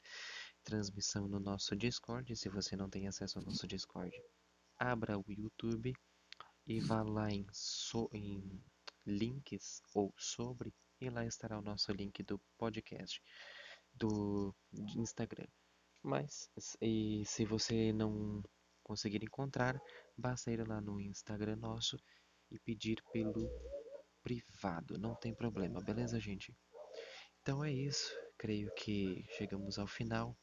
transmissão 0.62 1.26
no 1.26 1.40
nosso 1.40 1.74
Discord. 1.74 2.36
Se 2.36 2.48
você 2.48 2.76
não 2.76 2.88
tem 2.88 3.08
acesso 3.08 3.40
ao 3.40 3.44
nosso 3.44 3.66
Discord, 3.66 4.16
abra 4.78 5.18
o 5.18 5.24
YouTube 5.26 5.92
e 6.68 6.80
vá 6.80 7.02
lá 7.02 7.32
em, 7.32 7.44
so, 7.52 8.08
em 8.12 8.62
links 9.04 9.82
ou 9.92 10.14
sobre, 10.16 10.72
e 11.00 11.10
lá 11.10 11.26
estará 11.26 11.58
o 11.58 11.62
nosso 11.62 11.90
link 11.90 12.22
do 12.22 12.40
podcast 12.56 13.20
do 13.92 14.54
Instagram. 14.96 15.48
Mas, 16.00 16.48
e 16.80 17.24
se 17.26 17.44
você 17.44 17.92
não 17.92 18.40
conseguir 18.84 19.24
encontrar, 19.24 19.80
basta 20.16 20.52
ir 20.52 20.66
lá 20.66 20.80
no 20.80 21.00
Instagram 21.00 21.56
nosso 21.56 21.98
e 22.52 22.58
pedir 22.60 23.02
pelo 23.12 23.50
privado, 24.24 24.98
não 24.98 25.14
tem 25.14 25.34
problema, 25.34 25.82
beleza, 25.82 26.18
gente? 26.18 26.56
Então 27.42 27.62
é 27.62 27.70
isso, 27.70 28.10
creio 28.38 28.72
que 28.74 29.24
chegamos 29.36 29.78
ao 29.78 29.86
final 29.86 30.34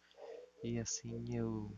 e 0.64 0.80
assim 0.80 1.36
eu 1.36 1.76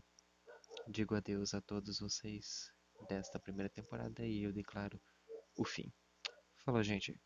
digo 0.87 1.15
adeus 1.15 1.53
a 1.53 1.61
todos 1.61 1.99
vocês 1.99 2.69
desta 3.07 3.39
primeira 3.39 3.69
temporada 3.69 4.25
e 4.25 4.43
eu 4.43 4.51
declaro 4.51 5.01
o 5.57 5.63
fim. 5.63 5.91
Falou, 6.57 6.83
gente. 6.83 7.17